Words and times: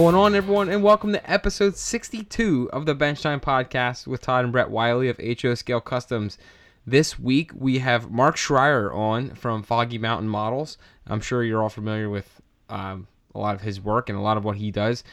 Going 0.00 0.14
on, 0.14 0.34
everyone, 0.34 0.70
and 0.70 0.82
welcome 0.82 1.12
to 1.12 1.30
episode 1.30 1.76
62 1.76 2.70
of 2.72 2.86
the 2.86 2.94
Bench 2.94 3.20
Time 3.20 3.38
Podcast 3.38 4.06
with 4.06 4.22
Todd 4.22 4.44
and 4.44 4.50
Brett 4.50 4.70
Wiley 4.70 5.10
of 5.10 5.18
HO 5.18 5.54
Scale 5.54 5.82
Customs. 5.82 6.38
This 6.86 7.18
week 7.18 7.50
we 7.54 7.80
have 7.80 8.10
Mark 8.10 8.36
Schreier 8.36 8.96
on 8.96 9.34
from 9.34 9.62
Foggy 9.62 9.98
Mountain 9.98 10.30
Models. 10.30 10.78
I'm 11.06 11.20
sure 11.20 11.44
you're 11.44 11.62
all 11.62 11.68
familiar 11.68 12.08
with 12.08 12.40
um, 12.70 13.08
a 13.34 13.38
lot 13.38 13.54
of 13.54 13.60
his 13.60 13.78
work 13.78 14.08
and 14.08 14.16
a 14.16 14.22
lot 14.22 14.38
of 14.38 14.42
what 14.42 14.56
he 14.56 14.70
does. 14.70 15.04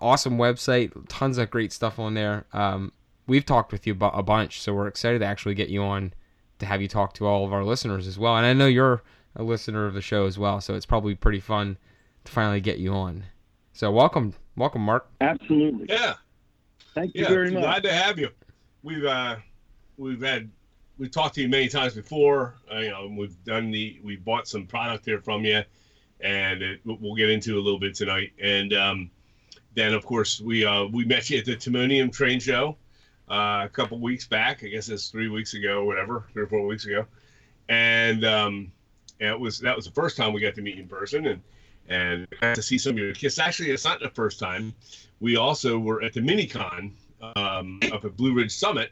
Awesome 0.00 0.38
website, 0.38 0.90
tons 1.08 1.38
of 1.38 1.48
great 1.48 1.72
stuff 1.72 2.00
on 2.00 2.14
there. 2.14 2.44
Um, 2.52 2.90
we've 3.28 3.46
talked 3.46 3.70
with 3.70 3.86
you 3.86 3.96
a 4.00 4.24
bunch, 4.24 4.60
so 4.60 4.74
we're 4.74 4.88
excited 4.88 5.20
to 5.20 5.24
actually 5.24 5.54
get 5.54 5.68
you 5.68 5.84
on 5.84 6.14
to 6.58 6.66
have 6.66 6.82
you 6.82 6.88
talk 6.88 7.14
to 7.14 7.26
all 7.26 7.44
of 7.44 7.52
our 7.52 7.62
listeners 7.62 8.08
as 8.08 8.18
well. 8.18 8.36
And 8.36 8.44
I 8.44 8.54
know 8.54 8.66
you're 8.66 9.04
a 9.36 9.44
listener 9.44 9.86
of 9.86 9.94
the 9.94 10.02
show 10.02 10.26
as 10.26 10.36
well, 10.36 10.60
so 10.60 10.74
it's 10.74 10.84
probably 10.84 11.14
pretty 11.14 11.38
fun 11.38 11.78
to 12.24 12.32
finally 12.32 12.60
get 12.60 12.78
you 12.78 12.92
on. 12.92 13.22
So 13.74 13.90
welcome, 13.90 14.34
welcome, 14.56 14.82
Mark. 14.82 15.08
Absolutely. 15.20 15.86
Yeah, 15.88 16.14
Thank 16.94 17.14
you 17.14 17.22
yeah. 17.22 17.28
very 17.28 17.50
much. 17.50 17.62
Glad 17.62 17.82
to 17.84 17.92
have 17.92 18.18
you. 18.18 18.28
We've 18.82 19.04
uh, 19.04 19.36
we've 19.96 20.20
had 20.20 20.50
we've 20.98 21.10
talked 21.10 21.36
to 21.36 21.42
you 21.42 21.48
many 21.48 21.68
times 21.68 21.94
before. 21.94 22.56
Uh, 22.70 22.78
you 22.78 22.90
know, 22.90 23.10
we've 23.16 23.42
done 23.44 23.70
the 23.70 23.98
we 24.04 24.16
bought 24.16 24.46
some 24.46 24.66
product 24.66 25.04
there 25.04 25.20
from 25.20 25.44
you, 25.44 25.62
and 26.20 26.62
it, 26.62 26.80
we'll 26.84 27.14
get 27.14 27.30
into 27.30 27.56
a 27.56 27.62
little 27.62 27.80
bit 27.80 27.94
tonight. 27.94 28.32
And 28.40 28.74
um, 28.74 29.10
then 29.74 29.94
of 29.94 30.04
course 30.04 30.40
we 30.40 30.66
uh, 30.66 30.84
we 30.84 31.04
met 31.04 31.30
you 31.30 31.38
at 31.38 31.46
the 31.46 31.56
Timonium 31.56 32.12
Train 32.12 32.40
Show 32.40 32.76
uh, 33.30 33.62
a 33.64 33.70
couple 33.72 33.98
weeks 33.98 34.26
back. 34.26 34.62
I 34.62 34.68
guess 34.68 34.90
it's 34.90 35.08
three 35.08 35.28
weeks 35.28 35.54
ago, 35.54 35.80
or 35.80 35.86
whatever, 35.86 36.26
three 36.32 36.42
or 36.42 36.46
four 36.46 36.66
weeks 36.66 36.84
ago. 36.84 37.06
And 37.70 38.24
um, 38.26 38.70
and 39.18 39.30
it 39.30 39.40
was 39.40 39.60
that 39.60 39.74
was 39.74 39.86
the 39.86 39.92
first 39.92 40.18
time 40.18 40.34
we 40.34 40.42
got 40.42 40.54
to 40.56 40.62
meet 40.62 40.76
you 40.76 40.82
in 40.82 40.88
person, 40.88 41.26
and 41.26 41.40
and 41.88 42.26
got 42.40 42.54
to 42.56 42.62
see 42.62 42.78
some 42.78 42.92
of 42.92 42.98
your 42.98 43.14
kids. 43.14 43.38
Actually, 43.38 43.70
it's 43.70 43.84
not 43.84 44.00
the 44.00 44.10
first 44.10 44.38
time. 44.38 44.74
We 45.20 45.36
also 45.36 45.78
were 45.78 46.02
at 46.02 46.12
the 46.14 46.20
Minicon 46.20 46.92
um, 47.36 47.80
up 47.92 48.04
at 48.04 48.16
Blue 48.16 48.34
Ridge 48.34 48.52
Summit, 48.54 48.90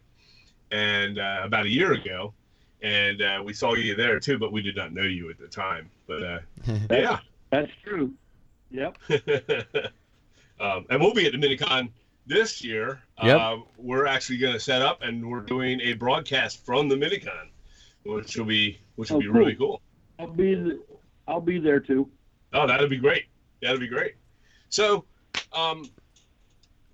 and 0.70 1.18
uh, 1.18 1.40
about 1.42 1.66
a 1.66 1.70
year 1.70 1.92
ago, 1.92 2.32
and 2.82 3.20
uh, 3.22 3.42
we 3.44 3.52
saw 3.52 3.74
you 3.74 3.94
there 3.94 4.20
too, 4.20 4.38
but 4.38 4.52
we 4.52 4.62
did 4.62 4.76
not 4.76 4.92
know 4.92 5.02
you 5.02 5.30
at 5.30 5.38
the 5.38 5.48
time. 5.48 5.90
But 6.06 6.22
uh, 6.22 6.38
yeah, 6.90 7.18
That's 7.50 7.70
true. 7.84 8.12
Yep. 8.70 8.96
um, 10.60 10.86
and 10.90 11.00
we'll 11.00 11.14
be 11.14 11.26
at 11.26 11.32
the 11.32 11.38
Minicon 11.38 11.90
this 12.26 12.62
year. 12.62 13.00
Yep. 13.22 13.40
Uh, 13.40 13.56
we're 13.76 14.06
actually 14.06 14.38
going 14.38 14.52
to 14.52 14.60
set 14.60 14.82
up, 14.82 15.02
and 15.02 15.28
we're 15.28 15.40
doing 15.40 15.80
a 15.80 15.94
broadcast 15.94 16.64
from 16.64 16.88
the 16.88 16.94
Minicon, 16.96 17.48
which 18.04 18.36
will 18.36 18.44
be 18.44 18.78
which 18.96 19.10
will 19.10 19.16
Oh, 19.16 19.20
be 19.20 19.26
cool. 19.26 19.34
really 19.34 19.54
cool. 19.56 19.80
I'll 20.18 20.26
be 20.28 20.54
th- 20.54 20.80
I'll 21.26 21.40
be 21.40 21.58
there 21.58 21.80
too. 21.80 22.08
Oh, 22.52 22.66
that'd 22.66 22.90
be 22.90 22.96
great. 22.96 23.24
That'd 23.62 23.80
be 23.80 23.88
great. 23.88 24.14
So, 24.68 25.04
um, 25.52 25.84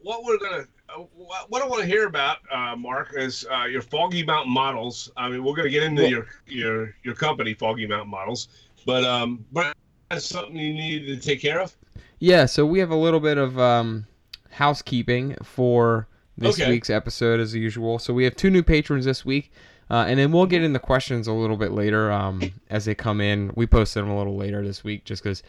what 0.00 0.24
we're 0.24 0.38
gonna, 0.38 0.64
uh, 0.88 1.02
what 1.14 1.50
what 1.50 1.62
I 1.62 1.66
want 1.66 1.82
to 1.82 1.86
hear 1.86 2.06
about, 2.06 2.38
uh, 2.52 2.76
Mark, 2.76 3.12
is 3.16 3.46
uh, 3.50 3.64
your 3.64 3.82
Foggy 3.82 4.24
Mountain 4.24 4.52
models. 4.52 5.10
I 5.16 5.28
mean, 5.28 5.44
we're 5.44 5.54
gonna 5.56 5.68
get 5.70 5.82
into 5.82 6.02
Well- 6.02 6.10
your 6.10 6.26
your 6.46 6.94
your 7.04 7.14
company, 7.14 7.54
Foggy 7.54 7.86
Mountain 7.86 8.10
Models, 8.10 8.48
but 8.84 9.04
um, 9.04 9.44
but 9.52 9.74
that's 10.10 10.24
something 10.26 10.56
you 10.56 10.74
need 10.74 11.06
to 11.06 11.16
take 11.16 11.40
care 11.40 11.60
of. 11.60 11.76
Yeah, 12.18 12.46
so 12.46 12.64
we 12.64 12.78
have 12.78 12.90
a 12.90 12.96
little 12.96 13.20
bit 13.20 13.36
of 13.38 13.58
um, 13.58 14.06
housekeeping 14.50 15.36
for 15.42 16.08
this 16.38 16.58
Okay. 16.60 16.70
week's 16.70 16.88
episode, 16.90 17.40
as 17.40 17.54
usual. 17.54 17.98
So 17.98 18.14
we 18.14 18.24
have 18.24 18.36
two 18.36 18.50
new 18.50 18.62
patrons 18.62 19.04
this 19.04 19.24
week, 19.24 19.52
uh, 19.90 20.04
and 20.08 20.18
then 20.18 20.32
we'll 20.32 20.46
get 20.46 20.62
into 20.62 20.72
the 20.72 20.84
questions 20.84 21.26
a 21.28 21.32
little 21.32 21.56
bit 21.56 21.72
later 21.72 22.10
um, 22.10 22.40
as 22.70 22.84
they 22.84 22.94
come 22.94 23.20
in. 23.20 23.52
We 23.54 23.66
posted 23.66 24.02
them 24.02 24.10
a 24.10 24.18
little 24.18 24.36
later 24.36 24.64
this 24.64 24.82
week 24.82 25.04
just 25.04 25.22
because 25.22 25.42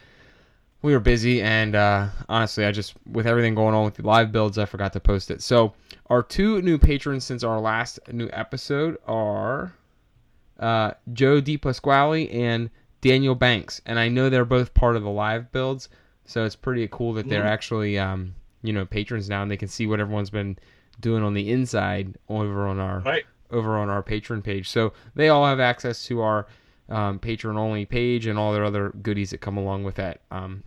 we 0.81 0.93
were 0.93 0.99
busy, 0.99 1.41
and 1.41 1.75
uh, 1.75 2.07
honestly, 2.29 2.65
I 2.65 2.71
just 2.71 2.93
with 3.11 3.25
everything 3.25 3.55
going 3.55 3.73
on 3.73 3.85
with 3.85 3.95
the 3.95 4.03
live 4.03 4.31
builds, 4.31 4.57
I 4.57 4.65
forgot 4.65 4.93
to 4.93 4.99
post 4.99 5.31
it. 5.31 5.41
So 5.41 5.73
our 6.07 6.21
two 6.21 6.61
new 6.61 6.77
patrons 6.77 7.23
since 7.23 7.43
our 7.43 7.59
last 7.59 7.99
new 8.11 8.29
episode 8.31 8.97
are 9.07 9.73
uh, 10.59 10.91
Joe 11.13 11.41
Di 11.41 11.57
Pasquale 11.57 12.29
and 12.29 12.69
Daniel 13.01 13.35
Banks, 13.35 13.81
and 13.85 13.97
I 13.99 14.07
know 14.07 14.29
they're 14.29 14.45
both 14.45 14.73
part 14.73 14.95
of 14.95 15.03
the 15.03 15.09
live 15.09 15.51
builds, 15.51 15.89
so 16.25 16.45
it's 16.45 16.55
pretty 16.55 16.87
cool 16.91 17.13
that 17.13 17.27
they're 17.27 17.45
actually 17.45 17.97
um, 17.97 18.35
you 18.61 18.71
know 18.71 18.85
patrons 18.85 19.29
now, 19.29 19.41
and 19.41 19.49
they 19.49 19.57
can 19.57 19.67
see 19.67 19.87
what 19.87 19.99
everyone's 19.99 20.29
been 20.29 20.57
doing 20.99 21.23
on 21.23 21.33
the 21.33 21.51
inside 21.51 22.15
over 22.29 22.67
on 22.67 22.79
our 22.79 22.99
Right. 22.99 23.25
Over 23.51 23.77
on 23.77 23.89
our 23.89 24.03
patron 24.03 24.41
page. 24.41 24.69
So 24.69 24.93
they 25.15 25.29
all 25.29 25.45
have 25.45 25.59
access 25.59 26.05
to 26.07 26.21
our 26.21 26.47
um, 26.89 27.19
patron 27.19 27.57
only 27.57 27.85
page 27.85 28.25
and 28.27 28.37
all 28.37 28.53
their 28.53 28.65
other 28.65 28.89
goodies 29.01 29.31
that 29.31 29.41
come 29.41 29.57
along 29.57 29.83
with 29.83 29.95
that. 29.95 30.21
Um, 30.31 30.63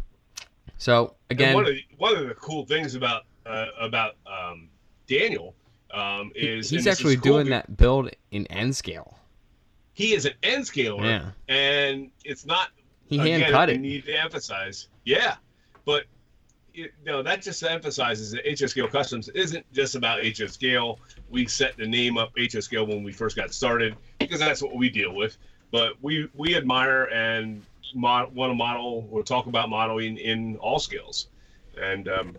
so 0.79 1.15
again, 1.31 1.55
one 1.55 1.67
of 1.67 1.75
the, 1.75 1.83
one 1.99 2.17
of 2.17 2.27
the 2.29 2.35
cool 2.35 2.65
things 2.65 2.95
about 2.95 3.25
uh, 3.47 3.67
about 3.81 4.17
um, 4.27 4.69
Daniel 5.07 5.55
um, 5.93 6.33
is 6.35 6.71
he's 6.71 6.85
this 6.85 6.93
is 6.95 6.99
actually 6.99 7.17
cool 7.17 7.35
doing 7.35 7.51
that 7.51 7.77
build 7.77 8.11
in 8.31 8.47
N 8.47 8.73
scale. 8.73 9.17
He 9.93 10.15
is 10.15 10.25
an 10.25 10.33
N 10.43 10.65
scaler, 10.65 11.05
Yeah, 11.05 11.31
and 11.49 12.11
it's 12.25 12.47
not 12.47 12.69
he 13.07 13.19
hand 13.19 13.43
Again, 13.43 13.51
cut 13.51 13.71
it. 13.71 13.81
need 13.81 14.05
to 14.07 14.15
emphasize. 14.15 14.89
Yeah, 15.05 15.35
but 15.85 16.05
it, 16.73 16.93
no, 17.05 17.23
that 17.23 17.43
just 17.43 17.63
emphasizes 17.63 18.31
that 18.33 18.47
HO 18.47 18.67
Scale 18.67 18.89
Customs 18.89 19.29
isn't 19.31 19.71
just 19.73 19.97
about 19.97 20.21
HO 20.25 20.47
Scale. 20.47 21.01
We 21.31 21.47
set 21.47 21.77
the 21.77 21.87
name 21.87 22.19
up 22.19 22.33
HO 22.37 22.61
Scale 22.61 22.87
when 22.87 23.03
we 23.03 23.13
first 23.13 23.37
got 23.37 23.55
started 23.55 23.97
because 24.19 24.41
that's 24.41 24.63
what 24.63 24.75
we 24.75 24.91
deal 24.91 25.15
with. 25.15 25.37
But 25.71 25.93
we 26.03 26.29
we 26.35 26.57
admire 26.57 27.05
and 27.05 27.63
mod, 27.95 28.35
want 28.35 28.51
to 28.51 28.55
model 28.55 29.09
or 29.11 29.23
talk 29.23 29.47
about 29.47 29.69
modeling 29.69 30.17
in 30.19 30.57
all 30.57 30.79
scales, 30.81 31.29
and 31.81 32.09
um, 32.09 32.37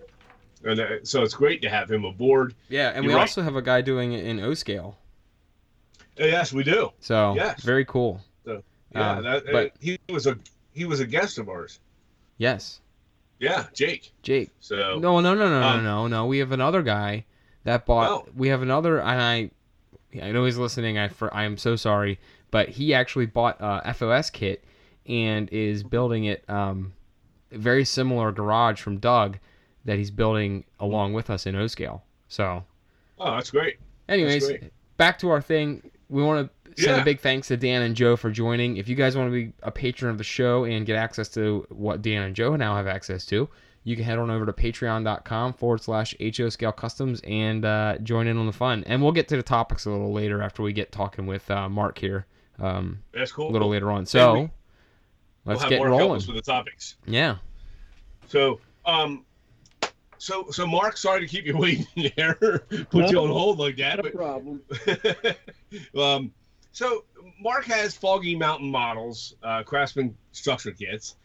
and 0.65 0.79
uh, 0.79 0.87
so 1.03 1.23
it's 1.23 1.33
great 1.33 1.61
to 1.61 1.69
have 1.69 1.89
him 1.89 2.03
aboard. 2.03 2.53
Yeah, 2.69 2.89
and 2.89 3.05
we 3.05 3.11
You're 3.11 3.17
right. 3.17 3.21
also 3.23 3.41
have 3.41 3.55
a 3.55 3.61
guy 3.61 3.81
doing 3.81 4.11
it 4.13 4.25
in 4.25 4.39
O 4.41 4.53
scale. 4.53 4.97
Uh, 6.19 6.25
Yes, 6.25 6.51
we 6.51 6.63
do. 6.63 6.91
So 6.99 7.33
Yes. 7.35 7.63
very 7.63 7.85
cool. 7.85 8.19
Yeah, 8.45 8.55
Um, 8.93 9.23
that, 9.23 9.47
uh, 9.47 9.51
but- 9.53 9.71
he 9.79 9.97
was 10.09 10.27
a 10.27 10.37
he 10.73 10.83
was 10.83 10.99
a 10.99 11.05
guest 11.07 11.37
of 11.37 11.47
ours. 11.47 11.79
Yes, 12.37 12.81
Yeah, 13.39 13.67
Jake. 13.73 14.11
Jake. 14.21 14.49
So 14.59 14.99
No, 14.99 15.19
no, 15.21 15.33
no, 15.33 15.47
no, 15.49 15.63
Um, 15.63 15.83
no, 15.83 16.03
no, 16.03 16.07
no. 16.07 16.25
We 16.25 16.39
have 16.39 16.51
another 16.51 16.81
guy 16.81 17.23
that 17.63 17.85
bought. 17.85 18.09
Oh. 18.09 18.27
We 18.35 18.49
have 18.49 18.61
another, 18.61 18.99
and 18.99 19.21
I, 19.21 19.51
I 20.21 20.31
know 20.31 20.45
he's 20.45 20.57
listening. 20.57 20.97
I, 20.97 21.07
for, 21.09 21.33
I 21.33 21.43
am 21.43 21.57
so 21.57 21.75
sorry, 21.75 22.19
but 22.49 22.69
he 22.69 22.93
actually 22.93 23.25
bought 23.27 23.57
a 23.59 23.93
FOS 23.93 24.29
kit 24.29 24.63
and 25.05 25.49
is 25.49 25.83
building 25.83 26.25
it. 26.25 26.43
Um, 26.49 26.93
very 27.51 27.83
similar 27.85 28.31
garage 28.31 28.79
from 28.81 28.97
Doug 28.97 29.37
that 29.85 29.97
he's 29.97 30.11
building 30.11 30.63
along 30.79 31.13
with 31.13 31.29
us 31.29 31.45
in 31.45 31.55
O 31.55 31.67
scale. 31.67 32.03
So, 32.27 32.63
oh, 33.19 33.35
that's 33.35 33.51
great. 33.51 33.77
anyways, 34.07 34.47
great. 34.47 34.71
back 34.97 35.19
to 35.19 35.29
our 35.29 35.41
thing. 35.41 35.91
We 36.09 36.23
want 36.23 36.49
to 36.75 36.81
send 36.81 36.95
Yeah. 36.97 37.01
a 37.01 37.05
big 37.05 37.19
thanks 37.19 37.47
to 37.49 37.57
Dan 37.57 37.81
and 37.81 37.95
Joe 37.95 38.15
for 38.15 38.31
joining. 38.31 38.77
If 38.77 38.87
you 38.87 38.95
guys 38.95 39.17
want 39.17 39.27
to 39.27 39.31
be 39.31 39.53
a 39.63 39.71
patron 39.71 40.11
of 40.11 40.17
the 40.17 40.23
show 40.23 40.63
and 40.65 40.85
get 40.85 40.95
access 40.95 41.27
to 41.29 41.65
what 41.69 42.01
Dan 42.01 42.23
and 42.23 42.35
Joe 42.35 42.55
now 42.55 42.75
have 42.75 42.87
access 42.87 43.25
to, 43.27 43.49
you 43.83 43.95
can 43.95 44.05
head 44.05 44.19
on 44.19 44.29
over 44.29 44.45
to 44.45 44.53
patreon.com 44.53 45.53
forward 45.53 45.81
slash 45.81 46.15
HO 46.19 46.49
Scale 46.49 46.71
Customs 46.71 47.21
and 47.23 47.65
uh, 47.65 47.97
join 48.03 48.27
in 48.27 48.37
on 48.37 48.45
the 48.45 48.53
fun. 48.53 48.83
And 48.85 49.01
we'll 49.01 49.11
get 49.11 49.27
to 49.29 49.37
the 49.37 49.43
topics 49.43 49.85
a 49.85 49.89
little 49.91 50.11
later 50.13 50.41
after 50.41 50.61
we 50.61 50.71
get 50.73 50.91
talking 50.91 51.25
with 51.25 51.49
uh, 51.49 51.67
Mark 51.67 51.97
here 51.97 52.25
um, 52.59 52.99
That's 53.13 53.31
cool. 53.31 53.49
a 53.49 53.51
little 53.51 53.69
later 53.69 53.91
on. 53.91 54.05
So 54.05 54.33
we- 54.33 54.39
let's 54.41 54.51
we'll 55.45 55.59
have 55.59 55.69
get 55.69 55.79
Mark 55.79 55.89
rolling. 55.89 56.13
with 56.27 56.35
the 56.35 56.41
topics. 56.41 56.97
Yeah. 57.05 57.37
So, 58.27 58.59
um, 58.85 59.25
so 60.19 60.45
so 60.51 60.67
Mark, 60.67 60.95
sorry 60.97 61.21
to 61.21 61.27
keep 61.27 61.45
you 61.45 61.57
waiting 61.57 62.11
there, 62.15 62.35
put 62.91 63.09
you 63.09 63.19
on 63.19 63.29
hold 63.29 63.57
like 63.57 63.77
that, 63.77 63.97
Not 63.97 64.05
a 64.05 64.11
problem. 64.11 64.61
um, 65.97 66.31
so 66.71 67.03
Mark 67.41 67.65
has 67.65 67.97
Foggy 67.97 68.35
Mountain 68.35 68.69
models, 68.69 69.35
uh, 69.43 69.63
Craftsman 69.63 70.15
structure 70.31 70.71
kits, 70.71 71.15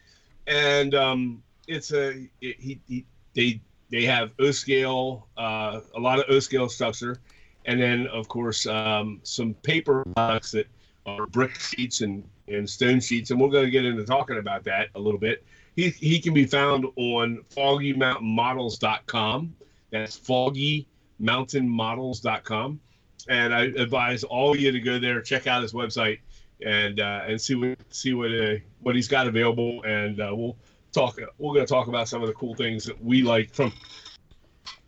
and 0.46 0.94
um, 0.94 1.42
it's 1.66 1.92
a 1.92 2.28
it, 2.40 2.56
he, 2.58 2.80
he 2.86 3.04
they 3.34 3.60
they 3.90 4.04
have 4.04 4.32
O 4.40 4.50
scale, 4.50 5.28
uh, 5.36 5.80
a 5.94 6.00
lot 6.00 6.18
of 6.18 6.24
O 6.28 6.40
scale 6.40 6.68
structure, 6.68 7.18
and 7.64 7.80
then 7.80 8.06
of 8.08 8.28
course 8.28 8.66
um, 8.66 9.20
some 9.22 9.54
paper 9.54 10.04
products 10.14 10.50
that 10.52 10.66
are 11.06 11.26
brick 11.26 11.58
sheets 11.58 12.00
and 12.00 12.24
and 12.48 12.68
stone 12.68 13.00
sheets, 13.00 13.30
and 13.30 13.40
we're 13.40 13.48
going 13.48 13.64
to 13.64 13.70
get 13.70 13.84
into 13.84 14.04
talking 14.04 14.38
about 14.38 14.64
that 14.64 14.88
a 14.94 15.00
little 15.00 15.20
bit. 15.20 15.44
He, 15.74 15.90
he 15.90 16.20
can 16.20 16.32
be 16.32 16.46
found 16.46 16.86
on 16.96 17.44
foggymountainmodels.com. 17.54 19.54
That's 19.90 20.18
foggymountainmodels.com. 20.18 22.80
And 23.28 23.54
I 23.54 23.64
advise 23.64 24.24
all 24.24 24.54
of 24.54 24.60
you 24.60 24.72
to 24.72 24.80
go 24.80 24.98
there, 25.00 25.20
check 25.20 25.46
out 25.46 25.62
his 25.62 25.72
website, 25.72 26.18
and 26.64 27.00
uh, 27.00 27.22
and 27.26 27.40
see 27.40 27.56
what 27.56 27.78
see 27.90 28.14
what 28.14 28.30
uh, 28.30 28.54
what 28.80 28.94
he's 28.94 29.08
got 29.08 29.26
available. 29.26 29.82
And 29.82 30.20
uh, 30.20 30.30
we'll 30.32 30.56
talk. 30.96 31.18
We're 31.38 31.54
going 31.54 31.66
to 31.66 31.72
talk 31.72 31.88
about 31.88 32.08
some 32.08 32.22
of 32.22 32.28
the 32.28 32.34
cool 32.34 32.54
things 32.54 32.84
that 32.84 33.02
we 33.02 33.22
like 33.22 33.52
from 33.54 33.72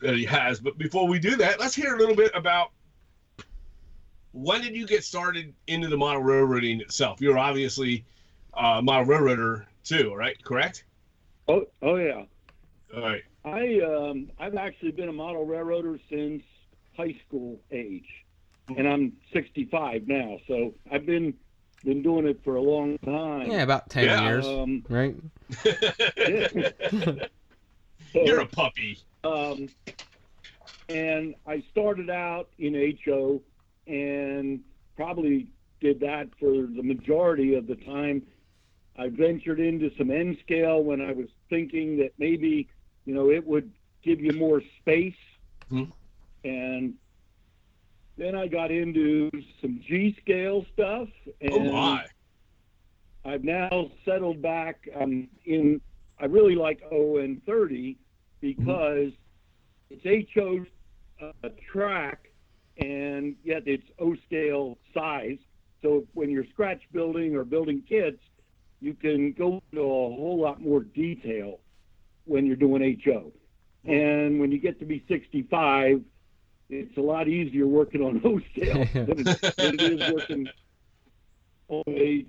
that 0.01 0.15
he 0.15 0.25
has. 0.25 0.61
But 0.61 0.79
before 0.79 1.07
we 1.07 1.19
do 1.19 1.37
that, 1.37 1.61
let's 1.61 1.75
hear 1.75 1.95
a 1.95 1.99
little 1.99 2.17
bit 2.17 2.33
about 2.35 2.73
when 4.33 4.61
did 4.61 4.75
you 4.75 4.87
get 4.87 5.05
started 5.05 5.55
into 5.67 5.89
the 5.89 5.97
model 5.97 6.23
railroading 6.23 6.81
itself? 6.81 7.21
You're 7.21 7.39
obviously 7.39 8.05
a 8.55 8.83
model 8.83 9.05
railroader 9.05 9.67
too, 9.85 10.15
right? 10.15 10.43
Correct? 10.45 10.85
Oh, 11.47 11.65
oh 11.83 11.97
yeah. 11.97 12.25
All 12.95 13.03
right. 13.03 13.23
I 13.45 13.81
um, 13.81 14.31
I've 14.39 14.57
actually 14.57 14.93
been 14.93 15.09
a 15.09 15.13
model 15.13 15.45
railroader 15.45 15.99
since 16.11 16.43
high 16.97 17.17
school 17.27 17.59
age, 17.71 18.09
and 18.77 18.87
I'm 18.87 19.13
65 19.33 20.07
now. 20.07 20.39
So 20.47 20.75
I've 20.91 21.07
been 21.07 21.35
been 21.85 22.03
doing 22.03 22.27
it 22.27 22.41
for 22.45 22.57
a 22.57 22.63
long 22.63 22.99
time. 23.05 23.51
Yeah, 23.51 23.63
about 23.63 23.89
ten 23.91 24.05
Yeah. 24.05 24.23
years, 24.25 24.45
Um, 24.45 24.85
right? 24.89 25.15
so, 25.63 25.71
You're 28.15 28.41
a 28.41 28.47
puppy. 28.47 28.99
um, 29.25 29.71
and 30.89 31.35
I 31.47 31.63
started 31.71 32.11
out 32.11 32.49
in 32.59 32.75
HO 33.05 33.43
and 33.87 34.61
probably 34.97 35.49
did 35.81 36.01
that 36.01 36.29
for 36.41 36.53
the 36.67 36.83
majority 36.83 37.55
of 37.55 37.67
the 37.67 37.77
time. 37.77 38.23
I 38.97 39.09
ventured 39.09 39.61
into 39.61 39.91
some 39.97 40.11
N 40.11 40.37
scale 40.43 40.83
when 40.83 41.01
I 41.01 41.13
was 41.13 41.29
thinking 41.51 41.99
that 41.99 42.11
maybe, 42.19 42.69
you 43.05 43.15
know, 43.15 43.31
it 43.31 43.47
would 43.47 43.71
give 44.03 44.21
you 44.21 44.33
more 44.33 44.61
space. 44.81 45.15
Mhm. 45.71 45.93
And 46.45 46.95
then 48.19 48.35
I 48.35 48.49
got 48.49 48.71
into 48.71 49.31
some 49.63 49.81
G 49.87 50.17
scale 50.21 50.67
stuff. 50.75 51.09
And 51.41 51.53
Oh 51.53 51.73
my. 51.73 52.05
I've 53.25 53.45
now 53.45 53.91
settled 54.05 54.43
back 54.43 54.89
um, 55.01 55.29
in. 55.45 55.81
I 56.21 56.27
really 56.27 56.57
like 56.57 56.83
ON 56.91 57.41
thirty 57.47 57.97
because 58.41 59.13
it's 59.91 60.35
HO 60.35 60.65
uh, 61.23 61.49
track, 61.73 62.31
and 62.79 63.37
yet 63.45 63.63
it's 63.67 63.87
O 64.01 64.17
scale 64.27 64.79
size. 64.93 65.39
So 65.83 66.05
when 66.15 66.31
you're 66.31 66.47
scratch 66.53 66.83
building 66.93 67.37
or 67.37 67.45
building 67.45 67.83
kits, 67.89 68.21
you 68.81 68.95
can 68.95 69.33
go 69.33 69.63
into 69.71 69.83
a 69.83 69.85
whole 69.85 70.41
lot 70.41 70.61
more 70.61 70.81
detail 70.81 71.61
when 72.25 72.47
you're 72.47 72.57
doing 72.57 73.01
HO. 73.05 73.33
And 73.85 74.41
when 74.41 74.51
you 74.51 74.59
get 74.59 74.79
to 74.81 74.85
be 74.85 75.05
65, 75.09 76.03
it's 76.71 76.97
a 76.97 77.01
lot 77.01 77.29
easier 77.29 77.67
working 77.67 78.03
on 78.03 78.21
O 78.25 78.41
scale 78.53 78.85
than, 78.93 79.27
it, 79.27 79.57
than 79.57 79.75
it 79.75 80.01
is 80.01 80.13
working 80.13 80.49
on 81.69 81.83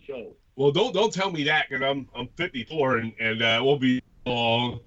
HO. 0.08 0.34
Well, 0.56 0.72
don't 0.72 0.94
don't 0.94 1.14
tell 1.14 1.32
me 1.32 1.44
that 1.46 1.68
because 1.70 1.84
I'm 1.84 2.08
I'm 2.16 2.28
54 2.36 2.98
and 2.98 3.14
and 3.20 3.42
uh, 3.42 3.60
won't 3.64 3.82
be 3.82 4.02
long, 4.26 4.80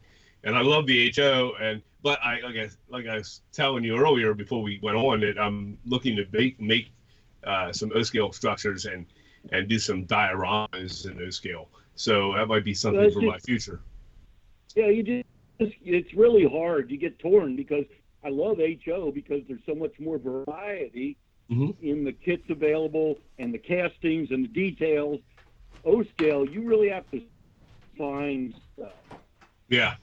and 0.45 0.57
I 0.57 0.61
love 0.61 0.87
the 0.87 1.13
HO 1.15 1.53
and 1.61 1.83
but 2.03 2.19
I 2.23 2.41
like 2.41 2.57
I 2.57 2.69
like 2.89 3.07
I 3.07 3.17
was 3.19 3.43
telling 3.53 3.85
you 3.85 3.97
earlier 3.97 4.35
before 4.35 4.63
we 4.63 4.79
went 4.83 4.97
on 4.97 5.21
that 5.21 5.39
I'm 5.39 5.79
looking 5.87 6.17
to 6.17 6.27
make 6.33 6.61
make 6.61 6.91
uh, 7.45 7.73
some 7.73 7.93
O 7.95 8.03
scale 8.03 8.33
structures 8.33 8.85
and 8.87 9.07
and 9.51 9.69
do 9.69 9.79
some 9.79 10.07
dioramas 10.07 11.11
in 11.11 11.21
O 11.23 11.31
scale. 11.31 11.69
So 11.95 12.35
that 12.35 12.47
might 12.47 12.65
be 12.65 12.75
something 12.75 13.01
Well, 13.01 13.11
for 13.11 13.21
just- 13.21 13.33
my 13.33 13.39
future. 13.39 13.81
Yeah, 14.75 14.87
you 14.87 15.03
just 15.03 15.27
it's 15.85 16.15
really 16.15 16.47
hard. 16.47 16.91
You 16.91 16.97
get 16.97 17.19
torn 17.19 17.57
because 17.57 17.85
I 18.25 18.29
love 18.29 18.59
HO 18.85 19.11
because 19.13 19.43
there's 19.49 19.61
so 19.67 19.75
much 19.75 19.99
more 19.99 20.19
variety 20.19 21.17
Mhm. 21.51 21.75
in 21.83 22.05
the 22.05 22.13
kits 22.13 22.45
available 22.51 23.19
and 23.39 23.53
the 23.53 23.59
castings 23.59 24.31
and 24.31 24.45
the 24.45 24.49
details. 24.49 25.21
O 25.85 26.03
scale, 26.05 26.49
you 26.49 26.63
really 26.63 26.89
have 26.89 27.11
to 27.11 27.21
find 27.99 28.55
stuff. 28.75 28.93
Yeah. 29.69 29.95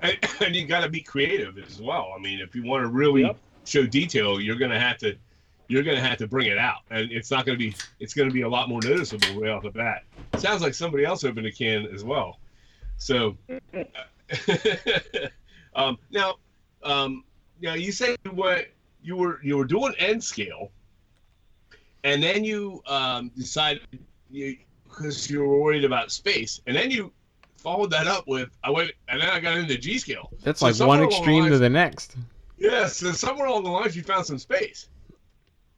And, 0.00 0.16
and 0.40 0.56
you 0.56 0.66
got 0.66 0.80
to 0.80 0.88
be 0.88 1.00
creative 1.00 1.58
as 1.58 1.80
well. 1.80 2.12
I 2.16 2.20
mean, 2.20 2.40
if 2.40 2.54
you 2.54 2.64
want 2.64 2.82
to 2.84 2.88
really 2.88 3.22
Yep. 3.22 3.38
show 3.64 3.86
detail, 3.86 4.40
you're 4.40 4.56
going 4.56 4.70
to 4.70 4.80
have 4.80 4.98
to 4.98 5.16
you're 5.70 5.82
going 5.82 5.96
to 5.98 6.02
have 6.02 6.16
to 6.16 6.26
bring 6.26 6.46
it 6.46 6.56
out, 6.56 6.78
and 6.88 7.12
it's 7.12 7.30
not 7.30 7.44
going 7.44 7.58
to 7.58 7.62
be 7.62 7.76
it's 8.00 8.14
going 8.14 8.26
to 8.26 8.32
be 8.32 8.40
a 8.40 8.48
lot 8.48 8.70
more 8.70 8.80
noticeable 8.80 9.38
right 9.38 9.50
off 9.50 9.62
the 9.62 9.70
bat. 9.70 10.04
Sounds 10.38 10.62
like 10.62 10.72
somebody 10.72 11.04
else 11.04 11.24
opened 11.24 11.46
a 11.46 11.52
can 11.52 11.84
as 11.92 12.02
well. 12.04 12.40
So 12.96 13.36
um, 15.74 15.98
now, 16.10 16.36
um, 16.82 17.24
you 17.60 17.92
say 17.92 18.16
you 18.24 18.32
were 18.32 18.64
you 19.02 19.16
were 19.16 19.40
you 19.42 19.56
were 19.56 19.64
doing 19.64 19.94
N 19.98 20.20
scale, 20.20 20.70
and 22.04 22.22
then 22.22 22.44
you 22.44 22.82
um, 22.86 23.30
decided 23.36 23.82
you 24.30 24.56
because 24.84 25.30
you 25.30 25.40
were 25.40 25.58
worried 25.58 25.84
about 25.84 26.10
space, 26.10 26.60
and 26.66 26.76
then 26.76 26.90
you 26.90 27.12
followed 27.56 27.90
that 27.90 28.06
up 28.06 28.26
with 28.26 28.48
I 28.62 28.70
went 28.70 28.92
and 29.08 29.20
then 29.20 29.28
I 29.28 29.40
got 29.40 29.58
into 29.58 29.76
G 29.76 29.98
scale. 29.98 30.30
That's 30.42 30.60
So 30.60 30.66
like 30.66 30.78
one 30.78 30.98
along 30.98 31.10
the 31.10 31.16
extreme 31.16 31.48
to 31.50 31.58
the 31.58 31.68
next. 31.68 32.16
Yeah, 32.56 32.86
so 32.86 33.12
somewhere 33.12 33.46
along 33.46 33.64
the 33.64 33.70
lines 33.70 33.96
you 33.96 34.02
found 34.02 34.26
some 34.26 34.38
space. 34.38 34.88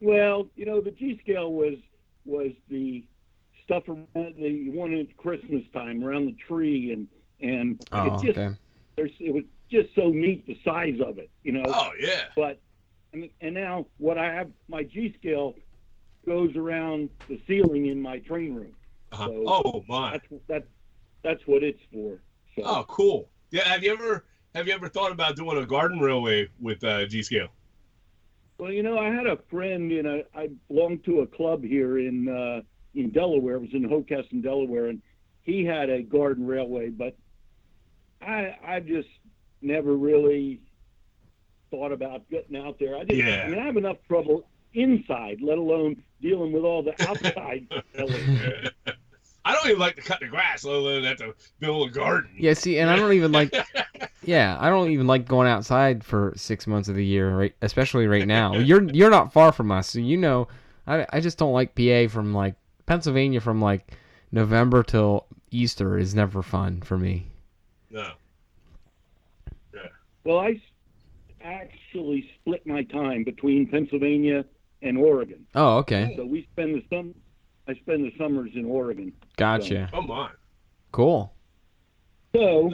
Well, 0.00 0.46
you 0.56 0.64
know, 0.64 0.80
the 0.80 0.90
G 0.92 1.18
scale 1.22 1.52
was 1.52 1.74
was 2.24 2.52
the 2.68 3.04
stuff 3.64 3.88
around 3.88 4.08
the 4.14 4.70
one 4.70 4.94
at 4.94 5.16
Christmas 5.16 5.62
time 5.72 6.04
around 6.04 6.26
the 6.26 6.36
tree 6.46 6.92
and 6.92 7.08
and 7.40 7.80
Oh, 7.92 8.06
it 8.06 8.26
just 8.26 8.38
okay. 8.38 8.54
there's 8.96 9.12
it 9.18 9.32
was 9.32 9.44
just 9.70 9.94
so 9.94 10.08
neat 10.08 10.46
the 10.46 10.58
size 10.64 10.98
of 11.04 11.18
it, 11.18 11.30
you 11.42 11.52
know. 11.52 11.62
Oh 11.66 11.90
yeah. 12.00 12.24
but 12.36 12.60
and, 13.12 13.28
and 13.40 13.54
now 13.54 13.86
what 13.98 14.18
I 14.18 14.32
have 14.32 14.50
my 14.68 14.82
G 14.82 15.14
scale 15.18 15.54
goes 16.26 16.54
around 16.56 17.08
the 17.28 17.40
ceiling 17.46 17.86
in 17.86 18.00
my 18.00 18.18
train 18.18 18.54
room. 18.54 18.72
Uh-huh. 19.12 19.26
So- 19.26 19.44
Oh 19.46 19.84
my. 19.88 20.12
That's 20.12 20.42
that 20.48 20.64
that's 21.22 21.42
what 21.46 21.62
it's 21.62 21.80
for. 21.92 22.20
So 22.56 22.62
Oh 22.64 22.84
cool. 22.88 23.28
Yeah. 23.50 23.66
Have 23.68 23.82
you 23.82 23.92
ever 23.92 24.24
have 24.54 24.66
you 24.66 24.74
ever 24.74 24.88
thought 24.88 25.12
about 25.12 25.36
doing 25.36 25.56
a 25.58 25.66
garden 25.66 26.00
railway 26.00 26.48
with 26.60 26.82
uh, 26.84 27.06
G 27.06 27.22
scale? 27.22 27.48
well, 28.58 28.70
you 28.70 28.82
know, 28.82 28.98
I 28.98 29.06
had 29.06 29.26
a 29.26 29.38
friend 29.50 29.90
in 29.90 30.04
a 30.06 30.22
I 30.38 30.50
belonged 30.68 31.04
to 31.04 31.20
a 31.20 31.26
club 31.26 31.62
here 31.64 31.98
in 31.98 32.28
uh, 32.28 32.60
in 32.94 33.10
Delaware. 33.10 33.56
It 33.56 33.60
was 33.62 33.70
in 33.72 33.88
Hockessin, 33.88 34.42
Delaware, 34.42 34.86
and 34.88 35.00
he 35.42 35.64
had 35.64 35.88
a 35.88 36.02
garden 36.02 36.46
railway, 36.46 36.90
but 36.90 37.16
I 38.20 38.56
I 38.64 38.80
just 38.80 39.08
never 39.62 39.94
really 39.94 40.60
thought 41.70 41.92
about 41.92 42.28
getting 42.30 42.56
out 42.56 42.78
there. 42.78 42.96
I 42.96 43.04
just 43.04 43.16
Yeah. 43.16 43.44
I 43.46 43.48
mean 43.48 43.58
I 43.58 43.64
have 43.64 43.76
enough 43.76 43.98
trouble 44.06 44.48
inside, 44.74 45.38
let 45.42 45.58
alone 45.58 46.02
dealing 46.20 46.52
with 46.52 46.64
all 46.64 46.82
the 46.82 46.92
outside. 47.08 47.66
I 49.42 49.54
don't 49.54 49.66
even 49.66 49.78
like 49.78 49.96
to 49.96 50.02
cut 50.02 50.20
the 50.20 50.26
grass, 50.26 50.64
let 50.64 50.76
alone 50.76 51.04
have 51.04 51.16
to 51.18 51.34
build 51.60 51.88
a 51.88 51.92
garden. 51.92 52.30
Yeah, 52.38 52.52
see, 52.52 52.78
and 52.78 52.90
I 52.90 52.96
don't 52.96 53.12
even 53.12 53.32
like. 53.32 53.54
Yeah, 54.22 54.58
I 54.60 54.68
don't 54.68 54.90
even 54.90 55.06
like 55.06 55.26
going 55.26 55.48
outside 55.48 56.04
for 56.04 56.34
six 56.36 56.66
months 56.66 56.90
of 56.90 56.94
the 56.94 57.04
year, 57.04 57.34
right? 57.34 57.54
Especially 57.62 58.06
right 58.06 58.26
now. 58.26 58.54
You're 58.54 58.82
you're 58.92 59.08
not 59.10 59.32
far 59.32 59.50
from 59.50 59.72
us, 59.72 59.88
so 59.88 59.98
you 59.98 60.18
know. 60.18 60.46
I 60.86 61.06
I 61.10 61.20
just 61.20 61.38
don't 61.38 61.54
like 61.54 61.74
PA 61.74 62.06
from 62.08 62.34
like 62.34 62.54
Pennsylvania 62.84 63.40
from 63.40 63.62
like 63.62 63.96
November 64.30 64.82
till 64.82 65.26
Easter 65.50 65.96
is 65.96 66.14
never 66.14 66.42
fun 66.42 66.82
for 66.82 66.98
me. 66.98 67.28
No. 67.90 68.12
Well, 70.24 70.38
I 70.38 70.60
actually 71.42 72.28
split 72.40 72.66
my 72.66 72.82
time 72.84 73.24
between 73.24 73.66
Pennsylvania 73.68 74.44
and 74.82 74.98
Oregon. 74.98 75.46
Oh, 75.54 75.78
okay, 75.78 76.14
So 76.16 76.24
we 76.24 76.46
spend 76.52 76.74
the 76.74 76.82
sum. 76.90 77.14
I 77.68 77.74
spend 77.74 78.04
the 78.04 78.12
summers 78.18 78.50
in 78.54 78.64
Oregon. 78.64 79.12
gotcha. 79.36 79.88
Oh 79.92 80.02
my. 80.02 80.30
Cool. 80.92 81.32
So 82.34 82.70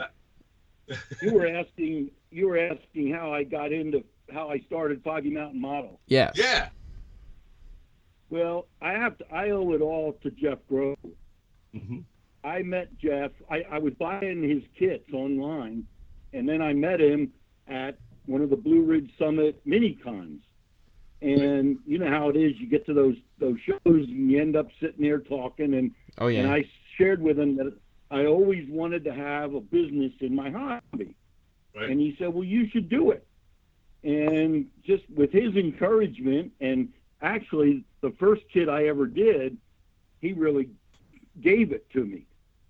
you 1.21 1.33
were 1.33 1.47
asking. 1.47 2.11
You 2.29 2.47
were 2.49 2.57
asking 2.57 3.13
how 3.13 3.31
I 3.33 3.43
got 3.43 3.71
into 3.71 4.03
how 4.31 4.49
I 4.49 4.59
started 4.59 5.01
Foggy 5.03 5.29
Mountain 5.29 5.61
Model. 5.61 5.99
Yeah. 6.07 6.31
Yeah. 6.35 6.69
Well, 8.29 8.67
I 8.81 8.91
have 8.93 9.17
to. 9.19 9.33
I 9.33 9.51
owe 9.51 9.71
it 9.73 9.81
all 9.81 10.17
to 10.23 10.31
Jeff 10.31 10.59
Grove. 10.67 10.97
hmm 11.73 11.99
I 12.43 12.61
met 12.61 12.97
Jeff. 12.97 13.31
I, 13.49 13.63
I 13.69 13.79
was 13.79 13.93
buying 13.99 14.41
his 14.43 14.63
kits 14.79 15.11
online, 15.13 15.85
and 16.33 16.47
then 16.47 16.61
I 16.61 16.73
met 16.73 16.99
him 17.01 17.31
at 17.67 17.97
one 18.25 18.41
of 18.41 18.49
the 18.49 18.55
Blue 18.55 18.81
Ridge 18.83 19.09
Summit 19.17 19.59
mini 19.65 19.93
cons. 19.93 20.41
And 21.21 21.79
you 21.87 21.97
know 21.97 22.09
how 22.09 22.29
it 22.29 22.35
is. 22.35 22.59
You 22.59 22.67
get 22.67 22.85
to 22.85 22.93
those 22.93 23.15
those 23.39 23.57
shows, 23.65 23.79
and 23.85 24.29
you 24.31 24.39
end 24.39 24.55
up 24.55 24.67
sitting 24.79 25.01
there 25.01 25.19
talking. 25.19 25.73
And 25.73 25.91
Oh 26.19 26.27
yeah. 26.27 26.41
and 26.41 26.51
I 26.51 26.65
shared 26.97 27.21
with 27.21 27.39
him 27.39 27.55
that 27.57 27.73
I 28.11 28.25
always 28.25 28.67
wanted 28.69 29.03
to 29.05 29.13
have 29.13 29.55
a 29.55 29.61
business 29.61 30.13
in 30.19 30.35
my 30.35 30.51
hobby. 30.51 31.15
Right. 31.75 31.89
And 31.89 31.99
he 31.99 32.15
said, 32.19 32.33
"Well, 32.33 32.43
you 32.43 32.69
should 32.69 32.87
do 32.87 33.09
it." 33.11 33.25
And 34.03 34.67
just 34.85 35.09
with 35.09 35.31
his 35.31 35.55
encouragement, 35.55 36.51
and 36.61 36.89
actually 37.21 37.83
the 38.01 38.11
first 38.11 38.43
kit 38.53 38.69
I 38.69 38.87
ever 38.87 39.07
did, 39.07 39.57
he 40.21 40.33
really 40.33 40.69
gave 41.41 41.71
it 41.71 41.89
to 41.91 42.05
me 42.05 42.25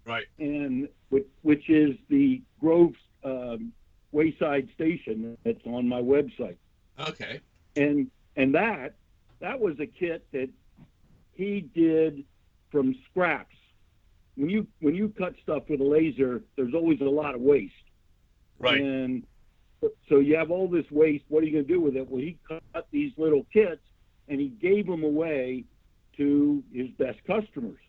Right. 0.05 0.25
and 0.39 0.87
which, 1.09 1.27
which 1.41 1.69
is 1.69 1.95
the 2.09 2.41
Grove 2.61 2.93
um, 3.23 3.73
Wayside 4.11 4.69
Station 4.73 5.37
that's 5.43 5.65
on 5.65 5.87
my 5.87 6.01
website. 6.01 6.57
Okay. 6.99 7.41
And 7.75 8.09
and 8.35 8.55
that 8.55 8.95
that 9.39 9.59
was 9.59 9.79
a 9.79 9.85
kit 9.85 10.25
that 10.31 10.49
he 11.33 11.61
did 11.61 12.23
from 12.71 12.95
scraps. 13.09 13.55
When 14.35 14.49
you 14.49 14.67
when 14.79 14.95
you 14.95 15.09
cut 15.09 15.35
stuff 15.41 15.63
with 15.69 15.81
a 15.81 15.83
laser, 15.83 16.43
there's 16.55 16.73
always 16.73 17.01
a 17.01 17.05
lot 17.05 17.35
of 17.35 17.41
waste. 17.41 17.73
Right. 18.59 18.81
And 18.81 19.23
so 20.09 20.19
you 20.19 20.35
have 20.37 20.49
all 20.49 20.67
this 20.67 20.89
waste. 20.89 21.25
What 21.27 21.43
are 21.43 21.45
you 21.45 21.53
going 21.53 21.67
to 21.67 21.73
do 21.73 21.79
with 21.79 21.95
it? 21.95 22.09
Well, 22.09 22.21
he 22.21 22.37
cut 22.47 22.87
these 22.91 23.11
little 23.17 23.45
kits 23.53 23.81
and 24.27 24.39
he 24.39 24.47
gave 24.47 24.87
them 24.87 25.03
away 25.03 25.65
to 26.17 26.63
his 26.73 26.89
best 26.97 27.19
customers. 27.25 27.79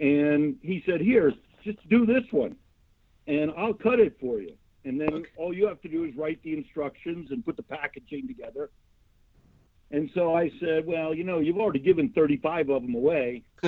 And 0.00 0.56
he 0.62 0.82
said, 0.86 1.00
"Here, 1.00 1.32
just 1.64 1.86
do 1.88 2.06
this 2.06 2.24
one, 2.30 2.56
and 3.26 3.50
I'll 3.56 3.74
cut 3.74 4.00
it 4.00 4.16
for 4.20 4.40
you." 4.40 4.56
and 4.84 5.00
then 5.00 5.12
Okay. 5.12 5.30
all 5.36 5.52
you 5.52 5.66
have 5.66 5.80
to 5.80 5.88
do 5.88 6.04
is 6.04 6.14
write 6.14 6.40
the 6.44 6.52
instructions 6.52 7.32
and 7.32 7.44
put 7.44 7.56
the 7.56 7.62
packaging 7.64 8.28
together. 8.28 8.70
And 9.90 10.08
so 10.14 10.32
I 10.32 10.48
said, 10.60 10.86
well, 10.86 11.12
you 11.12 11.24
know, 11.24 11.40
you've 11.40 11.58
already 11.58 11.80
given 11.80 12.12
35 12.12 12.70
of 12.70 12.82
them 12.82 12.94
away. 12.94 13.42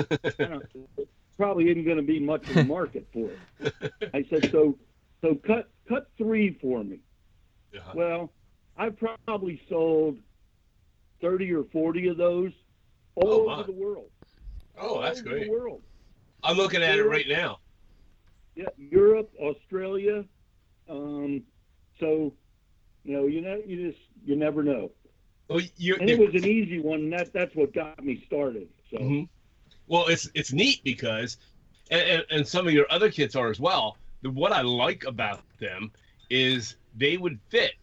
Probably 1.36 1.70
isn't 1.70 1.84
going 1.84 1.96
to 1.96 2.02
be 2.04 2.20
much 2.20 2.48
of 2.48 2.56
a 2.56 2.62
market 2.76 3.08
for 3.12 3.30
it. 3.32 3.74
I 4.14 4.24
said, 4.30 4.48
so, 4.52 4.78
so 5.22 5.34
cut 5.46 5.70
cut 5.88 6.06
three 6.16 6.56
for 6.60 6.84
me. 6.84 7.00
Uh-huh. 7.76 7.92
Well, 7.94 8.32
I've 8.76 8.96
probably 8.96 9.60
sold 9.68 10.18
30 11.20 11.52
or 11.52 11.64
40 11.72 12.08
of 12.08 12.16
those 12.16 12.52
all 13.16 13.48
Oh, 13.48 13.50
over 13.50 13.64
the 13.64 13.72
world. 13.72 14.10
Oh, 14.78 15.00
that's 15.02 15.20
all 15.20 15.26
over 15.26 15.34
great. 15.36 15.44
The 15.46 15.50
world. 15.50 15.82
I'm 16.44 16.56
looking 16.56 16.82
at 16.82 16.96
it 16.98 17.04
right 17.04 17.26
now. 17.28 17.58
Yeah, 18.58 18.66
Europe, 18.76 19.30
Australia. 19.38 20.24
Um, 20.90 21.44
so, 22.00 22.32
you 23.04 23.12
know, 23.16 23.26
you 23.26 23.40
know, 23.40 23.62
you 23.64 23.88
just 23.88 24.02
you 24.24 24.34
never 24.34 24.64
know. 24.64 24.90
Well, 25.48 25.60
you, 25.76 25.94
And 26.00 26.10
it 26.10 26.18
was 26.18 26.34
an 26.34 26.44
easy 26.44 26.80
one. 26.80 26.98
And 27.02 27.12
that 27.12 27.32
that's 27.32 27.54
what 27.54 27.72
got 27.72 28.02
me 28.04 28.24
started. 28.26 28.68
So 28.90 28.98
Mhm. 28.98 29.28
Well, 29.86 30.08
it's 30.08 30.28
it's 30.34 30.52
neat 30.52 30.82
because, 30.82 31.36
and, 31.92 32.02
and, 32.02 32.24
and 32.30 32.48
some 32.48 32.66
of 32.66 32.72
your 32.72 32.86
other 32.90 33.12
kits 33.12 33.36
are 33.36 33.48
as 33.48 33.60
well. 33.60 33.96
The, 34.22 34.30
what 34.30 34.50
I 34.52 34.62
like 34.62 35.04
about 35.04 35.42
them 35.60 35.92
is 36.28 36.74
they 36.96 37.16
would 37.16 37.38
fit 37.50 37.74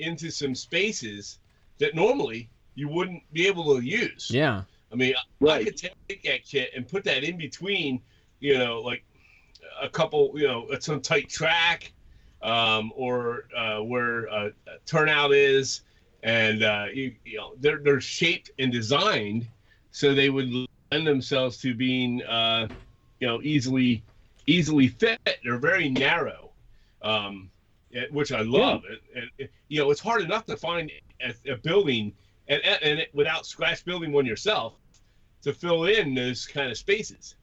into 0.00 0.30
some 0.32 0.52
spaces 0.56 1.38
that 1.78 1.94
normally 1.94 2.50
you 2.74 2.88
wouldn't 2.88 3.22
be 3.32 3.46
able 3.46 3.76
to 3.76 3.84
use. 3.84 4.30
Yeah. 4.32 4.64
I 4.92 4.96
mean, 4.96 5.14
I 5.48 5.62
could 5.62 5.76
take 5.76 6.22
that 6.24 6.44
kit 6.44 6.72
and 6.74 6.88
put 6.88 7.04
that 7.04 7.22
in 7.22 7.36
between, 7.36 8.00
you 8.40 8.58
know, 8.58 8.80
like 8.80 9.04
a 9.80 9.88
couple, 9.88 10.32
you 10.34 10.46
know, 10.46 10.66
at 10.72 10.82
some 10.82 11.00
tight 11.00 11.28
track, 11.28 11.92
um, 12.42 12.92
or 12.96 13.44
uh, 13.56 13.78
where 13.78 14.28
uh, 14.30 14.50
turnout 14.86 15.32
is, 15.32 15.82
and 16.22 16.62
uh, 16.62 16.86
you, 16.92 17.14
you 17.24 17.38
know, 17.38 17.52
they're 17.58 17.78
they're 17.78 18.00
shaped 18.00 18.50
and 18.58 18.72
designed 18.72 19.46
so 19.90 20.14
they 20.14 20.30
would 20.30 20.50
lend 20.92 21.06
themselves 21.06 21.58
to 21.58 21.74
being, 21.74 22.22
uh, 22.24 22.68
you 23.20 23.26
know, 23.26 23.40
easily 23.42 24.02
easily 24.46 24.88
fit. 24.88 25.18
They're 25.44 25.58
very 25.58 25.88
narrow, 25.88 26.50
um, 27.02 27.50
eh, 27.94 28.04
which 28.10 28.32
I 28.32 28.40
love. 28.40 28.82
And, 28.88 28.98
and, 29.14 29.30
and, 29.38 29.48
you 29.68 29.80
know, 29.80 29.90
it's 29.90 30.00
hard 30.00 30.22
enough 30.22 30.46
to 30.46 30.56
find 30.56 30.90
a, 31.20 31.52
a 31.52 31.56
building 31.56 32.12
and, 32.48 32.62
and 32.64 33.00
it, 33.00 33.10
without 33.14 33.46
scratch 33.46 33.84
building 33.84 34.12
one 34.12 34.24
yourself 34.24 34.74
to 35.42 35.52
fill 35.52 35.84
in 35.84 36.14
those 36.14 36.46
kind 36.46 36.70
of 36.70 36.78
spaces. 36.78 37.36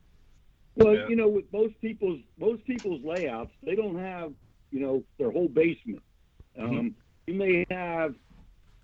Well, 0.75 0.93
Yeah. 0.95 1.07
you 1.07 1.15
know, 1.15 1.27
with 1.27 1.51
most 1.53 1.79
people's 1.81 2.19
most 2.37 2.63
people's 2.65 3.03
layouts, 3.03 3.51
they 3.63 3.75
don't 3.75 3.97
have 3.97 4.33
you 4.71 4.79
know 4.81 5.03
their 5.17 5.31
whole 5.31 5.47
basement. 5.47 6.01
Um, 6.57 6.69
Mm-hmm. 6.71 6.87
You 7.27 7.33
may 7.33 7.65
have 7.71 8.13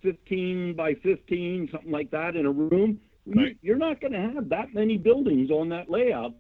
15 0.02 0.74
by 0.74 0.96
15, 0.96 1.70
something 1.72 1.92
like 1.92 2.10
that, 2.12 2.36
in 2.36 2.46
a 2.48 2.52
room. 2.52 3.00
You- 3.26 3.34
Right. 3.36 3.58
You're 3.62 3.78
not 3.78 4.02
going 4.02 4.14
to 4.14 4.20
have 4.20 4.50
that 4.50 4.74
many 4.74 4.98
buildings 4.98 5.52
on 5.52 5.70
that 5.70 5.92
layout, 5.92 6.34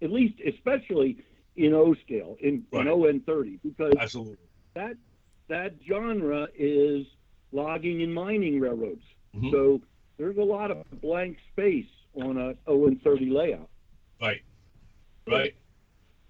at 0.00 0.10
least, 0.10 0.40
especially 0.46 1.18
in 1.56 1.74
O 1.74 1.92
scale, 1.94 2.38
in, 2.40 2.64
Right. 2.72 2.86
in 2.86 2.92
ON30, 2.92 3.58
because 3.62 3.92
Absolutely. 3.98 4.38
that 4.74 4.96
that 5.48 5.74
genre 5.86 6.48
is 6.54 7.06
logging 7.52 8.02
and 8.02 8.12
mining 8.14 8.58
railroads. 8.60 9.02
Mhm. 9.34 9.50
So 9.50 9.82
there's 10.18 10.36
a 10.38 10.42
lot 10.44 10.70
of 10.70 10.82
blank 11.02 11.38
space 11.52 11.88
on 12.14 12.36
a 12.38 12.54
ON30 12.66 13.28
layout. 13.30 13.68
Right. 14.20 14.40
Right. 15.30 15.54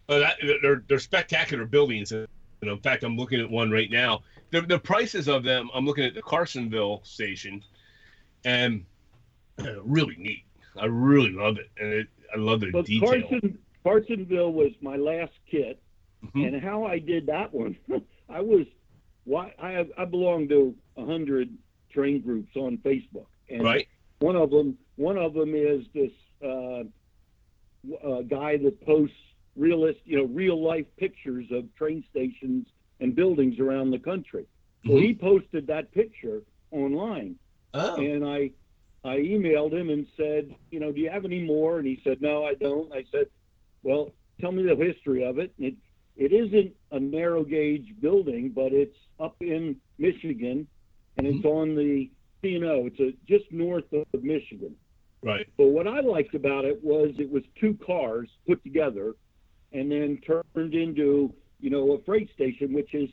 Uh, 0.09 0.31
they're 0.63 0.85
they're 0.89 0.99
spectacular 0.99 1.67
buildings, 1.67 2.13
and 2.13 2.27
in 2.63 2.79
fact, 2.79 3.03
I'm 3.05 3.17
looking 3.17 3.41
at 3.41 3.51
one 3.51 3.71
right 3.71 3.91
now. 3.91 4.23
The 4.51 4.63
the 4.63 4.79
prices 4.79 5.29
of 5.29 5.45
them. 5.45 5.69
I'm 5.75 5.85
looking 5.85 6.05
at 6.05 6.15
the 6.15 6.23
Carsonville 6.23 7.05
station, 7.07 7.63
and 8.45 8.85
uh, 9.59 9.83
really 9.83 10.17
neat. 10.17 10.45
I 10.77 10.87
really 10.87 11.31
love 11.31 11.59
it, 11.59 11.71
and 11.79 11.93
it, 11.93 12.09
I 12.35 12.39
love 12.39 12.61
the 12.61 12.71
But 12.71 12.87
detail. 12.87 13.21
Carson, 13.29 13.59
Carsonville 13.85 14.53
was 14.53 14.73
my 14.81 14.97
last 14.97 15.33
kit, 15.51 15.81
Mhm. 16.25 16.47
and 16.55 16.63
how 16.63 16.85
I 16.85 16.99
did 16.99 17.27
that 17.27 17.53
one, 17.53 17.77
I 18.29 18.41
was, 18.41 18.67
why 19.25 19.53
I 19.59 19.71
have, 19.73 19.91
I 19.99 20.05
belong 20.05 20.49
to 20.49 20.75
a 20.97 21.05
hundred 21.05 21.51
train 21.91 22.21
groups 22.21 22.57
on 22.57 22.79
Facebook, 22.79 23.27
and 23.51 23.63
Right. 23.63 23.89
one 24.21 24.37
of 24.37 24.51
them, 24.51 24.79
one 24.97 25.19
of 25.19 25.35
them 25.35 25.55
is 25.55 25.85
this 25.95 26.13
uh, 26.43 26.85
w- 27.91 28.13
uh, 28.19 28.23
guy 28.23 28.57
that 28.59 28.81
posts 28.85 29.17
realist, 29.57 29.99
you 30.05 30.17
know, 30.17 30.25
real 30.25 30.63
life 30.63 30.87
pictures 30.97 31.47
of 31.51 31.65
train 31.75 32.05
stations 32.11 32.67
and 33.01 33.15
buildings 33.15 33.59
around 33.59 33.91
the 33.91 33.99
country. 33.99 34.47
So 34.87 34.93
Mhm. 34.93 35.03
he 35.03 35.15
posted 35.15 35.67
that 35.67 35.91
picture 35.93 36.43
online, 36.71 37.39
Oh. 37.75 37.97
and 38.01 38.25
I 38.25 38.51
I 39.05 39.19
emailed 39.19 39.73
him 39.73 39.91
and 39.91 40.07
said, 40.17 40.53
you 40.73 40.81
know, 40.81 40.91
do 40.91 41.01
you 41.01 41.09
have 41.09 41.25
any 41.25 41.41
more? 41.41 41.79
And 41.79 41.87
he 41.87 42.01
said, 42.03 42.21
no, 42.21 42.45
I 42.45 42.55
don't. 42.55 42.93
I 42.93 43.05
said, 43.13 43.29
well, 43.85 44.13
tell 44.41 44.51
me 44.51 44.65
the 44.65 44.75
history 44.75 45.23
of 45.25 45.39
it. 45.39 45.53
And 45.59 45.67
it 45.69 45.75
it 46.17 46.33
isn't 46.33 46.75
a 46.91 46.99
narrow 46.99 47.45
gauge 47.45 47.95
building, 48.01 48.51
but 48.51 48.73
it's 48.73 48.99
up 49.21 49.37
in 49.41 49.77
Michigan, 49.99 50.67
and 51.17 51.27
it's 51.29 51.45
on 51.45 51.77
the 51.77 52.11
C&O. 52.43 52.87
It's 52.87 52.99
a, 52.99 53.13
just 53.27 53.51
north 53.53 53.91
of 53.93 54.23
Michigan. 54.25 54.75
Right. 55.23 55.47
But 55.57 55.69
what 55.69 55.87
I 55.89 56.01
liked 56.01 56.35
about 56.35 56.65
it 56.65 56.83
was 56.83 57.15
it 57.19 57.31
was 57.31 57.43
two 57.61 57.77
cars 57.85 58.29
put 58.47 58.63
together, 58.63 59.15
and 59.73 59.91
then 59.91 60.19
turned 60.27 60.75
into 60.75 61.33
you 61.61 61.71
know 61.71 61.93
a 61.93 62.03
freight 62.03 62.31
station, 62.35 62.73
which 62.73 62.95
is 62.95 63.11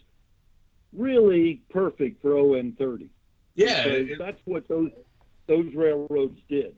really 0.94 1.62
perfect 1.70 2.22
for 2.22 2.32
ON30. 2.32 3.10
Yeah. 3.56 3.86
It- 3.86 4.20
that's 4.20 4.40
what 4.46 4.68
those 4.68 4.92
those 5.48 5.74
railroads 5.74 6.40
did. 6.50 6.76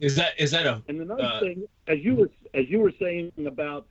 Is 0.00 0.16
that 0.16 0.32
is 0.38 0.50
that 0.50 0.66
a 0.66 0.82
And 0.88 1.00
another 1.00 1.22
Uh, 1.22 1.40
thing, 1.40 1.64
as 1.86 1.98
you 2.00 2.14
were 2.14 2.30
as 2.54 2.68
you 2.68 2.80
were 2.80 2.92
saying 2.98 3.32
about 3.46 3.86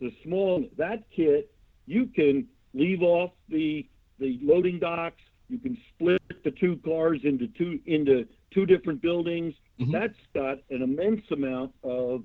the 0.00 0.12
small 0.24 0.68
that 0.76 1.04
kit, 1.10 1.52
you 1.86 2.06
can 2.06 2.48
leave 2.74 3.02
off 3.02 3.32
the 3.48 3.86
the 4.18 4.38
loading 4.42 4.78
docks. 4.78 5.22
You 5.48 5.58
can 5.58 5.76
split 5.90 6.22
the 6.44 6.50
two 6.50 6.76
cars 6.78 7.20
into 7.24 7.46
two 7.48 7.78
into 7.86 8.26
two 8.54 8.66
different 8.66 9.00
buildings. 9.02 9.54
Mhm. 9.80 9.92
That's 9.92 10.18
got 10.34 10.58
an 10.70 10.82
immense 10.82 11.22
amount 11.30 11.72
of 11.82 12.24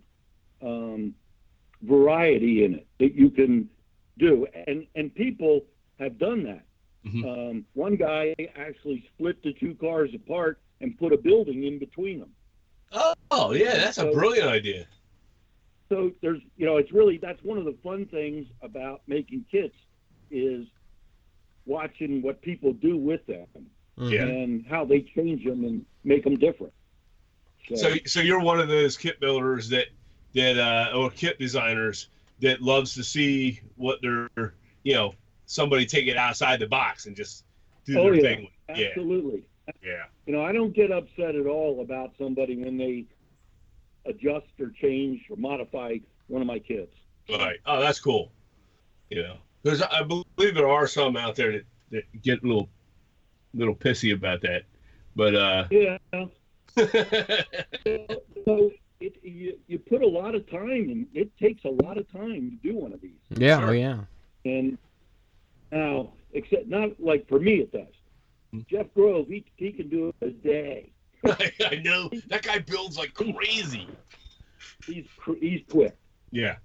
um, 0.62 1.14
variety 1.82 2.64
in 2.66 2.76
it 2.76 2.88
that 3.00 3.14
you 3.14 3.30
can 3.30 3.70
do, 4.18 4.48
and 4.68 4.88
and 4.96 5.14
people 5.14 5.62
have 6.00 6.18
done 6.18 6.44
that. 6.44 6.66
Mhm. 7.06 7.24
Um, 7.52 7.66
one 7.74 7.96
guy 7.96 8.36
actually 8.56 9.04
split 9.14 9.42
the 9.44 9.54
two 9.54 9.76
cars 9.76 10.10
apart 10.14 10.60
and 10.82 10.98
put 10.98 11.14
a 11.14 11.18
building 11.18 11.64
in 11.64 11.80
between 11.80 12.20
them. 12.20 12.32
Oh 13.32 13.52
yeah, 13.54 13.76
that's 13.78 13.98
a 13.98 14.12
brilliant 14.12 14.50
idea. 14.50 14.88
so 15.90 16.12
there's 16.22 16.42
you 16.58 16.66
know 16.66 16.78
it's 16.78 16.92
really 16.92 17.18
that's 17.18 17.42
one 17.44 17.58
of 17.58 17.66
the 17.66 17.76
fun 17.84 18.06
things 18.08 18.46
about 18.62 19.02
making 19.08 19.46
kits 19.50 19.76
is 20.32 20.68
watching 21.66 22.22
what 22.22 22.42
people 22.42 22.74
do 22.74 22.98
with 22.98 23.26
them 23.26 23.48
Mhm. 23.98 24.12
Yeah. 24.12 24.24
and 24.26 24.66
how 24.68 24.86
they 24.86 25.02
change 25.02 25.44
them 25.44 25.64
and 25.66 25.86
make 26.04 26.24
them 26.24 26.36
different 26.38 26.74
So 27.76 27.96
so 28.06 28.20
you're 28.22 28.40
one 28.40 28.60
of 28.60 28.68
those 28.68 28.96
kit 28.98 29.20
builders 29.20 29.70
that 29.70 29.88
that 30.34 30.58
uh, 30.58 30.96
or 30.96 31.10
kit 31.10 31.40
designers 31.40 32.10
that 32.40 32.62
loves 32.62 32.94
to 32.96 33.04
see 33.04 33.60
what 33.76 34.00
they're 34.02 34.54
you 34.84 34.94
know 34.94 35.14
somebody 35.48 35.86
take 35.86 36.08
it 36.08 36.18
outside 36.18 36.60
the 36.60 36.68
box 36.68 37.06
and 37.08 37.16
just 37.16 37.44
do 37.86 37.98
Oh, 38.00 38.04
their 38.04 38.16
yeah. 38.16 38.22
thing. 38.22 38.48
Yeah. 38.76 38.88
absolutely 38.90 39.44
Yeah. 39.84 40.06
you 40.26 40.34
know 40.34 40.44
i 40.44 40.52
don't 40.52 40.74
get 40.74 40.92
upset 40.92 41.36
at 41.36 41.46
all 41.48 41.82
about 41.82 42.12
somebody 42.18 42.56
when 42.58 42.78
they 42.78 43.06
adjust 44.06 44.48
or 44.60 44.70
change 44.82 45.22
or 45.30 45.36
modify 45.38 45.98
one 46.28 46.42
of 46.42 46.48
my 46.48 46.60
kits 46.60 46.94
Right. 47.30 47.60
Oh, 47.66 47.82
that's 47.82 48.00
cool. 48.00 48.32
You 49.10 49.22
know, 49.22 49.36
because 49.62 49.82
I 49.82 50.02
believe 50.04 50.56
there 50.56 50.70
are 50.70 50.88
some 50.88 51.18
out 51.18 51.36
there 51.36 51.52
that, 51.52 51.66
that 51.92 52.22
get 52.22 52.42
a 52.42 52.48
little 52.48 52.70
little 53.54 53.76
pissy 53.76 54.14
about 54.14 54.42
that, 54.42 54.64
but 55.16 55.36
uh. 55.36 55.66
yeah 55.72 55.98
so 58.46 58.72
it, 59.00 59.16
you, 59.24 59.58
you 59.68 59.80
put 59.80 60.02
a 60.02 60.08
lot 60.08 60.36
of 60.36 60.50
time 60.50 60.90
and 60.90 61.08
it 61.14 61.36
takes 61.38 61.64
a 61.66 61.70
lot 61.70 61.98
of 61.98 62.12
time 62.12 62.52
to 62.52 62.68
do 62.70 62.76
one 62.76 62.94
of 62.94 63.02
these 63.02 63.18
Yeah. 63.30 63.60
Sure. 63.60 63.70
Oh 63.70 63.72
yeah. 63.72 64.00
And 64.46 64.78
now, 65.72 66.14
except 66.34 66.68
not 66.68 67.00
like 67.00 67.28
for 67.28 67.40
me, 67.40 67.56
it 67.56 67.72
does. 67.72 67.94
Hmm. 68.52 68.60
Jeff 68.70 68.88
Grove, 68.94 69.28
he 69.28 69.46
he 69.58 69.72
can 69.72 69.90
do 69.90 70.14
it 70.22 70.28
a 70.28 70.30
day. 70.32 70.92
I 71.26 71.82
know 71.84 72.10
that 72.28 72.44
guy 72.44 72.60
builds 72.60 72.98
like 72.98 73.14
crazy. 73.14 73.88
He's 74.86 75.06
he's 75.40 75.62
quick. 75.70 75.96
Yeah. 76.32 76.58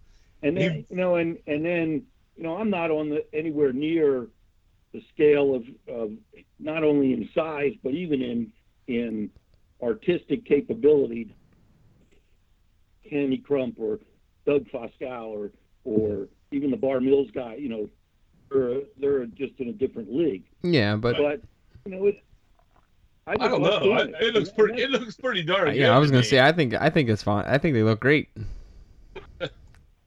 And 0.42 0.56
then 0.56 0.72
He- 0.72 0.86
you 0.90 0.96
know, 0.96 1.16
and 1.16 1.38
and 1.46 1.64
then 1.64 2.02
you 2.36 2.42
know, 2.44 2.56
I'm 2.56 2.70
not 2.70 2.90
on 2.90 3.08
the 3.08 3.24
anywhere 3.34 3.72
near 3.72 4.28
the 4.92 5.02
scale 5.14 5.54
of 5.54 5.64
of 5.88 6.12
not 6.58 6.84
only 6.84 7.12
in 7.12 7.28
size 7.34 7.72
but 7.82 7.92
even 7.94 8.20
in 8.22 8.52
in 8.88 9.30
artistic 9.82 10.44
capability. 10.44 11.34
Kenny 13.08 13.38
Crump 13.38 13.76
or 13.78 13.98
Doug 14.46 14.68
Foskett 14.70 15.02
or 15.08 15.50
or 15.84 16.28
even 16.50 16.70
the 16.70 16.76
Bar 16.76 17.00
Mills 17.00 17.28
guy, 17.34 17.56
you 17.56 17.68
know, 17.68 17.88
they're 18.50 18.80
they're 18.98 19.26
just 19.26 19.52
in 19.58 19.68
a 19.68 19.72
different 19.72 20.12
league. 20.14 20.44
Yeah, 20.62 20.96
but 20.96 21.16
But 21.16 21.40
you 21.84 21.96
know, 21.98 22.06
it. 22.06 22.22
I 23.26 23.34
don't 23.36 23.62
know. 23.62 23.92
I, 23.92 24.02
it 24.20 24.34
looks 24.34 24.50
pretty. 24.50 24.74
that's- 24.80 24.94
It 24.94 25.00
looks 25.00 25.16
pretty 25.16 25.42
darn 25.42 25.74
yeah, 25.74 25.94
I 25.94 25.98
was 25.98 26.10
gonna 26.10 26.22
say 26.24 26.40
I 26.40 26.52
think 26.52 26.74
I 26.74 26.90
think 26.90 27.08
it's 27.08 27.22
fine. 27.22 27.44
I 27.46 27.58
think 27.58 27.74
they 27.74 27.82
look 27.82 28.00
great. 28.00 28.28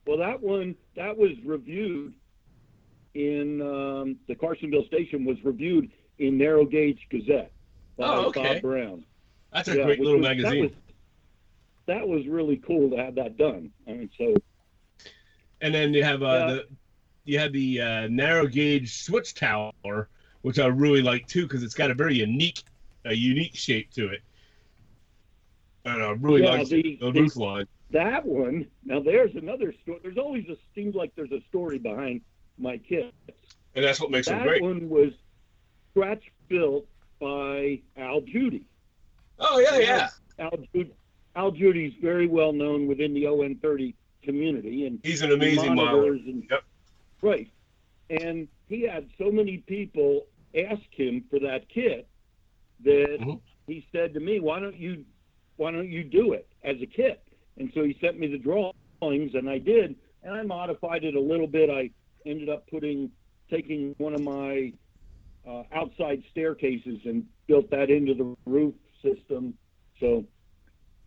Well, 0.06 0.18
that 0.18 0.40
one 0.40 0.74
that 0.96 1.16
was 1.16 1.30
reviewed 1.44 2.14
in 3.16 3.62
um, 3.62 4.16
the 4.28 4.34
Carsonville 4.34 4.86
station 4.86 5.24
was 5.24 5.42
reviewed 5.42 5.90
in 6.18 6.36
Narrow 6.36 6.64
Gauge 6.66 7.00
Gazette 7.10 7.50
by 7.96 8.04
Oh, 8.06 8.26
okay. 8.26 8.54
Bob 8.54 8.62
Brown. 8.62 9.04
That's 9.52 9.68
a 9.68 9.76
Yeah, 9.76 9.84
great 9.84 10.00
little 10.00 10.18
was- 10.18 10.28
magazine. 10.28 10.52
That 10.54 10.60
was, 10.60 10.70
that 11.86 12.08
was 12.08 12.26
really 12.26 12.56
cool 12.58 12.90
to 12.90 12.96
have 12.96 13.14
that 13.14 13.36
done. 13.38 13.70
I 13.88 13.92
mean, 13.92 14.10
so 14.18 14.34
And 15.62 15.74
then 15.74 15.94
you 15.94 16.04
have 16.04 16.22
uh, 16.22 16.26
Yeah. 16.26 16.46
the 16.46 16.66
you 17.24 17.38
have 17.40 17.52
the 17.52 17.80
uh, 17.80 18.08
narrow 18.08 18.46
gauge 18.46 19.02
switch 19.02 19.34
tower, 19.34 20.08
which 20.42 20.58
I 20.60 20.66
really 20.66 21.02
like 21.02 21.26
too 21.26 21.42
because 21.42 21.62
it's 21.64 21.74
got 21.74 21.90
a 21.90 21.94
very 21.94 22.16
unique 22.16 22.62
a 23.04 23.14
unique 23.14 23.54
shape 23.56 23.90
to 23.92 24.08
it. 24.08 24.20
And 25.84 26.02
I 26.02 26.10
really 26.10 26.42
Yeah, 26.42 26.50
like 26.50 26.68
the- 26.68 26.98
the, 27.00 27.10
the- 27.12 27.20
roof 27.20 27.36
line. 27.36 27.66
that 27.92 28.24
one. 28.26 28.66
Now, 28.84 29.00
there's 29.00 29.34
another 29.36 29.72
story. 29.82 30.00
There's 30.02 30.18
always 30.18 30.46
a 30.48 30.56
seems 30.74 30.94
like 30.94 31.12
there's 31.16 31.32
a 31.32 31.40
story 31.48 31.78
behind 31.78 32.20
my 32.58 32.78
kits. 32.78 33.12
And 33.74 33.84
that's 33.84 34.00
what 34.00 34.10
makes 34.10 34.26
them 34.28 34.42
great. 34.42 34.60
That 34.60 34.66
one 34.66 34.88
was 34.88 35.12
scratch 35.90 36.22
built 36.48 36.86
by 37.20 37.80
Al 37.96 38.20
Judy. 38.22 38.66
Oh 39.38 39.58
yeah, 39.58 39.78
yeah. 39.78 40.08
Al, 40.38 40.58
Judy, 40.74 40.92
Al 41.34 41.50
Judy's 41.50 41.94
very 42.00 42.26
well 42.26 42.52
known 42.52 42.86
within 42.86 43.12
the 43.14 43.24
ON30 43.24 43.94
community, 44.22 44.86
and 44.86 44.98
He's 45.02 45.22
an 45.22 45.32
amazing 45.32 45.72
modeler. 45.72 46.10
and 46.26 46.44
Yep. 46.50 46.64
right. 47.22 47.48
And 48.10 48.48
he 48.68 48.82
had 48.82 49.08
so 49.18 49.30
many 49.30 49.58
people 49.58 50.26
ask 50.54 50.82
him 50.92 51.24
for 51.30 51.38
that 51.40 51.68
kit 51.68 52.08
that 52.84 53.18
Mhm. 53.20 53.40
he 53.66 53.86
said 53.92 54.14
to 54.14 54.20
me, 54.20 54.40
"Why 54.40 54.60
don't 54.60 54.76
you, 54.76 55.04
why 55.56 55.70
don't 55.70 55.90
you 55.90 56.04
do 56.04 56.32
it 56.32 56.48
as 56.62 56.80
a 56.80 56.86
kit?" 56.86 57.22
And 57.58 57.72
so 57.74 57.84
he 57.84 57.94
sent 58.00 58.18
me 58.18 58.26
the 58.26 58.38
drawings, 58.38 59.34
and 59.34 59.48
I 59.48 59.58
did, 59.58 59.96
and 60.22 60.34
I 60.34 60.42
modified 60.42 61.04
it 61.04 61.14
a 61.14 61.20
little 61.20 61.46
bit. 61.46 61.68
I 61.70 61.90
ended 62.26 62.48
up 62.48 62.66
putting, 62.68 63.10
taking 63.50 63.94
one 63.98 64.14
of 64.14 64.20
my 64.20 64.72
uh, 65.46 65.62
outside 65.72 66.22
staircases 66.30 67.00
and 67.04 67.24
built 67.46 67.70
that 67.70 67.90
into 67.90 68.14
the 68.14 68.36
roof 68.44 68.74
system. 69.02 69.54
So, 70.00 70.24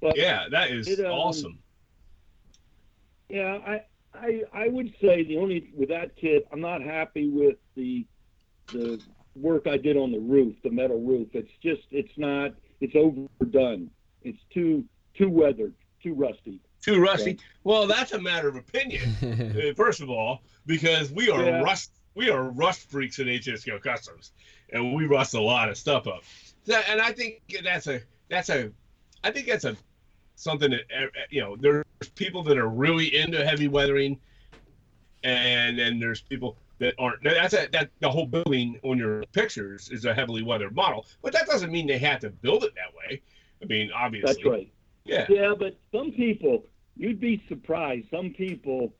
but 0.01 0.17
Yeah, 0.17 0.47
that 0.49 0.71
is 0.71 0.88
It, 0.88 1.05
um, 1.05 1.11
awesome. 1.11 1.59
Yeah, 3.29 3.59
I, 3.65 3.81
I 4.13 4.43
I 4.53 4.67
would 4.69 4.91
say 4.99 5.23
the 5.23 5.38
only 5.38 5.71
with 5.75 5.89
that 5.89 6.15
kit, 6.15 6.47
I'm 6.51 6.61
not 6.61 6.81
happy 6.81 7.29
with 7.29 7.57
the 7.75 8.05
the 8.71 8.99
work 9.35 9.67
I 9.67 9.77
did 9.77 9.97
on 9.97 10.11
the 10.11 10.19
roof, 10.19 10.55
the 10.63 10.71
metal 10.71 10.99
roof. 10.99 11.27
It's 11.33 11.51
just 11.61 11.83
it's 11.91 12.17
not 12.17 12.53
it's 12.81 12.95
overdone. 12.95 13.91
It's 14.23 14.39
too 14.53 14.83
too 15.15 15.29
weathered, 15.29 15.75
too 16.01 16.13
rusty. 16.13 16.61
Too 16.81 17.01
rusty. 17.01 17.39
Well, 17.63 17.87
that's 17.87 18.13
a 18.13 18.22
matter 18.22 18.48
of 18.48 18.55
opinion. 18.55 19.15
uh, 19.22 19.74
first 19.75 20.01
of 20.01 20.09
all, 20.09 20.42
because 20.65 21.11
we 21.11 21.29
are 21.29 21.44
Yeah. 21.44 21.61
rust 21.61 21.92
we 22.15 22.29
are 22.29 22.50
rust 22.50 22.89
freaks 22.89 23.20
at 23.20 23.27
HSCO 23.27 23.81
Customs, 23.81 24.31
and 24.74 24.94
we 24.94 25.05
rust 25.05 25.35
a 25.35 25.42
lot 25.42 25.70
of 25.70 25.77
stuff 25.77 26.07
up. 26.07 26.24
And 26.68 27.00
I 27.00 27.13
think 27.13 27.42
that's 27.63 27.87
a 27.87 28.01
that's 28.29 28.50
a 28.50 28.72
I 29.24 29.31
think 29.31 29.48
that's 29.48 29.65
a 29.65 29.75
something 30.35 30.72
that 30.72 30.81
uh, 30.96 31.07
you 31.29 31.42
know 31.42 31.55
there's 31.55 31.85
people 32.15 32.44
that 32.44 32.57
are 32.57 32.68
really 32.68 33.15
into 33.15 33.46
heavy 33.46 33.68
weathering, 33.68 34.20
and 35.24 35.77
then 35.77 36.00
there's 36.00 36.22
people 36.22 36.57
that 36.79 36.96
aren't. 36.98 37.24
That's 37.24 37.53
a, 37.53 37.68
that 37.74 37.89
the 38.00 38.09
whole 38.09 38.25
building 38.25 38.79
on 38.83 38.98
your 38.98 39.24
pictures 39.33 39.89
is 39.89 40.05
a 40.05 40.13
heavily 40.13 40.44
weathered 40.44 40.75
model, 40.75 41.05
but 41.22 41.33
that 41.33 41.46
doesn't 41.48 41.72
mean 41.72 41.87
they 41.87 41.98
have 42.00 42.20
to 42.22 42.29
build 42.29 42.63
it 42.63 42.74
that 42.75 42.96
way. 42.98 43.22
I 43.61 43.65
mean, 43.65 43.92
obviously, 43.94 44.33
That's 44.33 44.46
right. 44.46 44.72
Yeah, 45.09 45.25
Yeah, 45.29 45.53
but 45.57 45.77
some 45.91 46.11
people, 46.11 46.65
you'd 46.95 47.19
be 47.19 47.43
surprised. 47.48 48.07
Some 48.11 48.31
people, 48.31 48.93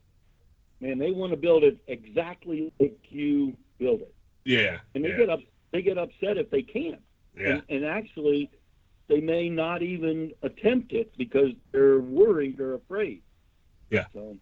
man, 0.82 0.98
they 0.98 1.12
want 1.12 1.32
to 1.32 1.38
build 1.38 1.64
it 1.64 1.78
exactly 1.88 2.72
like 2.80 2.98
you 3.10 3.56
build 3.78 4.02
it, 4.02 4.14
yeah, 4.46 4.80
and 4.96 5.04
they 5.06 5.10
yeah, 5.10 5.18
get 5.18 5.30
up 5.30 5.40
they 5.72 5.82
get 5.82 5.98
upset 5.98 6.38
if 6.38 6.50
they 6.50 6.62
can't. 6.64 7.02
yeah. 7.38 7.50
And, 7.50 7.64
and 7.70 7.86
actually, 7.86 8.50
they 9.08 9.22
may 9.22 9.50
not 9.50 9.82
even 9.84 10.32
attempt 10.42 10.94
it 10.94 11.16
because 11.18 11.52
they're 11.72 12.00
worried 12.00 12.60
or 12.60 12.74
afraid. 12.76 13.22
Yeah. 13.92 14.06
So 14.14 14.36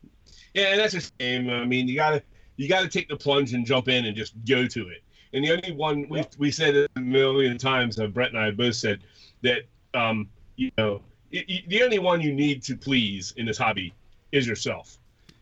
Yeah, 0.54 0.68
and 0.72 0.80
that's 0.80 0.94
a 0.94 1.02
shame. 1.20 1.50
I 1.50 1.66
mean, 1.66 1.88
you 1.88 1.96
gotta 1.96 2.24
you 2.56 2.68
gotta 2.70 2.88
take 2.88 3.10
the 3.10 3.18
plunge 3.18 3.54
and 3.54 3.66
jump 3.66 3.88
in 3.90 4.06
and 4.06 4.16
just 4.16 4.34
go 4.46 4.66
to 4.68 4.88
it. 4.90 5.04
And 5.34 5.44
the 5.44 5.52
only 5.52 5.74
one 5.74 6.08
we 6.10 6.20
Yeah. 6.20 6.26
we 6.38 6.52
said 6.52 6.76
it 6.76 6.92
a 6.96 7.00
million 7.02 7.58
times. 7.58 8.00
Uh, 8.00 8.08
Brett 8.08 8.30
and 8.30 8.40
I 8.40 8.52
both 8.52 8.76
said 8.76 9.02
that 9.42 9.64
um, 9.94 10.30
you 10.56 10.72
know 10.78 11.02
y- 11.38 11.46
y- 11.50 11.64
the 11.68 11.84
only 11.84 12.00
one 12.00 12.22
you 12.22 12.34
need 12.34 12.64
to 12.64 12.76
please 12.76 13.34
in 13.38 13.46
this 13.46 13.58
hobby 13.58 13.94
is 14.32 14.48
yourself. 14.48 14.98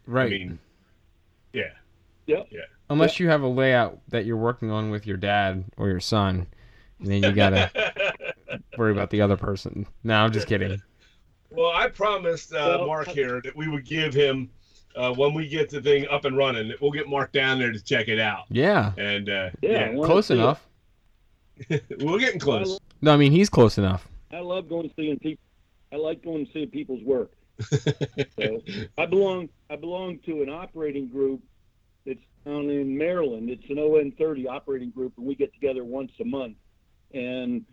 right. 0.07 0.27
I 0.27 0.29
mean, 0.29 0.59
yeah, 1.53 1.63
Yeah. 2.27 2.43
Yeah. 2.51 2.61
Unless 2.89 3.19
you 3.19 3.29
have 3.29 3.41
a 3.41 3.47
layout 3.47 3.97
that 4.09 4.25
you're 4.25 4.37
working 4.37 4.69
on 4.69 4.91
with 4.91 5.07
your 5.07 5.17
dad 5.17 5.63
or 5.77 5.89
your 5.89 5.99
son, 5.99 6.45
and 6.99 7.07
then 7.09 7.23
you 7.23 7.31
gotta 7.31 7.71
worry 8.77 8.91
about 8.91 9.09
the 9.09 9.21
other 9.21 9.35
person. 9.37 9.87
No, 10.03 10.15
I'm 10.15 10.31
just 10.31 10.47
kidding. 10.47 10.79
well, 11.49 11.71
I 11.73 11.87
promised 11.87 12.53
uh, 12.53 12.83
Mark 12.85 13.07
here 13.07 13.41
that 13.43 13.55
we 13.55 13.67
would 13.67 13.85
give 13.85 14.13
him 14.13 14.49
uh, 14.95 15.11
when 15.13 15.33
we 15.33 15.47
get 15.47 15.69
the 15.71 15.81
thing 15.81 16.07
up 16.09 16.25
and 16.25 16.37
running. 16.37 16.71
We'll 16.79 16.91
get 16.91 17.07
Mark 17.09 17.31
down 17.31 17.57
there 17.57 17.71
to 17.71 17.81
check 17.83 18.07
it 18.07 18.19
out. 18.19 18.43
Yeah, 18.49 18.91
And 18.97 19.29
uh, 19.29 19.49
Yeah, 19.61 19.91
yeah, 19.91 20.05
close 20.05 20.29
enough. 20.29 20.65
we're 21.69 22.19
getting 22.19 22.39
close. 22.39 22.79
No, 23.01 23.13
I 23.13 23.17
mean 23.17 23.31
he's 23.31 23.49
close 23.49 23.77
enough. 23.77 24.07
I 24.31 24.39
love 24.41 24.67
going 24.69 24.89
to 24.89 24.95
seeing 24.95 25.17
people. 25.19 25.43
I 25.95 25.97
like 25.97 26.21
going 26.23 26.45
to 26.45 26.51
see 26.51 26.65
people's 26.65 27.03
work. 27.03 27.31
So 28.37 28.61
I 28.97 29.05
belong. 29.05 29.47
I 29.69 29.77
belong 29.77 30.19
to 30.25 30.41
an 30.43 30.49
operating 30.49 31.07
group 31.07 31.41
that's 32.05 32.19
down 32.45 32.69
in 32.69 32.97
Maryland. 32.97 33.49
It's 33.49 33.63
an 33.69 33.77
ON30 33.77 34.45
operating 34.47 34.89
group, 34.89 35.13
and 35.17 35.25
we 35.25 35.35
get 35.35 35.53
together 35.53 35.85
once 35.85 36.11
a 36.19 36.25
month. 36.25 36.57
And 37.13 37.63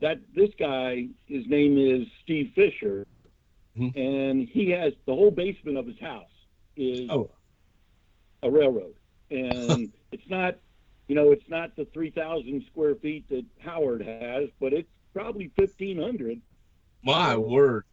that 0.00 0.20
this 0.34 0.50
guy, 0.58 1.08
his 1.24 1.46
name 1.46 1.78
is 1.78 2.06
Steve 2.22 2.52
Fisher, 2.54 3.06
Mhm. 3.78 3.96
and 3.96 4.46
he 4.48 4.68
has 4.70 4.92
the 5.06 5.14
whole 5.14 5.30
basement 5.30 5.78
of 5.78 5.86
his 5.86 5.98
house 5.98 6.28
is 6.76 7.08
Oh. 7.10 7.30
a 8.42 8.50
railroad, 8.50 8.94
and 9.30 9.90
it's 10.12 10.28
not, 10.28 10.58
you 11.08 11.14
know, 11.14 11.30
it's 11.32 11.48
not 11.48 11.74
the 11.76 11.86
3,000 11.86 12.62
square 12.66 12.94
feet 12.96 13.26
that 13.30 13.46
Howard 13.60 14.02
has, 14.02 14.50
but 14.60 14.74
it's 14.74 14.90
probably 15.14 15.50
1,500. 15.56 16.42
My 17.04 17.36
word, 17.36 17.84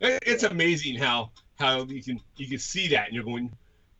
it's 0.00 0.42
amazing 0.42 0.96
how 0.96 1.30
how 1.58 1.84
you 1.84 2.02
can 2.02 2.20
you 2.36 2.48
can 2.48 2.58
see 2.58 2.88
that 2.88 3.06
and 3.06 3.14
you're 3.14 3.24
going, 3.24 3.50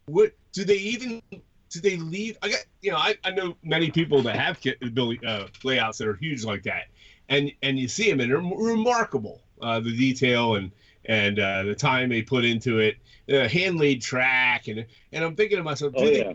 what 0.06 0.32
do 0.52 0.64
they 0.64 0.76
even 0.76 1.22
do 1.70 1.80
they 1.80 1.96
leave? 1.96 2.36
I 2.42 2.50
got 2.50 2.60
you 2.82 2.90
know 2.90 2.98
I, 2.98 3.16
I 3.24 3.30
know 3.30 3.56
many 3.62 3.90
people 3.90 4.22
that 4.22 4.36
have 4.36 4.60
building 4.92 5.24
uh, 5.24 5.46
layouts 5.64 5.98
that 5.98 6.08
are 6.08 6.16
huge 6.16 6.44
like 6.44 6.62
that, 6.64 6.88
and 7.28 7.50
and 7.62 7.78
you 7.78 7.88
see 7.88 8.10
them 8.10 8.20
and 8.20 8.30
they're 8.30 8.38
remarkable 8.38 9.42
uh, 9.62 9.80
the 9.80 9.96
detail 9.96 10.56
and 10.56 10.70
and 11.06 11.38
uh, 11.38 11.62
the 11.62 11.74
time 11.74 12.10
they 12.10 12.22
put 12.22 12.44
into 12.44 12.78
it, 12.78 12.96
the 13.26 13.48
hand 13.48 13.78
laid 13.78 14.02
track 14.02 14.68
and 14.68 14.84
and 15.12 15.24
I'm 15.24 15.36
thinking 15.36 15.56
to 15.56 15.64
myself, 15.64 15.94
do 15.94 16.04
Oh 16.04 16.10
they 16.10 16.18
yeah. 16.18 16.32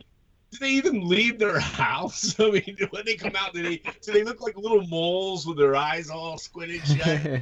Do 0.51 0.57
they 0.59 0.71
even 0.71 1.07
leave 1.07 1.39
their 1.39 1.59
house? 1.59 2.35
I 2.39 2.51
mean, 2.51 2.77
when 2.91 3.05
they 3.05 3.15
come 3.15 3.33
out, 3.35 3.53
do 3.53 3.63
they 3.63 3.77
do 4.01 4.11
they 4.13 4.23
look 4.23 4.41
like 4.41 4.57
little 4.57 4.85
moles 4.87 5.45
with 5.45 5.57
their 5.57 5.75
eyes 5.75 6.09
all 6.09 6.37
squinted 6.37 6.81
shut? 6.85 7.41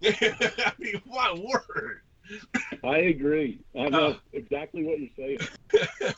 I 0.02 0.72
mean, 0.78 1.02
my 1.06 1.32
word! 1.34 2.00
I 2.84 2.98
agree. 2.98 3.60
I 3.78 3.88
know 3.88 4.14
Oh. 4.14 4.20
exactly 4.32 4.84
what 4.84 4.98
you're 5.00 5.10
saying. 5.16 5.38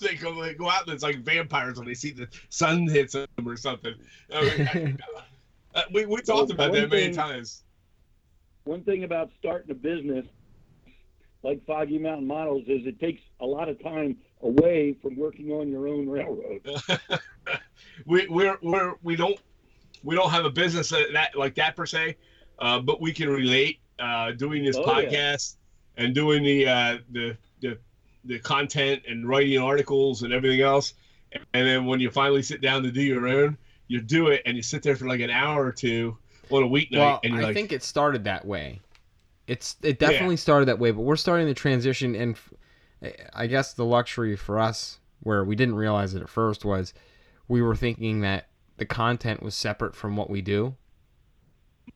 they 0.00 0.14
go 0.14 0.40
they 0.42 0.54
go 0.54 0.68
out 0.70 0.84
and 0.84 0.92
it's 0.94 1.02
like 1.02 1.18
vampires 1.24 1.78
when 1.78 1.88
they 1.88 1.94
see 1.94 2.12
the 2.12 2.28
sun 2.50 2.86
hits 2.86 3.14
them 3.14 3.26
or 3.44 3.56
something. 3.56 3.94
I 4.32 4.42
mean, 4.42 4.98
I- 5.16 5.78
uh, 5.78 5.82
we 5.92 6.04
we 6.06 6.16
talked 6.18 6.28
Well, 6.28 6.52
about 6.52 6.72
that 6.74 6.90
many 6.90 7.06
thing- 7.06 7.14
times. 7.14 7.62
One 8.64 8.84
thing 8.84 9.02
about 9.04 9.30
starting 9.40 9.70
a 9.72 9.74
business 9.74 10.24
like 11.42 11.64
Foggy 11.66 11.98
Mountain 11.98 12.26
Models 12.28 12.62
is 12.68 12.86
it 12.86 13.00
takes 13.00 13.20
a 13.40 13.46
lot 13.46 13.68
of 13.68 13.82
time 13.82 14.16
away 14.42 14.94
from 15.00 15.16
working 15.16 15.50
on 15.52 15.68
your 15.68 15.88
own 15.88 16.08
railroad. 16.08 16.66
we 18.06 18.26
we're, 18.28 18.58
we're 18.62 18.94
we 19.02 19.16
don't 19.16 19.38
we 20.02 20.14
don't 20.14 20.30
have 20.30 20.44
a 20.44 20.50
business 20.50 20.88
that, 20.90 21.12
that 21.12 21.36
like 21.36 21.54
that 21.56 21.76
per 21.76 21.86
se, 21.86 22.16
uh, 22.58 22.80
but 22.80 23.00
we 23.00 23.12
can 23.12 23.28
relate 23.28 23.78
uh, 23.98 24.32
doing 24.32 24.64
this 24.64 24.76
Oh, 24.76 24.98
yeah. 24.98 25.08
podcast 25.10 25.56
and 25.96 26.14
doing 26.14 26.42
the, 26.42 26.66
uh, 26.66 26.98
the 27.12 27.36
the 27.60 27.78
the 28.24 28.38
content 28.38 29.02
and 29.08 29.28
writing 29.28 29.58
articles 29.58 30.22
and 30.22 30.32
everything 30.32 30.60
else. 30.60 30.94
And 31.54 31.66
then 31.66 31.86
when 31.86 31.98
you 32.00 32.10
finally 32.10 32.42
sit 32.42 32.60
down 32.60 32.82
to 32.82 32.90
do 32.90 33.00
your 33.00 33.26
own, 33.26 33.56
you 33.88 34.00
do 34.00 34.28
it 34.28 34.42
and 34.44 34.56
you 34.56 34.62
sit 34.62 34.82
there 34.82 34.96
for 34.96 35.06
like 35.06 35.20
an 35.20 35.30
hour 35.30 35.64
or 35.64 35.72
two 35.72 36.16
on 36.50 36.62
a 36.62 36.66
weeknight 36.66 36.98
well, 36.98 37.20
and 37.24 37.32
you're 37.32 37.42
I 37.42 37.46
like, 37.46 37.54
think 37.54 37.72
it 37.72 37.82
started 37.82 38.24
that 38.24 38.44
way. 38.44 38.80
It's 39.46 39.76
it 39.82 39.98
definitely 39.98 40.36
started 40.36 40.66
that 40.66 40.78
way, 40.78 40.90
but 40.90 41.02
we're 41.02 41.16
starting 41.16 41.46
the 41.46 41.54
transition, 41.54 42.14
and 42.14 42.34
f- 42.36 42.52
I 43.34 43.46
guess 43.46 43.72
the 43.74 43.84
luxury 43.84 44.36
for 44.36 44.58
us 44.58 44.98
where 45.20 45.44
we 45.44 45.56
didn't 45.56 45.74
realize 45.76 46.14
it 46.14 46.22
at 46.22 46.28
first 46.28 46.64
was 46.64 46.94
we 47.48 47.62
were 47.62 47.76
thinking 47.76 48.20
that 48.20 48.48
the 48.76 48.86
content 48.86 49.42
was 49.42 49.54
separate 49.54 49.94
from 49.94 50.16
what 50.16 50.30
we 50.30 50.40
do. 50.42 50.74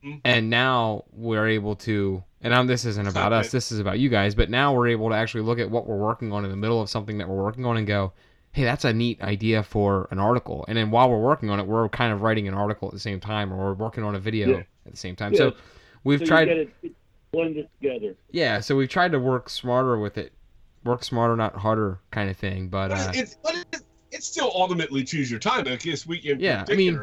Mhm. 0.03 0.21
And 0.23 0.49
now 0.49 1.05
we're 1.11 1.47
able 1.47 1.75
to 1.77 2.23
and 2.41 2.51
now 2.51 2.63
this 2.63 2.85
isn't 2.85 3.07
about 3.07 3.33
us, 3.33 3.51
this 3.51 3.71
is 3.71 3.79
about 3.79 3.97
you 3.99 4.09
guys, 4.09 4.35
but 4.35 4.49
now 4.49 4.73
we're 4.73 4.89
able 4.89 5.09
to 5.09 5.15
actually 5.15 5.41
look 5.41 5.57
at 5.59 5.71
what 5.71 5.87
we're 5.87 5.97
working 5.97 6.31
on 6.31 6.45
in 6.45 6.51
the 6.51 6.57
middle 6.57 6.79
of 6.81 6.89
something 6.89 7.17
that 7.17 7.27
we're 7.27 7.41
working 7.43 7.65
on 7.65 7.77
and 7.77 7.87
go, 7.87 8.13
"Hey, 8.51 8.63
that's 8.63 8.85
a 8.85 8.93
neat 8.93 9.19
idea 9.21 9.63
for 9.63 10.07
an 10.11 10.19
article." 10.19 10.63
And 10.67 10.77
then 10.77 10.91
while 10.91 11.09
we're 11.09 11.19
working 11.21 11.49
on 11.49 11.59
it, 11.59 11.65
we're 11.65 11.89
kind 11.89 12.13
of 12.13 12.21
writing 12.21 12.47
an 12.47 12.53
article 12.53 12.87
at 12.89 12.93
the 12.93 12.99
same 12.99 13.19
time 13.19 13.51
or 13.51 13.57
we're 13.57 13.73
working 13.73 14.03
on 14.03 14.13
a 14.13 14.19
video 14.19 14.49
Yeah. 14.49 14.63
at 14.85 14.91
the 14.91 14.97
same 14.97 15.15
time. 15.15 15.33
Yes. 15.33 15.39
So 15.39 15.53
we've 16.03 16.19
so 16.19 16.25
tried 16.25 16.47
it, 16.49 16.69
it 16.83 17.69
together. 17.81 18.15
yeah, 18.31 18.59
so 18.59 18.75
we've 18.75 18.89
tried 18.89 19.11
to 19.13 19.19
work 19.19 19.49
smarter 19.49 19.97
with 19.97 20.17
it. 20.17 20.31
Work 20.87 21.03
smarter, 21.03 21.35
not 21.35 21.55
harder 21.55 21.99
kind 22.11 22.29
of 22.29 22.37
thing, 22.37 22.69
but 22.69 22.91
uh, 22.91 23.11
it's, 23.13 23.35
but 23.43 23.55
it's, 23.73 23.83
it's 24.11 24.25
still 24.27 24.51
ultimately 24.55 25.03
choose 25.03 25.29
your 25.29 25.39
time. 25.39 25.65
Like 25.65 25.83
this 25.83 26.07
week 26.07 26.25
in 26.25 26.39
Yeah, 26.39 26.65
I 26.69 26.75
mean- 26.75 26.99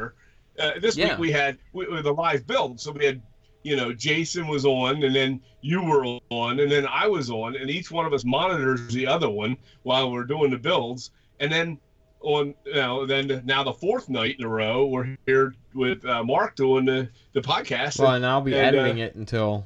uh, 0.59 0.71
this 0.81 0.97
Yeah. 0.97 1.09
week 1.11 1.19
we 1.19 1.31
had 1.31 1.57
we, 1.73 1.87
with 1.87 2.05
a 2.05 2.11
live 2.11 2.47
build. 2.47 2.79
So 2.79 2.91
we 2.91 3.05
had, 3.05 3.21
you 3.63 3.75
know, 3.75 3.93
Jason 3.93 4.47
was 4.47 4.65
on, 4.65 5.03
and 5.03 5.15
then 5.15 5.41
you 5.61 5.83
were 5.83 6.03
on, 6.29 6.59
and 6.59 6.71
then 6.71 6.87
I 6.87 7.07
was 7.07 7.29
on, 7.29 7.55
and 7.55 7.69
each 7.69 7.91
one 7.91 8.05
of 8.05 8.13
us 8.13 8.23
monitors 8.25 8.87
the 8.93 9.05
other 9.07 9.29
one 9.29 9.57
while 9.83 10.11
we're 10.11 10.23
doing 10.23 10.51
the 10.51 10.57
builds, 10.57 11.11
and 11.39 11.51
then 11.51 11.77
on, 12.21 12.55
you 12.65 12.73
know, 12.73 13.05
then 13.05 13.41
now 13.45 13.63
the 13.63 13.73
fourth 13.73 14.09
night 14.09 14.37
in 14.39 14.45
a 14.45 14.47
row 14.49 14.85
we're 14.87 15.15
here 15.27 15.53
with 15.75 16.03
uh, 16.05 16.23
Mark 16.23 16.55
doing 16.55 16.85
the 16.85 17.09
the 17.33 17.41
podcast. 17.41 17.99
well, 17.99 18.11
and 18.13 18.25
I'll 18.25 18.41
be 18.41 18.55
and, 18.55 18.75
uh, 18.75 18.79
editing 18.79 18.99
it 18.99 19.15
until 19.15 19.65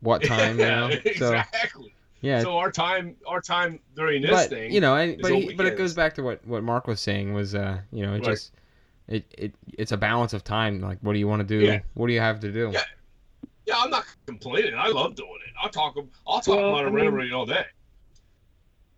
what 0.00 0.22
time, 0.22 0.58
you 0.58 0.66
know? 0.66 0.88
So 1.16 1.32
exactly. 1.32 1.94
Yeah, 2.24 2.40
So 2.40 2.56
our 2.56 2.72
time, 2.72 3.16
our 3.26 3.40
time 3.40 3.78
during 3.94 4.22
this 4.22 4.30
but 4.30 4.48
thing, 4.50 4.72
you 4.72 4.80
know, 4.80 4.96
and, 4.96 5.20
but 5.20 5.32
he, 5.32 5.52
but 5.54 5.66
it 5.66 5.76
goes 5.76 5.92
back 5.94 6.14
to 6.14 6.22
what 6.22 6.44
what 6.46 6.62
Mark 6.62 6.86
was 6.86 7.00
saying 7.00 7.34
was, 7.34 7.54
uh, 7.54 7.78
you 7.92 8.04
know, 8.04 8.14
it 8.14 8.18
Right. 8.20 8.24
just 8.24 8.52
it, 9.08 9.24
it 9.36 9.54
it's 9.76 9.92
a 9.92 9.96
balance 9.96 10.32
of 10.32 10.42
time. 10.42 10.80
Like, 10.80 10.98
what 11.02 11.12
do 11.12 11.18
you 11.18 11.28
want 11.28 11.40
to 11.40 11.46
do? 11.46 11.58
Yeah. 11.64 11.80
What 11.92 12.06
do 12.06 12.14
you 12.14 12.20
have 12.20 12.40
to 12.40 12.50
do? 12.50 12.70
Yeah. 12.72 12.82
Yeah, 13.66 13.74
I'm 13.78 13.90
not 13.90 14.04
complaining. 14.26 14.74
I 14.74 14.88
love 14.88 15.14
doing 15.16 15.38
it. 15.46 15.52
I'll 15.62 15.68
talk. 15.70 15.96
I'll 16.26 16.40
talk 16.40 16.48
Well, 16.56 16.68
about 16.70 16.84
I 16.84 16.88
it 16.88 16.92
mean- 16.92 17.04
railroading 17.04 17.32
all 17.32 17.46
day. 17.46 17.64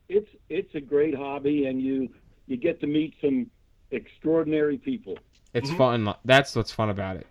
It's 0.09 0.31
it's 0.49 0.75
a 0.77 0.81
great 0.81 1.15
hobby, 1.15 1.67
and 1.67 1.81
you 1.83 2.09
you 2.47 2.57
get 2.57 2.81
to 2.81 2.87
meet 2.87 3.15
some 3.21 3.51
extraordinary 3.91 4.79
people. 4.79 5.19
It's 5.53 5.71
Mhm. 5.71 5.77
fun. 5.79 6.15
That's 6.25 6.55
what's 6.55 6.71
fun 6.73 6.91
about 6.91 7.17
it. 7.17 7.27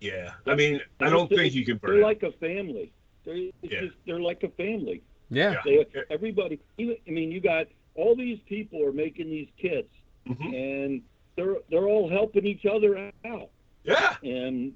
Yeah, 0.00 0.32
I 0.46 0.54
mean, 0.54 0.80
I 1.00 1.08
don't 1.10 1.24
it's- 1.30 1.38
think 1.38 1.54
you 1.54 1.64
can 1.64 1.78
burn 1.78 1.90
They're 1.92 2.00
it. 2.00 2.04
like 2.04 2.22
a 2.22 2.32
family. 2.32 2.92
They're 3.26 3.36
it's 3.36 3.52
Yeah. 3.62 3.80
just, 3.82 3.96
they're 4.06 4.20
like 4.20 4.42
a 4.44 4.48
family. 4.50 5.02
Yeah. 5.28 5.60
Yeah. 5.66 5.84
They 5.92 6.04
everybody. 6.10 6.58
Even, 6.78 6.96
I 7.06 7.10
mean, 7.10 7.30
you 7.30 7.40
got 7.40 7.66
all 7.96 8.14
these 8.16 8.38
people 8.46 8.82
are 8.82 8.92
making 8.92 9.28
these 9.28 9.48
kits, 9.58 9.92
Mhm. 10.26 10.54
and 10.54 11.02
they're 11.34 11.56
they're 11.68 11.88
all 11.88 12.08
helping 12.08 12.46
each 12.46 12.64
other 12.64 13.12
out, 13.24 13.50
Yeah, 13.84 14.16
and 14.22 14.74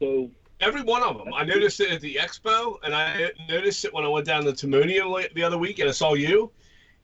so 0.00 0.30
every 0.60 0.82
one 0.82 1.02
of 1.02 1.16
them. 1.16 1.32
I 1.32 1.44
noticed 1.44 1.80
it 1.80 1.90
at 1.90 2.00
the 2.00 2.16
expo, 2.16 2.78
and 2.82 2.94
I 2.94 3.30
noticed 3.48 3.84
it 3.84 3.94
when 3.94 4.04
I 4.04 4.08
went 4.08 4.26
down 4.26 4.44
to 4.44 4.52
Timonium 4.52 5.32
the 5.34 5.42
other 5.42 5.56
week, 5.58 5.78
and 5.78 5.88
I 5.88 5.92
saw 5.92 6.14
you, 6.14 6.50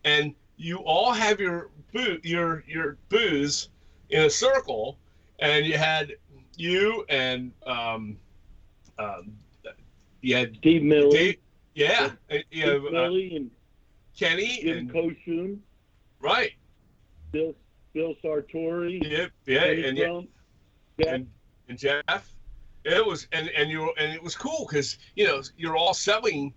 and 0.05 0.35
you 0.57 0.79
all 0.79 1.13
have 1.13 1.41
your 1.41 1.71
boo 1.93 2.19
your 2.23 2.65
your 2.67 2.99
booze 3.09 3.69
in 4.11 4.23
a 4.25 4.31
circle, 4.31 4.99
and 5.39 5.65
you 5.67 5.77
had 5.79 6.17
you 6.57 7.05
and 7.09 7.53
um, 7.67 8.17
um, 8.99 9.33
you 10.25 10.37
had 10.37 10.57
Steve 10.57 10.83
Millie, 10.83 11.11
Dave, 11.11 11.37
yeah, 11.75 12.11
you 12.31 12.43
Steve 12.51 12.65
have 12.65 12.85
uh, 12.87 12.91
Millie, 12.91 13.37
and 13.37 13.51
Kenny, 14.19 14.61
Jim 14.63 14.79
and 14.79 14.93
Koshoon, 14.93 15.59
right, 16.21 16.53
Bill 17.33 17.55
Bill 17.93 18.15
Sartori, 18.25 19.03
yep, 19.03 19.31
yeah, 19.47 19.61
Kenny 19.61 19.85
and 19.85 19.99
yeah. 19.99 20.07
Crump, 20.07 20.29
Jeff 21.01 21.15
and, 21.15 21.27
and 21.69 21.79
Jeff. 21.79 22.35
It 22.85 23.05
was 23.05 23.27
and 23.33 23.49
and 23.51 23.71
you 23.71 23.93
and 23.99 24.13
it 24.13 24.23
was 24.23 24.35
cool 24.37 24.67
because 24.69 24.99
you 25.17 25.27
know 25.27 25.43
you're 25.57 25.77
all 25.77 25.95
selling, 25.95 26.53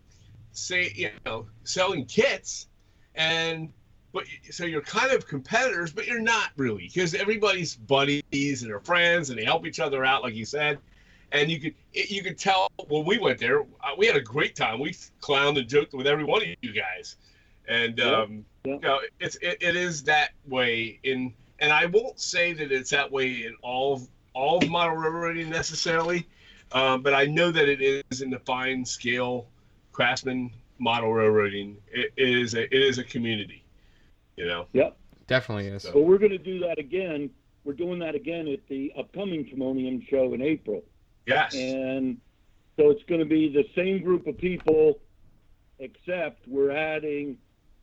say 0.52 0.92
you 0.96 1.10
know 1.26 1.48
selling 1.64 2.06
kits, 2.06 2.68
and 3.16 3.72
but 4.14 4.26
so 4.50 4.66
you're 4.66 4.82
kind 4.82 5.12
of 5.12 5.28
competitors, 5.28 5.92
but 5.92 6.08
you're 6.08 6.20
not 6.20 6.50
really 6.58 6.84
because 6.94 7.14
everybody's 7.14 7.76
buddies 7.76 8.24
and 8.32 8.72
they're 8.72 8.80
friends 8.80 9.30
and 9.30 9.38
they 9.38 9.46
help 9.46 9.66
each 9.66 9.80
other 9.80 10.04
out, 10.04 10.24
like 10.24 10.34
you 10.34 10.46
said. 10.46 10.80
And 11.32 11.52
you 11.52 11.60
could 11.60 11.76
you 11.94 12.24
could 12.24 12.38
tell 12.38 12.68
when 12.88 13.06
we 13.06 13.18
went 13.18 13.40
there, 13.40 13.62
uh, 13.62 13.94
we 13.98 14.08
had 14.08 14.16
a 14.16 14.22
great 14.22 14.56
time. 14.56 14.80
We 14.80 14.92
clowned 15.22 15.60
and 15.60 15.68
joked 15.68 15.94
with 15.94 16.08
every 16.08 16.24
one 16.24 16.42
of 16.42 16.48
you 16.62 16.72
guys, 16.74 17.18
and 17.68 17.98
Yeah. 17.98 18.06
um, 18.06 18.46
Yeah. 18.64 18.74
you 18.76 18.80
know 18.80 19.00
it's 19.20 19.36
it, 19.38 19.58
it 19.62 19.76
is 19.76 20.04
that 20.04 20.32
way 20.48 21.00
in 21.04 21.34
and 21.60 21.72
I 21.74 21.86
won't 21.88 22.20
say 22.20 22.54
that 22.54 22.72
it's 22.72 22.92
that 22.92 23.12
way 23.12 23.46
in 23.46 23.56
all 23.62 23.94
of 23.94 24.08
all 24.34 24.58
of 24.60 24.70
model 24.70 24.96
railroading 24.96 25.50
necessarily, 25.50 26.28
um, 26.72 27.02
but 27.02 27.14
I 27.14 27.26
know 27.26 27.52
that 27.52 27.68
it 27.68 27.82
is 28.10 28.22
in 28.22 28.30
the 28.30 28.40
fine 28.40 28.86
scale 28.86 29.48
craftsman 29.92 30.52
model 30.80 31.12
railroading. 31.12 31.78
It, 31.92 32.14
it 32.16 32.30
is 32.30 32.54
a 32.54 32.64
it 32.74 32.84
is 32.84 33.00
a 33.00 33.04
community, 33.04 33.64
you 34.38 34.46
know. 34.46 34.68
Definitely 35.28 35.68
is. 35.68 35.84
But 35.84 36.06
we're 36.06 36.20
going 36.20 36.32
to 36.32 36.38
do 36.38 36.60
that 36.60 36.80
again. 36.80 37.30
We're 37.66 37.74
doing 37.74 38.00
that 38.00 38.16
again 38.16 38.48
at 38.48 38.66
the 38.70 38.94
upcoming 38.98 39.44
Timonium 39.44 40.08
show 40.08 40.34
in 40.34 40.42
April. 40.42 40.84
Yes. 41.28 41.54
And 41.56 42.18
so 42.78 42.90
it's 42.90 43.04
going 43.04 43.20
to 43.20 43.26
be 43.26 43.50
the 43.50 43.66
same 43.76 44.02
group 44.02 44.26
of 44.28 44.38
people, 44.38 45.00
except 45.80 46.48
we're 46.48 46.72
adding 46.72 47.38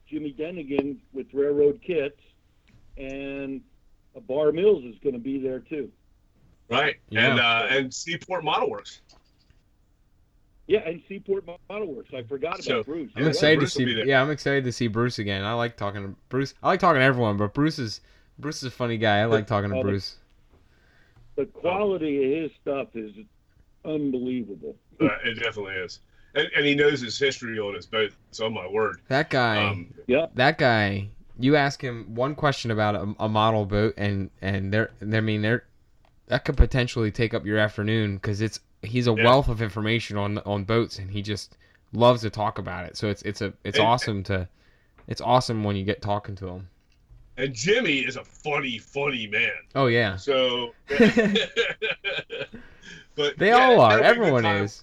Jimmy 0.09 0.33
Deignan 0.33 0.99
with 1.13 1.27
Railroad 1.33 1.81
Kits, 1.87 2.21
and 2.97 3.61
a 4.17 4.21
Bar 4.21 4.53
Mills 4.53 4.85
is 4.85 4.97
going 5.03 5.15
to 5.15 5.21
be 5.21 5.39
there 5.39 5.61
too. 5.61 5.91
right. 6.71 6.97
Yeah. 7.11 7.31
And 7.31 7.41
uh, 7.41 7.67
and 7.71 7.93
Seaport 7.95 8.45
Model 8.45 8.71
Works. 8.71 9.01
Yeah, 10.67 10.81
and 10.89 11.03
Seaport 11.09 11.45
Model 11.69 11.93
Works. 11.95 12.11
I 12.17 12.23
forgot 12.23 12.55
about 12.55 12.65
So, 12.65 12.83
Bruce. 12.85 13.11
I'm 13.17 13.25
Yeah, 13.25 13.29
excited 13.29 13.55
to 13.57 13.59
Bruce 13.61 13.75
will 13.77 13.85
see. 13.87 14.03
Yeah, 14.07 14.23
I'm 14.23 14.31
excited 14.31 14.65
to 14.65 14.73
see 14.73 14.87
Bruce 14.87 15.19
again. 15.19 15.45
I 15.45 15.53
like 15.53 15.77
talking 15.77 16.03
to 16.03 16.17
Bruce. 16.31 16.55
I 16.63 16.69
like 16.69 16.81
talking 16.81 17.01
to 17.01 17.05
everyone, 17.05 17.37
but 17.37 17.53
Bruce 17.53 17.79
is 17.79 18.01
Bruce 18.39 18.59
is 18.59 18.65
a 18.65 18.71
funny 18.71 18.97
guy. 18.97 19.19
I 19.19 19.27
like 19.27 19.47
talking 19.47 19.71
to 19.71 19.83
Bruce. 19.83 20.17
The 21.37 21.47
quality 21.47 22.25
of 22.25 22.43
his 22.45 22.53
stuff 22.63 22.89
is 22.95 23.13
unbelievable. 23.85 24.77
Uh, 25.01 25.09
it 25.25 25.35
definitely 25.43 25.75
is. 25.75 26.01
And, 26.35 26.49
and 26.57 26.65
he 26.67 26.75
knows 26.75 27.01
his 27.01 27.19
history 27.19 27.59
on 27.59 27.75
his 27.75 27.87
boat. 27.87 28.13
So 28.31 28.49
my 28.51 28.67
word. 28.69 29.01
That 29.09 29.31
guy. 29.31 29.67
Um, 29.69 29.93
Yeah. 30.07 30.27
that 30.35 30.59
guy. 30.59 31.09
You 31.39 31.57
ask 31.57 31.81
him 31.83 32.15
one 32.15 32.35
question 32.37 32.71
about 32.71 32.95
a, 32.95 33.15
a 33.19 33.29
model 33.29 33.67
boat, 33.67 33.95
and 33.97 34.31
and 34.41 34.73
they're. 34.73 34.91
I 35.03 35.21
mean, 35.21 35.43
they're 35.43 35.65
that 36.29 36.45
could 36.45 36.57
potentially 36.57 37.11
take 37.11 37.35
up 37.35 37.45
your 37.45 37.59
afternoon 37.59 38.15
because 38.17 38.41
it's 38.41 38.61
he's 38.83 39.09
a 39.09 39.15
Yeah. 39.17 39.25
wealth 39.25 39.49
of 39.49 39.61
information 39.61 40.17
on 40.17 40.39
on 40.39 40.63
boats, 40.65 40.99
and 41.01 41.11
he 41.11 41.23
just 41.23 41.57
loves 41.93 42.23
to 42.23 42.31
talk 42.31 42.59
about 42.59 42.85
it. 42.87 42.97
So 42.97 43.09
it's 43.09 43.23
it's 43.23 43.41
a 43.41 43.53
it's 43.65 43.79
And- 43.79 43.87
awesome 43.89 44.23
to. 44.25 44.49
It's 45.09 45.21
awesome 45.21 45.65
when 45.65 45.75
you 45.77 45.85
get 45.85 46.01
talking 46.01 46.35
to 46.37 46.49
him. 46.49 46.69
and 47.37 47.53
Jimmy 47.53 47.99
is 47.99 48.17
a 48.17 48.25
funny, 48.25 48.79
funny 48.79 49.27
man. 49.27 49.51
Oh 49.75 49.87
yeah, 49.87 50.17
So, 50.17 50.73
but 53.15 53.39
they 53.39 53.49
yeah, 53.49 53.57
all 53.71 53.81
are. 53.81 53.99
that'll 53.99 54.03
be 54.03 54.29
a 54.29 54.31
good 54.31 54.35
Everyone 54.45 54.47
is. 54.65 54.83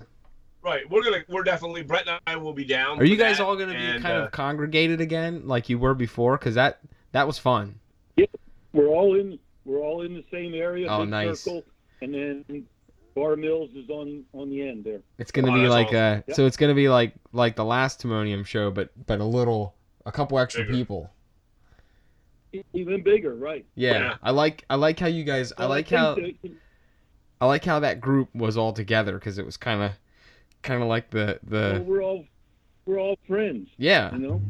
Right. 0.63 0.89
We're 0.89 1.04
gonna. 1.04 1.24
We're 1.28 1.44
definitely. 1.44 1.82
Brett 1.84 2.08
and 2.08 2.20
I 2.28 2.36
will 2.36 2.54
be 2.54 2.65
down. 2.65 3.00
Are 3.00 3.04
you 3.04 3.15
guys 3.17 3.38
that, 3.38 3.44
all 3.46 3.56
going 3.56 3.70
to 3.70 3.76
be 3.76 3.80
and, 3.82 4.04
kind 4.04 4.17
uh, 4.22 4.26
of 4.26 4.32
congregated 4.32 5.02
again, 5.02 5.48
like 5.48 5.70
you 5.70 5.80
were 5.80 5.94
before? 5.96 6.38
Because 6.38 6.56
that 6.56 6.80
that 7.13 7.26
was 7.26 7.38
fun. 7.39 7.80
We're 8.74 8.88
all 8.88 9.20
in. 9.20 9.39
We're 9.65 9.80
all 9.80 10.04
in 10.04 10.13
the 10.13 10.24
same 10.32 10.54
area. 10.54 10.88
Oh, 10.88 11.04
nice. 11.04 11.41
Circle, 11.41 11.63
and 12.02 12.13
then 12.13 12.65
Bar 13.15 13.36
Mills 13.36 13.70
is 13.76 13.89
on 13.89 14.24
on 14.34 14.50
the 14.50 14.62
end 14.67 14.84
there. 14.84 15.02
It's 15.17 15.32
going 15.32 15.46
to 15.46 15.52
Oh, 15.52 15.56
be 15.56 15.67
like 15.67 15.88
awesome. 15.88 15.98
uh 15.98 16.22
Yep. 16.28 16.36
so 16.36 16.46
it's 16.46 16.58
going 16.58 16.70
to 16.70 16.76
be 16.76 16.89
like 16.89 17.13
like 17.34 17.56
the 17.56 17.65
last 17.65 18.02
Timonium 18.02 18.46
show, 18.46 18.72
but 18.72 18.89
but 19.08 19.20
a 19.20 19.26
little 19.26 19.76
a 20.06 20.12
couple 20.12 20.38
extra 20.39 20.63
Bigger. 20.63 20.74
people. 20.74 21.12
Even 22.74 23.02
bigger, 23.02 23.34
right? 23.36 23.65
Yeah, 23.76 23.91
Yeah. 23.94 24.15
I 24.22 24.32
like 24.32 24.65
I 24.70 24.76
like 24.76 25.00
how 25.00 25.08
you 25.08 25.24
guys 25.24 25.54
I 25.58 25.62
Well, 25.62 25.70
like 25.70 25.89
how 25.89 26.15
that- 26.15 26.36
I 27.41 27.47
like 27.47 27.65
how 27.65 27.80
that 27.80 27.99
group 27.99 28.30
was 28.36 28.56
all 28.56 28.71
together 28.71 29.13
because 29.15 29.39
it 29.39 29.45
was 29.45 29.58
kind 29.58 29.82
of 29.82 29.91
kind 30.62 30.82
of 30.84 30.88
like 30.88 31.10
the 31.10 31.39
well, 31.49 31.73
the 31.73 31.82
we're 31.82 32.04
all 32.04 32.23
we're 32.86 32.99
all 32.99 33.17
friends. 33.27 33.67
yeah 33.77 34.12
You 34.13 34.19
know, 34.19 34.41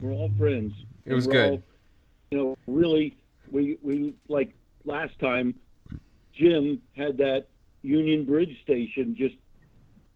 we're 0.00 0.12
all 0.12 0.30
friends. 0.38 0.72
It 1.04 1.14
was 1.14 1.26
good. 1.26 1.50
all, 1.50 1.62
you 2.30 2.38
know, 2.38 2.58
really, 2.68 3.16
we 3.50 3.78
we 3.82 4.14
like 4.28 4.54
last 4.84 5.18
time. 5.18 5.54
Jim 6.32 6.80
had 6.96 7.16
that 7.18 7.46
Union 7.82 8.24
Bridge 8.24 8.56
station 8.62 9.16
just 9.18 9.34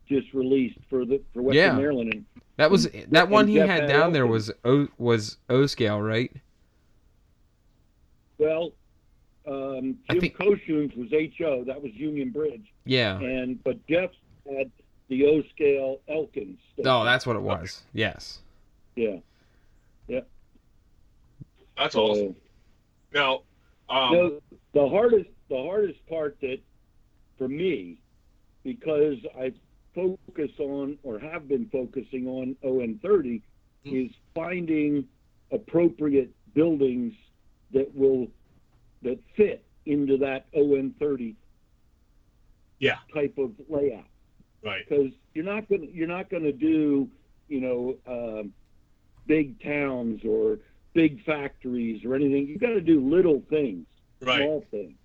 just 0.08 0.32
released 0.32 0.78
for 0.88 1.04
the 1.04 1.20
for 1.34 1.42
Western 1.42 1.64
Yeah. 1.64 1.72
Maryland, 1.76 2.12
and 2.14 2.24
that 2.58 2.70
was 2.70 2.88
that 3.10 3.28
one 3.28 3.48
he 3.48 3.54
Jeff 3.56 3.68
had 3.68 3.80
had 3.82 3.88
down 3.88 4.12
there 4.12 4.26
was 4.26 4.52
O 4.64 4.86
was 4.98 5.38
O 5.50 5.66
scale 5.66 6.00
right? 6.00 6.30
well, 8.38 8.72
um, 9.46 9.98
Jim 10.10 10.20
think- 10.20 10.36
Koshoon's 10.36 10.94
was 10.96 11.10
HO. 11.38 11.64
That 11.64 11.82
was 11.82 11.92
Union 11.94 12.30
Bridge, 12.30 12.72
Yeah. 12.84 13.18
and 13.18 13.62
but 13.64 13.84
Jeff 13.86 14.10
had 14.48 14.70
the 15.08 15.26
O 15.26 15.42
scale 15.54 16.00
Elkins. 16.08 16.58
station. 16.74 16.88
Oh, 16.88 17.04
that's 17.04 17.26
what 17.26 17.36
it 17.36 17.42
was. 17.42 17.82
Yes. 17.92 18.40
yeah. 18.96 19.16
Yeah. 20.08 20.20
That's 21.76 21.94
awesome. 21.94 22.36
Now, 23.14 23.42
um, 23.88 24.12
No, 24.12 24.40
the 24.74 24.88
hardest 24.88 25.30
the 25.48 25.62
hardest 25.62 26.04
part 26.08 26.38
that 26.40 26.58
for 27.38 27.48
me, 27.48 27.98
because 28.64 29.18
I 29.38 29.52
focus 29.94 30.50
on 30.58 30.98
or 31.02 31.18
have 31.18 31.48
been 31.48 31.66
focusing 31.70 32.26
on 32.26 32.56
ON30, 32.64 33.42
Hmm. 33.84 33.94
is 33.96 34.10
finding 34.34 35.06
appropriate 35.50 36.30
buildings 36.54 37.12
that 37.72 37.94
will 37.94 38.28
that 39.02 39.18
fit 39.36 39.64
into 39.86 40.16
that 40.18 40.46
ON30 40.54 41.34
Yeah. 42.78 42.98
type 43.12 43.36
of 43.38 43.52
layout. 43.68 44.04
right. 44.62 44.84
Because 44.88 45.12
you're 45.34 45.44
not 45.44 45.68
gonna 45.68 45.86
you're 45.92 46.06
not 46.08 46.30
gonna 46.30 46.52
do 46.52 47.10
you 47.48 47.60
know 47.60 47.96
um, 48.06 48.52
big 49.26 49.60
towns 49.62 50.24
or 50.24 50.58
big 50.94 51.24
factories 51.24 52.04
or 52.04 52.14
anything. 52.14 52.46
You've 52.46 52.60
got 52.60 52.68
to 52.70 52.80
do 52.80 53.00
little 53.00 53.42
things 53.50 53.86
Right. 54.20 54.38
small 54.38 54.64
things. 54.70 54.98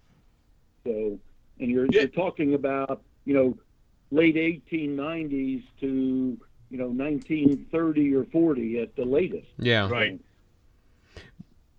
So, 0.86 1.20
and 1.60 1.70
you're 1.72 1.86
Yeah. 1.86 2.02
you're 2.02 2.10
talking 2.10 2.54
about 2.54 3.04
you 3.26 3.34
know 3.34 3.58
late 4.12 4.36
1890s 4.38 5.64
to 5.80 6.38
you 6.70 6.78
know 6.78 6.90
1930 6.90 8.14
or 8.16 8.26
40 8.26 8.80
at 8.80 8.96
the 8.96 9.06
latest. 9.06 9.48
Yeah. 9.58 9.90
Right. 9.90 10.20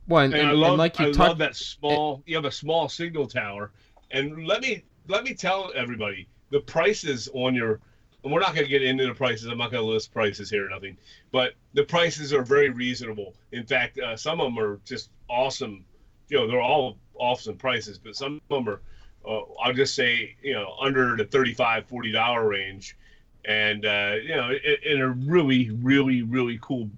Well, 0.09 0.25
and, 0.25 0.33
And, 0.35 0.41
and- 0.41 0.49
I 0.49 0.53
and 0.53 0.61
love, 0.61 0.79
like 0.79 0.99
you 0.99 1.07
I 1.09 1.13
talked, 1.13 1.19
love 1.19 1.39
that 1.39 1.57
small. 1.57 2.23
You 2.27 2.37
have 2.37 2.45
a 2.45 2.51
small 2.51 2.89
signal 2.89 3.27
tower, 3.27 3.71
and 4.11 4.47
let 4.47 4.63
me 4.63 4.85
let 5.07 5.25
me 5.25 5.35
tell 5.35 5.73
everybody 5.75 6.29
the 6.51 6.61
prices 6.61 7.29
on 7.33 7.55
your. 7.55 7.81
And 8.25 8.33
we're 8.33 8.41
not 8.41 8.53
going 8.53 8.65
to 8.67 8.71
get 8.71 8.83
into 8.83 9.07
the 9.07 9.15
prices. 9.15 9.47
I'm 9.47 9.59
not 9.59 9.71
going 9.71 9.85
to 9.85 9.89
list 9.89 10.13
prices 10.13 10.51
here 10.51 10.67
or 10.67 10.71
nothing, 10.71 10.97
but 11.31 11.53
the 11.75 11.85
prices 11.85 12.33
are 12.33 12.43
very 12.43 12.69
reasonable. 12.69 13.35
In 13.53 13.65
fact, 13.65 13.97
uh, 14.01 14.17
some 14.17 14.41
of 14.41 14.47
them 14.47 14.59
are 14.59 14.81
just 14.85 15.11
awesome. 15.31 15.85
You 16.29 16.39
know, 16.39 16.49
they're 16.49 16.61
all 16.61 16.99
awesome 17.15 17.57
prices, 17.57 17.99
but 17.99 18.17
some 18.17 18.41
of 18.51 18.65
them 18.65 18.69
are. 18.75 18.81
Uh, 19.27 19.43
I'll 19.63 19.73
just 19.73 19.95
say, 19.95 20.37
you 20.43 20.53
know, 20.55 20.75
under 20.81 21.17
the 21.17 21.25
35 21.25 21.87
40 21.87 22.13
dollar 22.13 22.49
range, 22.49 22.97
and 23.45 23.85
uh, 23.85 24.15
you 24.23 24.35
know, 24.35 24.51
in, 24.51 24.77
in 24.97 25.01
a 25.01 25.09
really, 25.09 25.71
really, 25.71 26.23
really 26.23 26.59
cool, 26.61 26.91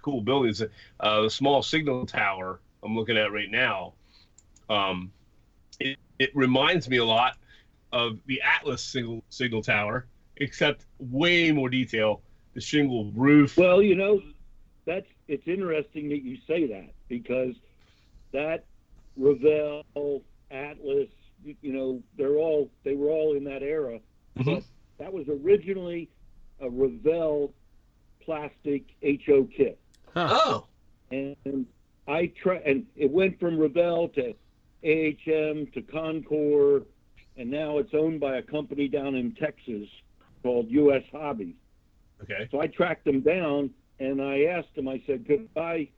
cool 0.00 0.20
buildings. 0.20 0.62
Uh, 1.00 1.22
the 1.22 1.30
small 1.30 1.62
signal 1.62 2.06
tower 2.06 2.60
I'm 2.82 2.96
looking 2.96 3.16
at 3.16 3.32
right 3.32 3.50
now, 3.50 3.94
um, 4.68 5.12
it, 5.78 5.98
it 6.18 6.30
reminds 6.34 6.88
me 6.88 6.98
a 6.98 7.04
lot 7.04 7.36
of 7.92 8.18
the 8.26 8.40
Atlas 8.42 8.82
signal 8.82 9.22
signal 9.28 9.62
tower, 9.62 10.06
except 10.36 10.86
way 10.98 11.52
more 11.52 11.68
detail. 11.68 12.22
The 12.54 12.60
shingle 12.60 13.12
roof. 13.12 13.56
Well, 13.56 13.80
you 13.80 13.94
know, 13.94 14.20
that's 14.84 15.06
it's 15.28 15.46
interesting 15.46 16.08
that 16.08 16.22
you 16.24 16.36
say 16.48 16.66
that 16.66 16.90
because 17.08 17.54
that 18.32 18.64
Revell, 19.16 19.84
Atlas, 20.50 21.08
you, 21.44 21.54
you 21.62 21.72
know, 21.72 22.02
they're 22.16 22.36
all 22.36 22.70
they 22.82 22.94
were 22.94 23.08
all 23.08 23.36
in 23.36 23.44
that 23.44 23.62
era. 23.62 24.00
Mhm. 24.36 24.64
That 24.98 25.12
was 25.12 25.28
originally 25.28 26.08
a 26.60 26.68
Revell 26.68 27.52
plastic 28.20 28.84
HO 29.02 29.44
kit. 29.56 29.78
Oh, 30.16 30.66
and 31.10 31.66
I 32.08 32.32
try 32.42 32.56
and 32.56 32.86
it 32.96 33.10
went 33.10 33.38
from 33.38 33.58
Revell 33.58 34.08
to 34.10 34.34
AHM 34.84 35.72
to 35.72 35.82
Con-Cor, 35.82 36.82
and 37.36 37.50
now 37.50 37.78
it's 37.78 37.94
owned 37.94 38.20
by 38.20 38.36
a 38.36 38.42
company 38.42 38.88
down 38.88 39.14
in 39.14 39.34
Texas 39.34 39.88
called 40.42 40.70
U.S. 40.70 41.02
Hobby. 41.12 41.54
okay. 42.22 42.48
So 42.50 42.60
I 42.60 42.66
tracked 42.66 43.04
them 43.04 43.20
down 43.20 43.70
and 43.98 44.20
I 44.22 44.44
asked 44.44 44.74
them. 44.74 44.88
I 44.88 45.02
said, 45.06 45.26
"Could 45.26 45.48
I? 45.56 45.88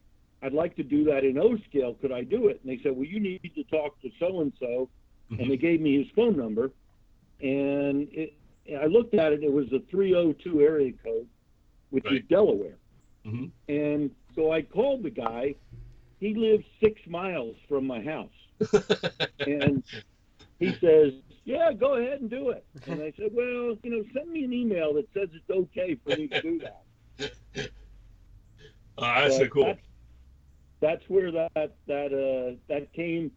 I'd 0.43 0.53
like 0.53 0.75
to 0.77 0.83
do 0.83 1.05
that 1.05 1.25
in 1.25 1.39
O 1.39 1.57
scale. 1.69 1.95
Could 1.95 2.13
I 2.13 2.25
do 2.25 2.49
it?" 2.49 2.61
And 2.63 2.71
they 2.71 2.83
said, 2.83 2.93
"Well, 2.97 3.07
you 3.07 3.21
need 3.21 3.51
to 3.55 3.65
talk 3.65 4.01
to 4.03 4.11
so 4.19 4.41
and 4.41 4.53
so." 4.59 4.89
And 5.31 5.39
they 5.41 5.45
mm-hmm. 5.45 5.63
gave 5.63 5.81
me 5.81 5.97
his 6.03 6.09
phone 6.15 6.37
number, 6.37 6.73
and 7.41 8.07
it, 8.13 8.35
I 8.79 8.85
looked 8.87 9.15
at 9.15 9.33
it. 9.33 9.43
It 9.43 9.51
was 9.53 9.73
a 9.73 9.79
302 9.91 10.61
area 10.61 10.93
code, 11.03 11.27
which 11.89 12.05
Right. 12.05 12.17
is 12.17 12.23
Delaware. 12.29 12.77
Mhm. 13.27 13.51
And 13.69 14.11
so 14.35 14.51
I 14.53 14.63
called 14.63 15.03
the 15.03 15.11
guy. 15.11 15.55
He 16.21 16.35
lives 16.35 16.65
six 16.83 17.01
miles 17.07 17.57
from 17.69 17.87
my 17.87 18.03
house. 18.03 18.31
and 19.47 19.83
he 20.59 20.77
says, 20.81 21.13
Yeah, 21.45 21.73
go 21.73 21.95
ahead 21.95 22.21
and 22.21 22.31
do 22.31 22.51
it. 22.51 22.65
And 22.87 23.01
I 23.03 23.13
said, 23.17 23.31
Well, 23.33 23.77
you 23.83 23.91
know, 23.91 24.05
send 24.15 24.31
me 24.31 24.45
an 24.45 24.53
email 24.53 24.95
that 24.95 25.09
says 25.15 25.29
it's 25.33 25.51
okay 25.51 25.97
for 26.05 26.11
me 26.11 26.29
to 26.29 26.41
do 26.41 26.61
that. 26.61 27.71
Oh, 28.99 29.03
that's 29.05 29.37
so 29.37 29.49
cool. 29.49 29.65
That's, 29.65 29.81
that's 30.81 31.03
where 31.09 31.31
that 31.33 31.77
that 31.87 32.13
uh 32.13 32.57
that 32.69 32.93
came. 32.93 33.31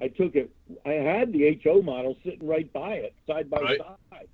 I 0.00 0.08
took 0.08 0.34
it. 0.34 0.50
I 0.84 0.90
had 0.92 1.32
the 1.32 1.58
HO 1.64 1.80
model 1.80 2.16
sitting 2.24 2.46
right 2.46 2.70
by 2.72 2.94
it, 2.94 3.14
side 3.26 3.48
by 3.48 3.60
Right. 3.62 3.80
side, 4.12 4.28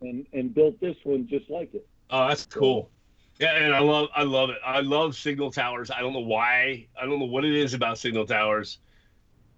and 0.00 0.26
and 0.32 0.52
built 0.54 0.80
this 0.80 0.96
one 1.04 1.26
just 1.28 1.48
like 1.50 1.72
it. 1.74 1.86
Oh, 2.10 2.28
that's 2.28 2.46
cool. 2.46 2.90
Yeah, 3.38 3.56
and 3.56 3.74
I 3.74 3.80
love 3.80 4.08
I 4.14 4.22
love 4.22 4.50
it. 4.50 4.58
I 4.64 4.80
love 4.80 5.16
signal 5.16 5.50
towers. 5.50 5.90
I 5.90 6.00
don't 6.00 6.12
know 6.12 6.20
why. 6.20 6.86
I 7.00 7.04
don't 7.04 7.18
know 7.18 7.26
what 7.26 7.44
it 7.44 7.54
is 7.54 7.74
about 7.74 7.98
signal 7.98 8.26
towers. 8.26 8.78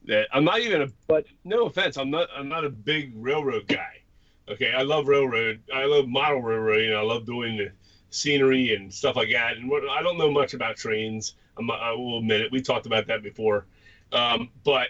That 0.06 0.28
I'm 0.32 0.44
not 0.44 0.60
even 0.60 0.82
a 0.82 0.86
But 1.06 1.26
no 1.44 1.66
offense, 1.66 1.96
I'm 1.96 2.10
not 2.10 2.28
I'm 2.34 2.48
not 2.48 2.64
a 2.64 2.70
big 2.70 3.12
railroad 3.16 3.66
guy. 3.66 4.02
Okay, 4.48 4.72
I 4.72 4.82
love 4.82 5.08
railroad. 5.08 5.60
I 5.74 5.84
love 5.84 6.08
model 6.08 6.40
railroading. 6.40 6.94
I 6.94 7.00
love 7.00 7.26
doing 7.26 7.56
the 7.56 7.72
scenery 8.10 8.74
and 8.74 8.92
stuff 8.92 9.16
like 9.16 9.30
that. 9.32 9.56
And 9.56 9.68
what, 9.68 9.82
I 9.88 10.02
don't 10.02 10.18
know 10.18 10.30
much 10.30 10.54
about 10.54 10.76
trains. 10.76 11.34
I'm, 11.58 11.70
I 11.70 11.92
will 11.92 12.18
admit 12.18 12.40
it. 12.40 12.52
We 12.52 12.60
talked 12.60 12.86
about 12.86 13.06
that 13.08 13.22
before. 13.22 13.66
Um, 14.12 14.50
but 14.64 14.88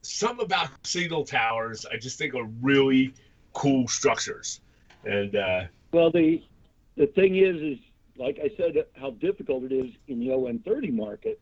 some 0.00 0.40
about 0.40 0.70
signal 0.84 1.24
towers, 1.24 1.84
I 1.84 1.96
just 1.96 2.18
think 2.18 2.34
are 2.34 2.48
really 2.60 3.14
cool 3.52 3.86
structures. 3.88 4.60
And 5.04 5.36
uh, 5.36 5.64
Well, 5.92 6.10
the 6.10 6.42
the 6.96 7.06
thing 7.08 7.36
is, 7.36 7.56
is 7.56 7.78
like 8.22 8.38
I 8.38 8.50
said, 8.56 8.84
how 8.94 9.10
difficult 9.10 9.64
it 9.64 9.72
is 9.72 9.90
in 10.06 10.20
the 10.20 10.28
ON30 10.28 10.92
market. 10.92 11.40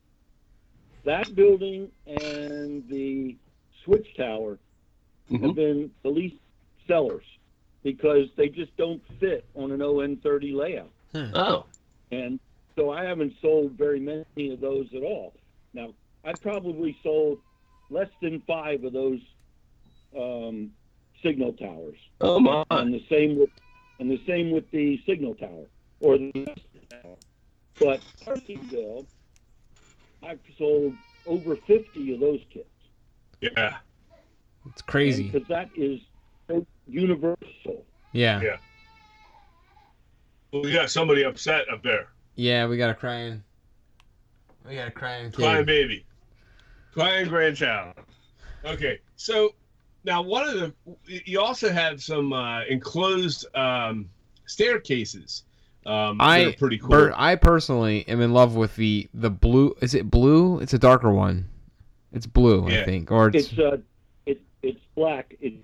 That 1.05 1.35
building 1.35 1.91
and 2.07 2.87
the 2.89 3.35
switch 3.85 4.15
tower 4.17 4.57
have 5.29 5.55
been 5.55 5.91
the 6.01 6.09
least 6.09 6.35
sellers 6.87 7.23
because 7.83 8.27
they 8.35 8.49
just 8.49 8.75
don't 8.77 9.01
fit 9.19 9.45
on 9.53 9.71
an 9.71 9.79
ON30 9.79 10.55
layout. 10.55 10.91
oh, 11.15 11.65
And 12.11 12.39
so 12.75 12.89
I 12.91 13.03
haven't 13.03 13.33
sold 13.41 13.73
very 13.73 13.99
many 13.99 14.51
of 14.51 14.59
those 14.59 14.87
at 14.95 15.03
all. 15.03 15.33
Now, 15.73 15.93
I've 16.25 16.41
probably 16.41 16.97
sold 17.03 17.39
less 17.91 18.09
than 18.21 18.41
five 18.41 18.83
of 18.83 18.93
those 18.93 19.19
um, 20.17 20.71
signal 21.23 21.53
towers 21.53 21.97
oh 22.21 22.39
my, 22.39 22.63
and 22.71 22.93
the 22.93 23.03
same 23.09 23.37
with 23.37 23.49
and 23.99 24.09
the 24.09 24.21
same 24.25 24.51
with 24.51 24.69
the 24.71 24.99
signal 25.05 25.35
tower 25.35 25.65
or 26.01 26.17
the 26.17 26.55
tower. 26.91 27.15
But 27.79 28.01
Carsonville, 28.25 29.05
I've 30.23 30.39
sold 30.57 30.93
over 31.25 31.55
50 31.55 32.13
of 32.13 32.19
those 32.19 32.41
kits 32.51 32.67
yeah, 33.41 33.77
it's 34.67 34.81
crazy. 34.83 35.29
because 35.29 35.47
that 35.47 35.69
is 35.75 35.99
so 36.47 36.65
universal. 36.87 37.83
Yeah. 38.13 38.39
Yeah. 38.41 38.57
well, 40.53 40.61
we 40.61 40.71
got 40.71 40.91
somebody 40.91 41.23
upset 41.23 41.65
up 41.71 41.81
there. 41.83 42.09
Yeah, 42.35 42.67
we 42.67 42.77
got 42.77 42.91
a 42.91 42.93
crying. 42.93 43.43
We 44.67 44.75
got 44.75 44.87
a 44.87 44.91
crying 44.91 45.31
kid. 45.31 45.37
Crying 45.37 45.65
baby. 45.65 46.05
Crying 46.93 47.27
grandchild. 47.27 47.95
Okay, 48.63 48.99
so 49.15 49.55
now 50.03 50.21
one 50.21 50.47
of 50.47 50.59
the 50.59 50.73
you 51.07 51.41
also 51.41 51.71
have 51.71 52.03
some 52.03 52.31
uh, 52.31 52.63
enclosed 52.65 53.47
um, 53.55 54.07
staircases. 54.45 55.43
Um, 55.85 56.17
that 56.19 56.23
I 56.23 56.39
are 56.43 56.53
pretty 56.53 56.77
cool. 56.77 56.89
per- 56.89 57.13
I 57.15 57.35
personally 57.35 58.07
am 58.07 58.21
in 58.21 58.33
love 58.33 58.55
with 58.55 58.75
the 58.75 59.09
the 59.13 59.29
blue. 59.31 59.75
Is 59.81 59.95
it 59.95 60.09
blue? 60.11 60.59
It's 60.59 60.73
a 60.73 60.79
darker 60.79 61.11
one. 61.11 61.49
It's 62.13 62.27
blue, 62.27 62.67
I 62.67 62.83
think, 62.83 63.09
or 63.11 63.29
it's, 63.29 63.49
It's 63.51 63.59
uh, 63.59 63.77
it, 64.25 64.41
it's 64.61 64.79
black. 64.95 65.33
It's 65.39 65.55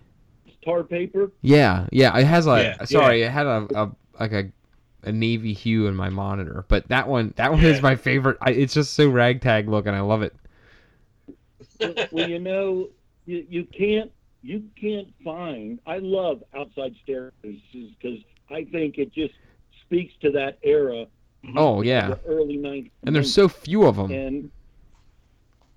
tar 0.64 0.84
paper. 0.84 1.32
yeah, 1.42 1.88
yeah. 1.92 2.18
It 2.18 2.26
has 2.26 2.48
like 2.48 2.66
Yeah, 2.66 2.86
sorry, 2.86 3.22
it 3.24 3.32
had 3.32 3.46
a, 3.46 3.68
a 3.76 3.92
like 4.20 4.32
a 4.32 4.52
a 5.04 5.12
navy 5.12 5.54
hue 5.54 5.88
in 5.88 5.96
my 5.96 6.10
monitor, 6.10 6.66
but 6.68 6.88
that 6.90 7.08
one 7.08 7.34
that 7.38 7.52
one 7.52 7.64
is 7.64 7.82
my 7.82 7.96
favorite. 7.96 8.38
I, 8.42 8.52
it's 8.52 8.74
just 8.74 8.94
so 8.94 9.10
ragtag 9.10 9.68
looking. 9.70 9.94
I 9.94 10.02
love 10.02 10.24
it. 10.24 10.36
well, 12.12 12.28
you 12.28 12.40
know, 12.40 12.90
you, 13.26 13.46
you 13.50 13.66
can't 13.66 14.12
you 14.42 14.64
can't 14.80 15.14
find. 15.24 15.80
I 15.86 16.00
love 16.00 16.44
outside 16.56 16.96
staircases 17.04 17.62
because 18.02 18.20
I 18.50 18.64
think 18.72 18.98
it 18.98 19.14
just 19.14 19.34
speaks 19.88 20.14
to 20.22 20.32
that 20.32 20.58
era, 20.64 21.06
mm-hmm. 21.44 21.58
Oh 21.58 21.82
yeah, 21.82 22.10
the 22.10 22.20
early 22.28 22.58
'90s. 22.58 22.92
and 23.06 23.16
there's 23.16 23.34
so 23.34 23.48
few 23.48 23.86
of 23.86 23.96
them. 23.98 24.12
and 24.12 24.52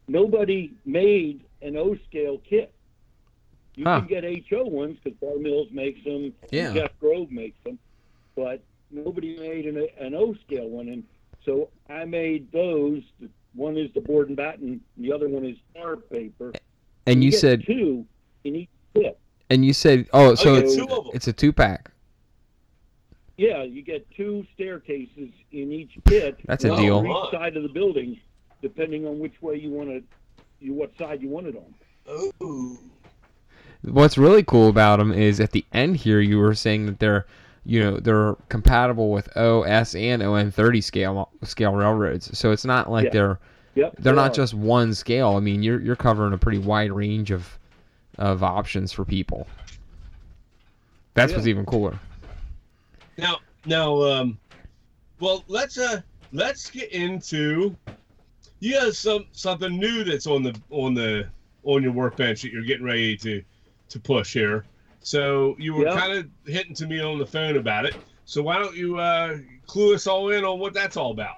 nobody 0.09 0.73
made 0.85 1.45
an 1.63 1.77
O 1.77 1.97
scale 2.09 2.39
kit. 2.49 2.73
You 3.77 3.85
Huh. 3.85 4.01
can 4.01 4.09
get 4.09 4.25
HO 4.51 4.65
ones 4.65 4.99
because 5.03 5.19
Bar 5.21 5.39
Mills 5.39 5.69
makes 5.71 6.03
them, 6.05 6.33
Yeah. 6.51 6.75
Jeff 6.75 6.99
Grove 6.99 7.31
makes 7.31 7.57
them, 7.65 7.79
but 8.35 8.61
nobody 8.91 9.37
made 9.39 9.67
an, 9.67 9.87
an 9.99 10.15
O 10.15 10.35
scale 10.47 10.69
one. 10.69 10.89
And 10.89 11.05
so 11.45 11.69
I 11.89 12.05
made 12.05 12.51
those, 12.53 13.03
one 13.55 13.77
is 13.77 13.91
the 13.95 14.01
board 14.01 14.29
and 14.29 14.37
batten, 14.37 14.81
and 14.97 15.05
the 15.05 15.13
other 15.13 15.29
one 15.29 15.45
is 15.45 15.57
tar 15.75 15.97
paper. 15.97 16.53
And 17.07 17.23
you 17.25 17.31
get 17.31 17.41
said, 17.41 17.65
two 17.65 18.05
in 18.45 18.57
each 18.57 18.69
kit. 18.95 19.19
and 19.49 19.65
you 19.65 19.73
said, 19.73 20.09
oh, 20.13 20.35
so 20.35 20.51
oh, 20.51 20.55
yeah, 20.55 20.61
it's 20.61 20.75
two 20.77 20.85
of 20.89 21.07
'em. 21.07 21.11
it's 21.15 21.29
a 21.29 21.33
two 21.33 21.53
pack. 21.53 21.91
Yeah, 23.41 23.63
you 23.63 23.81
get 23.81 24.07
two 24.11 24.45
staircases 24.55 25.31
in 25.51 25.73
each 25.73 25.93
pit. 26.05 26.37
That's 26.45 26.63
a 26.65 26.69
one 26.69 26.83
deal. 26.83 27.01
For 27.03 27.07
each 27.27 27.31
side 27.41 27.57
of 27.57 27.63
the 27.63 27.71
building, 27.71 28.21
depending 28.61 29.07
on 29.07 29.19
which 29.19 29.41
way 29.41 29.55
you 29.57 29.71
want 29.71 29.89
to, 29.89 30.03
you 30.61 30.75
what 30.75 30.91
side 30.99 31.23
you 31.23 31.31
want 31.31 31.47
it 31.47 31.57
on. 31.57 32.33
Ooh. 32.43 32.77
What's 33.81 34.19
really 34.19 34.43
cool 34.43 34.69
about 34.69 34.99
them 34.99 35.11
is 35.11 35.41
at 35.41 35.53
the 35.53 35.65
end 35.73 35.97
here, 35.97 36.21
you 36.21 36.37
were 36.39 36.55
saying 36.55 36.85
that 36.85 36.99
they're, 36.99 37.25
you 37.65 37.81
know, 37.83 37.97
they're 37.97 38.37
compatible 38.51 39.11
with 39.11 39.35
OS 39.39 39.95
and 39.95 40.21
ON30 40.21 40.85
scale 40.85 41.31
scale 41.43 41.73
railroads. 41.73 42.37
So 42.39 42.51
it's 42.53 42.67
not 42.67 42.91
like 42.91 43.07
Yeah. 43.07 43.11
they're 43.11 43.39
Yep. 43.77 43.95
they're 44.01 44.13
they 44.13 44.17
not 44.17 44.33
are. 44.33 44.35
just 44.35 44.53
one 44.53 44.93
scale. 44.93 45.31
I 45.31 45.41
mean, 45.41 45.63
you're 45.63 45.81
you're 45.81 45.97
covering 45.97 46.35
a 46.35 46.39
pretty 46.39 46.59
wide 46.59 46.93
range 46.93 47.31
of 47.31 47.59
of 48.19 48.43
options 48.43 48.93
for 48.93 49.07
people. 49.07 49.47
That's 51.15 51.33
what's 51.33 51.47
even 51.47 51.65
cooler. 51.65 51.99
Now, 53.21 53.39
now, 53.67 54.03
um, 54.03 54.39
well, 55.21 55.45
let's 55.47 55.79
uh, 55.79 56.01
let's 56.33 56.71
get 56.71 56.91
into. 56.93 57.77
You 58.61 58.79
have 58.79 58.97
some 58.97 59.27
something 59.33 59.77
new 59.79 60.05
that's 60.05 60.27
on 60.27 60.43
the 60.43 60.59
on 60.71 60.95
the 60.95 61.31
on 61.63 61.83
your 61.83 61.93
workbench 61.93 62.43
that 62.43 62.53
you're 62.53 62.65
getting 62.65 62.85
ready 62.87 63.17
to 63.19 63.43
to 63.91 64.01
push 64.01 64.33
here. 64.33 64.65
So 65.01 65.55
you 65.59 65.75
were 65.75 65.87
Yeah. 65.87 65.99
kind 65.99 66.13
of 66.19 66.29
hitting 66.47 66.75
to 66.77 66.87
me 66.87 67.01
on 67.01 67.19
the 67.19 67.27
phone 67.27 67.57
about 67.57 67.85
it. 67.87 67.95
So 68.25 68.43
why 68.43 68.59
don't 68.59 68.77
you 68.77 68.99
uh, 68.99 69.39
clue 69.67 69.95
us 69.95 70.07
all 70.07 70.31
in 70.31 70.45
on 70.45 70.59
what 70.59 70.73
that's 70.73 70.97
all 70.97 71.11
about? 71.11 71.37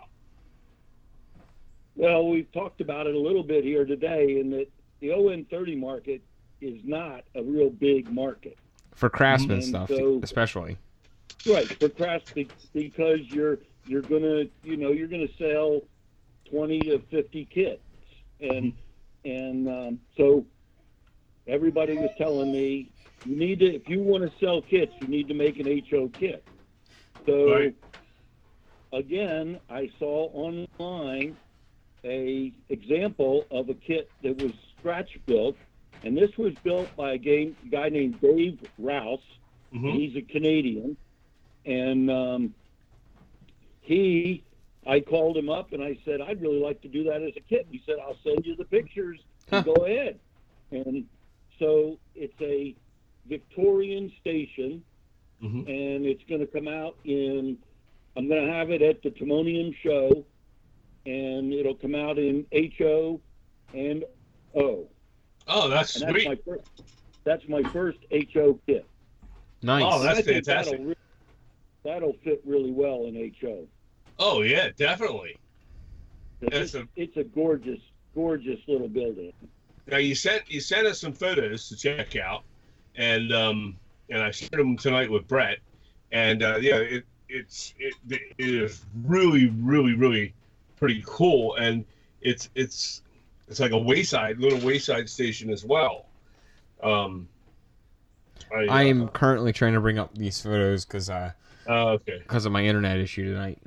Well, 1.95 2.29
we've 2.29 2.51
talked 2.53 2.81
about 2.81 3.07
it 3.07 3.14
a 3.14 3.18
little 3.18 3.42
bit 3.42 3.64
here 3.64 3.85
today, 3.85 4.38
in 4.40 4.51
that 4.51 4.66
the 5.01 5.09
ON30 5.09 5.79
market 5.79 6.23
is 6.61 6.81
not 6.85 7.25
a 7.35 7.42
real 7.42 7.71
big 7.71 8.11
market. 8.12 8.57
For 8.95 9.09
craftsman 9.11 9.59
And 9.59 9.64
stuff, 9.64 9.88
so- 9.88 10.21
especially. 10.23 10.77
Right, 11.44 11.70
be- 12.35 12.50
because 12.72 13.18
you're 13.28 13.59
you're 13.85 14.02
gonna 14.02 14.44
you 14.62 14.76
know 14.76 14.92
you're 14.92 15.09
gonna 15.09 15.26
sell 15.38 15.81
twenty 16.50 16.85
to 16.87 17.00
fifty 17.11 17.46
kits, 17.52 17.83
and 18.40 18.72
and 19.24 19.68
um, 19.68 20.00
so 20.16 20.44
everybody 21.46 21.94
was 21.96 22.11
telling 22.18 22.52
me 22.52 22.90
you 23.24 23.37
need 23.37 23.59
to 23.61 23.66
if 23.66 23.88
you 23.88 24.00
want 24.02 24.22
to 24.22 24.31
sell 24.44 24.62
kits 24.62 24.92
you 25.00 25.09
need 25.09 25.28
to 25.28 25.35
make 25.35 25.59
an 25.59 25.66
HO 25.90 26.11
kit. 26.18 26.44
So 27.26 27.50
Right. 27.52 27.74
again, 28.92 29.59
I 29.68 29.88
saw 29.98 30.28
online 30.33 31.37
a 32.05 32.52
example 32.68 33.46
of 33.50 33.68
a 33.68 33.74
kit 33.74 34.11
that 34.22 34.37
was 34.37 34.52
scratch 34.78 35.11
built, 35.26 35.57
and 36.05 36.16
this 36.16 36.31
was 36.37 36.52
built 36.64 36.94
by 36.96 37.12
a 37.14 37.18
game, 37.18 37.57
guy 37.70 37.88
named 37.88 38.20
Dave 38.20 38.59
Rouse. 38.78 39.20
Mhm. 39.72 39.92
He's 39.94 40.16
a 40.16 40.22
Canadian, 40.22 40.96
and 41.64 42.11
um, 42.11 42.55
he, 43.81 44.44
I 44.87 45.01
called 45.01 45.37
him 45.37 45.48
up 45.48 45.72
and 45.72 45.83
I 45.83 45.98
said, 46.05 46.20
I'd 46.20 46.40
really 46.40 46.61
like 46.61 46.81
to 46.83 46.88
do 46.88 47.05
that 47.05 47.22
as 47.22 47.33
a 47.37 47.40
kit. 47.40 47.66
He 47.70 47.83
said, 47.87 47.96
I'll 48.05 48.16
send 48.25 48.44
you 48.46 48.57
the 48.57 48.64
pictures. 48.64 49.20
Huh. 49.51 49.62
Go 49.62 49.75
ahead. 49.75 50.18
And 50.70 51.05
so 51.59 51.98
it's 52.14 52.40
a 52.40 52.75
Victorian 53.29 54.11
station, 54.20 54.83
Mhm. 55.42 55.66
and 55.68 56.07
it's 56.07 56.22
going 56.29 56.40
to 56.40 56.46
come 56.46 56.68
out 56.68 56.96
in. 57.05 57.59
I'm 58.16 58.29
going 58.29 58.46
to 58.46 58.53
have 58.53 58.70
it 58.70 58.81
at 58.83 59.03
the 59.03 59.11
Timonium 59.11 59.75
show, 59.83 60.25
and 61.07 61.53
it'll 61.53 61.75
come 61.75 61.94
out 61.94 62.18
in 62.18 62.46
HO 62.53 63.20
and 63.75 64.05
O. 64.55 64.87
Oh, 65.48 65.68
that's 65.68 65.96
And 65.96 66.05
that's 66.05 66.12
sweet. 66.22 66.29
my 66.29 66.37
first. 66.46 66.68
That's 67.25 67.48
my 67.48 67.62
first 67.72 67.98
HO 68.35 68.59
kit. 68.66 68.87
Nice. 69.62 69.85
Oh, 69.87 70.03
that's 70.03 70.20
fantastic. 70.27 70.79
That'll, 70.79 70.94
that'll 71.85 72.16
fit 72.25 72.42
really 72.45 72.71
well 72.73 73.07
in 73.07 73.33
HO. 73.40 73.66
Oh 74.18 74.42
yeah, 74.42 74.71
definitely. 74.77 75.37
It's, 76.40 76.75
a- 76.75 76.88
it's 76.97 77.16
a 77.16 77.25
gorgeous, 77.25 77.81
gorgeous 78.14 78.59
little 78.66 78.88
building. 78.88 79.33
Now 79.87 79.99
you 79.99 80.14
sent 80.14 80.51
you 80.51 80.61
sent 80.61 80.87
us 80.87 81.01
some 81.01 81.12
photos 81.12 81.68
to 81.68 81.77
check 81.77 82.16
out, 82.16 82.42
and 82.97 83.33
um 83.33 83.77
and 84.11 84.23
I 84.23 84.31
shared 84.31 84.53
them 84.53 84.77
tonight 84.77 85.11
with 85.11 85.27
Brett, 85.27 85.59
and 86.12 86.42
uh, 86.42 86.59
yeah, 86.61 86.77
it 86.77 87.05
it's 87.29 87.75
it, 87.79 87.95
it 88.11 88.21
is 88.38 88.85
really 89.05 89.49
really 89.61 89.95
really 89.95 90.35
pretty 90.77 91.03
cool, 91.07 91.57
and 91.57 91.85
it's 92.21 92.51
it's 92.55 93.03
it's 93.49 93.59
like 93.61 93.73
a 93.73 93.79
wayside 93.79 94.38
little 94.38 94.61
wayside 94.61 95.09
station 95.09 95.51
as 95.51 95.64
well. 95.64 96.07
Um, 96.83 97.29
I, 98.55 98.64
I 98.66 98.83
am 98.85 99.09
currently 99.09 99.53
trying 99.53 99.73
to 99.75 99.81
bring 99.81 99.99
up 99.99 100.14
these 100.16 100.40
photos 100.40 100.85
because 100.85 101.09
uh, 101.11 101.33
uh, 101.68 101.88
okay. 101.90 102.18
because 102.18 102.46
of 102.46 102.53
my 102.53 102.64
internet 102.64 102.98
issue 102.98 103.33
tonight. 103.33 103.59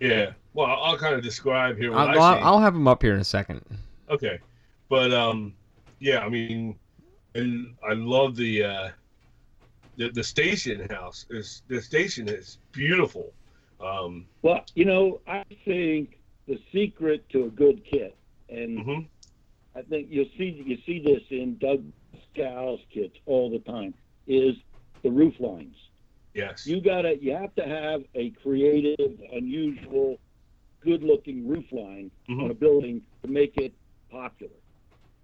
Yeah. 0.00 0.32
Well, 0.54 0.66
I'll 0.66 0.98
kind 0.98 1.14
of 1.14 1.22
describe 1.22 1.78
here 1.78 1.92
what 1.92 2.00
I'll, 2.00 2.08
I 2.08 2.12
I'll, 2.12 2.36
see. 2.36 2.42
I'll 2.42 2.60
have 2.60 2.74
them 2.74 2.86
up 2.88 3.02
here 3.02 3.14
in 3.14 3.20
a 3.20 3.24
second. 3.24 3.64
Okay, 4.10 4.38
but 4.88 5.12
um, 5.12 5.54
yeah, 6.00 6.18
I 6.18 6.28
mean, 6.28 6.78
and 7.34 7.74
I 7.88 7.94
love 7.94 8.36
the 8.36 8.64
uh, 8.64 8.88
the 9.96 10.10
the 10.10 10.22
station 10.22 10.86
house. 10.90 11.26
Is 11.30 11.62
the 11.68 11.80
station 11.80 12.28
is 12.28 12.58
beautiful. 12.72 13.32
Um, 13.80 14.26
Well, 14.42 14.64
you 14.74 14.84
know, 14.84 15.20
I 15.26 15.44
think 15.64 16.18
the 16.46 16.60
secret 16.72 17.28
to 17.30 17.44
a 17.44 17.48
good 17.48 17.82
kit, 17.84 18.14
and 18.48 18.78
mhm. 18.84 19.06
I 19.74 19.82
think 19.82 20.08
you'll 20.10 20.30
see 20.36 20.62
you 20.64 20.76
see 20.84 21.02
this 21.02 21.22
in 21.30 21.56
Doug 21.58 21.82
Scow's 22.32 22.80
kits 22.92 23.16
all 23.24 23.50
the 23.50 23.60
time, 23.60 23.94
is 24.26 24.56
the 25.02 25.10
roof 25.10 25.34
lines. 25.40 25.76
Yes. 26.34 26.66
You 26.66 26.80
gotta 26.80 27.16
you 27.20 27.32
have 27.32 27.54
to 27.56 27.64
have 27.66 28.02
a 28.14 28.30
creative, 28.30 29.20
unusual, 29.32 30.18
good 30.80 31.02
looking 31.02 31.46
roof 31.46 31.70
line 31.72 32.10
Mhm. 32.28 32.44
on 32.44 32.50
a 32.50 32.54
building 32.54 33.02
to 33.22 33.28
make 33.30 33.56
it 33.58 33.72
popular. 34.10 34.52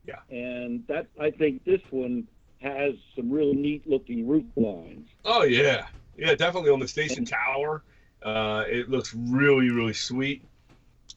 Yeah. 0.07 0.21
And 0.31 0.87
that 0.87 1.07
I 1.18 1.31
think 1.31 1.64
this 1.64 1.81
one 1.90 2.27
has 2.61 2.94
some 3.14 3.31
real 3.31 3.55
neat 3.55 3.87
looking 3.88 4.27
roof 4.27 4.44
lines. 4.57 5.09
Oh 5.25 5.44
yeah, 5.44 5.87
yeah, 6.16 6.35
definitely 6.35 6.71
on 6.71 6.81
the 6.81 6.88
station 6.88 7.25
tower. 7.25 7.83
Uh, 8.23 8.64
it 8.68 8.90
looks 8.90 9.14
really 9.14 9.71
really 9.71 9.92
sweet. 9.94 10.42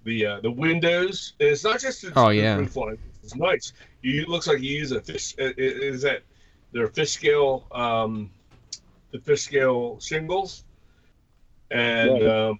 The 0.03 0.25
uh, 0.25 0.39
the 0.41 0.51
windows. 0.51 1.33
It's 1.39 1.63
not 1.63 1.79
just 1.79 2.01
the, 2.01 2.13
Oh, 2.15 2.29
the 2.29 2.35
yeah. 2.35 2.55
roof 2.57 2.75
line. 2.75 2.97
It's 3.23 3.35
nice. 3.35 3.73
You 4.01 4.21
it 4.21 4.29
looks 4.29 4.47
like 4.47 4.61
you 4.61 4.71
use 4.77 4.91
a 4.91 5.01
fish. 5.01 5.35
uh, 5.39 5.51
Is 5.57 6.01
that 6.03 6.23
their 6.71 6.87
fish 6.87 7.11
scale? 7.11 7.67
Um, 7.71 8.31
the 9.11 9.19
fish 9.19 9.41
scale 9.43 9.99
shingles. 9.99 10.63
And 11.69 12.11
Right. 12.11 12.27
um, 12.27 12.59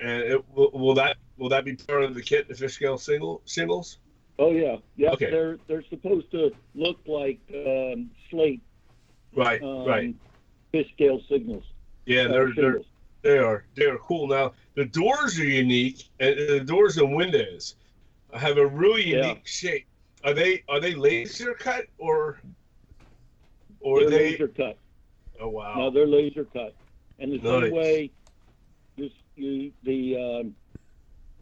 and 0.00 0.22
it, 0.22 0.48
will, 0.50 0.70
will 0.72 0.94
that 0.94 1.16
will 1.36 1.48
that 1.50 1.64
be 1.64 1.74
part 1.76 2.02
of 2.02 2.14
the 2.14 2.22
kit? 2.22 2.48
The 2.48 2.54
fish 2.54 2.74
scale 2.74 2.98
single 2.98 3.42
shingles. 3.46 3.98
Oh 4.38 4.50
yeah, 4.52 4.76
yeah. 4.96 5.10
Okay. 5.10 5.30
They're 5.30 5.58
they're 5.68 5.84
supposed 5.90 6.30
to 6.32 6.50
look 6.74 6.98
like 7.06 7.38
um, 7.54 8.10
slate 8.30 8.62
Right. 9.36 9.62
um, 9.62 9.84
right. 9.86 10.14
fish 10.72 10.90
scale 10.94 11.20
signals. 11.28 11.64
Yeah, 12.06 12.22
uh, 12.22 12.28
they're 12.28 12.54
they're. 12.54 12.80
They 13.22 13.36
are. 13.36 13.66
They 13.74 13.84
are 13.84 13.98
cool. 13.98 14.26
Now 14.28 14.54
the 14.74 14.86
doors 14.86 15.38
are 15.38 15.44
unique, 15.44 16.08
and 16.20 16.36
the 16.38 16.60
doors 16.60 16.96
and 16.96 17.14
windows 17.14 17.76
have 18.32 18.56
a 18.56 18.66
really 18.66 19.08
Yeah. 19.10 19.26
unique 19.26 19.46
shape. 19.46 19.86
Are 20.24 20.32
they 20.32 20.64
are 20.68 20.80
they 20.80 20.94
laser 20.94 21.52
cut 21.54 21.84
or 21.98 22.40
or 23.80 24.00
They're 24.00 24.06
are 24.08 24.10
they? 24.10 24.30
laser 24.30 24.48
cut. 24.48 24.78
Oh 25.40 25.48
wow! 25.48 25.74
No, 25.76 25.90
they're 25.90 26.06
laser 26.06 26.44
cut. 26.44 26.74
And 27.18 27.32
the 27.32 27.38
Nice. 27.38 27.62
same 27.62 27.72
way, 27.72 28.10
this 28.96 29.10
you 29.36 29.72
the 29.82 30.16
um, 30.16 30.54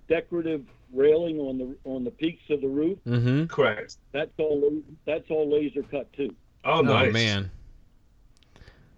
decorative 0.09 0.65
railing 0.93 1.39
on 1.39 1.59
the 1.59 1.77
on 1.85 2.05
the 2.05 2.11
peaks 2.11 2.43
of 2.51 2.61
the 2.61 2.69
roof, 2.69 2.99
Mm-hmm. 3.07 3.47
Correct. 3.47 3.97
that's 4.13 4.31
all 4.39 4.73
that's 5.07 5.31
all 5.31 5.51
laser 5.51 5.83
cut 5.83 6.13
too. 6.13 6.35
Oh, 6.65 6.79
Oh, 6.79 6.83
nice. 6.83 7.13
man. 7.13 7.51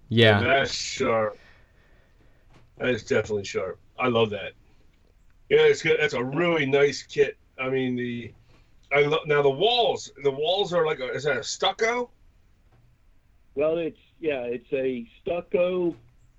Yeah. 0.08 0.40
That's 0.40 0.72
sharp. 0.72 1.38
That 2.78 2.88
is 2.88 3.04
definitely 3.04 3.44
sharp. 3.44 3.78
I 3.98 4.08
love 4.08 4.30
that. 4.30 4.52
Yeah, 5.50 5.60
it's 5.62 5.82
good. 5.82 5.98
That's 6.00 6.14
a 6.14 6.24
really 6.24 6.66
nice 6.66 7.02
kit. 7.02 7.36
I 7.60 7.68
mean 7.68 7.96
the. 7.96 8.32
I 8.92 9.02
love 9.02 9.20
now 9.26 9.42
the 9.42 9.50
walls. 9.50 10.10
The 10.24 10.30
walls 10.30 10.72
are 10.72 10.84
like 10.86 10.98
a, 11.00 11.12
is 11.12 11.24
that 11.24 11.36
a 11.36 11.42
stucco? 11.44 12.10
Well, 13.54 13.78
it's 13.78 13.98
yeah, 14.20 14.42
it's 14.42 14.70
a 14.72 15.06
stucco, 15.20 15.96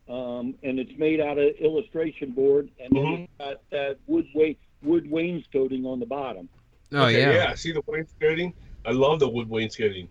um, 0.07 0.55
and 0.63 0.79
it's 0.79 0.97
made 0.97 1.19
out 1.19 1.38
of 1.38 1.55
illustration 1.59 2.32
board, 2.32 2.69
and 2.79 2.95
then 2.95 3.03
Mhm. 3.03 3.23
it's 3.23 3.34
got 3.39 3.69
that 3.71 3.97
wood 4.07 4.27
wa- 4.34 4.53
wood 4.84 5.09
wainscoting 5.09 5.86
on 5.86 5.99
the 5.99 6.05
bottom. 6.05 6.49
Oh 6.93 7.05
Okay, 7.05 7.19
yeah. 7.21 7.32
Yeah, 7.34 7.53
see 7.55 7.71
the 7.71 7.82
wainscoting? 7.88 8.53
I 8.86 8.91
love 8.91 9.19
the 9.19 9.29
wood 9.29 9.49
wainscoting. 9.49 10.09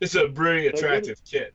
It's 0.00 0.14
a 0.14 0.26
very 0.28 0.64
So 0.66 0.70
what 0.72 0.74
attractive 0.78 1.24
kit. 1.24 1.54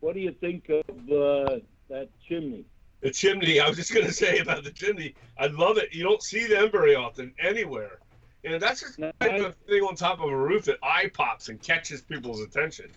What 0.00 0.14
do 0.14 0.20
you 0.20 0.32
think 0.32 0.68
of 0.68 0.84
uh, 1.10 1.58
that 1.88 2.08
chimney? 2.28 2.64
The 3.00 3.10
chimney. 3.10 3.60
I 3.60 3.68
was 3.68 3.76
just 3.76 3.92
gonna 3.94 4.12
say 4.24 4.38
about 4.38 4.64
the 4.64 4.70
chimney. 4.72 5.14
I 5.38 5.46
love 5.48 5.78
it. 5.78 5.92
You 5.94 6.04
don't 6.04 6.22
see 6.22 6.46
them 6.46 6.70
very 6.70 6.94
often 6.94 7.34
anywhere, 7.40 7.98
and 8.44 8.60
that's 8.62 8.80
just 8.80 8.98
No, 8.98 9.10
kind 9.20 9.42
I- 9.42 9.46
of 9.46 9.56
thing 9.68 9.82
on 9.82 9.94
top 9.96 10.20
of 10.20 10.30
a 10.30 10.36
roof 10.36 10.64
that 10.66 10.78
eye 10.82 11.10
pops 11.12 11.48
and 11.48 11.60
catches 11.62 12.02
people's 12.02 12.40
attention. 12.40 12.90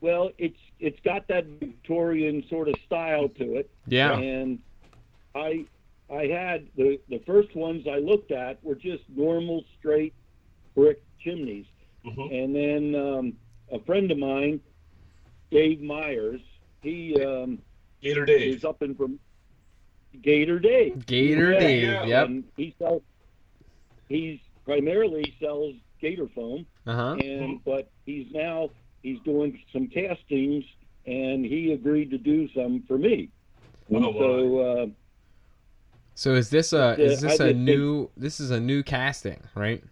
Well, 0.00 0.30
it's 0.38 0.58
it's 0.78 0.98
got 1.00 1.28
that 1.28 1.44
Victorian 1.46 2.42
sort 2.48 2.68
of 2.68 2.74
style 2.86 3.28
to 3.30 3.56
it, 3.56 3.70
Yeah. 3.86 4.16
and 4.18 4.58
I 5.34 5.66
I 6.10 6.26
had 6.26 6.66
the 6.76 6.98
the 7.08 7.18
first 7.26 7.54
ones 7.54 7.86
I 7.86 7.98
looked 7.98 8.30
at 8.32 8.62
were 8.64 8.74
just 8.74 9.04
normal 9.14 9.62
straight 9.78 10.14
brick 10.74 11.02
chimneys, 11.18 11.66
hmm 12.04 12.28
and 12.32 12.54
then 12.54 12.94
um, 12.94 13.32
a 13.70 13.78
friend 13.80 14.10
of 14.10 14.16
mine, 14.18 14.60
Dave 15.50 15.82
Myers, 15.82 16.40
he 16.82 17.22
um, 17.22 17.58
Gator 18.00 18.24
Dave. 18.24 18.56
is 18.56 18.64
up 18.64 18.80
in 18.82 18.94
from 18.94 19.18
Gator 20.22 20.58
Dave. 20.58 21.04
Gator 21.06 21.52
Yeah, 21.52 21.58
Dave. 21.60 21.82
yeah. 21.84 22.04
Yep. 22.06 22.26
And 22.28 22.44
he 22.56 22.74
sells. 22.78 23.02
He's 24.08 24.40
primarily 24.64 25.34
sells 25.40 25.74
gator 26.00 26.26
foam, 26.34 26.66
Uh 26.86 26.94
huh. 26.94 27.16
and 27.22 27.62
but 27.64 27.90
he's 28.06 28.26
now 28.32 28.70
he's 29.02 29.20
doing 29.20 29.58
some 29.72 29.86
castings, 29.88 30.64
and 31.06 31.44
he 31.44 31.72
agreed 31.72 32.10
to 32.10 32.18
do 32.18 32.48
some 32.54 32.82
for 32.86 32.98
me. 32.98 33.28
And 33.88 34.04
Oh, 34.04 34.12
so 34.12 34.58
uh, 34.58 34.86
So 36.14 36.34
is 36.34 36.50
this 36.50 36.72
a 36.72 36.96
is 37.00 37.20
this 37.20 37.32
I 37.40 37.44
a 37.44 37.46
did 37.48 37.56
think- 37.56 37.58
new 37.58 38.10
this 38.16 38.40
is 38.40 38.50
a 38.50 38.60
new 38.60 38.82
casting, 38.82 39.42
right? 39.54 39.82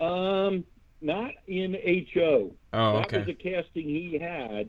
um, 0.00 0.64
not 1.00 1.30
in 1.46 1.74
HO. 2.12 2.52
Oh, 2.72 2.98
that 3.00 3.12
was 3.12 3.28
a 3.28 3.34
casting 3.34 3.88
he 3.88 4.18
had. 4.18 4.68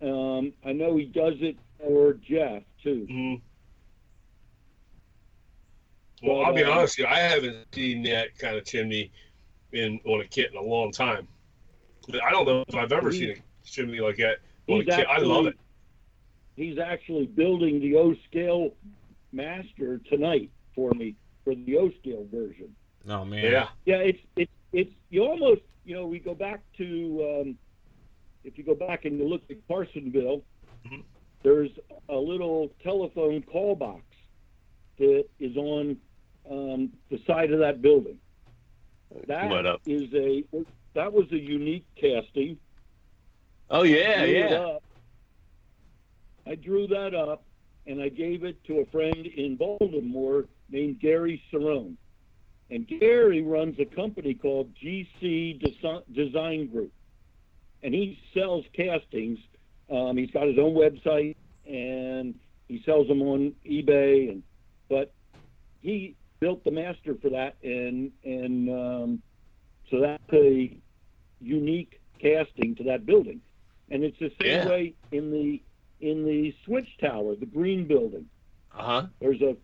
Um, 0.00 0.52
I 0.64 0.72
know 0.72 0.96
he 0.96 1.06
does 1.06 1.34
it 1.40 1.56
for 1.78 2.14
Jeff 2.14 2.62
too. 2.82 3.06
hmm 3.10 3.34
Well, 6.22 6.44
I'll 6.44 6.54
be 6.54 6.62
uh, 6.64 6.70
honest 6.70 6.98
with 6.98 7.08
you. 7.08 7.14
I 7.14 7.18
haven't 7.18 7.66
seen 7.74 8.02
that 8.04 8.36
kind 8.38 8.56
of 8.56 8.64
chimney 8.64 9.10
in 9.72 9.98
on 10.04 10.20
a 10.20 10.24
kit 10.26 10.50
in 10.52 10.56
a 10.58 10.62
long 10.62 10.92
time. 10.92 11.26
I 12.16 12.30
don't 12.30 12.46
know 12.46 12.64
if 12.66 12.74
I've 12.74 12.92
ever 12.92 13.10
He- 13.10 13.18
seen 13.18 13.30
a 13.30 13.66
chimney 13.66 14.00
like 14.00 14.16
that 14.16 14.38
on 14.68 14.80
a 14.80 14.84
He's 14.84 14.94
kit. 14.94 15.06
I 15.08 15.18
love 15.18 15.46
it. 15.46 15.56
He's 16.56 16.78
actually 16.78 17.26
building 17.26 17.80
the 17.80 17.96
O 17.96 18.14
scale 18.28 18.74
master 19.32 19.98
tonight 20.08 20.50
for 20.74 20.90
me 20.92 21.14
for 21.44 21.54
the 21.54 21.76
O 21.78 21.90
scale 22.00 22.26
version. 22.30 22.74
Oh 23.08 23.24
man. 23.24 23.44
Yeah. 23.44 23.68
Yeah, 23.86 23.96
it's 23.98 24.18
it's 24.36 24.52
it's 24.72 24.92
you 25.10 25.24
almost 25.24 25.62
you 25.84 25.94
know 25.94 26.06
we 26.06 26.18
go 26.18 26.34
back 26.34 26.60
to 26.78 27.40
um, 27.42 27.58
if 28.44 28.58
you 28.58 28.64
go 28.64 28.74
back 28.74 29.04
and 29.04 29.18
you 29.18 29.26
look 29.28 29.42
at 29.50 29.56
Carsonville, 29.68 30.42
Mhm. 30.86 31.02
there's 31.42 31.70
a 32.08 32.16
little 32.16 32.70
telephone 32.82 33.42
call 33.42 33.74
box 33.76 34.02
that 34.98 35.24
is 35.38 35.56
on 35.56 35.96
um, 36.50 36.92
the 37.10 37.18
side 37.26 37.52
of 37.52 37.58
that 37.60 37.80
building. 37.80 38.18
That 39.26 39.48
Pull 39.48 39.56
that 39.56 39.66
up. 39.66 39.80
is 39.86 40.12
a 40.14 40.44
that 40.94 41.12
was 41.12 41.26
a 41.32 41.38
unique 41.38 41.86
casting. 42.00 42.58
Oh 43.70 43.82
yeah, 43.84 44.22
it 44.22 44.52
up. 44.52 44.82
I 46.46 46.54
drew 46.56 46.86
that 46.88 47.14
up 47.14 47.44
and 47.86 48.02
I 48.02 48.08
gave 48.08 48.44
it 48.44 48.62
to 48.64 48.80
a 48.80 48.86
friend 48.86 49.26
in 49.26 49.56
Baltimore 49.56 50.46
named 50.70 51.00
Gary 51.00 51.42
Cerrone. 51.52 51.94
And 52.70 52.86
Gary 52.86 53.42
runs 53.42 53.78
a 53.80 53.84
company 53.84 54.34
called 54.34 54.72
GC 54.74 55.60
Desi- 55.60 56.14
Design 56.14 56.68
Group. 56.68 56.92
And 57.82 57.94
he 57.94 58.18
sells 58.34 58.64
castings. 58.74 59.38
Um, 59.90 60.16
he's 60.16 60.30
got 60.30 60.46
his 60.46 60.58
own 60.58 60.74
website 60.74 61.36
and 61.66 62.34
he 62.68 62.82
sells 62.84 63.08
them 63.08 63.22
on 63.22 63.52
eBay. 63.66 64.30
And 64.30 64.42
but 64.88 65.12
he 65.80 66.16
built 66.40 66.64
the 66.64 66.70
master 66.70 67.14
for 67.20 67.30
that, 67.30 67.56
and 67.62 68.10
and 68.24 68.68
um, 68.70 69.22
so 69.90 70.00
that's 70.00 70.22
a 70.32 70.76
unique 71.40 72.00
casting 72.20 72.74
to 72.76 72.84
that 72.84 73.06
building. 73.06 73.40
And 73.90 74.04
it's 74.04 74.18
the 74.18 74.30
same 74.40 74.50
Yeah. 74.50 74.68
way 74.68 74.94
in 75.12 75.30
the 75.30 75.62
in 76.00 76.24
the 76.24 76.54
switch 76.64 76.88
tower, 76.98 77.34
the 77.34 77.46
green 77.46 77.86
building. 77.86 78.26
Uh 78.74 78.82
huh. 78.82 79.06
There's 79.20 79.40
a 79.42 79.56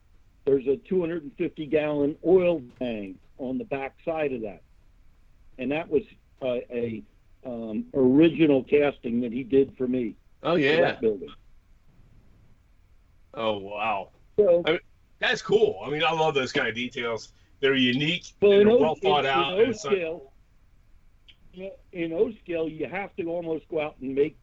there's 0.44 0.66
a 0.66 0.76
250 0.88 1.66
gallon 1.66 2.16
oil 2.26 2.62
tank 2.78 3.16
on 3.38 3.58
the 3.58 3.64
back 3.64 3.94
side 4.04 4.32
of 4.32 4.42
that, 4.42 4.62
and 5.58 5.70
that 5.72 5.88
was 5.88 6.02
uh, 6.42 6.58
a 6.70 7.02
um, 7.44 7.86
original 7.94 8.62
casting 8.64 9.20
that 9.20 9.32
he 9.32 9.42
did 9.44 9.76
for 9.76 9.86
me 9.86 10.14
Oh 10.42 10.56
yeah. 10.56 10.80
that 10.80 11.00
building. 11.00 11.30
Oh 13.34 13.58
wow. 13.58 14.10
So, 14.38 14.62
That's 15.20 15.40
cool. 15.42 15.80
I 15.84 15.90
mean, 15.90 16.02
I 16.02 16.12
love 16.12 16.34
those 16.34 16.52
kind 16.52 16.68
of 16.68 16.74
details. 16.74 17.32
They're 17.66 17.74
unique. 17.74 18.26
well, 18.40 18.52
they're 18.52 18.68
O, 18.70 18.76
well 18.76 18.94
thought 18.94 19.24
in, 19.24 19.30
out. 19.32 19.58
in 19.60 19.70
O-scale, 19.70 20.32
in 21.90 22.12
O 22.12 22.30
scale, 22.44 22.68
you 22.68 22.86
have 22.86 23.16
to 23.16 23.24
almost 23.24 23.66
go 23.68 23.80
out 23.80 23.96
and 24.00 24.14
make 24.14 24.36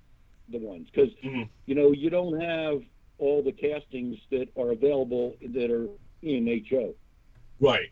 the 0.50 0.58
ones 0.58 0.90
because 0.92 1.14
Mhm. 1.24 1.48
you 1.66 1.74
know 1.74 1.94
you 1.94 2.10
don't 2.10 2.38
have 2.42 2.84
all 3.20 3.42
the 3.42 3.54
castings 3.54 4.20
that 4.30 4.50
are 4.58 4.72
available 4.72 5.38
that 5.42 5.72
are 5.72 5.88
in 6.22 6.50
HO. 6.50 6.94
Right. 7.62 7.92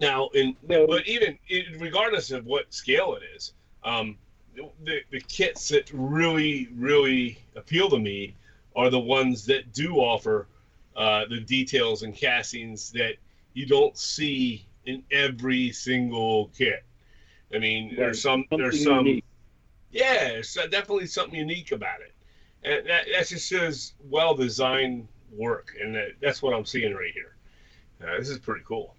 Now, 0.00 0.28
in 0.28 0.56
So, 0.68 0.86
but 0.86 1.04
even 1.08 1.36
regardless 1.80 2.30
of 2.30 2.46
what 2.46 2.72
scale 2.72 3.16
it 3.16 3.24
is, 3.34 3.54
um, 3.82 4.16
the 4.84 5.02
the 5.10 5.20
kits 5.22 5.68
that 5.70 5.90
really 5.92 6.68
really 6.76 7.38
appeal 7.56 7.90
to 7.90 7.98
me 7.98 8.36
are 8.76 8.88
the 8.88 9.00
ones 9.00 9.46
that 9.46 9.72
do 9.72 9.96
offer 9.96 10.46
uh, 10.96 11.26
the 11.28 11.40
details 11.40 12.02
and 12.02 12.14
castings 12.14 12.90
that 12.92 13.14
you 13.52 13.66
don't 13.66 13.96
see 13.96 14.66
in 14.84 15.02
every 15.10 15.70
single 15.72 16.50
kit. 16.56 16.82
I 17.54 17.58
mean, 17.58 17.88
Right. 17.88 17.96
there's 17.96 18.22
some 18.22 18.44
there's 18.50 18.82
some 18.82 19.06
unique. 19.06 19.24
yeah, 19.92 20.28
there's 20.28 20.54
definitely 20.54 21.06
something 21.06 21.38
unique 21.38 21.72
about 21.72 22.00
it, 22.00 22.12
and 22.64 22.86
that, 22.88 23.06
that 23.12 23.26
just 23.28 23.48
shows 23.48 23.92
well 24.08 24.34
designed 24.34 25.06
work, 25.32 25.76
and 25.80 25.94
that, 25.94 26.12
that's 26.20 26.42
what 26.42 26.54
I'm 26.54 26.64
seeing 26.64 26.94
right 26.94 27.12
here. 27.12 27.36
Uh, 28.02 28.18
this 28.18 28.28
is 28.28 28.38
pretty 28.38 28.64
cool. 28.66 28.94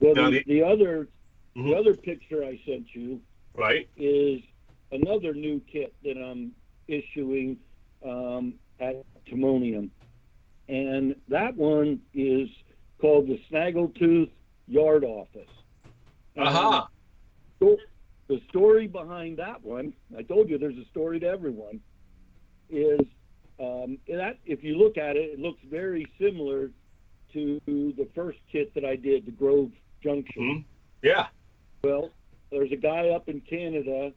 Well, 0.00 0.14
Now, 0.14 0.30
the, 0.30 0.42
the- 0.44 0.54
the 0.54 0.62
other 0.62 1.08
the 1.54 1.62
Mhm. 1.62 1.76
other 1.78 1.94
picture 1.94 2.44
I 2.44 2.60
sent 2.66 2.94
you 2.94 3.20
Right? 3.54 3.88
is 3.96 4.42
another 4.92 5.32
new 5.32 5.58
kit 5.60 5.94
that 6.04 6.18
I'm 6.18 6.52
issuing 6.86 7.56
um, 8.04 8.54
at 8.78 9.02
Timonium, 9.24 9.88
and 10.68 11.14
that 11.28 11.56
one 11.56 12.00
is 12.14 12.48
called 13.00 13.28
the 13.28 13.38
Snaggletooth 13.50 14.30
Yard 14.66 15.04
Office. 15.04 15.48
Aha. 16.38 16.88
sto- 17.56 17.76
The 18.28 18.40
story 18.48 18.86
behind 18.88 19.36
that 19.38 19.62
one, 19.62 19.92
I 20.16 20.22
told 20.22 20.48
you 20.48 20.58
there's 20.58 20.76
a 20.78 20.84
story 20.86 21.20
to 21.20 21.26
everyone, 21.26 21.80
is 22.68 23.00
um, 23.60 23.98
that 24.08 24.38
if 24.44 24.62
you 24.64 24.76
look 24.76 24.98
at 24.98 25.16
it, 25.16 25.30
it 25.34 25.38
looks 25.38 25.60
very 25.70 26.06
similar 26.20 26.70
to 27.32 27.60
the 27.66 28.08
first 28.14 28.38
kit 28.50 28.74
that 28.74 28.84
I 28.84 28.96
did, 28.96 29.24
the 29.26 29.30
Grove 29.32 29.70
Junction. 30.02 30.42
Mhm. 30.42 30.64
Yeah. 31.02 31.28
Well, 31.84 32.10
there's 32.50 32.72
a 32.72 32.76
guy 32.76 33.10
up 33.10 33.28
in 33.28 33.40
Canada. 33.42 34.12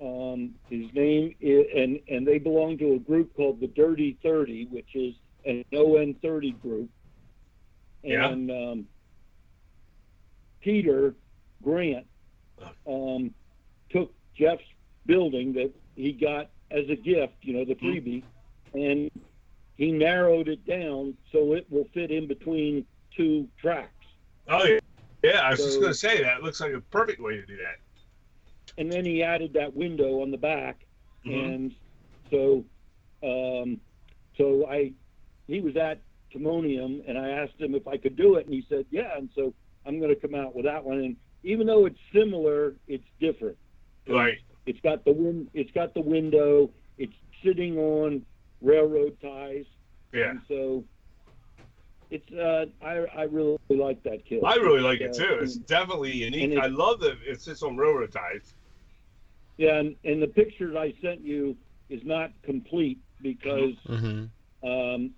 Um, 0.00 0.54
his 0.70 0.92
name 0.94 1.34
is, 1.40 1.66
and 1.74 1.98
and 2.08 2.26
they 2.26 2.38
belong 2.38 2.78
to 2.78 2.94
a 2.94 2.98
group 2.98 3.34
called 3.34 3.60
the 3.60 3.66
Dirty 3.68 4.16
Thirty, 4.22 4.66
which 4.66 4.94
is 4.94 5.14
an 5.48 5.64
ON 5.74 6.14
thirty 6.22 6.52
group. 6.52 6.88
Yeah. 8.04 8.28
And 8.28 8.50
um, 8.50 8.86
Peter 10.60 11.14
Grant 11.62 12.06
um, 12.86 13.34
took 13.90 14.12
Jeff's 14.36 14.62
building 15.06 15.52
that 15.54 15.72
he 15.96 16.12
got 16.12 16.50
as 16.70 16.88
a 16.88 16.96
gift, 16.96 17.34
you 17.42 17.54
know, 17.54 17.64
the 17.64 17.74
Hmm. 17.74 17.86
freebie, 17.86 18.22
and 18.74 19.10
he 19.76 19.90
narrowed 19.90 20.48
it 20.48 20.64
down 20.66 21.16
so 21.32 21.54
it 21.54 21.66
will 21.70 21.86
fit 21.94 22.10
in 22.10 22.26
between 22.28 22.86
two 23.16 23.48
tracks. 23.60 23.92
Oh 24.48 24.64
yeah. 24.64 24.78
Yeah, 25.24 25.40
I 25.40 25.50
was 25.50 25.64
just 25.64 25.80
gonna 25.80 25.92
say 25.94 26.22
that 26.22 26.42
looks 26.44 26.60
like 26.60 26.72
a 26.72 26.80
perfect 26.80 27.20
way 27.20 27.36
to 27.36 27.46
do 27.46 27.56
that. 27.56 27.76
and 28.76 28.92
then 28.92 29.04
he 29.04 29.24
added 29.24 29.52
that 29.54 29.74
window 29.74 30.20
on 30.22 30.30
the 30.30 30.36
back, 30.36 30.84
Mhm. 31.24 31.54
and 31.54 31.74
so, 32.30 32.64
um, 33.24 33.80
so 34.36 34.66
I, 34.68 34.92
he 35.48 35.60
was 35.60 35.76
at 35.76 36.00
Timonium, 36.32 37.02
and 37.08 37.18
I 37.18 37.30
asked 37.30 37.58
him 37.58 37.74
if 37.74 37.88
I 37.88 37.96
could 37.96 38.14
do 38.16 38.36
it, 38.36 38.44
and 38.46 38.54
he 38.54 38.64
said, 38.68 38.84
yeah, 38.90 39.16
and 39.16 39.28
so 39.34 39.52
I'm 39.86 39.98
going 39.98 40.14
to 40.14 40.20
come 40.20 40.34
out 40.34 40.54
with 40.54 40.66
that 40.66 40.84
one, 40.84 40.98
and 40.98 41.16
even 41.42 41.66
though 41.66 41.86
it's 41.86 41.98
similar, 42.14 42.74
it's 42.86 43.04
different. 43.18 43.56
Right. 44.06 44.38
It's 44.66 44.80
got 44.80 45.04
the 45.04 45.12
win, 45.12 45.48
it's 45.54 45.70
got 45.72 45.94
the 45.94 46.00
window, 46.02 46.70
it's 46.98 47.14
sitting 47.42 47.78
on 47.78 48.22
railroad 48.60 49.16
ties, 49.20 49.64
Yeah. 50.12 50.30
and 50.30 50.40
so. 50.46 50.84
It's 52.10 52.32
uh, 52.32 52.64
I 52.82 53.04
I 53.14 53.22
really 53.24 53.58
like 53.68 54.02
that 54.04 54.24
kit. 54.24 54.42
I 54.42 54.54
really 54.54 54.80
like 54.80 55.02
it 55.02 55.10
Uh, 55.10 55.12
too. 55.12 55.38
It's 55.42 55.56
definitely 55.56 56.12
unique. 56.12 56.52
it- 56.52 56.58
I 56.58 56.68
love 56.68 57.00
that 57.00 57.18
it 57.26 57.38
sits 57.42 57.62
on 57.62 57.76
railroad 57.76 58.10
ties. 58.12 58.54
Yeah, 59.58 59.74
and, 59.80 59.94
and 60.04 60.22
the 60.22 60.26
picture 60.26 60.78
I 60.78 60.94
sent 61.02 61.20
you 61.20 61.54
is 61.90 62.00
not 62.06 62.30
complete 62.42 62.98
because 63.20 63.74
Mm-hmm. 63.86 64.66
um, 64.66 65.08
be, 65.08 65.12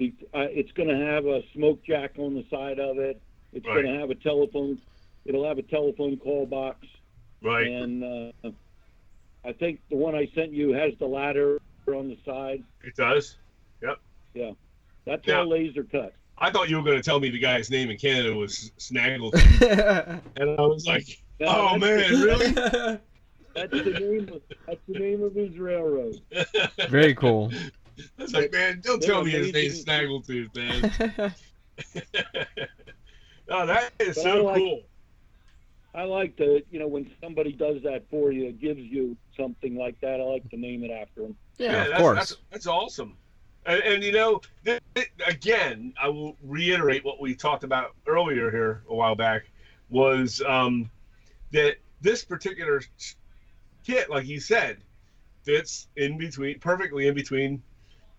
it's 0.00 0.72
going 0.72 0.88
to 0.88 0.96
have 0.96 1.26
a 1.26 1.42
smoke 1.52 1.82
jack 1.84 2.12
on 2.18 2.34
the 2.34 2.44
side 2.50 2.78
of 2.78 2.98
it. 2.98 3.20
It's 3.52 3.66
Right. 3.66 3.82
going 3.82 3.94
to 3.94 4.00
have 4.00 4.10
a 4.10 4.14
telephone. 4.14 4.78
It'll 5.24 5.46
have 5.46 5.58
a 5.58 5.62
telephone 5.62 6.16
call 6.16 6.46
box, 6.46 6.86
Right. 7.42 7.66
and 7.66 8.04
uh, 8.44 8.50
I 9.44 9.52
think 9.52 9.80
the 9.90 9.96
one 9.96 10.14
I 10.14 10.28
sent 10.34 10.52
you 10.52 10.72
has 10.72 10.92
the 10.98 11.06
ladder 11.06 11.60
on 11.86 12.08
the 12.08 12.16
side. 12.24 12.62
It 12.84 12.94
does. 12.94 13.36
Yep. 13.82 13.98
Yeah. 14.34 14.52
That's 15.04 15.26
Yeah. 15.26 15.38
all 15.40 15.48
laser 15.48 15.82
cut. 15.82 16.14
I 16.38 16.50
thought 16.50 16.70
you 16.70 16.76
were 16.76 16.82
going 16.84 16.96
to 16.96 17.02
tell 17.02 17.18
me 17.20 17.28
the 17.30 17.38
guy's 17.38 17.68
name 17.70 17.90
in 17.90 17.96
Canada 17.98 18.32
was 18.34 18.70
Snaggle, 18.78 19.32
and 19.60 20.20
I 20.38 20.62
was 20.62 20.86
like, 20.86 21.20
No, 21.40 21.48
"Oh 21.72 21.78
man, 21.78 21.98
the- 22.12 22.24
really?" 22.24 22.98
That's 23.54 23.72
the 23.72 23.98
name. 23.98 24.28
Of, 24.32 24.42
that's 24.68 24.80
the 24.86 24.98
name 25.00 25.22
of 25.24 25.34
his 25.34 25.58
railroad. 25.58 26.20
Very 26.88 27.14
cool. 27.16 27.50
I 28.34 28.38
was 28.38 28.44
like, 28.44 28.52
"Man, 28.52 28.80
don't 28.82 29.02
tell 29.02 29.24
me 29.24 29.30
his 29.30 29.52
name's. 29.52 29.84
Snaggletooth, 29.84 30.54
man." 30.54 31.34
oh, 33.48 33.66
that 33.66 33.92
is 33.98 34.16
But 34.16 34.26
I 34.26 34.32
so 34.32 34.44
like- 34.44 34.56
cool. 34.56 34.82
I 35.92 36.04
like 36.04 36.36
to, 36.36 36.62
you 36.70 36.78
know, 36.78 36.86
when 36.86 37.10
somebody 37.20 37.50
does 37.52 37.82
that 37.82 38.04
for 38.10 38.30
you, 38.30 38.46
it 38.46 38.60
gives 38.60 38.80
you 38.80 39.16
something 39.36 39.74
like 39.74 40.00
that. 40.02 40.20
I 40.20 40.22
like 40.22 40.48
to 40.50 40.56
name 40.56 40.84
it 40.84 40.92
after 40.92 41.24
him. 41.24 41.36
yeah, 41.58 41.82
of 41.82 41.88
that's, 41.88 42.00
course. 42.00 42.16
That's, 42.16 42.36
that's 42.52 42.66
awesome. 42.68 43.16
And, 43.66 43.82
and 43.82 44.04
you 44.04 44.12
know, 44.12 44.40
th- 44.64 44.80
th- 44.94 45.10
again, 45.26 45.92
I 46.00 46.08
will 46.08 46.36
reiterate 46.44 47.04
what 47.04 47.20
we 47.20 47.34
talked 47.34 47.64
about 47.64 47.96
earlier 48.06 48.52
here 48.52 48.84
a 48.88 48.94
while 48.94 49.16
back 49.16 49.50
was 49.88 50.40
um, 50.46 50.88
that 51.50 51.78
this 52.00 52.24
particular 52.24 52.82
kit, 53.84 54.08
like 54.08 54.28
you 54.28 54.38
said, 54.38 54.78
fits 55.42 55.88
in 55.96 56.18
between 56.18 56.60
perfectly 56.60 57.08
in 57.08 57.14
between, 57.16 57.62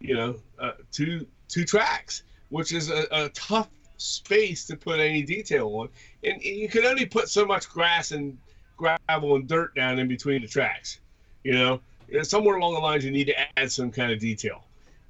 you 0.01 0.15
know, 0.15 0.35
uh, 0.59 0.71
two 0.91 1.25
two 1.47 1.63
tracks, 1.65 2.23
which 2.49 2.73
is 2.73 2.89
a, 2.89 3.05
a 3.11 3.29
tough 3.29 3.69
space 3.97 4.65
to 4.65 4.75
put 4.75 4.99
any 4.99 5.21
detail 5.21 5.67
on, 5.75 5.89
and 6.23 6.41
you 6.41 6.67
can 6.67 6.85
only 6.85 7.05
put 7.05 7.29
so 7.29 7.45
much 7.45 7.69
grass 7.69 8.11
and 8.11 8.37
gravel 8.77 9.35
and 9.35 9.47
dirt 9.47 9.75
down 9.75 9.99
in 9.99 10.07
between 10.07 10.41
the 10.41 10.47
tracks, 10.47 10.99
you 11.43 11.53
know 11.53 11.79
uh, 12.19 12.23
somewhere 12.23 12.57
along 12.57 12.73
the 12.73 12.79
lines 12.79 13.05
you 13.05 13.11
need 13.11 13.25
to 13.27 13.59
add 13.59 13.71
some 13.71 13.91
kind 13.91 14.11
of 14.11 14.19
detail. 14.19 14.63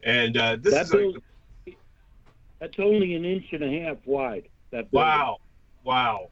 And 0.03 0.37
uh, 0.37 0.57
this 0.61 0.73
That 0.73 0.85
is 0.85 0.93
like, 0.93 0.99
building, 1.01 1.21
that's 2.59 2.79
only 2.79 3.15
an 3.15 3.25
inch 3.25 3.45
and 3.53 3.63
a 3.63 3.81
half 3.81 3.97
wide. 4.05 4.49
That 4.71 4.91
building. 4.91 5.07
wow, 5.07 5.37
wow. 5.83 6.29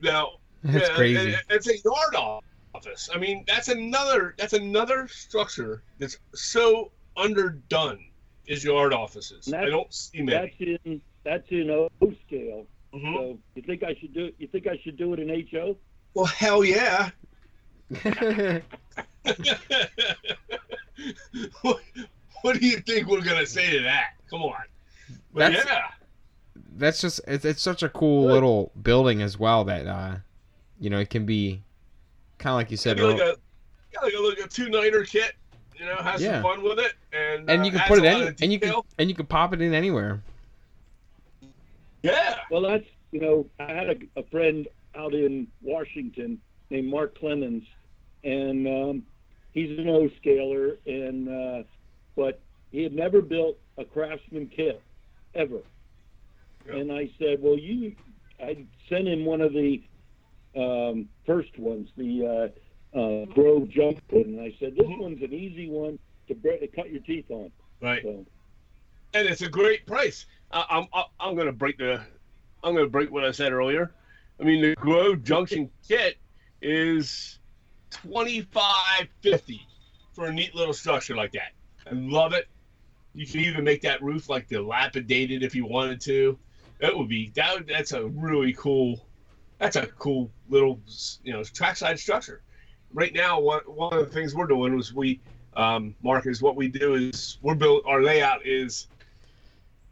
Now 0.00 0.32
That's 0.62 0.88
yeah, 0.88 0.94
crazy. 0.94 1.30
it- 1.30 1.44
it's 1.50 1.68
a 1.68 1.76
yard 1.78 2.40
office. 2.74 3.08
I 3.14 3.18
mean, 3.18 3.44
that's 3.46 3.68
another 3.68 4.34
that's 4.38 4.52
another 4.52 5.08
structure 5.08 5.82
that's 5.98 6.16
so 6.34 6.90
underdone 7.16 8.04
is 8.46 8.64
yard 8.64 8.92
offices. 8.92 9.52
I 9.52 9.66
don't 9.66 9.92
see 9.92 10.22
many. 10.22 10.54
That's 10.58 10.80
in 10.84 11.00
that's 11.24 11.50
in 11.50 11.70
O 11.70 11.88
scale. 12.26 12.66
Mhm. 12.94 13.14
So 13.14 13.38
you 13.54 13.62
think 13.62 13.82
I 13.82 13.94
should 14.00 14.12
do? 14.12 14.30
You 14.38 14.46
think 14.48 14.66
I 14.66 14.78
should 14.82 14.96
do 14.96 15.12
it 15.14 15.20
in 15.20 15.28
HO? 15.50 15.76
Well, 16.14 16.26
hell 16.26 16.64
yeah. 16.64 17.10
what, 21.62 21.80
what 22.42 22.60
do 22.60 22.66
you 22.66 22.78
think 22.80 23.08
we're 23.08 23.22
gonna 23.22 23.46
say 23.46 23.70
to 23.70 23.82
that? 23.82 24.10
Come 24.30 24.42
on. 24.42 24.54
But 25.32 25.50
That's- 25.52 25.64
yeah. 25.66 25.82
That's 26.76 27.00
just 27.00 27.20
it's, 27.28 27.44
it's 27.44 27.62
such 27.62 27.82
a 27.84 27.88
cool 27.88 28.24
little 28.26 28.72
building 28.82 29.22
as 29.22 29.38
well 29.38 29.64
that 29.64 29.86
uh, 29.86 30.16
you 30.80 30.90
know, 30.90 30.98
it 30.98 31.08
can 31.08 31.24
be 31.24 31.62
kind 32.38 32.52
of 32.52 32.56
like 32.56 32.70
you 32.70 32.76
said. 32.76 32.96
Got 32.98 33.12
like 33.12 33.20
a 33.20 33.36
got 33.92 34.02
like 34.04 34.12
a, 34.12 34.20
like 34.20 34.38
a 34.38 34.48
two 34.48 34.68
nighter 34.70 35.04
kit. 35.04 35.34
You 35.78 35.86
know, 35.86 35.96
have 35.96 36.20
Yeah. 36.20 36.40
some 36.40 36.42
fun 36.42 36.62
with 36.62 36.78
it, 36.78 36.92
and 37.12 37.50
and 37.50 37.62
uh, 37.62 37.64
you 37.64 37.70
can 37.72 37.80
put 37.88 37.98
it 37.98 38.04
a 38.04 38.12
lot 38.12 38.22
any, 38.28 38.36
and 38.42 38.52
you 38.52 38.60
can 38.60 38.74
and 38.98 39.08
you 39.08 39.14
can 39.14 39.26
pop 39.26 39.52
it 39.52 39.60
in 39.60 39.74
anywhere. 39.74 40.22
Yeah. 42.02 42.36
Well, 42.50 42.62
that's 42.62 42.86
you 43.12 43.20
know 43.20 43.46
I 43.58 43.72
had 43.72 43.88
a, 43.88 43.96
a 44.20 44.22
friend 44.24 44.68
out 44.94 45.14
in 45.14 45.48
Washington 45.62 46.40
named 46.70 46.88
Mark 46.88 47.18
Clemens, 47.18 47.64
and 48.22 48.66
um, 48.68 49.02
he's 49.52 49.76
an 49.78 49.88
O 49.88 50.08
scaler, 50.20 50.76
and 50.86 51.28
uh, 51.28 51.62
but 52.16 52.40
he 52.70 52.82
had 52.82 52.92
never 52.94 53.20
built 53.20 53.58
a 53.78 53.84
Craftsman 53.84 54.48
kit 54.54 54.80
ever. 55.34 55.60
Yeah. 56.66 56.76
And 56.76 56.92
I 56.92 57.10
said, 57.18 57.42
well, 57.42 57.58
you, 57.58 57.94
I 58.40 58.64
sent 58.88 59.06
him 59.06 59.24
one 59.24 59.40
of 59.40 59.52
the 59.52 59.82
um, 60.56 61.08
first 61.26 61.58
ones, 61.58 61.88
the 61.96 62.26
uh, 62.54 62.58
uh, 62.94 63.24
Grove 63.26 63.68
Jump 63.68 64.00
one, 64.10 64.22
and 64.24 64.40
I 64.40 64.54
said, 64.60 64.74
this 64.76 64.86
Mhm. 64.86 64.98
one's 64.98 65.22
an 65.22 65.32
easy 65.32 65.68
one 65.68 65.98
to, 66.28 66.34
bre- 66.34 66.56
to 66.60 66.68
cut 66.68 66.90
your 66.90 67.02
teeth 67.02 67.30
on. 67.30 67.50
Right. 67.80 68.02
So 68.02 68.24
and 69.14 69.28
it's 69.28 69.42
a 69.42 69.48
great 69.48 69.86
price. 69.86 70.26
I, 70.50 70.64
I'm 70.70 70.86
I- 70.92 71.06
I'm 71.20 71.36
gonna 71.36 71.52
break 71.52 71.78
the 71.78 72.00
I'm 72.62 72.74
gonna 72.74 72.88
break 72.88 73.10
what 73.10 73.24
I 73.24 73.30
said 73.30 73.52
earlier. 73.52 73.92
I 74.40 74.44
mean, 74.44 74.60
the 74.62 74.74
Grove 74.76 75.22
Junction 75.22 75.70
kit 75.86 76.16
is 76.62 77.38
twenty 77.90 78.40
five 78.42 79.08
fifty 79.20 79.60
for 80.12 80.26
a 80.26 80.32
neat 80.32 80.54
little 80.54 80.72
structure 80.74 81.14
like 81.16 81.32
that. 81.32 81.52
I 81.86 81.94
love 81.94 82.32
it. 82.32 82.48
You 83.14 83.26
can 83.26 83.40
even 83.40 83.64
make 83.64 83.82
that 83.82 84.02
roof 84.02 84.28
like 84.28 84.48
dilapidated 84.48 85.42
if 85.42 85.54
you 85.54 85.66
wanted 85.66 86.00
to. 86.02 86.38
That 86.80 86.96
would 86.96 87.08
be 87.08 87.30
that. 87.34 87.66
That's 87.66 87.92
a 87.92 88.06
really 88.06 88.52
cool. 88.54 89.06
That's 89.58 89.76
a 89.76 89.86
cool 89.86 90.30
little 90.48 90.80
you 91.22 91.32
know 91.32 91.44
trackside 91.44 91.98
structure. 91.98 92.42
Right 92.94 93.12
now, 93.12 93.40
one 93.40 93.60
one 93.66 93.92
of 93.92 93.98
the 93.98 94.14
things 94.14 94.36
we're 94.36 94.46
doing 94.46 94.78
is 94.78 94.94
we 94.94 95.20
um, 95.56 95.96
Mark 96.02 96.26
is 96.26 96.40
what 96.40 96.54
we 96.54 96.68
do 96.68 96.94
is 96.94 97.38
we're 97.42 97.56
build 97.56 97.82
our 97.86 98.00
layout 98.00 98.46
is 98.46 98.86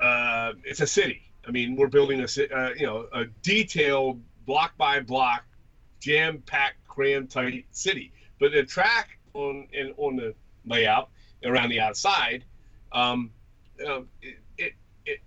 uh, 0.00 0.52
it's 0.64 0.80
a 0.80 0.86
city. 0.86 1.22
I 1.46 1.50
mean, 1.50 1.74
we're 1.74 1.88
building 1.88 2.20
a 2.20 2.24
uh, 2.24 2.70
you 2.76 2.86
know 2.86 3.08
a 3.12 3.24
detailed 3.42 4.22
block 4.46 4.76
by 4.76 5.00
block, 5.00 5.44
jam 5.98 6.42
packed, 6.46 6.86
cram 6.86 7.26
tight 7.26 7.66
city. 7.72 8.12
But 8.38 8.52
the 8.52 8.62
track 8.62 9.18
on 9.34 9.66
and 9.76 9.94
on 9.96 10.14
the 10.14 10.32
layout 10.64 11.10
around 11.44 11.70
the 11.70 11.80
outside, 11.80 12.44
um, 12.92 13.30
um, 13.84 14.08
it, 14.20 14.38
it, 14.58 14.72
it, 15.06 15.18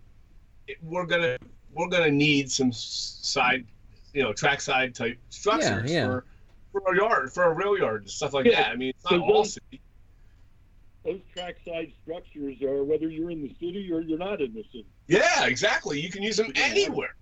it 0.67 0.77
we're 0.81 1.05
gonna 1.05 1.37
we're 1.73 1.89
gonna 1.89 2.09
need 2.09 2.49
some 2.49 2.71
side, 2.71 3.65
you 4.13 4.23
know, 4.23 4.31
trackside 4.31 4.95
type 4.95 5.17
structures 5.29 5.91
yeah. 5.91 6.05
for 6.05 6.25
for 6.75 6.87
our 6.89 6.95
yard, 6.95 7.31
for 7.31 7.43
a 7.43 7.53
rail 7.53 7.77
yard 7.77 8.01
and 8.01 8.09
stuff 8.11 8.33
like 8.33 8.45
Yeah, 8.45 8.63
that. 8.63 8.71
I 8.71 8.75
mean, 8.75 8.89
it's 8.89 9.03
not 9.05 9.11
so 9.11 9.21
all 9.21 9.33
those- 9.43 9.53
city. 9.53 9.81
those 11.05 11.21
trackside 11.33 11.93
structures 12.03 12.61
are 12.61 12.83
whether 12.83 13.07
you're 13.09 13.31
in 13.31 13.41
the 13.41 13.53
city 13.59 13.89
or 13.93 14.01
you're 14.01 14.17
not 14.17 14.41
in 14.41 14.53
the 14.53 14.63
city. 14.71 14.85
Yeah, 15.07 15.45
exactly. 15.45 15.99
You 16.01 16.09
can 16.09 16.21
use 16.23 16.35
them 16.37 16.51
anywhere. 16.55 17.15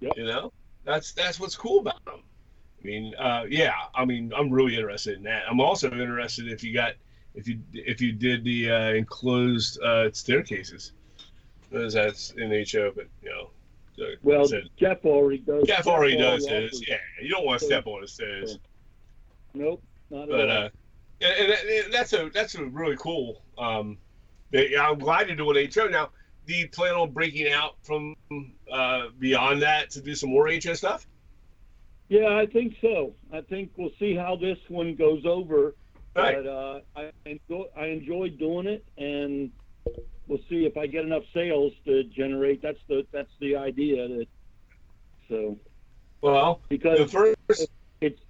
Yep. 0.00 0.12
You 0.18 0.24
know, 0.26 0.52
that's 0.84 1.12
that's 1.12 1.40
what's 1.40 1.56
cool 1.56 1.80
about 1.80 2.04
them. 2.04 2.20
I 2.82 2.86
mean, 2.86 3.14
uh, 3.14 3.44
yeah. 3.48 3.74
I 3.94 4.04
mean, 4.04 4.32
I'm 4.36 4.50
really 4.50 4.74
interested 4.76 5.16
in 5.16 5.22
that. 5.22 5.44
I'm 5.48 5.60
also 5.60 5.90
interested 5.90 6.48
if 6.48 6.62
you 6.62 6.74
got 6.74 6.94
if 7.34 7.48
you 7.48 7.60
if 7.72 8.00
you 8.02 8.12
did 8.12 8.44
the 8.44 8.70
uh, 8.70 8.90
enclosed 8.90 9.80
uh, 9.80 10.10
staircases. 10.12 10.92
Because 11.70 11.94
that's 11.94 12.30
in 12.32 12.50
HO, 12.50 12.92
but 12.94 13.06
you 13.22 13.30
know, 13.30 13.50
Well, 14.22 14.46
said, 14.46 14.68
Jeff 14.76 15.04
already 15.04 15.38
does. 15.38 15.64
Jeff 15.66 15.86
already 15.86 16.16
does 16.16 16.46
his. 16.46 16.86
Yeah, 16.86 16.98
you 17.22 17.28
don't 17.30 17.44
want 17.44 17.60
to 17.60 17.66
step 17.66 17.86
on 17.86 18.02
his 18.02 18.16
toes. 18.16 18.58
Nope, 19.54 19.82
not 20.10 20.28
But 20.28 20.40
at 20.40 20.50
all. 20.50 20.64
uh, 20.64 20.68
and, 21.20 21.52
and 21.52 21.92
that's 21.92 22.12
a 22.12 22.30
that's 22.30 22.54
a 22.56 22.64
really 22.64 22.96
cool. 22.96 23.42
Um, 23.56 23.98
I'm 24.52 24.98
glad 24.98 25.28
you're 25.28 25.36
doing 25.36 25.68
HO 25.72 25.86
now. 25.88 26.10
Do 26.46 26.54
you 26.54 26.68
plan 26.68 26.94
on 26.94 27.10
breaking 27.12 27.50
out 27.52 27.76
from 27.82 28.14
uh, 28.70 29.06
beyond 29.18 29.62
that 29.62 29.90
to 29.90 30.00
do 30.02 30.14
some 30.14 30.30
more 30.30 30.48
HO 30.48 30.74
stuff? 30.74 31.06
Yeah, 32.08 32.36
I 32.36 32.46
think 32.46 32.74
so. 32.82 33.14
I 33.32 33.40
think 33.40 33.70
we'll 33.76 33.90
see 33.98 34.14
how 34.14 34.36
this 34.36 34.58
one 34.68 34.94
goes 34.94 35.24
over. 35.24 35.74
Right. 36.14 36.36
But 36.36 36.46
uh, 36.46 36.80
I 36.94 37.10
enjoy, 37.24 37.64
I 37.76 37.86
enjoyed 37.86 38.38
doing 38.38 38.66
it, 38.66 38.84
and 38.98 39.50
we'll 40.26 40.40
see 40.48 40.64
if 40.66 40.76
I 40.76 40.86
get 40.86 41.04
enough 41.04 41.24
sales 41.32 41.72
to 41.84 42.04
generate. 42.04 42.62
That's 42.62 42.78
the 42.88 43.06
that's 43.12 43.30
the 43.40 43.56
idea. 43.56 44.08
That 44.08 44.26
so 45.28 45.58
Well, 46.20 46.60
the 46.68 46.76
because 46.78 47.10
first. 47.12 47.36
it's 48.00 48.20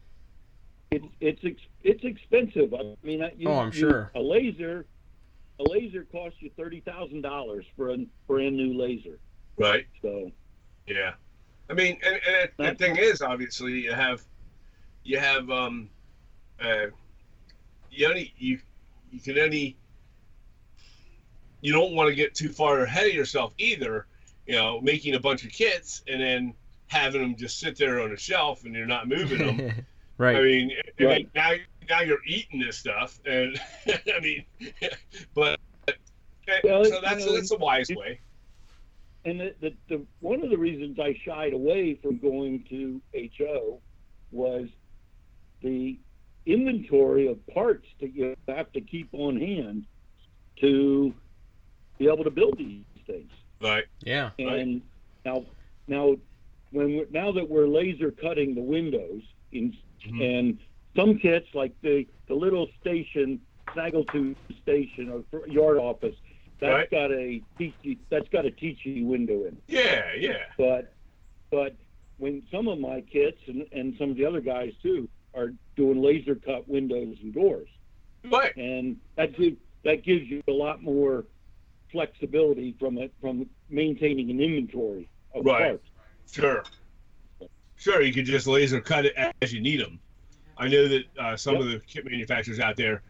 it's 0.91 1.07
it's 1.21 1.41
ex, 1.45 1.61
it's 1.83 2.05
expensive. 2.05 2.73
I 2.75 2.95
mean, 3.03 3.23
I- 3.23 3.33
you, 3.37 3.49
Oh, 3.49 3.55
I'm 3.61 3.69
you- 3.73 3.81
sure. 3.81 4.11
a 4.15 4.21
laser 4.21 4.87
a 5.61 5.63
laser 5.71 6.05
costs 6.05 6.41
you 6.43 6.51
thirty 6.57 6.81
thousand 6.81 7.23
dollars 7.23 7.65
for 7.77 7.91
a 7.93 7.99
brand 8.27 8.57
new 8.57 8.75
laser. 8.75 9.19
Right. 9.57 9.87
So 10.03 10.31
Yeah. 10.87 11.15
I 11.71 11.73
mean, 11.75 11.99
and, 12.05 12.21
and 12.29 12.51
the 12.59 12.75
thing 12.75 12.97
is, 12.97 13.23
obviously, 13.23 13.73
you 13.81 13.93
have, 13.93 14.23
you 15.03 15.19
have, 15.19 15.49
um, 15.51 15.89
uh, 16.61 16.89
you 17.91 18.07
only 18.07 18.35
you, 18.37 18.59
you 19.11 19.19
can 19.21 19.39
only, 19.39 19.79
you 21.65 21.73
don't 21.73 21.95
want 21.95 22.11
to 22.11 22.15
get 22.15 22.35
too 22.35 22.51
far 22.51 22.81
ahead 22.83 23.07
of 23.07 23.15
yourself 23.15 23.55
either. 23.57 24.07
You 24.47 24.57
know, 24.57 24.81
making 24.83 25.15
a 25.15 25.21
bunch 25.21 25.45
of 25.47 25.51
kits 25.51 26.03
and 26.07 26.21
then 26.21 26.55
having 26.89 27.23
them 27.23 27.35
just 27.35 27.59
sit 27.59 27.79
there 27.79 28.01
on 28.03 28.13
a 28.13 28.17
shelf 28.19 28.65
and 28.65 28.75
you're 28.75 28.87
not 28.87 29.09
moving 29.09 29.39
them. 29.39 29.73
Right. 30.17 30.37
I 30.37 30.43
mean, 30.43 30.71
I 31.01 31.05
Right. 31.05 31.19
mean, 31.23 31.31
now 31.35 31.51
now 31.89 32.01
you're 32.03 32.25
eating 32.25 32.61
this 32.61 32.79
stuff, 32.79 33.19
and 33.27 33.61
I 33.89 34.21
mean, 34.23 34.45
but 35.35 35.59
eh, 35.89 35.93
Well, 36.63 36.85
so 36.85 36.95
you 36.95 37.01
that's 37.01 37.27
know, 37.27 37.33
that's 37.35 37.51
a 37.51 37.57
wise 37.57 37.91
it- 37.91 37.97
way. 37.99 38.21
And 39.25 39.41
the, 39.41 39.55
the, 39.61 39.75
the 39.89 40.07
one 40.21 40.45
of 40.45 40.51
the 40.51 40.57
reasons 40.57 41.01
I 41.01 41.19
shied 41.25 41.53
away 41.53 41.97
from 42.01 42.19
going 42.19 42.65
to 42.71 43.01
HO 43.39 43.81
was 44.31 44.69
the 45.63 45.99
inventory 46.47 47.27
of 47.27 47.45
parts 47.49 47.89
that 48.01 48.15
you 48.15 48.37
have 48.47 48.71
to 48.75 48.81
keep 48.83 49.09
on 49.15 49.37
hand 49.41 49.85
to 50.61 51.13
be 51.99 52.07
able 52.07 52.25
to 52.25 52.31
build 52.31 52.59
these 52.59 52.83
things. 53.07 53.31
Right. 53.61 53.85
yeah. 54.03 54.31
And 54.39 54.83
now, 55.25 55.45
now, 55.87 56.17
when 56.71 56.97
we're, 56.97 57.07
now 57.11 57.33
that 57.33 57.49
we're 57.49 57.67
laser 57.69 58.11
cutting 58.11 58.55
the 58.55 58.61
windows 58.63 59.23
in, 59.53 59.77
Mhm. 60.07 60.39
and 60.39 60.59
some 60.97 61.19
kits 61.19 61.47
like 61.55 61.73
the 61.81 62.07
the 62.27 62.35
little 62.35 62.69
station, 62.81 63.41
Snaggletooth 63.69 64.37
station 64.63 65.09
or 65.11 65.23
fr- 65.31 65.49
yard 65.49 65.79
office, 65.79 66.17
that's 66.59 66.73
Right. 66.73 66.91
got 66.91 67.11
a 67.13 67.43
Tichy, 67.59 67.99
that's 68.11 68.29
got 68.29 68.45
a 68.47 68.51
Tichy 68.51 69.05
window 69.05 69.43
in 69.45 69.49
it. 69.57 69.63
Yeah. 69.69 70.05
Yeah. 70.19 70.43
But, 70.59 70.93
but 71.51 71.75
when 72.19 72.43
some 72.51 72.69
of 72.69 72.79
my 72.79 73.01
kits 73.03 73.39
and, 73.47 73.67
and 73.73 73.95
some 73.99 74.11
of 74.11 74.17
the 74.17 74.25
other 74.25 74.41
guys 74.41 74.73
too 74.83 75.09
are 75.35 75.53
doing 75.77 76.01
laser 76.03 76.35
cut 76.35 76.67
windows 76.69 77.17
and 77.23 77.33
doors, 77.35 77.69
Right. 78.25 78.55
and 78.57 78.99
that 79.17 79.37
gives 79.37 79.57
that 79.85 80.03
gives 80.03 80.27
you 80.31 80.43
a 80.49 80.53
lot 80.53 80.83
more 80.83 81.25
flexibility 81.95 82.75
from 82.79 82.99
it 82.99 83.15
from 83.21 83.49
maintaining 83.71 84.29
an 84.31 84.41
inventory 84.41 85.09
of 85.33 85.47
Right. 85.47 85.63
parts. 85.63 85.89
Sure. 86.31 86.65
Sure, 87.77 88.03
you 88.03 88.13
could 88.13 88.25
just 88.25 88.47
laser 88.49 88.81
cut 88.81 89.07
it 89.07 89.15
as 89.41 89.53
you 89.53 89.61
need 89.61 89.81
them. 89.81 90.01
I 90.57 90.69
know 90.69 90.89
that 90.89 91.05
uh, 91.19 91.37
some 91.37 91.55
Yep. 91.55 91.63
of 91.63 91.69
the 91.71 91.79
kit 91.87 92.05
manufacturers 92.05 92.59
out 92.59 92.77
there 92.77 93.03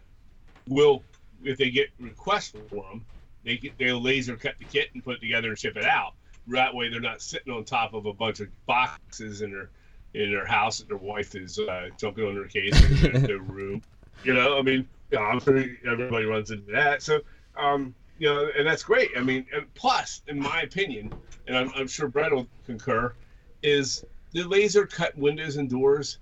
will, 0.68 1.02
if 1.42 1.56
they 1.56 1.70
get 1.70 1.88
requests 1.98 2.54
for 2.68 2.82
them, 2.90 3.06
they 3.42 3.56
get, 3.56 3.78
they'll 3.78 4.00
laser 4.00 4.36
cut 4.36 4.54
the 4.58 4.66
kit 4.66 4.90
and 4.94 5.02
put 5.02 5.16
it 5.16 5.20
together 5.20 5.48
and 5.48 5.58
ship 5.58 5.76
it 5.76 5.84
out. 5.84 6.14
That 6.48 6.74
way, 6.74 6.90
they're 6.90 7.00
not 7.00 7.22
sitting 7.22 7.52
on 7.52 7.64
top 7.64 7.94
of 7.94 8.04
a 8.04 8.12
bunch 8.12 8.40
of 8.40 8.48
boxes 8.66 9.40
in 9.40 9.50
their 9.50 9.70
in 10.12 10.30
their 10.30 10.46
house 10.46 10.78
that 10.78 10.88
their 10.88 10.98
wife 10.98 11.34
is 11.34 11.58
uh, 11.58 11.88
jumping 11.98 12.24
on 12.24 12.34
their 12.34 12.46
case 12.46 12.80
in 13.02 13.22
their, 13.22 13.38
room. 13.38 13.82
You 14.22 14.34
know, 14.34 14.58
I 14.58 14.62
mean, 14.62 14.88
I'm 15.18 15.40
sure 15.40 15.64
everybody 15.86 16.24
runs 16.24 16.50
into 16.50 16.70
that. 16.72 17.02
So, 17.02 17.20
um, 17.56 17.94
you 18.18 18.28
know, 18.28 18.48
and 18.56 18.66
that's 18.66 18.82
great. 18.82 19.10
I 19.16 19.20
mean, 19.20 19.46
and 19.54 19.72
plus, 19.74 20.22
in 20.28 20.38
my 20.38 20.62
opinion, 20.62 21.12
and 21.46 21.56
I'm, 21.56 21.70
I'm 21.74 21.88
sure 21.88 22.08
Brett 22.08 22.32
will 22.32 22.46
concur, 22.66 23.14
is 23.62 24.04
the 24.32 24.44
laser 24.44 24.86
cut 24.86 25.16
windows 25.16 25.56
and 25.56 25.68
doors. 25.68 26.18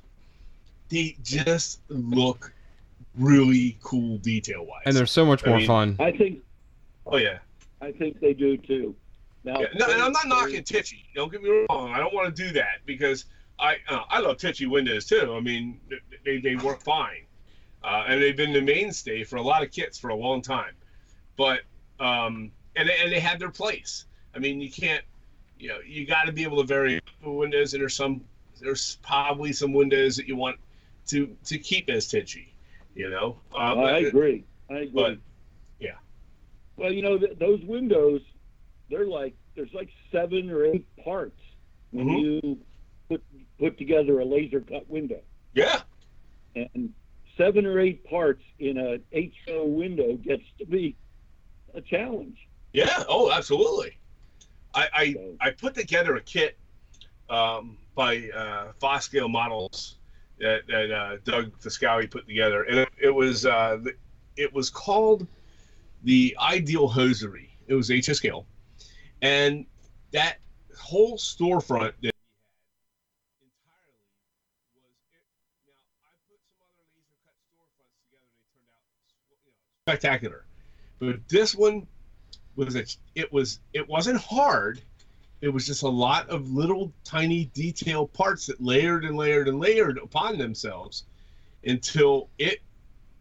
They 0.89 1.17
just 1.23 1.81
look 1.89 2.53
really 3.17 3.79
cool 3.83 4.19
detail 4.19 4.65
wise. 4.67 4.83
And 4.87 4.97
they're 4.97 5.07
so 5.07 5.25
much 5.25 5.45
I 5.47 5.49
more 5.51 5.59
mean- 5.59 5.67
fun. 5.67 5.97
I 6.01 6.13
think 6.13 6.41
oh 7.07 7.17
yeah. 7.17 7.39
I 7.81 7.91
think 7.93 8.21
they 8.21 8.33
do 8.33 8.57
too. 8.57 8.95
Now, 9.45 9.59
yeah. 9.59 9.67
No, 9.75 9.87
and 9.87 10.01
I'm 10.01 10.13
not 10.13 10.29
knocking 10.29 10.63
Tichy. 10.63 11.05
Don't 11.17 11.33
get 11.33 11.43
me 11.43 11.67
wrong. 11.69 11.93
I 11.93 11.99
don't 11.99 12.15
want 12.15 12.35
to 12.35 12.43
do 12.43 12.53
that 12.53 12.79
because 12.87 13.25
I 13.59 13.77
uh, 13.89 14.03
I 14.09 14.21
love 14.21 14.37
Tichy 14.37 14.71
windows 14.71 15.07
too. 15.07 15.35
I 15.37 15.41
mean, 15.41 15.81
they, 16.25 16.39
they 16.39 16.55
work 16.57 16.81
fine, 16.81 17.25
uh, 17.83 18.05
and 18.07 18.23
they've 18.23 18.37
been 18.37 18.53
the 18.53 18.61
mainstay 18.63 19.25
for 19.25 19.37
a 19.37 19.43
lot 19.43 19.65
of 19.65 19.73
kits 19.73 19.99
for 19.99 20.11
a 20.11 20.15
long 20.15 20.43
time. 20.43 20.75
But 21.37 21.63
um, 22.01 22.51
and 22.77 22.89
they, 22.89 22.97
and 23.03 23.13
they 23.13 23.21
have 23.21 23.39
their 23.39 23.51
place. 23.51 24.07
I 24.35 24.39
mean, 24.39 24.61
you 24.61 24.71
can't, 24.71 25.05
you 25.59 25.69
know, 25.69 25.79
you 25.87 26.07
got 26.07 26.25
to 26.25 26.33
be 26.33 26.43
able 26.43 26.59
to 26.59 26.65
vary 26.67 26.99
the 27.23 27.31
windows, 27.31 27.75
and 27.75 27.81
there's 27.83 27.95
some 27.97 28.23
there's 28.61 28.99
probably 29.03 29.53
some 29.53 29.73
windows 29.73 30.17
that 30.17 30.27
you 30.29 30.37
want 30.37 30.57
to 31.09 31.37
to 31.45 31.59
keep 31.59 31.89
as 31.91 32.07
Tichy. 32.11 32.47
You 32.95 33.11
know, 33.11 33.39
uh, 33.55 33.75
I 33.75 33.99
agree. 34.01 34.45
I 34.71 34.75
agree. 34.81 34.91
but- 34.93 35.19
yeah. 35.81 35.93
Well, 36.77 36.93
you 36.93 37.03
know 37.03 37.19
th- 37.19 37.39
those 37.39 37.63
windows, 37.65 38.21
they're 38.91 39.07
like 39.07 39.35
there's 39.57 39.73
like 39.75 39.91
seven 40.11 40.51
or 40.51 40.65
eight 40.65 40.87
parts 41.05 41.39
when 41.91 42.07
Mhm. 42.09 42.21
you 42.23 42.59
put 43.09 43.23
put 43.59 43.79
together 43.79 44.21
a 44.21 44.25
laser 44.25 44.61
cut 44.61 44.89
window, 44.89 45.21
yeah, 45.55 45.83
and 46.55 46.93
seven 47.37 47.67
or 47.67 47.79
eight 47.79 48.05
parts 48.05 48.43
in 48.59 48.79
a 48.79 48.99
HO 49.47 49.65
window 49.67 50.17
gets 50.17 50.45
to 50.59 50.67
be 50.67 50.97
a 51.75 51.81
challenge. 51.81 52.49
Yeah. 52.73 53.03
Oh, 53.09 53.31
absolutely. 53.31 53.99
I 54.75 54.89
I, 54.95 55.13
So- 55.13 55.37
I 55.41 55.51
put 55.51 55.75
together 55.75 56.17
a 56.17 56.21
kit 56.21 56.57
um, 57.29 57.77
by 57.95 58.31
uh, 58.35 58.73
Foscale 58.81 59.31
Models 59.31 59.97
that, 60.39 60.67
that 60.69 60.91
uh, 60.91 61.17
Doug 61.25 61.53
Foskett 61.61 62.11
put 62.11 62.27
together, 62.27 62.65
and 62.65 62.79
it, 62.81 62.89
it 63.01 63.11
was 63.11 63.47
uh, 63.47 63.79
the- 63.83 63.95
it 64.37 64.53
was 64.53 64.71
called 64.71 65.27
the 66.05 66.37
Ideal 66.41 66.89
Hosiery. 66.89 67.51
It 67.69 67.75
was 67.75 67.91
HS 67.91 68.17
scale, 68.17 68.47
and 69.21 69.67
that 70.13 70.39
whole 70.79 71.17
storefront 71.17 71.93
that 72.03 72.03
he 72.03 72.07
had 72.09 72.13
entirely 73.41 74.03
was 74.11 75.69
it. 75.69 75.79
Now 75.95 76.09
I 76.09 76.17
put 76.29 76.41
some 76.43 76.59
other 76.65 76.81
laser 76.83 77.17
cut 77.25 77.37
storefronts 77.45 77.97
together, 78.03 78.29
and 78.35 78.35
they 78.35 78.43
turned 78.51 78.69
out 78.73 78.83
you 79.45 79.53
know, 79.53 79.63
spectacular. 79.87 80.45
But 81.03 81.29
this 81.29 81.53
one 81.53 81.89
was 82.55 82.77
a, 82.77 82.85
it 83.17 83.33
was 83.33 83.59
it 83.73 83.89
wasn't 83.89 84.21
hard. 84.21 84.81
It 85.41 85.49
was 85.49 85.67
just 85.67 85.83
a 85.83 85.89
lot 85.89 86.29
of 86.31 86.49
little 86.53 86.93
tiny 87.03 87.47
detail 87.47 88.07
parts 88.07 88.47
that 88.47 88.61
layered 88.63 89.05
and 89.05 89.17
layered 89.17 89.49
and 89.49 89.59
layered 89.59 89.99
upon 89.99 90.39
themselves 90.39 91.03
until 91.65 92.29
it 92.39 92.61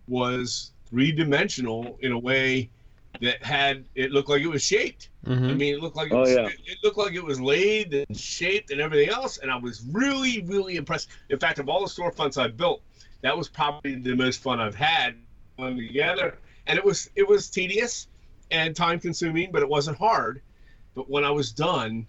was 0.07 0.73
three 0.85 1.11
dimensional 1.11 1.97
in 2.01 2.11
a 2.11 2.19
way 2.19 2.69
that 3.19 3.43
had 3.43 3.83
it 3.95 4.11
looked 4.11 4.29
like 4.29 4.43
it 4.43 4.47
was 4.47 4.63
shaped. 4.63 5.09
I 5.25 5.29
Mhm. 5.29 5.57
mean, 5.57 5.73
it 5.73 5.81
looked 5.81 5.95
like 5.95 6.11
it, 6.11 6.13
Oh, 6.15 6.19
was, 6.21 6.29
yeah. 6.29 6.45
it, 6.45 6.59
it 6.67 6.77
looked 6.83 6.97
like 6.99 7.13
it 7.13 7.23
was 7.23 7.41
laid 7.41 7.93
and 7.95 8.15
shaped 8.15 8.69
and 8.69 8.79
everything 8.79 9.09
else, 9.09 9.39
and 9.39 9.49
I 9.49 9.55
was 9.55 9.81
really, 9.91 10.43
really 10.43 10.75
impressed. 10.75 11.09
In 11.29 11.39
fact, 11.39 11.57
of 11.57 11.67
all 11.67 11.81
the 11.81 11.89
storefronts 11.89 12.39
I 12.39 12.47
built, 12.47 12.83
that 13.21 13.35
was 13.35 13.49
probably 13.49 13.95
the 13.95 14.15
most 14.15 14.41
fun 14.41 14.59
I've 14.59 14.75
had 14.75 15.15
putting 15.57 15.77
together. 15.77 16.37
And 16.67 16.77
it 16.77 16.85
was 16.85 17.09
it 17.15 17.27
was 17.27 17.49
tedious 17.49 18.07
and 18.51 18.75
time 18.75 18.99
consuming, 18.99 19.51
but 19.51 19.61
it 19.61 19.69
wasn't 19.69 19.97
hard. 19.97 20.41
But 20.95 21.09
when 21.09 21.23
I 21.23 21.31
was 21.31 21.51
done, 21.51 22.05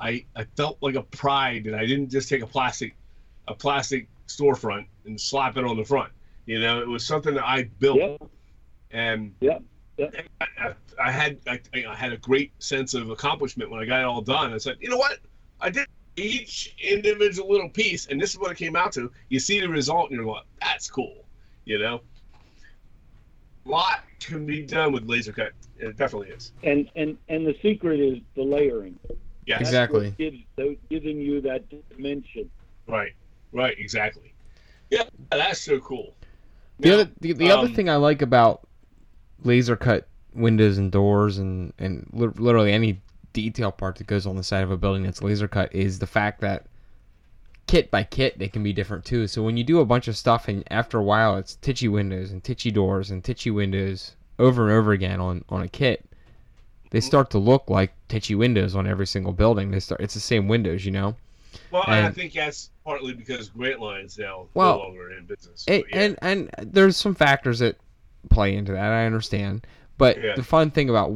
I 0.00 0.24
I 0.36 0.44
felt 0.56 0.78
like 0.80 0.94
a 0.94 1.02
pride 1.02 1.64
that 1.64 1.74
I 1.74 1.86
didn't 1.86 2.10
just 2.10 2.28
take 2.28 2.42
a 2.42 2.46
plastic 2.46 2.94
a 3.48 3.54
plastic 3.54 4.08
storefront 4.26 4.86
and 5.06 5.20
slap 5.20 5.56
it 5.56 5.64
on 5.64 5.76
the 5.76 5.84
front. 5.84 6.12
You 6.46 6.60
know, 6.60 6.80
it 6.80 6.88
was 6.88 7.04
something 7.06 7.34
that 7.34 7.46
I 7.46 7.64
built 7.78 7.98
Yep. 7.98 8.22
and 8.92 9.34
yeah, 9.40 9.58
Yep. 9.98 10.26
I, 10.40 10.74
I, 11.02 11.10
had 11.10 11.38
I, 11.46 11.60
I 11.88 11.94
had 11.94 12.12
a 12.12 12.16
great 12.16 12.52
sense 12.62 12.94
of 12.94 13.10
accomplishment 13.10 13.70
when 13.70 13.80
I 13.80 13.84
got 13.84 14.00
it 14.00 14.04
all 14.06 14.22
done. 14.22 14.52
I 14.52 14.58
said, 14.58 14.76
you 14.80 14.88
know 14.88 14.96
what, 14.96 15.18
I 15.60 15.70
did 15.70 15.86
each 16.16 16.74
individual 16.82 17.50
little 17.50 17.68
piece, 17.68 18.06
and 18.06 18.20
this 18.20 18.30
is 18.30 18.38
what 18.38 18.50
it 18.50 18.56
came 18.56 18.76
out 18.76 18.92
to. 18.92 19.10
You 19.28 19.38
see 19.38 19.60
the 19.60 19.68
result, 19.68 20.10
and 20.10 20.18
you're 20.18 20.26
like, 20.26 20.44
that's 20.60 20.90
cool. 20.90 21.24
You 21.64 21.78
know, 21.78 22.00
lot 23.64 24.04
can 24.20 24.46
be 24.46 24.62
done 24.62 24.92
with 24.92 25.08
laser 25.08 25.32
cut. 25.32 25.52
It 25.78 25.96
definitely 25.96 26.28
is. 26.28 26.52
And 26.62 26.90
and 26.96 27.16
and 27.28 27.46
the 27.46 27.56
secret 27.62 28.00
is 28.00 28.18
the 28.34 28.42
layering. 28.42 28.98
Yeah, 29.46 29.58
Exactly. 29.58 30.14
gives 30.18 30.38
giving 30.90 31.18
you 31.18 31.40
that 31.40 31.64
dimension. 31.90 32.50
Right. 32.86 33.12
Right. 33.52 33.74
Exactly. 33.78 34.32
Yeah, 34.90 35.04
that's 35.30 35.60
so 35.60 35.78
cool. 35.80 36.14
The 36.78 36.88
Now, 36.88 36.94
other 36.94 37.10
the, 37.20 37.32
the 37.32 37.50
other 37.50 37.66
um, 37.66 37.74
thing 37.74 37.88
I 37.88 37.96
like 37.96 38.22
about 38.22 38.66
laser 39.42 39.76
cut 39.76 40.08
windows 40.34 40.78
and 40.78 40.92
doors 40.92 41.38
and 41.38 41.72
and 41.78 42.08
literally 42.12 42.72
any 42.72 43.00
detail 43.32 43.70
part 43.72 43.96
that 43.96 44.06
goes 44.06 44.26
on 44.26 44.36
the 44.36 44.42
side 44.42 44.62
of 44.64 44.70
a 44.70 44.76
building 44.76 45.02
that's 45.04 45.22
laser 45.22 45.48
cut 45.48 45.74
is 45.74 45.98
the 45.98 46.06
fact 46.06 46.40
that 46.40 46.66
kit 47.70 47.90
by 47.90 48.02
kit 48.02 48.38
they 48.38 48.48
can 48.48 48.62
be 48.62 48.72
different 48.72 49.04
too. 49.04 49.26
So 49.28 49.42
when 49.42 49.56
you 49.56 49.62
do 49.64 49.78
a 49.80 49.84
bunch 49.84 50.08
of 50.08 50.16
stuff 50.16 50.48
and 50.48 50.64
after 50.72 50.98
a 50.98 51.02
while 51.04 51.36
it's 51.36 51.56
Tichy 51.62 51.88
windows 51.90 52.32
and 52.32 52.42
Tichy 52.42 52.72
doors 52.72 53.10
and 53.10 53.22
Tichy 53.22 53.54
windows 53.54 54.16
over 54.38 54.68
and 54.68 54.76
over 54.76 54.92
again 54.92 55.20
on 55.20 55.44
on 55.48 55.62
a 55.62 55.68
kit, 55.68 56.04
they 56.90 57.00
start 57.00 57.30
to 57.30 57.38
look 57.38 57.70
like 57.70 57.92
Tichy 58.08 58.36
windows 58.36 58.74
on 58.74 58.86
every 58.86 59.06
single 59.06 59.32
building. 59.32 59.70
They 59.70 59.80
start 59.80 60.00
it's 60.00 60.14
the 60.14 60.20
same 60.20 60.48
windows, 60.48 60.84
you 60.84 60.90
know. 60.90 61.14
Well, 61.70 61.84
and 61.86 62.06
I 62.06 62.10
think 62.10 62.32
that's 62.32 62.70
partly 62.84 63.12
because 63.12 63.50
Grandt 63.50 63.80
Lines 63.80 64.18
now 64.18 64.46
Well, 64.54 64.78
no 64.78 64.84
longer 64.84 65.12
in 65.12 65.24
business. 65.26 65.64
It, 65.68 65.84
yeah. 65.90 66.00
and 66.00 66.18
and 66.22 66.50
there's 66.58 66.96
some 66.96 67.14
factors 67.14 67.60
that 67.60 67.76
play 68.30 68.54
into 68.56 68.72
that. 68.72 68.92
I 68.92 69.06
understand, 69.06 69.66
but 69.96 70.20
Yeah. 70.20 70.34
the 70.34 70.42
fun 70.42 70.70
thing 70.70 70.90
about 70.90 71.12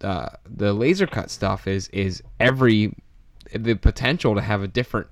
uh, 0.00 0.28
the 0.48 0.72
laser 0.72 1.06
cut 1.06 1.30
stuff 1.30 1.66
is 1.66 1.88
is 1.88 2.22
every 2.38 2.94
the 3.54 3.74
potential 3.74 4.34
to 4.34 4.40
have 4.40 4.62
a 4.62 4.68
different, 4.68 5.06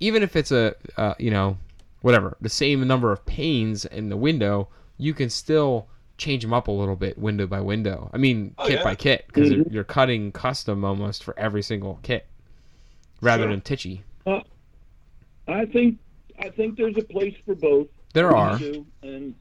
even 0.00 0.22
if 0.22 0.36
it's 0.36 0.52
a 0.52 0.74
uh, 0.96 1.14
you 1.18 1.30
know 1.30 1.56
whatever 2.02 2.36
the 2.40 2.48
same 2.48 2.86
number 2.86 3.12
of 3.12 3.24
panes 3.26 3.84
in 3.84 4.08
the 4.08 4.16
window, 4.16 4.68
you 4.98 5.12
can 5.14 5.28
still 5.30 5.86
change 6.18 6.42
them 6.42 6.52
up 6.54 6.68
a 6.68 6.72
little 6.72 6.96
bit 6.96 7.18
window 7.18 7.46
by 7.46 7.60
window. 7.60 8.10
I 8.12 8.16
mean 8.18 8.54
Oh, 8.58 8.66
kit 8.66 8.78
yeah. 8.78 8.84
by 8.84 8.94
kit 8.94 9.24
because 9.26 9.50
Mhm. 9.50 9.72
you're 9.72 9.84
cutting 9.84 10.32
custom 10.32 10.84
almost 10.84 11.22
for 11.24 11.38
every 11.38 11.62
single 11.62 11.98
kit, 12.02 12.26
rather 13.20 13.44
Sure. 13.44 13.50
than 13.50 13.60
Tichy. 13.60 14.00
I 15.48 15.64
think 15.66 15.98
I 16.38 16.48
think 16.50 16.76
there's 16.76 16.96
a 16.96 17.02
place 17.02 17.34
for 17.44 17.54
both. 17.54 17.86
There 18.12 18.34
are. 18.34 18.58
and 19.02 19.34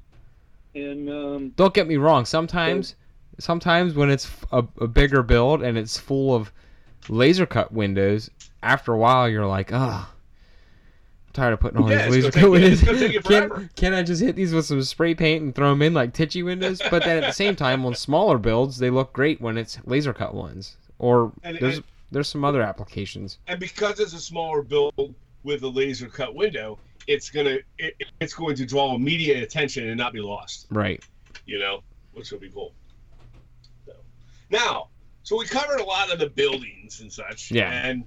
and 0.74 1.10
um, 1.10 1.50
Don't 1.56 1.74
get 1.74 1.88
me 1.88 1.96
wrong. 1.98 2.26
Sometimes, 2.26 2.96
sometimes 3.40 3.94
when 3.96 4.10
it's 4.10 4.30
a, 4.52 4.64
a 4.82 4.88
bigger 4.88 5.24
build 5.24 5.62
and 5.64 5.78
it's 5.78 5.98
full 5.98 6.36
of 6.36 6.52
laser 7.10 7.46
cut 7.46 7.72
windows, 7.72 8.30
after 8.62 8.92
a 8.94 8.98
while 8.98 9.30
you're 9.30 9.46
like, 9.48 9.72
ah. 9.74 10.10
I'm 10.12 10.15
tired 11.36 11.54
of 11.54 11.60
putting 11.60 11.82
all 11.82 11.90
Yeah, 11.92 12.06
these 12.08 12.26
laser 12.26 12.32
cut 12.32 12.50
windows. 12.50 12.82
gonna 12.84 12.98
take 12.98 13.14
you 13.14 13.22
Can, 13.22 13.70
can 13.76 13.94
I 13.94 14.02
just 14.02 14.22
hit 14.22 14.36
these 14.36 14.54
with 14.54 14.66
some 14.66 14.82
spray 14.82 15.14
paint 15.14 15.44
and 15.44 15.54
throw 15.54 15.70
them 15.70 15.82
in 15.82 15.94
like 15.94 16.14
Tichy 16.14 16.44
windows? 16.44 16.82
But 16.90 17.04
then 17.04 17.24
at 17.24 17.28
the 17.28 17.34
same 17.34 17.56
time, 17.56 17.86
on 17.86 17.94
smaller 17.94 18.38
builds, 18.38 18.78
they 18.78 18.90
look 18.90 19.14
great 19.14 19.40
when 19.42 19.58
it's 19.58 19.78
laser 19.86 20.14
cut 20.14 20.34
ones. 20.34 20.78
Or 20.98 21.32
And- 21.44 21.58
there's 21.60 21.76
and- 21.78 21.86
there's 22.12 22.28
some 22.30 22.46
other 22.46 22.62
applications. 22.62 23.38
and 23.48 23.60
because 23.60 24.00
it's 24.00 24.14
a 24.14 24.20
smaller 24.20 24.62
build 24.62 25.14
with 25.44 25.62
a 25.64 25.68
laser 25.68 26.08
cut 26.08 26.34
window, 26.34 26.80
it's 27.08 27.30
gonna 27.30 27.58
it, 27.78 27.96
it's 28.22 28.34
going 28.34 28.56
to 28.56 28.66
draw 28.66 28.96
immediate 28.96 29.44
attention 29.44 29.88
and 29.90 29.98
not 29.98 30.14
be 30.14 30.22
lost. 30.22 30.68
Right. 30.72 31.04
You 31.46 31.60
know, 31.60 31.82
which 32.14 32.32
will 32.32 32.40
be 32.40 32.50
cool. 32.50 32.74
So, 33.86 33.94
now, 34.50 34.88
so 35.24 35.38
we 35.38 35.46
covered 35.46 35.80
a 35.80 35.84
lot 35.84 36.12
of 36.12 36.20
the 36.20 36.30
buildings 36.30 37.02
and 37.02 37.12
such. 37.12 37.52
Yeah. 37.52 37.70
And 37.72 38.04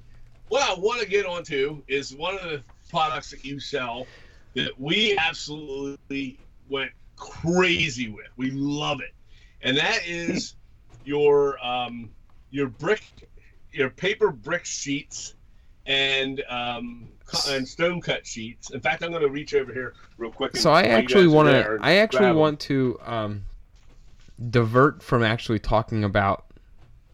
what 0.48 0.62
I 0.68 0.74
want 0.80 1.02
to 1.02 1.08
get 1.08 1.26
onto 1.26 1.82
is 1.88 2.14
one 2.14 2.34
of 2.38 2.42
the 2.42 2.62
products 2.88 3.30
that 3.30 3.44
you 3.44 3.60
sell 3.60 4.06
that 4.54 4.78
we 4.78 5.16
absolutely 5.18 6.38
went 6.68 6.90
crazy 7.16 8.08
with. 8.08 8.28
We 8.36 8.50
love 8.50 9.00
it, 9.00 9.14
and 9.62 9.76
that 9.76 10.06
is 10.06 10.54
your 11.04 11.64
um, 11.64 12.10
your 12.50 12.68
brick, 12.68 13.02
your 13.72 13.90
paper 13.90 14.30
brick 14.30 14.64
sheets, 14.64 15.34
and 15.86 16.42
um, 16.48 17.08
and 17.48 17.66
stone 17.66 18.00
cut 18.00 18.26
sheets. 18.26 18.70
In 18.70 18.80
fact, 18.80 19.02
I'm 19.02 19.10
going 19.10 19.22
to 19.22 19.30
reach 19.30 19.54
over 19.54 19.72
here 19.72 19.94
real 20.16 20.30
quick. 20.30 20.56
So 20.56 20.70
I 20.70 20.82
actually 20.82 21.24
guys 21.24 21.32
are 21.32 21.36
want 21.36 21.48
to 21.48 21.78
I 21.80 21.94
actually 21.94 22.32
want 22.32 22.60
to 22.60 22.98
um, 23.04 23.44
divert 24.50 25.02
from 25.02 25.22
actually 25.22 25.58
talking 25.58 26.04
about 26.04 26.44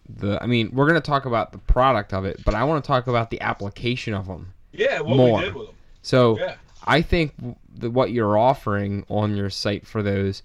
the 0.09 0.43
I 0.43 0.47
mean, 0.47 0.71
we're 0.73 0.87
going 0.87 1.01
to 1.01 1.07
talk 1.07 1.25
about 1.25 1.53
the 1.53 1.59
product 1.59 2.13
of 2.13 2.25
it, 2.25 2.41
but 2.45 2.55
I 2.55 2.65
want 2.65 2.83
to 2.85 2.87
talk 2.87 3.07
about 3.07 3.31
the 3.31 3.41
application 3.41 4.15
of 4.15 4.27
them. 4.27 4.54
Yeah 4.75 5.01
what 5.01 5.17
more. 5.17 5.39
we 5.39 5.45
did 5.45 5.55
with 5.55 5.67
them. 5.69 5.77
So 6.03 6.39
Yeah. 6.39 6.57
I 6.87 7.01
think 7.03 7.33
the, 7.75 7.91
what 7.91 8.13
you're 8.13 8.37
offering 8.37 9.05
on 9.09 9.37
your 9.37 9.49
site 9.51 9.87
for 9.87 10.03
those 10.03 10.43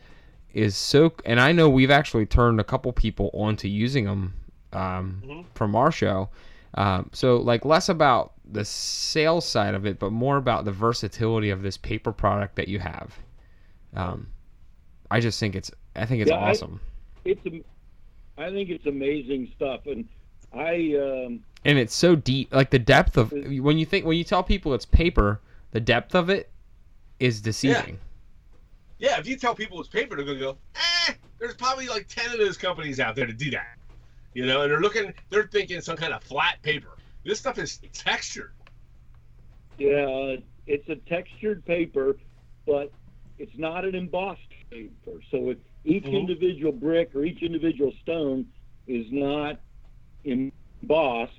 is 0.53 0.75
so 0.75 1.13
and 1.25 1.39
I 1.39 1.51
know 1.51 1.69
we've 1.69 1.91
actually 1.91 2.25
turned 2.25 2.59
a 2.59 2.63
couple 2.63 2.91
people 2.93 3.29
onto 3.33 3.67
using 3.67 4.05
them 4.05 4.33
um, 4.73 5.21
Mhm. 5.25 5.45
from 5.55 5.75
our 5.75 5.91
show. 5.91 6.29
Um, 6.75 7.09
so 7.13 7.37
like 7.37 7.65
less 7.65 7.89
about 7.89 8.33
the 8.51 8.63
sales 8.65 9.45
side 9.45 9.73
of 9.75 9.85
it, 9.85 9.99
but 9.99 10.11
more 10.11 10.37
about 10.37 10.65
the 10.65 10.71
versatility 10.71 11.49
of 11.49 11.61
this 11.61 11.77
paper 11.77 12.11
product 12.11 12.55
that 12.55 12.67
you 12.67 12.79
have. 12.79 13.17
Um, 13.95 14.27
I 15.11 15.19
just 15.19 15.39
think 15.39 15.55
it's 15.55 15.71
I 15.95 16.05
think 16.05 16.21
it's 16.21 16.29
Yeah, 16.31 16.37
I- 16.37 16.51
awesome, 16.51 16.79
it's 17.25 17.43
am- 17.45 17.63
I 18.37 18.49
think 18.51 18.69
it's 18.69 18.85
amazing 18.85 19.51
stuff, 19.55 19.81
and 19.87 20.07
I 20.53 20.95
um, 21.25 21.41
and 21.65 21.77
it's 21.77 21.93
so 21.93 22.15
deep. 22.15 22.53
Like 22.53 22.69
the 22.69 22.79
depth 22.79 23.17
of 23.17 23.31
when 23.31 23.77
you 23.77 23.85
think 23.85 24.05
when 24.05 24.17
you 24.17 24.23
tell 24.23 24.43
people 24.43 24.73
it's 24.73 24.85
paper, 24.85 25.41
the 25.71 25.79
depth 25.79 26.15
of 26.15 26.29
it 26.29 26.49
is 27.19 27.41
deceiving. 27.41 27.99
Yeah, 28.97 29.19
if 29.19 29.27
you 29.27 29.37
tell 29.37 29.55
people 29.55 29.79
it's 29.79 29.89
paper, 29.89 30.15
they're 30.15 30.25
gonna 30.25 30.39
go, 30.39 30.57
eh. 30.75 31.13
There's 31.39 31.55
probably 31.55 31.87
like 31.87 32.07
ten 32.07 32.31
of 32.31 32.37
those 32.39 32.57
companies 32.57 32.99
out 32.99 33.15
there 33.15 33.25
to 33.27 33.33
do 33.33 33.49
that, 33.51 33.77
you 34.33 34.45
know, 34.45 34.61
and 34.63 34.71
they're 34.71 34.81
looking, 34.81 35.13
they're 35.29 35.47
thinking 35.47 35.79
some 35.81 35.95
kind 35.95 36.13
of 36.13 36.21
flat 36.23 36.61
paper. 36.63 36.97
This 37.23 37.39
stuff 37.39 37.57
is 37.59 37.79
textured. 37.93 38.51
yeah, 39.77 40.35
it's 40.67 40.87
a 40.89 40.95
textured 41.07 41.65
paper, 41.65 42.17
but 42.65 42.91
it's 43.37 43.57
not 43.57 43.85
an 43.85 43.95
embossed 43.95 44.41
paper. 44.69 45.21
So 45.31 45.51
if 45.51 45.57
each 45.85 46.03
Mhm. 46.03 46.19
individual 46.19 46.71
brick 46.73 47.15
or 47.15 47.23
each 47.23 47.41
individual 47.41 47.93
stone 48.01 48.45
is 48.87 49.05
not 49.11 49.61
embossed, 50.23 51.33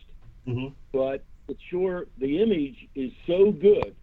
Mm-hmm. 0.48 0.68
but 0.92 1.24
it's 1.48 1.60
sure 1.70 2.06
the 2.18 2.42
image 2.42 2.88
is 2.94 3.12
so 3.26 3.52
good. 3.52 3.94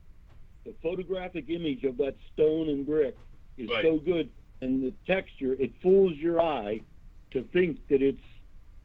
The 0.65 0.73
photographic 0.83 1.49
image 1.49 1.83
of 1.83 1.97
that 1.97 2.15
stone 2.33 2.69
and 2.69 2.85
brick 2.85 3.15
is 3.57 3.69
Right. 3.69 3.83
so 3.83 3.97
good, 3.97 4.29
and 4.61 4.83
the 4.83 4.93
texture 5.05 5.53
it 5.59 5.71
fools 5.81 6.13
your 6.17 6.41
eye 6.41 6.81
to 7.31 7.43
think 7.53 7.87
that 7.89 8.01
it's 8.01 8.21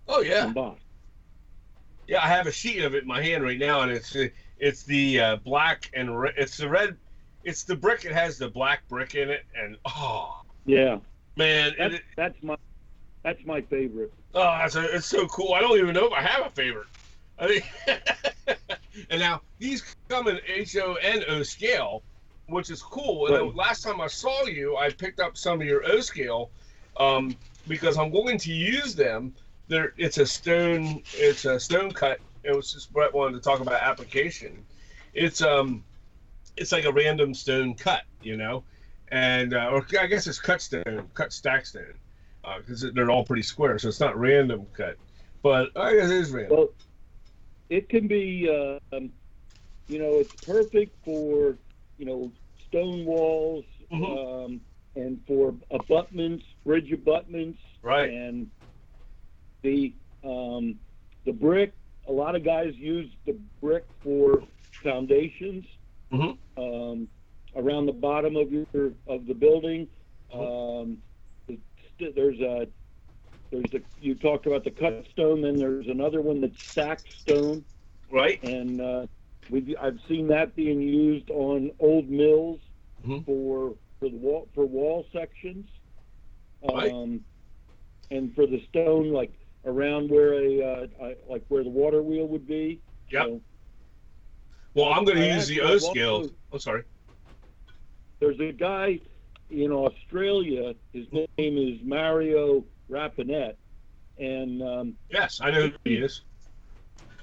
Oh 0.09 0.21
yeah, 0.21 0.45
embossed. 0.47 0.81
yeah. 2.07 2.23
I 2.23 2.29
have 2.29 2.47
a 2.47 2.53
sheet 2.53 2.83
of 2.83 2.95
it 2.95 3.03
in 3.03 3.09
my 3.09 3.23
hand 3.23 3.43
right 3.45 3.59
now, 3.59 3.83
and 3.83 3.91
it's 3.93 4.17
it's 4.59 4.85
the 4.85 5.21
uh, 5.21 5.37
black 5.37 5.91
and 5.95 6.19
red. 6.19 6.35
It's 6.37 6.57
the 6.57 6.69
red. 6.69 6.97
It's 7.45 7.65
the 7.65 7.77
brick. 7.77 8.05
It 8.05 8.13
has 8.13 8.39
the 8.39 8.49
black 8.49 8.87
brick 8.89 9.15
in 9.15 9.29
it, 9.31 9.45
and 9.57 9.77
oh 9.85 10.41
Yeah, 10.65 10.99
man, 11.37 11.73
that's 11.79 11.95
it, 11.95 12.03
that's 12.17 12.43
my 12.43 12.57
that's 13.23 13.45
my 13.47 13.61
favorite. 13.63 14.13
Oh, 14.35 14.43
that's 14.43 14.77
a, 14.77 14.97
it's 14.97 15.07
so 15.07 15.27
cool. 15.29 15.53
I 15.55 15.61
don't 15.61 15.79
even 15.79 15.95
know 15.95 16.07
if 16.07 16.13
I 16.13 16.23
have 16.23 16.47
a 16.47 16.51
favorite. 16.51 16.87
I 17.39 17.47
think, 17.49 17.65
and 19.11 19.21
now 19.21 19.43
these 19.59 19.83
come 20.09 20.29
in 20.29 20.39
H 20.47 20.77
O 20.77 20.95
N 20.95 21.25
O 21.29 21.43
scale, 21.43 22.03
which 22.47 22.71
is 22.71 22.83
cool. 22.83 23.27
And 23.27 23.37
Right. 23.37 23.55
last 23.55 23.83
time 23.83 24.01
I 24.01 24.07
saw 24.07 24.45
you, 24.45 24.77
I 24.77 24.91
picked 24.91 25.21
up 25.21 25.37
some 25.37 25.61
of 25.61 25.67
your 25.67 25.87
O 25.87 26.01
scale 26.01 26.51
um, 26.99 27.37
because 27.67 27.97
I'm 27.97 28.11
going 28.11 28.39
to 28.39 28.53
use 28.53 28.95
them. 28.95 29.35
There, 29.69 29.95
it's 29.97 30.19
a 30.19 30.27
stone. 30.27 31.03
It's 31.13 31.45
a 31.45 31.59
stone 31.59 31.93
cut. 31.93 32.19
It 32.45 32.55
was 32.55 32.73
just 32.73 32.93
Brett 32.93 33.15
wanted 33.15 33.35
to 33.35 33.41
talk 33.41 33.61
about 33.61 33.81
application. 33.81 34.65
It's 35.15 35.41
um, 35.43 35.85
it's 36.57 36.73
like 36.73 36.85
a 36.85 36.93
random 36.93 37.35
stone 37.35 37.75
cut, 37.75 38.03
you 38.23 38.37
know, 38.37 38.65
and 39.09 39.55
uh, 39.55 39.71
or 39.73 39.87
I 39.99 40.07
guess 40.07 40.27
it's 40.27 40.41
cut 40.41 40.61
stone, 40.61 41.09
cut 41.15 41.33
stack 41.33 41.67
stone 41.67 41.95
because 42.59 42.87
they're 42.95 43.11
all 43.11 43.25
pretty 43.25 43.43
square, 43.43 43.79
so 43.79 43.89
it's 43.89 44.01
not 44.01 44.19
random 44.19 44.67
cut. 44.77 44.97
But 45.43 45.71
I 45.77 45.95
guess 45.95 46.11
it 46.11 46.17
is 46.17 46.31
random. 46.31 46.57
Well, 46.57 46.69
it 47.71 47.89
can 47.89 48.07
be, 48.07 48.49
uh, 48.49 48.79
um, 48.97 49.11
you 49.89 49.99
know, 49.99 50.19
it's 50.19 50.35
perfect 50.43 50.97
for, 51.05 51.57
you 51.99 52.07
know, 52.07 52.33
stone 52.69 53.05
walls 53.05 53.65
Mhm. 53.91 54.45
um, 54.47 54.61
and 54.97 55.21
for 55.27 55.55
abutments, 55.71 56.45
bridge 56.65 56.93
abutments, 56.93 57.59
Right. 57.83 58.11
and 58.11 58.51
the 59.63 59.95
um, 60.25 60.79
the 61.25 61.33
brick. 61.33 61.73
A 62.07 62.13
lot 62.13 62.35
of 62.37 62.45
guys 62.45 62.75
use 62.77 63.11
the 63.27 63.33
brick 63.61 63.87
for 64.03 64.45
foundations 64.83 65.65
Mhm. 66.13 66.39
um, 66.57 67.09
around 67.57 67.87
the 67.87 67.93
bottom 67.93 68.37
of 68.37 68.53
your 68.53 68.67
of 69.07 69.27
the 69.27 69.35
building. 69.35 69.89
Uh-huh. 70.31 70.83
There's 71.99 72.41
a 72.41 72.67
there's 73.51 73.65
a 73.75 73.81
you 74.01 74.15
talked 74.15 74.47
about 74.47 74.65
the 74.65 74.71
cut 74.71 75.05
stone. 75.13 75.43
Then 75.43 75.59
there's 75.59 75.87
another 75.89 76.21
one 76.21 76.41
that's 76.41 76.55
sack 76.75 77.03
stone, 77.23 77.65
Right. 78.11 78.43
and 78.43 78.81
uh, 78.81 79.07
we 79.51 79.77
I've 79.81 79.99
seen 80.09 80.27
that 80.29 80.55
being 80.57 80.81
used 80.81 81.31
on 81.31 81.71
old 81.79 82.09
mills 82.09 82.61
Mhm. 83.07 83.25
for 83.25 83.75
for 84.01 84.09
the 84.09 84.17
wall 84.17 84.49
for 84.55 84.67
wall 84.67 85.07
sections, 85.13 85.69
Right. 86.69 86.91
um, 86.93 87.25
and 88.11 88.35
for 88.35 88.47
the 88.47 88.61
stone 88.69 89.13
like 89.13 89.33
around 89.65 90.11
where 90.11 90.35
a 90.35 90.63
uh, 90.63 90.87
uh, 91.01 91.15
like 91.29 91.45
where 91.49 91.63
the 91.63 91.71
water 91.71 92.03
wheel 92.03 92.27
would 92.29 92.47
be. 92.47 92.81
Yeah. 93.11 93.25
So 93.25 93.41
Well, 94.75 94.93
I'm 94.93 95.05
going 95.05 95.19
to 95.19 95.27
use 95.27 95.47
the 95.47 95.61
O 95.61 95.77
scale. 95.79 96.31
I'm 96.53 96.59
sorry. 96.59 96.85
there's 98.21 98.41
a 98.41 98.53
guy 98.53 99.01
in 99.53 99.71
Australia. 99.71 100.75
His 100.93 101.07
name 101.13 101.29
is 101.39 101.81
Mario 101.85 102.65
Rapinette, 102.89 103.57
and 104.19 104.63
um, 104.63 104.95
Yes, 105.11 105.41
I 105.43 105.51
know 105.51 105.69
who 105.69 105.73
he 105.85 105.97
is. 105.97 106.23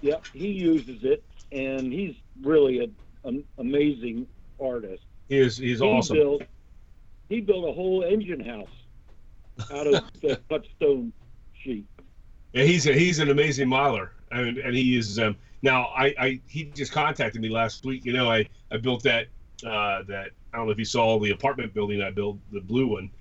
yeah, 0.02 0.18
he 0.34 0.48
uses 0.50 1.04
it, 1.04 1.24
and 1.52 1.92
he's 1.92 2.16
really 2.42 2.80
a, 2.80 3.28
an 3.28 3.44
amazing 3.58 4.28
artist. 4.62 5.04
He 5.28 5.38
is. 5.40 5.58
He's 5.58 5.80
he 5.80 5.86
awesome. 5.86 6.18
built 6.18 6.44
he 7.30 7.42
built 7.42 7.68
a 7.70 7.74
whole 7.74 8.04
engine 8.04 8.40
house 8.44 8.70
out 9.72 9.88
of 9.88 10.04
the 10.22 10.40
cut 10.50 10.66
stone 10.76 11.14
sheet. 11.64 11.86
Yeah, 12.54 12.64
he's 12.64 12.88
a, 12.88 12.94
he's 12.94 13.20
an 13.20 13.30
amazing 13.30 13.70
miler, 13.70 14.12
and 14.32 14.58
and 14.58 14.76
he 14.76 14.82
uses 14.82 15.16
them. 15.16 15.36
Now, 15.62 15.86
I, 15.96 16.14
I 16.20 16.42
he 16.48 16.66
just 16.66 16.92
contacted 16.92 17.42
me 17.42 17.50
last 17.50 17.86
week. 17.86 18.06
You 18.06 18.14
know, 18.14 18.32
I 18.32 18.48
I 18.72 18.78
built 18.78 19.04
that 19.04 19.28
uh, 19.64 20.04
that 20.08 20.32
I 20.54 20.58
don't 20.58 20.66
know 20.68 20.72
if 20.72 20.80
you 20.80 20.86
saw 20.86 21.20
the 21.20 21.32
apartment 21.32 21.74
building 21.74 22.02
I 22.02 22.12
built, 22.12 22.38
the 22.52 22.62
blue 22.62 22.88
one, 22.88 23.12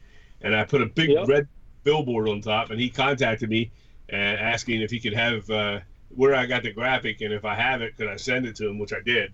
and 0.43 0.55
I 0.55 0.64
put 0.64 0.82
a 0.82 0.86
big 0.86 1.11
Yep. 1.11 1.28
red 1.28 1.49
billboard 1.84 2.28
on 2.28 2.41
top, 2.41 2.70
and 2.70 2.80
he 2.80 2.91
contacted 2.91 3.49
me 3.49 3.70
and 4.09 4.39
asking 4.39 4.82
if 4.82 4.91
he 4.91 5.01
could 5.01 5.14
have 5.14 5.49
uh, 5.51 5.80
where 6.09 6.34
I 6.34 6.47
got 6.47 6.62
the 6.62 6.72
graphic, 6.72 7.20
and 7.20 7.32
if 7.32 7.45
I 7.45 7.55
have 7.55 7.82
it, 7.82 7.97
could 7.97 8.09
I 8.09 8.16
send 8.16 8.47
it 8.47 8.57
to 8.57 8.68
him, 8.68 8.78
which 8.78 8.93
I 8.93 9.01
did. 9.01 9.32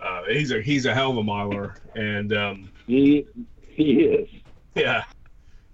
Uh, 0.00 0.22
he's 0.28 0.50
a 0.50 0.60
he's 0.60 0.86
a 0.86 0.94
hell 0.94 1.10
of 1.12 1.16
a 1.18 1.22
miler, 1.22 1.76
and 1.94 2.32
um, 2.32 2.70
He 2.86 3.26
he 3.68 3.92
is. 4.04 4.28
yeah. 4.74 5.04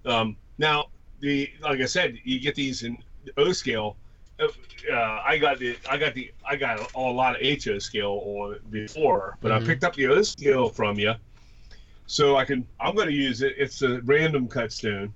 Um, 0.05 0.37
now 0.57 0.85
the 1.19 1.49
like 1.61 1.81
I 1.81 1.85
said, 1.85 2.17
you 2.23 2.39
get 2.39 2.55
these 2.55 2.83
in 2.83 2.97
O 3.37 3.51
scale, 3.51 3.97
uh, 4.39 5.21
I 5.25 5.37
got 5.37 5.59
the 5.59 5.77
I 5.89 5.97
got 5.97 6.13
the 6.13 6.31
I 6.47 6.55
got 6.55 6.79
a, 6.79 6.87
a 6.97 6.99
lot 6.99 7.35
of 7.39 7.63
HO 7.63 7.79
scale 7.79 8.21
on 8.25 8.59
before, 8.69 9.37
but 9.41 9.51
Mhm. 9.51 9.63
I 9.63 9.65
picked 9.65 9.83
up 9.83 9.95
the 9.95 10.07
other 10.07 10.23
scale 10.23 10.69
from 10.69 10.97
you, 10.97 11.13
so 12.07 12.37
I 12.37 12.45
can 12.45 12.65
I'm 12.79 12.95
going 12.95 13.07
to 13.07 13.13
use 13.13 13.41
it. 13.41 13.55
It's 13.57 13.81
a 13.81 14.01
random 14.01 14.47
cut 14.47 14.71
stone, 14.71 15.13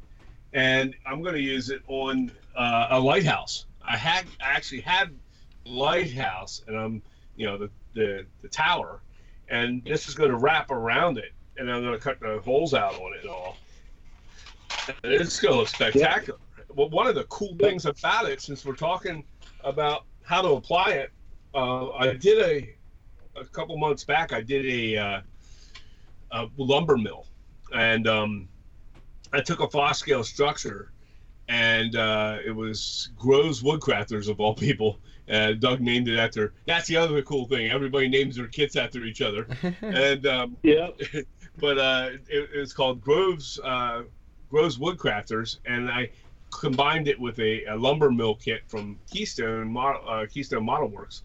and 0.53 0.93
I'm 1.05 1.21
going 1.21 1.35
to 1.35 1.41
use 1.41 1.69
it 1.69 1.81
on 1.87 2.31
uh, 2.55 2.87
a 2.91 2.99
lighthouse. 2.99 3.65
I 3.81 3.97
had 3.97 4.25
I 4.41 4.51
actually 4.51 4.81
had 4.81 5.11
lighthouse, 5.65 6.61
and 6.67 6.77
I'm 6.77 7.01
you 7.35 7.45
know 7.45 7.57
the 7.57 7.69
the, 7.93 8.25
the 8.41 8.49
tower, 8.49 9.01
and 9.49 9.83
this 9.85 10.07
is 10.07 10.15
going 10.15 10.31
to 10.31 10.37
wrap 10.37 10.71
around 10.71 11.17
it, 11.17 11.31
and 11.57 11.71
I'm 11.71 11.81
going 11.81 11.93
to 11.93 11.99
cut 11.99 12.19
the 12.19 12.39
holes 12.43 12.73
out 12.73 12.95
on 12.95 13.13
it 13.13 13.21
and 13.21 13.29
all. 13.29 13.57
And 15.03 15.13
it's 15.13 15.39
going 15.39 15.53
to 15.53 15.59
look 15.59 15.69
spectacular. 15.69 16.39
Well, 16.75 16.89
one 16.89 17.07
of 17.07 17.15
the 17.15 17.23
cool 17.25 17.55
things 17.59 17.85
about 17.85 18.29
it, 18.29 18.41
since 18.41 18.65
we're 18.65 18.75
talking 18.75 19.23
about 19.63 20.05
how 20.23 20.41
to 20.41 20.49
apply 20.49 20.91
it, 20.91 21.11
uh, 21.53 21.89
I 21.91 22.13
did 22.13 22.41
a 22.41 22.75
a 23.35 23.45
couple 23.45 23.77
months 23.77 24.03
back. 24.03 24.33
I 24.33 24.41
did 24.41 24.65
a, 24.65 24.97
uh, 24.97 25.21
a 26.31 26.49
lumber 26.57 26.97
mill, 26.97 27.25
and 27.73 28.07
um, 28.07 28.47
I 29.31 29.41
took 29.41 29.59
a 29.59 29.67
Foscale 29.67 30.23
structure, 30.23 30.91
and 31.47 31.95
uh, 31.95 32.37
it 32.45 32.51
was 32.51 33.09
Groves 33.17 33.61
Woodcrafters 33.63 34.29
of 34.29 34.39
all 34.39 34.53
people. 34.53 34.99
Uh, 35.29 35.53
Doug 35.53 35.79
named 35.79 36.09
it 36.09 36.17
after. 36.17 36.53
That's 36.67 36.87
the 36.87 36.97
other 36.97 37.21
cool 37.21 37.47
thing. 37.47 37.71
Everybody 37.71 38.07
names 38.09 38.35
their 38.35 38.47
kits 38.47 38.75
after 38.75 39.03
each 39.03 39.21
other, 39.21 39.47
and 39.81 40.25
um, 40.27 40.57
Yeah. 40.63 40.89
but 41.57 41.77
uh, 41.77 42.09
it, 42.27 42.49
it's 42.53 42.73
called 42.73 43.01
Groves 43.01 43.59
uh, 43.63 44.03
Groves 44.49 44.77
Woodcrafters, 44.77 45.59
and 45.65 45.89
I 45.89 46.11
combined 46.59 47.07
it 47.07 47.19
with 47.19 47.39
a, 47.39 47.65
a 47.65 47.75
lumber 47.75 48.11
mill 48.11 48.35
kit 48.35 48.63
from 48.67 48.99
Keystone 49.11 49.71
Model, 49.71 50.01
uh, 50.07 50.25
Keystone 50.25 50.65
Model 50.65 50.87
Works, 50.87 51.23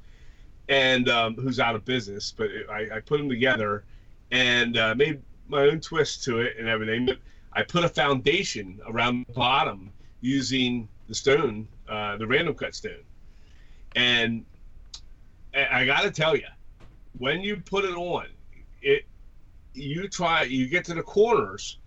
and 0.68 1.08
um, 1.08 1.34
who's 1.34 1.60
out 1.60 1.74
of 1.74 1.84
business. 1.84 2.32
But 2.36 2.50
it, 2.50 2.68
I, 2.70 2.96
I 2.96 3.00
put 3.00 3.18
them 3.18 3.28
together 3.28 3.84
and 4.30 4.76
uh, 4.76 4.94
made 4.94 5.22
my 5.48 5.62
own 5.62 5.80
twist 5.80 6.24
to 6.24 6.40
it 6.40 6.56
and 6.58 6.68
everything. 6.68 7.06
But 7.06 7.18
I 7.52 7.62
put 7.62 7.84
a 7.84 7.88
foundation 7.88 8.80
around 8.86 9.26
the 9.26 9.32
bottom 9.32 9.92
using 10.20 10.88
the 11.08 11.14
stone, 11.14 11.68
uh, 11.88 12.16
the 12.16 12.26
random 12.26 12.54
cut 12.54 12.74
stone, 12.74 13.04
and 13.96 14.44
I, 15.54 15.86
got 15.86 16.02
to 16.02 16.10
tell 16.10 16.36
you, 16.36 16.46
when 17.16 17.40
you 17.40 17.56
put 17.56 17.84
it 17.84 17.94
on, 17.94 18.26
it 18.82 19.04
you 19.74 20.08
try 20.08 20.42
you 20.42 20.68
get 20.68 20.84
to 20.86 20.94
the 20.94 21.02
corners 21.02 21.78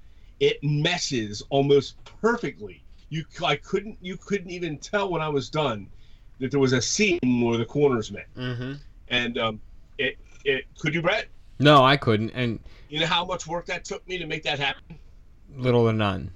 it 0.41 0.61
meshes 0.63 1.43
almost 1.49 2.03
perfectly 2.03 2.83
you 3.11 3.23
i 3.45 3.55
couldn't 3.55 3.95
you 4.01 4.17
couldn't 4.17 4.49
even 4.49 4.77
tell 4.79 5.11
when 5.11 5.21
i 5.21 5.29
was 5.29 5.49
done 5.49 5.87
that 6.39 6.49
there 6.49 6.59
was 6.59 6.73
a 6.73 6.81
seam 6.81 7.19
where 7.43 7.57
the 7.57 7.65
corners 7.65 8.11
met 8.11 8.25
mm-hmm. 8.35 8.73
and 9.09 9.37
um 9.37 9.61
it 9.99 10.17
it 10.43 10.65
could 10.79 10.95
you 10.95 11.01
brett 11.03 11.27
No, 11.59 11.83
I 11.83 11.95
couldn't, 11.95 12.31
and 12.31 12.59
you 12.89 12.99
know 12.99 13.05
how 13.05 13.23
much 13.23 13.45
work 13.45 13.67
that 13.67 13.85
took 13.85 14.01
me 14.07 14.17
to 14.17 14.25
make 14.25 14.41
that 14.43 14.57
happen 14.57 14.97
little 15.55 15.87
or 15.87 15.93
none. 15.93 16.31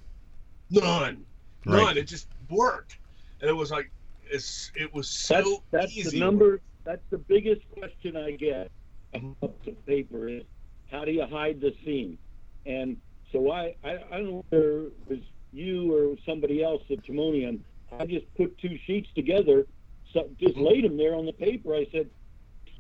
none 0.70 1.26
none 1.66 1.86
Right. 1.86 1.98
it 1.98 2.04
just 2.08 2.28
worked 2.52 3.00
and 3.42 3.50
it 3.50 3.54
was 3.54 3.72
like 3.72 3.90
it's 4.30 4.72
it 4.76 4.94
was 4.94 5.08
That's 5.08 5.46
so 5.46 5.64
that's 5.72 5.98
easy 5.98 6.20
the 6.20 6.26
number. 6.26 6.60
That's 6.84 7.06
the 7.10 7.18
biggest 7.18 7.62
question 7.72 8.16
I 8.16 8.32
get 8.32 8.70
about 9.14 9.64
the 9.66 9.72
paper 9.88 10.28
is 10.28 10.44
how 10.92 11.06
do 11.06 11.12
you 11.12 11.26
hide 11.26 11.60
the 11.62 11.74
seam? 11.84 12.18
And 12.66 12.98
so 13.32 13.52
I 13.52 13.76
I, 13.84 13.92
I 14.12 14.18
don't 14.18 14.30
know 14.30 14.46
whether 14.50 14.88
it 14.88 14.94
was 15.08 15.20
you 15.56 15.94
or 15.96 16.16
somebody 16.26 16.64
else 16.64 16.84
at 16.92 17.04
Timonium. 17.06 17.60
I 17.98 18.06
just 18.06 18.26
put 18.36 18.58
two 18.58 18.78
sheets 18.86 19.08
together, 19.16 19.66
so 20.14 20.30
just 20.40 20.58
laid 20.58 20.84
them 20.84 20.98
there 20.98 21.16
on 21.16 21.26
the 21.26 21.34
paper. 21.34 21.74
I 21.76 21.88
said, 21.92 22.10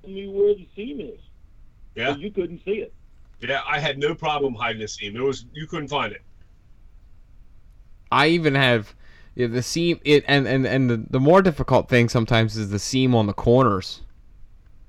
"Tell 0.01 0.09
me 0.09 0.28
where 0.28 0.53
the 0.55 0.67
seam 0.76 0.99
is." 0.99 1.19
yeah 1.95 2.13
So 2.13 2.19
you 2.19 2.30
couldn't 2.32 2.61
see 2.65 2.80
it. 2.86 2.93
yeah 3.39 3.61
i 3.65 3.80
had 3.80 3.97
no 3.97 4.13
problem 4.13 4.53
hiding 4.53 4.82
the 4.82 4.88
seam 4.88 5.13
there 5.13 5.23
was 5.23 5.45
you 5.53 5.65
couldn't 5.65 5.88
find 5.88 6.11
it 6.11 6.21
I 8.11 8.28
even 8.28 8.55
have 8.55 8.93
yeah, 9.36 9.47
the 9.47 9.61
seam. 9.63 9.99
It 10.05 10.23
and 10.28 10.47
and 10.47 10.65
and 10.65 10.89
the, 10.89 11.03
the 11.09 11.19
more 11.19 11.41
difficult 11.41 11.89
thing 11.89 12.07
sometimes 12.07 12.55
is 12.55 12.69
the 12.69 12.80
seam 12.80 13.13
on 13.15 13.28
the 13.28 13.34
corners. 13.34 14.01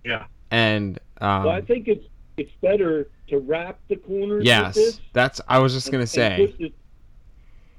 Yeah. 0.05 0.27
And 0.51 0.99
um, 1.21 1.45
so 1.45 1.49
I 1.51 1.61
think 1.63 1.89
it's 1.89 2.05
it's 2.37 2.53
better 2.61 3.09
to 3.29 3.39
wrap 3.39 3.79
the 3.89 3.97
corners. 3.97 4.39
with 4.41 4.47
yes, 4.47 4.75
this 4.75 5.01
that's. 5.13 5.41
I 5.49 5.59
was 5.59 5.73
just 5.73 5.87
and- 5.89 5.93
gonna 5.93 6.03
and 6.03 6.09
say. 6.11 6.47
put 6.47 6.59
the- 6.59 6.73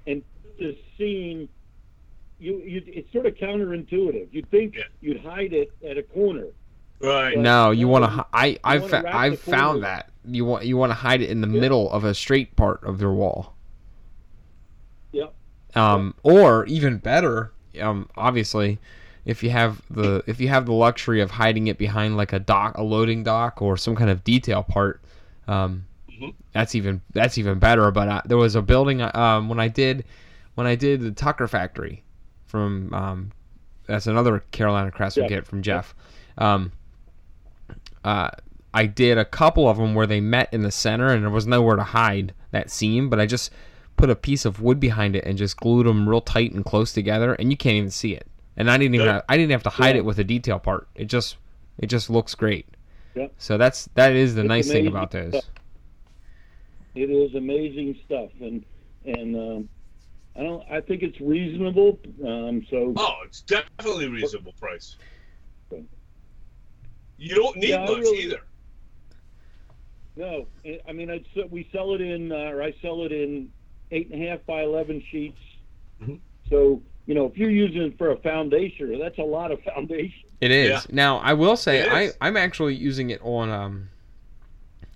and 0.07 0.23
put 0.43 0.57
the 0.57 0.77
seam. 0.97 1.47
You, 2.39 2.57
you, 2.59 2.83
it's 2.87 3.11
sort 3.11 3.25
of 3.25 3.35
counterintuitive. 3.35 4.27
You'd 4.31 4.49
think 4.51 4.75
Yeah. 4.75 4.83
you'd 5.01 5.21
hide 5.21 5.53
it 5.53 5.71
at 5.87 5.97
a 5.97 6.03
corner. 6.03 6.45
right 6.99 7.37
No, 7.37 7.71
you 7.71 7.87
want 7.87 8.05
to. 8.05 8.25
I 8.33 8.57
I've 8.63 8.89
fa- 8.89 9.03
I've 9.07 9.39
found 9.39 9.83
that 9.83 10.09
you 10.25 10.45
want 10.45 10.65
you 10.65 10.77
want 10.77 10.91
to 10.91 10.95
hide 10.95 11.21
it 11.21 11.29
in 11.29 11.41
the 11.41 11.47
Yeah. 11.47 11.59
middle 11.61 11.91
of 11.91 12.03
a 12.03 12.13
straight 12.13 12.55
part 12.55 12.83
of 12.83 13.01
your 13.01 13.13
wall. 13.13 13.53
Yep. 15.11 15.33
Um, 15.75 16.13
or 16.23 16.65
even 16.65 16.97
better, 16.97 17.51
um, 17.81 18.09
obviously, 18.15 18.79
if 19.25 19.43
you 19.43 19.49
have 19.49 19.81
the 19.89 20.23
if 20.27 20.39
you 20.39 20.47
have 20.49 20.65
the 20.65 20.73
luxury 20.73 21.21
of 21.21 21.31
hiding 21.31 21.67
it 21.67 21.77
behind 21.77 22.17
like 22.17 22.33
a 22.33 22.39
dock, 22.39 22.77
a 22.77 22.83
loading 22.83 23.23
dock, 23.23 23.61
or 23.61 23.77
some 23.77 23.95
kind 23.95 24.09
of 24.09 24.23
detail 24.23 24.63
part, 24.63 25.01
um, 25.47 25.85
Mhm. 26.19 26.33
that's 26.53 26.75
even 26.75 27.01
that's 27.13 27.37
even 27.37 27.59
better. 27.59 27.91
But 27.91 28.07
uh, 28.07 28.21
there 28.25 28.37
was 28.37 28.55
a 28.55 28.61
building 28.61 29.01
um, 29.01 29.49
when 29.49 29.59
I 29.59 29.67
did 29.67 30.05
when 30.55 30.65
I 30.67 30.75
did 30.75 31.01
the 31.01 31.11
Tucker 31.11 31.47
factory 31.47 32.03
from 32.45 32.93
um, 32.93 33.31
that's 33.85 34.07
another 34.07 34.39
Carolina 34.51 34.91
Craftsman 34.91 35.25
Yeah. 35.29 35.37
kit 35.37 35.47
from 35.47 35.61
Jeff. 35.61 35.93
Um, 36.37 36.71
uh, 38.03 38.29
I 38.73 38.85
did 38.85 39.17
a 39.17 39.25
couple 39.25 39.67
of 39.67 39.77
them 39.77 39.95
where 39.95 40.07
they 40.07 40.21
met 40.21 40.53
in 40.53 40.61
the 40.61 40.71
center 40.71 41.07
and 41.07 41.23
there 41.23 41.29
was 41.29 41.47
nowhere 41.47 41.75
to 41.75 41.83
hide 41.83 42.33
that 42.51 42.69
seam, 42.69 43.09
but 43.09 43.19
I 43.19 43.25
just 43.25 43.51
put 43.95 44.09
a 44.09 44.15
piece 44.15 44.45
of 44.45 44.61
wood 44.61 44.79
behind 44.79 45.15
it 45.15 45.23
and 45.25 45.37
just 45.37 45.57
glued 45.57 45.87
them 45.87 46.07
real 46.07 46.21
tight 46.21 46.53
and 46.53 46.63
close 46.63 46.93
together, 46.93 47.33
and 47.33 47.49
you 47.49 47.57
can't 47.57 47.75
even 47.75 47.89
see 47.89 48.13
it. 48.13 48.27
And 48.55 48.69
I 48.69 48.77
didn't 48.77 48.95
even 48.95 49.07
have, 49.07 49.23
I 49.29 49.37
didn't 49.37 49.51
have 49.51 49.63
to 49.63 49.69
hide 49.69 49.95
Yeah. 49.95 49.99
it 50.01 50.05
with 50.05 50.19
a 50.19 50.23
detail 50.23 50.59
part. 50.59 50.87
It 50.95 51.05
just 51.05 51.37
it 51.79 51.87
just 51.87 52.09
looks 52.09 52.33
great. 52.35 52.67
Yeah. 53.15 53.27
So 53.37 53.57
that's 53.57 53.89
that 53.95 54.13
is 54.13 54.35
the 54.35 54.41
It's 54.41 54.47
nice 54.47 54.67
thing 54.71 54.87
about 54.87 55.11
those. 55.11 55.41
Stuff. 56.97 57.09
It 57.09 57.11
is 57.11 57.35
amazing 57.35 57.97
stuff, 58.05 58.29
and 58.41 58.63
and 59.05 59.35
um, 59.35 59.69
I 60.35 60.43
don't. 60.43 60.63
I 60.71 60.81
think 60.81 61.03
it's 61.03 61.19
reasonable. 61.21 61.99
Um, 62.25 62.65
so 62.69 62.93
Oh, 62.97 63.13
it's 63.25 63.41
definitely 63.41 64.05
a 64.05 64.09
reasonable 64.09 64.53
price. 64.59 64.97
You 67.19 67.33
don't 67.35 67.57
need 67.57 67.69
Yeah, 67.69 67.85
much 67.85 67.97
really- 67.97 68.23
either. 68.25 68.41
no, 70.15 70.45
I- 70.65 70.79
I 70.87 70.91
mean, 70.91 71.09
I'd, 71.09 71.25
we 71.49 71.67
sell 71.71 71.93
it 71.95 72.01
in, 72.01 72.31
uh, 72.31 72.35
or 72.35 72.61
I 72.61 72.73
sell 72.81 73.03
it 73.05 73.11
in 73.11 73.51
eight 73.91 74.09
and 74.11 74.23
a 74.23 74.27
half 74.29 74.45
by 74.45 74.61
eleven 74.63 75.01
sheets. 75.11 75.39
Mhm. 76.01 76.19
So 76.49 76.81
you 77.07 77.15
know, 77.15 77.25
if 77.25 77.37
you're 77.37 77.49
using 77.49 77.81
it 77.83 77.97
for 77.97 78.11
a 78.11 78.17
foundation, 78.17 78.99
that's 78.99 79.17
a 79.17 79.23
lot 79.23 79.51
of 79.51 79.61
foundation. 79.75 80.27
It 80.41 80.51
is. 80.51 80.69
Yeah. 80.69 80.81
Now 80.91 81.17
I 81.17 81.33
will 81.33 81.57
say 81.57 81.87
I 81.89 82.11
I'm 82.21 82.37
actually 82.37 82.75
using 82.75 83.09
it 83.09 83.19
on 83.23 83.49
um, 83.49 83.89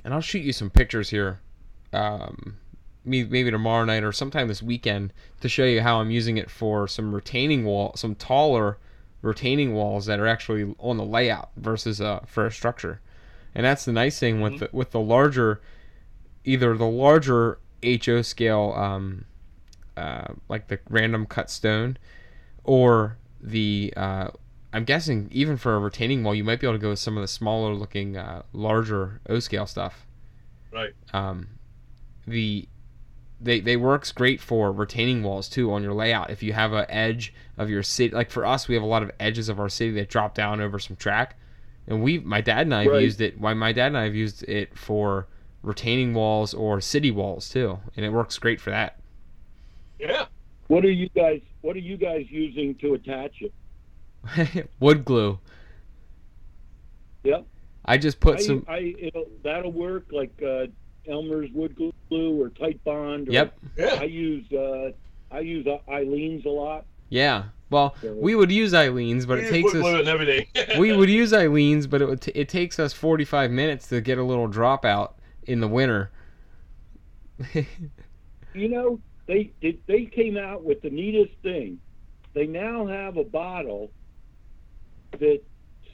and 0.03 0.13
I'll 0.13 0.21
shoot 0.21 0.43
you 0.43 0.53
some 0.53 0.69
pictures 0.69 1.09
here, 1.09 1.39
um, 1.93 2.57
maybe 3.03 3.49
tomorrow 3.49 3.85
night 3.85 4.03
or 4.03 4.11
sometime 4.11 4.47
this 4.47 4.61
weekend 4.61 5.13
to 5.41 5.49
show 5.49 5.65
you 5.65 5.81
how 5.81 5.99
I'm 5.99 6.11
using 6.11 6.37
it 6.37 6.49
for 6.49 6.87
some 6.87 7.13
retaining 7.13 7.65
wall, 7.65 7.93
some 7.95 8.15
taller 8.15 8.77
retaining 9.21 9.73
walls 9.73 10.05
that 10.07 10.19
are 10.19 10.27
actually 10.27 10.75
on 10.79 10.97
the 10.97 11.05
layout 11.05 11.51
versus 11.55 12.01
uh 12.01 12.21
for 12.25 12.45
a 12.47 12.51
structure, 12.51 13.01
and 13.53 13.65
that's 13.65 13.85
the 13.85 13.91
nice 13.91 14.19
thing 14.19 14.41
with 14.41 14.59
the, 14.59 14.69
with 14.71 14.91
the 14.91 14.99
larger, 14.99 15.61
either 16.43 16.75
the 16.75 16.85
larger 16.85 17.59
HO 17.83 18.21
scale 18.21 18.73
um, 18.75 19.25
uh, 19.97 20.33
like 20.47 20.67
the 20.67 20.79
random 20.89 21.25
cut 21.25 21.49
stone, 21.49 21.97
or 22.63 23.17
the 23.41 23.93
uh, 23.97 24.29
I'm 24.73 24.85
guessing 24.85 25.27
even 25.31 25.57
for 25.57 25.75
a 25.75 25.79
retaining 25.79 26.23
wall, 26.23 26.33
you 26.33 26.43
might 26.43 26.59
be 26.59 26.67
able 26.67 26.77
to 26.77 26.81
go 26.81 26.89
with 26.89 26.99
some 26.99 27.17
of 27.17 27.21
the 27.21 27.27
smaller 27.27 27.73
looking, 27.73 28.15
uh, 28.15 28.43
larger 28.53 29.19
O 29.27 29.39
scale 29.39 29.65
stuff. 29.65 30.05
Right. 30.71 30.93
Um, 31.13 31.49
the 32.31 32.67
they 33.39 33.59
they 33.59 33.75
works 33.75 34.11
great 34.11 34.39
for 34.39 34.71
retaining 34.71 35.23
walls 35.23 35.49
too 35.49 35.71
on 35.71 35.83
your 35.83 35.93
layout. 35.93 36.29
If 36.29 36.43
you 36.43 36.53
have 36.53 36.73
an 36.73 36.85
edge 36.89 37.33
of 37.57 37.69
your 37.69 37.83
city, 37.83 38.13
like 38.13 38.29
for 38.29 38.45
us, 38.45 38.67
we 38.67 38.75
have 38.75 38.83
a 38.83 38.87
lot 38.87 39.03
of 39.03 39.11
edges 39.19 39.49
of 39.49 39.59
our 39.59 39.69
city 39.69 39.91
that 39.93 40.09
drop 40.09 40.35
down 40.35 40.61
over 40.61 40.79
some 40.79 40.95
track, 40.95 41.37
and 41.87 42.03
we, 42.03 42.19
my 42.19 42.41
dad 42.41 42.61
and 42.61 42.73
I 42.75 42.83
have 42.83 42.91
Right. 42.93 43.03
used 43.03 43.21
it. 43.21 43.39
Why 43.39 43.53
my 43.53 43.71
dad 43.71 43.87
and 43.87 43.97
I 43.97 44.03
have 44.03 44.15
used 44.15 44.43
it 44.43 44.77
for 44.77 45.27
retaining 45.63 46.13
walls 46.13 46.53
or 46.53 46.81
city 46.81 47.11
walls 47.11 47.49
too, 47.49 47.79
and 47.95 48.05
it 48.05 48.09
works 48.09 48.37
great 48.37 48.61
for 48.61 48.69
that. 48.69 48.99
Yeah. 49.99 50.25
What 50.67 50.85
are 50.85 50.91
you 50.91 51.09
guys? 51.09 51.41
What 51.61 51.75
are 51.75 51.79
you 51.79 51.97
guys 51.97 52.25
using 52.29 52.75
to 52.75 52.93
attach 52.93 53.41
it? 53.41 54.69
Wood 54.79 55.03
glue. 55.03 55.39
Yep. 57.23 57.45
I 57.85 57.97
just 57.97 58.19
put 58.19 58.39
I, 58.39 58.41
some. 58.41 58.65
I 58.67 58.95
it'll, 58.99 59.27
that'll 59.43 59.71
work 59.71 60.05
like 60.11 60.31
uh, 60.45 60.67
Elmer's 61.09 61.49
wood 61.53 61.75
glue 61.75 62.41
or 62.41 62.49
Titebond. 62.49 63.27
Or 63.29 63.31
Yep. 63.31 63.57
I 63.99 64.03
use 64.03 64.51
uh, 64.51 64.91
I 65.31 65.39
use 65.39 65.65
uh, 65.67 65.77
Aleene's 65.89 66.45
a 66.45 66.49
lot. 66.49 66.85
Yeah. 67.09 67.45
Well, 67.69 67.95
we 68.03 68.35
would 68.35 68.51
use 68.51 68.73
Aleene's, 68.73 69.25
but 69.25 69.39
it 69.39 69.49
takes 69.49 69.71
put 69.71 69.77
us. 69.79 69.83
limit 69.85 69.99
and 70.01 70.09
everything. 70.09 70.45
we 70.79 70.91
would 70.95 71.09
use 71.09 71.31
Aleene's, 71.31 71.87
but 71.87 72.01
it 72.01 72.05
would 72.07 72.19
t- 72.21 72.31
it 72.35 72.49
takes 72.49 72.79
us 72.79 72.91
45 72.91 73.49
minutes 73.49 73.87
to 73.87 74.01
get 74.01 74.17
a 74.17 74.23
little 74.23 74.49
dropout 74.49 75.13
in 75.43 75.59
the 75.61 75.67
winter. 75.69 76.11
You 78.53 78.67
know, 78.67 78.99
they 79.27 79.51
they, 79.61 79.77
they 79.87 80.05
came 80.05 80.35
out 80.37 80.63
with 80.65 80.81
the 80.81 80.89
neatest 80.89 81.31
thing. 81.41 81.79
They 82.33 82.45
now 82.47 82.85
have 82.85 83.15
a 83.15 83.23
bottle 83.23 83.91
that 85.13 85.39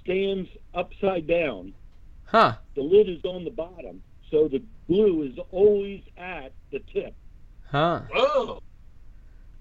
stands 0.03 0.49
upside 0.73 1.27
down. 1.27 1.73
huh? 2.25 2.55
The 2.75 2.81
lid 2.81 3.09
is 3.09 3.23
on 3.25 3.43
the 3.43 3.51
bottom, 3.51 4.01
so 4.31 4.47
the 4.47 4.61
glue 4.87 5.23
is 5.23 5.37
always 5.51 6.01
at 6.17 6.53
the 6.71 6.79
tip. 6.93 7.15
Huh? 7.69 8.01
oh, 8.15 8.59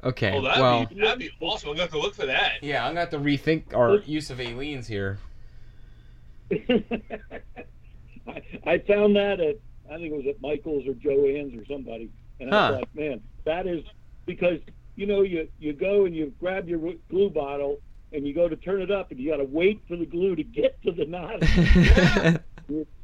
Okay. 0.04 0.32
oh, 0.36 0.42
that'd 0.42 0.60
well, 0.62 0.86
be 0.86 1.00
that'd 1.00 1.18
be 1.18 1.30
awesome. 1.40 1.70
I'm 1.70 1.74
gonna 1.74 1.82
have 1.84 1.90
to 1.92 1.98
look 1.98 2.14
for 2.14 2.26
that. 2.26 2.62
yeah, 2.62 2.84
I'm 2.84 2.90
gonna 2.90 3.00
have 3.00 3.10
to 3.10 3.18
rethink 3.18 3.74
our 3.74 3.96
use 3.98 4.30
of 4.30 4.38
Aleene's 4.38 4.86
here. 4.86 5.18
I, 8.26 8.42
I 8.64 8.78
found 8.78 9.16
that 9.16 9.40
at 9.40 9.56
I 9.90 9.94
think 9.96 10.12
it 10.12 10.16
was 10.16 10.26
at 10.28 10.40
Michael's 10.40 10.86
or 10.86 10.92
Joann's 10.94 11.54
or 11.60 11.64
somebody, 11.66 12.10
and 12.40 12.52
I 12.54 12.58
Huh. 12.68 12.72
thought, 12.78 12.88
man, 12.94 13.20
that 13.44 13.66
is 13.66 13.84
because 14.26 14.58
you 14.96 15.06
know 15.06 15.22
you 15.22 15.48
you 15.58 15.72
go 15.72 16.04
and 16.06 16.14
you 16.14 16.32
grab 16.38 16.68
your 16.68 16.94
glue 17.10 17.30
bottle 17.30 17.78
and 18.12 18.26
you 18.26 18.34
go 18.34 18.48
to 18.48 18.56
turn 18.56 18.80
it 18.82 18.90
up 18.90 19.10
and 19.10 19.18
you 19.18 19.30
got 19.30 19.38
to 19.38 19.44
wait 19.44 19.82
for 19.88 19.96
the 19.96 20.06
glue 20.06 20.36
to 20.36 20.42
get 20.44 20.80
to 20.82 20.92
the 20.92 21.04
nozzle. 21.04 22.40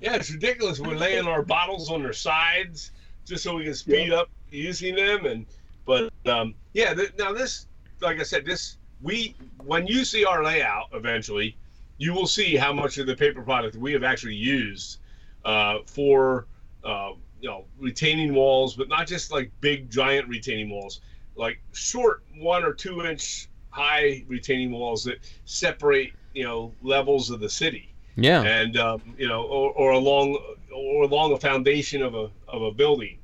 Yeah, 0.00 0.16
it's 0.16 0.30
ridiculous. 0.30 0.78
We're 0.78 0.96
laying 0.96 1.26
our 1.26 1.42
bottles 1.42 1.90
on 1.90 2.02
their 2.02 2.12
sides 2.12 2.92
just 3.24 3.42
so 3.42 3.56
we 3.56 3.64
can 3.64 3.74
speed 3.74 4.12
up 4.12 4.28
using 4.50 4.94
them. 4.94 5.26
And 5.26 5.46
but 5.84 6.12
um, 6.26 6.54
yeah, 6.74 6.94
th- 6.94 7.14
now 7.18 7.32
this, 7.32 7.66
like 8.00 8.20
I 8.20 8.22
said, 8.22 8.44
this 8.44 8.76
we 9.00 9.34
when 9.64 9.86
you 9.86 10.04
see 10.04 10.24
our 10.24 10.44
layout 10.44 10.86
eventually, 10.92 11.56
you 11.98 12.12
will 12.12 12.26
see 12.26 12.56
how 12.56 12.72
much 12.72 12.98
of 12.98 13.06
the 13.06 13.16
paper 13.16 13.42
product 13.42 13.76
we 13.76 13.92
have 13.92 14.04
actually 14.04 14.34
used 14.34 14.98
uh, 15.44 15.78
for 15.86 16.46
uh, 16.84 17.12
you 17.40 17.48
know 17.48 17.64
retaining 17.78 18.34
walls, 18.34 18.76
but 18.76 18.88
not 18.88 19.06
just 19.06 19.32
like 19.32 19.50
big 19.60 19.90
giant 19.90 20.28
retaining 20.28 20.70
walls, 20.70 21.00
like 21.36 21.60
short 21.72 22.22
one 22.36 22.64
or 22.64 22.72
two 22.72 23.04
inch 23.04 23.48
high 23.70 24.24
retaining 24.28 24.72
walls 24.72 25.04
that 25.04 25.18
separate 25.44 26.12
you 26.32 26.44
know 26.44 26.74
levels 26.82 27.30
of 27.30 27.40
the 27.40 27.48
city 27.48 27.95
yeah. 28.16 28.42
and 28.42 28.76
um, 28.76 29.02
you 29.18 29.28
know, 29.28 29.42
or, 29.42 29.72
or 29.72 29.92
along 29.92 30.38
or 30.74 31.04
along 31.04 31.32
a 31.32 31.38
foundation 31.38 32.02
of 32.02 32.14
a 32.14 32.30
of 32.48 32.62
a 32.62 32.72
building. 32.72 33.18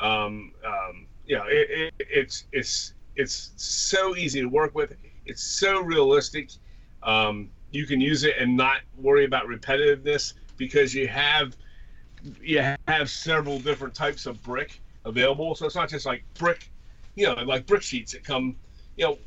Um, 0.00 0.52
um, 0.64 1.06
know, 1.36 1.44
it, 1.46 1.92
it, 1.98 2.06
it's 2.10 2.44
it's 2.52 2.94
it's 3.16 3.52
so 3.56 4.16
easy 4.16 4.40
to 4.40 4.46
work 4.46 4.74
with. 4.74 4.94
It's 5.26 5.42
so 5.42 5.80
realistic. 5.80 6.50
Um, 7.02 7.50
you 7.70 7.86
can 7.86 8.00
use 8.00 8.24
it 8.24 8.36
and 8.38 8.56
not 8.56 8.80
worry 8.96 9.24
about 9.24 9.46
repetitiveness 9.46 10.34
because 10.56 10.94
you 10.94 11.06
have 11.08 11.56
you 12.42 12.62
have 12.88 13.10
several 13.10 13.58
different 13.58 13.94
types 13.94 14.26
of 14.26 14.42
brick 14.42 14.80
available. 15.04 15.54
So 15.54 15.66
it's 15.66 15.74
not 15.74 15.88
just 15.88 16.06
like 16.06 16.24
brick, 16.34 16.70
you 17.14 17.26
know, 17.26 17.34
like 17.34 17.66
brick 17.66 17.82
sheets 17.82 18.12
that 18.12 18.24
come. 18.24 18.56
You 18.96 19.04
know, 19.04 19.18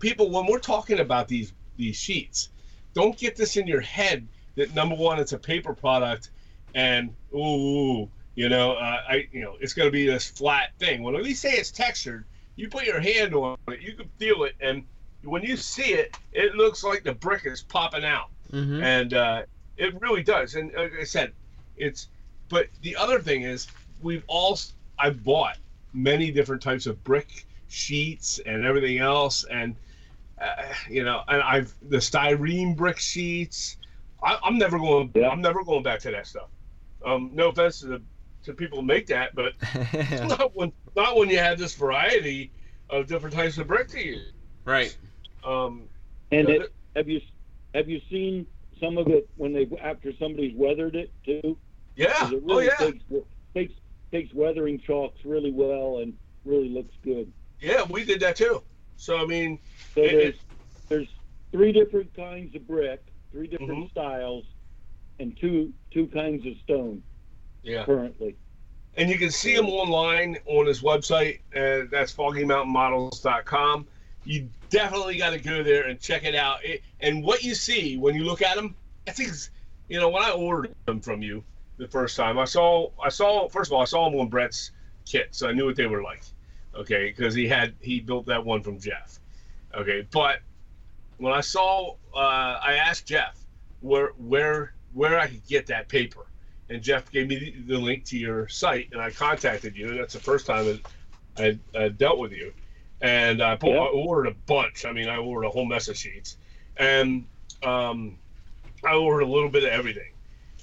people 0.00 0.30
when 0.30 0.46
we're 0.46 0.58
talking 0.58 1.00
about 1.00 1.28
these 1.28 1.52
these 1.76 1.96
sheets, 1.96 2.48
don't 2.94 3.16
get 3.16 3.36
this 3.36 3.56
in 3.56 3.66
your 3.66 3.80
head 3.80 4.26
that 4.60 4.74
number 4.74 4.94
one, 4.94 5.18
it's 5.18 5.32
a 5.32 5.38
paper 5.38 5.74
product, 5.74 6.30
and 6.74 7.14
ooh, 7.34 8.08
you 8.34 8.48
know, 8.48 8.72
uh, 8.72 8.98
I, 9.08 9.28
you 9.32 9.40
know, 9.42 9.56
it's 9.60 9.72
going 9.72 9.86
to 9.88 9.92
be 9.92 10.06
this 10.06 10.28
flat 10.28 10.70
thing. 10.78 11.02
When 11.02 11.14
we 11.14 11.34
say 11.34 11.50
it's 11.52 11.70
textured, 11.70 12.24
you 12.56 12.68
put 12.68 12.84
your 12.84 13.00
hand 13.00 13.34
on 13.34 13.56
it, 13.68 13.80
you 13.80 13.94
can 13.94 14.08
feel 14.18 14.44
it, 14.44 14.54
and 14.60 14.84
when 15.22 15.42
you 15.42 15.56
see 15.56 15.92
it, 15.92 16.16
it 16.32 16.54
looks 16.54 16.84
like 16.84 17.02
the 17.02 17.14
brick 17.14 17.46
is 17.46 17.62
popping 17.62 18.04
out, 18.04 18.30
hmm 18.50 18.82
and 18.82 19.14
uh, 19.14 19.42
it 19.76 20.00
really 20.00 20.22
does. 20.22 20.54
And 20.54 20.72
like 20.76 20.92
I 21.00 21.04
said, 21.04 21.32
it's. 21.76 22.08
But 22.48 22.66
the 22.82 22.96
other 22.96 23.20
thing 23.20 23.42
is, 23.42 23.68
we've 24.02 24.24
all 24.26 24.58
I've 24.98 25.22
bought 25.22 25.56
many 25.92 26.30
different 26.30 26.62
types 26.62 26.86
of 26.86 27.02
brick 27.04 27.46
sheets 27.68 28.40
and 28.44 28.64
everything 28.64 28.98
else, 28.98 29.44
and 29.44 29.76
uh, 30.40 30.46
you 30.88 31.04
know, 31.04 31.22
and 31.28 31.42
I've 31.42 31.74
the 31.88 31.98
styrene 31.98 32.76
brick 32.76 32.98
sheets. 32.98 33.76
I, 34.22 34.38
I'm 34.42 34.58
never 34.58 34.78
going. 34.78 35.10
Yeah. 35.14 35.28
I'm 35.28 35.40
never 35.40 35.64
going 35.64 35.82
back 35.82 36.00
to 36.00 36.10
that 36.10 36.26
stuff. 36.26 36.48
Um, 37.04 37.30
no 37.32 37.48
offense 37.48 37.80
to 37.80 37.86
the 37.86 38.02
to 38.44 38.54
people 38.54 38.80
who 38.80 38.86
make 38.86 39.06
that, 39.08 39.34
but 39.34 39.52
not 40.28 40.54
when 40.56 40.72
not 40.96 41.16
when 41.16 41.28
you 41.30 41.38
have 41.38 41.58
this 41.58 41.74
variety 41.74 42.52
of 42.90 43.06
different 43.06 43.34
types 43.34 43.58
of 43.58 43.66
brick 43.66 43.88
to 43.88 44.04
use. 44.04 44.32
right. 44.64 44.96
Um, 45.44 45.88
And 46.32 46.48
Yeah, 46.48 46.54
it, 46.56 46.72
have 46.96 47.08
you 47.08 47.20
have 47.74 47.88
you 47.88 48.00
seen 48.10 48.46
some 48.80 48.98
of 48.98 49.08
it 49.08 49.28
when 49.36 49.52
they 49.52 49.68
after 49.82 50.12
somebody's 50.18 50.54
weathered 50.56 50.96
it 50.96 51.12
too? 51.24 51.56
Yeah. 51.96 52.30
it 52.30 52.34
Oh 52.34 52.40
really 52.54 52.66
yeah. 52.66 52.76
takes 52.76 53.04
takes 53.54 53.74
takes 54.10 54.34
weathering 54.34 54.78
chalks 54.80 55.18
really 55.24 55.52
well 55.52 55.98
and 55.98 56.14
really 56.44 56.68
looks 56.68 56.94
good. 57.04 57.32
Yeah, 57.60 57.84
we 57.88 58.04
did 58.04 58.20
that 58.20 58.36
too. 58.36 58.62
So 58.96 59.18
I 59.18 59.26
mean, 59.26 59.58
So 59.94 60.02
It- 60.02 60.10
there's 60.12 60.34
there's 60.88 61.08
three 61.52 61.72
different 61.72 62.12
kinds 62.14 62.54
of 62.56 62.66
brick, 62.66 63.00
three 63.32 63.46
different 63.46 63.86
Mhm. 63.86 63.90
styles, 63.90 64.44
and 65.18 65.36
two 65.38 65.72
two 65.90 66.06
kinds 66.08 66.46
of 66.46 66.54
stone 66.64 67.02
yeah. 67.62 67.84
currently. 67.84 68.36
And 68.96 69.08
you 69.08 69.18
can 69.18 69.30
see 69.30 69.54
him 69.54 69.66
online 69.66 70.38
on 70.46 70.66
his 70.66 70.82
website, 70.82 71.40
and 71.52 71.90
that's 71.90 72.12
foggymountainmodels.com. 72.12 73.86
You 74.24 74.48
definitely 74.68 75.16
got 75.16 75.30
to 75.30 75.38
go 75.38 75.62
there 75.62 75.86
and 75.86 76.00
check 76.00 76.24
it 76.24 76.34
out. 76.34 76.64
It, 76.64 76.82
and 77.00 77.22
what 77.24 77.42
you 77.42 77.54
see 77.54 77.96
when 77.96 78.14
you 78.14 78.24
look 78.24 78.42
at 78.42 78.56
them, 78.56 78.74
I 79.06 79.12
think, 79.12 79.28
it's- 79.28 79.50
you 79.88 79.98
know, 79.98 80.08
when 80.08 80.22
I 80.22 80.30
ordered 80.32 80.74
them 80.86 81.00
from 81.00 81.22
you 81.22 81.42
the 81.78 81.88
first 81.88 82.16
time, 82.16 82.38
I 82.38 82.44
saw, 82.44 82.90
I 83.02 83.08
saw, 83.08 83.48
first 83.48 83.70
of 83.70 83.74
all, 83.74 83.82
I 83.82 83.86
saw 83.86 84.10
them 84.10 84.18
on 84.20 84.28
Brett's 84.28 84.72
kit, 85.06 85.28
so 85.30 85.48
I 85.48 85.52
knew 85.52 85.66
what 85.66 85.76
they 85.76 85.86
were 85.86 86.02
like. 86.02 86.22
Okay, 86.74 87.06
because 87.08 87.34
he 87.34 87.48
had 87.48 87.74
he 87.80 88.00
built 88.00 88.26
that 88.26 88.44
one 88.44 88.62
from 88.62 88.78
Jeff. 88.78 89.18
Okay, 89.74 90.06
but 90.12 90.40
when 91.20 91.32
I 91.32 91.40
saw, 91.40 91.94
uh, 92.14 92.58
I 92.62 92.74
asked 92.74 93.06
Jeff 93.06 93.38
where 93.80 94.08
where 94.18 94.74
where 94.92 95.18
I 95.18 95.28
could 95.28 95.46
get 95.46 95.66
that 95.68 95.88
paper 95.88 96.26
and 96.70 96.80
Jeff 96.82 97.10
gave 97.10 97.28
me 97.28 97.36
the, 97.36 97.74
the 97.74 97.78
link 97.78 98.04
to 98.06 98.16
your 98.16 98.48
site, 98.48 98.88
and 98.92 99.00
I 99.00 99.10
contacted 99.10 99.76
you. 99.76 99.94
That's 99.98 100.14
the 100.14 100.20
first 100.20 100.46
time 100.46 100.64
that 100.66 100.80
I, 101.36 101.78
I 101.78 101.88
dealt 101.88 102.18
with 102.18 102.32
you, 102.32 102.52
and 103.02 103.42
I, 103.42 103.56
pulled, 103.56 103.74
Yeah. 103.74 103.80
I 103.80 103.86
ordered 103.88 104.28
a 104.28 104.34
bunch. 104.46 104.84
I 104.84 104.92
mean, 104.92 105.08
I 105.08 105.16
ordered 105.16 105.48
a 105.48 105.50
whole 105.50 105.66
mess 105.66 105.88
of 105.88 105.96
sheets, 105.96 106.36
and 106.76 107.26
um, 107.64 108.16
I 108.84 108.94
ordered 108.94 109.24
a 109.24 109.26
little 109.26 109.48
bit 109.48 109.64
of 109.64 109.70
everything, 109.70 110.12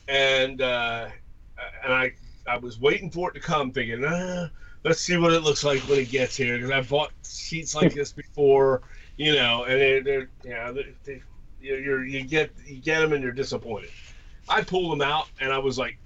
and 0.07 0.61
uh, 0.61 1.09
and 1.83 1.93
I 1.93 2.13
I 2.47 2.57
was 2.57 2.79
waiting 2.79 3.11
for 3.11 3.29
it 3.29 3.33
to 3.33 3.41
come, 3.41 3.71
thinking, 3.71 4.03
ah, 4.05 4.49
let's 4.85 5.01
see 5.01 5.17
what 5.17 5.33
it 5.33 5.41
looks 5.41 5.65
like 5.65 5.81
when 5.81 5.99
it 5.99 6.09
gets 6.09 6.37
here, 6.37 6.55
because 6.55 6.71
I 6.71 6.81
bought 6.81 7.11
sheets 7.27 7.75
like 7.75 7.93
this 7.95 8.13
before, 8.13 8.81
you 9.17 9.35
know, 9.35 9.65
and 9.65 9.81
they're, 9.81 10.29
they're 10.43 10.75
you 10.75 10.85
they, 11.03 11.21
you're, 11.59 12.05
you 12.05 12.23
get 12.23 12.51
you 12.65 12.77
get 12.77 12.99
them 13.01 13.13
and 13.13 13.23
you're 13.23 13.31
disappointed. 13.31 13.89
I 14.47 14.61
pulled 14.61 14.91
them 14.91 15.01
out, 15.01 15.27
and 15.41 15.51
I 15.51 15.57
was 15.57 15.77
like 15.77 15.97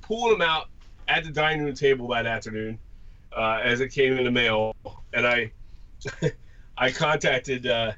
pulling 0.00 0.38
them 0.38 0.48
out 0.48 0.68
at 1.08 1.24
the 1.24 1.30
dining 1.30 1.64
room 1.64 1.74
table 1.74 2.08
that 2.08 2.26
afternoon 2.26 2.78
uh, 3.36 3.60
as 3.62 3.80
it 3.80 3.88
came 3.88 4.16
in 4.16 4.24
the 4.24 4.30
mail, 4.30 4.74
and 5.12 5.26
I 5.26 5.52
I 6.78 6.90
contacted 6.90 7.66
uh, 7.66 7.92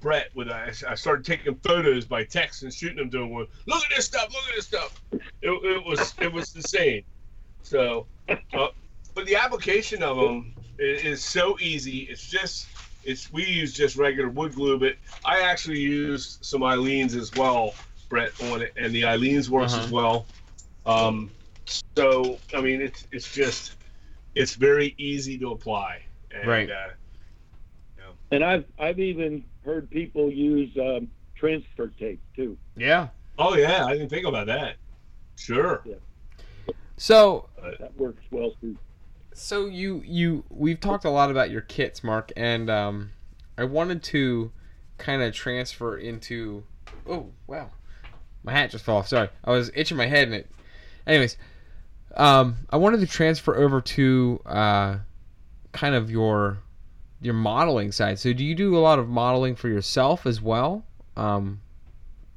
Brett 0.00 0.28
with 0.34 0.48
I, 0.50 0.72
I 0.88 0.94
started 0.94 1.24
taking 1.24 1.54
photos 1.56 2.04
by 2.04 2.24
text 2.24 2.62
and 2.62 2.72
shooting 2.72 2.96
them 2.96 3.10
to 3.10 3.22
him 3.22 3.32
look 3.32 3.48
at 3.84 3.96
this 3.96 4.06
stuff, 4.06 4.28
look 4.32 4.42
at 4.48 4.56
this 4.56 4.66
stuff. 4.66 5.00
It, 5.12 5.22
it 5.42 5.84
was 5.84 6.14
it 6.20 6.32
was 6.32 6.54
insane. 6.54 7.04
So, 7.62 8.06
uh, 8.28 8.68
but 9.14 9.26
the 9.26 9.36
application 9.36 10.02
of 10.02 10.16
them 10.16 10.54
is, 10.78 11.04
is 11.04 11.24
so 11.24 11.56
easy. 11.60 12.00
It's 12.10 12.26
just 12.26 12.66
it's 13.04 13.32
we 13.32 13.44
use 13.44 13.72
just 13.72 13.96
regular 13.96 14.28
wood 14.28 14.54
glue, 14.54 14.78
but 14.78 14.94
I 15.24 15.40
actually 15.42 15.78
used 15.80 16.44
some 16.44 16.60
Aleene's 16.62 17.14
as 17.14 17.32
well, 17.34 17.74
Brett, 18.08 18.32
on 18.44 18.62
it, 18.62 18.72
and 18.76 18.94
the 18.94 19.02
Aleene's 19.02 19.50
works 19.50 19.74
Uh-huh. 19.74 19.84
as 19.84 19.90
well. 19.90 20.26
Um, 20.86 21.30
so 21.94 22.38
I 22.54 22.60
mean, 22.60 22.80
it's 22.80 23.06
it's 23.12 23.32
just 23.32 23.76
it's 24.34 24.54
very 24.54 24.94
easy 24.98 25.38
to 25.38 25.50
apply. 25.52 26.02
And, 26.32 26.46
Right. 26.48 26.70
Uh, 26.70 26.88
And 28.32 28.44
I've 28.44 28.64
I've 28.78 28.98
even 29.00 29.44
heard 29.64 29.90
people 29.90 30.30
use 30.30 30.70
um, 30.78 31.08
transfer 31.34 31.88
tape 31.88 32.20
too. 32.36 32.56
Yeah. 32.76 33.08
oh 33.38 33.54
yeah, 33.56 33.84
I 33.86 33.92
didn't 33.94 34.08
think 34.10 34.26
about 34.26 34.46
that. 34.46 34.76
Sure. 35.36 35.82
So 36.96 37.48
That 37.80 37.96
works 37.96 38.22
well 38.30 38.52
too. 38.60 38.76
So 39.32 39.66
you 39.66 40.02
you 40.04 40.44
we've 40.50 40.80
talked 40.80 41.04
a 41.04 41.10
lot 41.10 41.30
about 41.30 41.50
your 41.50 41.60
kits, 41.62 42.02
Mark, 42.04 42.32
and 42.36 42.68
um, 42.70 43.10
I 43.58 43.64
wanted 43.64 44.02
to 44.04 44.52
kind 44.98 45.22
of 45.22 45.32
transfer 45.34 45.96
into. 45.96 46.64
Oh 47.08 47.30
wow, 47.46 47.70
my 48.42 48.52
hat 48.52 48.70
just 48.70 48.84
fell 48.84 48.96
off. 48.96 49.08
Sorry, 49.08 49.28
I 49.44 49.50
was 49.50 49.70
itching 49.74 49.96
my 49.96 50.06
head 50.06 50.24
and 50.28 50.34
it. 50.34 50.50
Anyways, 51.06 51.36
um, 52.16 52.56
I 52.70 52.76
wanted 52.76 53.00
to 53.00 53.06
transfer 53.06 53.56
over 53.56 53.80
to 53.80 54.40
uh, 54.46 54.96
kind 55.72 55.94
of 55.94 56.10
your 56.10 56.58
your 57.22 57.34
modeling 57.34 57.92
side. 57.92 58.18
So 58.18 58.32
do 58.32 58.44
you 58.44 58.54
do 58.54 58.76
a 58.76 58.80
lot 58.80 58.98
of 58.98 59.08
modeling 59.08 59.56
for 59.56 59.68
yourself 59.68 60.26
as 60.26 60.40
well? 60.40 60.84
Um, 61.16 61.60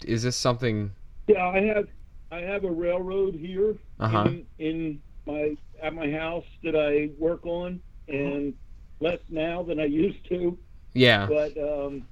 is 0.06 0.24
this 0.24 0.36
something? 0.36 0.92
Yeah, 1.28 1.48
I 1.48 1.62
have 1.62 1.88
I 2.32 2.42
have 2.42 2.64
a 2.64 2.72
railroad 2.72 3.36
here 3.36 3.76
Uh-huh. 4.00 4.24
in, 4.26 4.46
in 4.60 5.02
my 5.26 5.58
at 5.82 5.94
my 5.94 6.12
house 6.12 6.46
that 6.64 6.76
I 6.76 7.10
work 7.18 7.46
on, 7.46 7.82
and 8.08 8.54
less 9.00 9.20
now 9.30 9.64
than 9.64 9.80
I 9.80 9.86
used 9.86 10.28
to. 10.30 10.58
Yeah. 10.94 11.28
But 11.28 11.58
um, 11.58 12.06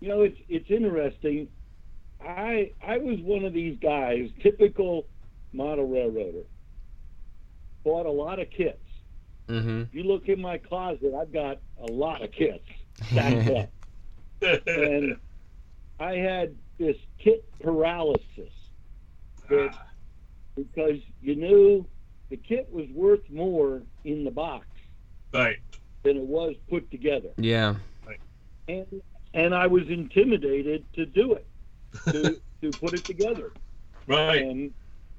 you 0.00 0.08
know, 0.08 0.22
it's 0.22 0.38
it's 0.48 0.70
interesting. 0.70 1.48
I 2.20 2.72
I 2.86 2.98
was 2.98 3.18
one 3.20 3.44
of 3.44 3.52
these 3.52 3.78
guys, 3.80 4.30
typical 4.42 5.06
model 5.52 5.86
railroader. 5.86 6.44
Bought 7.84 8.06
a 8.06 8.10
lot 8.10 8.38
of 8.38 8.50
kits. 8.50 8.78
Mm-hmm. 9.48 9.96
You 9.96 10.04
look 10.04 10.28
in 10.28 10.40
my 10.40 10.58
closet, 10.58 11.14
I've 11.20 11.32
got 11.32 11.58
a 11.80 11.90
lot 11.90 12.22
of 12.22 12.30
kits 12.32 12.64
stacked 13.10 13.50
up. 13.50 13.68
and 14.66 15.16
I 15.98 16.14
had 16.14 16.54
this 16.78 16.96
kit 17.18 17.44
paralysis 17.60 18.52
that 19.48 19.74
because 20.56 20.98
you 21.20 21.36
knew 21.36 21.86
the 22.30 22.36
kit 22.36 22.68
was 22.72 22.86
worth 22.94 23.28
more 23.30 23.82
in 24.04 24.24
the 24.24 24.30
box 24.30 24.66
right. 25.32 25.56
than 26.02 26.16
it 26.16 26.24
was 26.26 26.54
put 26.68 26.90
together, 26.90 27.30
Yeah. 27.36 27.76
and 28.68 29.02
and 29.34 29.54
I 29.54 29.66
was 29.66 29.88
intimidated 29.88 30.84
to 30.94 31.06
do 31.06 31.34
it, 31.34 31.46
to 32.06 32.40
to 32.62 32.72
put 32.72 32.94
it 32.94 33.06
together, 33.06 33.52
Right. 34.06 34.42
and 34.42 34.72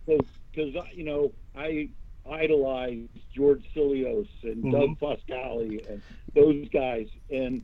because 0.05 0.75
you 0.93 1.03
know 1.03 1.31
I 1.55 1.89
idolized 2.29 3.09
George 3.35 3.63
Sellios 3.75 4.27
and 4.43 4.71
Doug 4.71 4.97
Foskett 4.99 5.89
and 5.89 6.01
those 6.35 6.67
guys, 6.69 7.07
and 7.31 7.61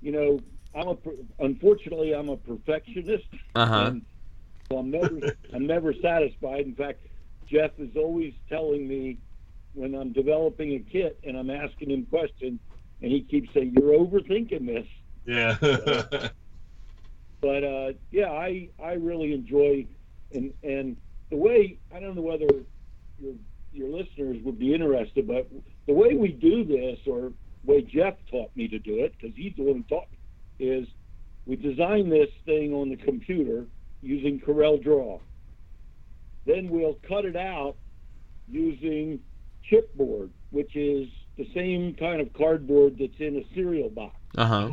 you 0.00 0.12
know 0.12 0.40
I'm 0.74 0.88
a 0.88 0.96
unfortunately 1.40 2.12
I'm 2.14 2.28
a 2.28 2.36
perfectionist. 2.36 3.24
Uh 3.54 3.66
huh. 3.66 3.84
And 3.88 4.02
so 4.70 4.78
I'm 4.78 4.90
never 4.90 5.18
I'm 5.54 5.66
never 5.66 5.94
satisfied. 5.94 6.66
In 6.66 6.74
fact, 6.74 7.00
Jeff 7.46 7.72
is 7.78 7.96
always 7.96 8.32
telling 8.48 8.86
me 8.86 9.18
when 9.74 9.94
I'm 9.94 10.12
developing 10.12 10.72
a 10.74 10.78
kit 10.78 11.18
and 11.24 11.36
I'm 11.36 11.50
asking 11.50 11.90
him 11.90 12.06
questions, 12.06 12.60
and 13.02 13.10
he 13.10 13.22
keeps 13.22 13.52
saying, 13.54 13.74
"You're 13.76 13.98
overthinking 13.98 14.66
this." 14.66 14.86
Yeah. 15.26 16.28
But 17.40 17.64
uh, 17.64 17.92
yeah, 18.10 18.30
I 18.30 18.68
I 18.82 18.92
really 18.92 19.32
enjoy 19.32 19.86
and 20.32 20.52
and 20.62 20.96
the 21.30 21.36
way 21.36 21.78
I 21.94 22.00
don't 22.00 22.14
know 22.14 22.22
whether 22.22 22.46
your 23.18 23.34
your 23.72 23.88
listeners 23.88 24.42
would 24.42 24.58
be 24.58 24.74
interested, 24.74 25.26
but 25.26 25.48
the 25.86 25.94
way 25.94 26.14
we 26.14 26.32
do 26.32 26.64
this, 26.64 26.98
or 27.06 27.32
way 27.64 27.82
Jeff 27.82 28.14
taught 28.30 28.54
me 28.56 28.68
to 28.68 28.78
do 28.78 29.04
it, 29.04 29.14
because 29.18 29.34
he's 29.36 29.54
the 29.56 29.62
one 29.62 29.76
who 29.76 29.82
taught 29.84 30.08
me, 30.10 30.66
is 30.66 30.88
we 31.46 31.56
design 31.56 32.10
this 32.10 32.28
thing 32.44 32.74
on 32.74 32.90
the 32.90 32.96
computer 32.96 33.64
using 34.02 34.40
Corel 34.40 34.82
Draw. 34.82 35.18
Then 36.46 36.68
we'll 36.68 36.98
cut 37.06 37.24
it 37.24 37.36
out 37.36 37.76
using 38.48 39.20
chipboard, 39.70 40.30
which 40.50 40.74
is 40.74 41.08
the 41.36 41.46
same 41.54 41.94
kind 41.94 42.20
of 42.20 42.32
cardboard 42.32 42.96
that's 42.98 43.18
in 43.18 43.36
a 43.36 43.54
cereal 43.54 43.88
box 43.88 44.14
Uh 44.36 44.46
huh. 44.46 44.70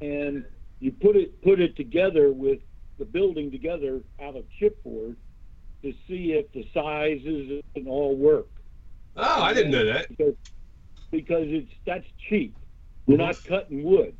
and 0.00 0.44
you 0.78 0.92
put 0.92 1.16
it 1.16 1.42
put 1.42 1.60
it 1.60 1.76
together 1.76 2.32
with 2.32 2.60
the 2.98 3.04
building 3.04 3.50
together 3.50 4.00
out 4.22 4.36
of 4.36 4.44
chipboard 4.60 5.16
to 5.82 5.92
see 6.06 6.32
if 6.32 6.50
the 6.52 6.66
sizes 6.72 7.62
and 7.74 7.88
all 7.88 8.16
work. 8.16 8.48
oh, 9.16 9.42
I 9.42 9.52
didn't 9.54 9.72
know 9.72 9.84
that. 9.86 10.08
Because, 10.08 10.34
because 11.10 11.44
it's 11.48 11.70
that's 11.86 12.06
cheap. 12.28 12.56
You're 13.06 13.18
not 13.18 13.42
cutting 13.44 13.82
wood. 13.82 14.14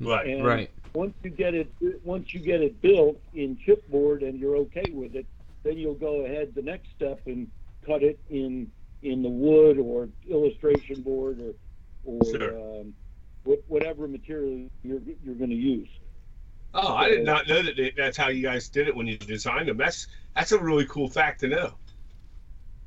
Right. 0.00 0.26
And 0.26 0.44
Right. 0.44 0.70
Once 0.94 1.14
you 1.22 1.30
get 1.30 1.54
it 1.54 1.72
once 2.04 2.32
you 2.34 2.40
get 2.40 2.60
it 2.60 2.80
built 2.80 3.20
in 3.34 3.56
chipboard 3.66 4.26
and 4.26 4.38
you're 4.38 4.56
okay 4.56 4.90
with 4.92 5.14
it, 5.14 5.26
then 5.64 5.78
you'll 5.78 5.94
go 5.94 6.24
ahead 6.24 6.52
the 6.54 6.62
next 6.62 6.88
step 6.94 7.20
and 7.26 7.50
cut 7.86 8.02
it 8.02 8.18
in 8.28 8.70
in 9.02 9.22
the 9.22 9.28
wood 9.28 9.78
or 9.78 10.08
illustration 10.28 11.02
board 11.02 11.40
or 11.40 11.52
or 12.04 12.24
Sure. 12.24 12.80
um, 12.80 12.94
wh- 13.44 13.70
whatever 13.70 14.08
material 14.08 14.68
you're 14.82 15.00
you're 15.24 15.34
going 15.34 15.50
to 15.50 15.56
use. 15.56 15.88
Oh, 16.72 16.94
I 16.94 17.08
did 17.08 17.24
not 17.24 17.48
know 17.48 17.62
that 17.62 17.92
that's 17.96 18.16
how 18.16 18.28
you 18.28 18.42
guys 18.42 18.68
did 18.68 18.86
it 18.86 18.94
when 18.94 19.06
you 19.06 19.18
designed 19.18 19.68
them. 19.68 19.76
That's 19.76 20.06
that's 20.34 20.52
a 20.52 20.58
really 20.58 20.86
cool 20.86 21.08
fact 21.08 21.40
to 21.40 21.48
know. 21.48 21.74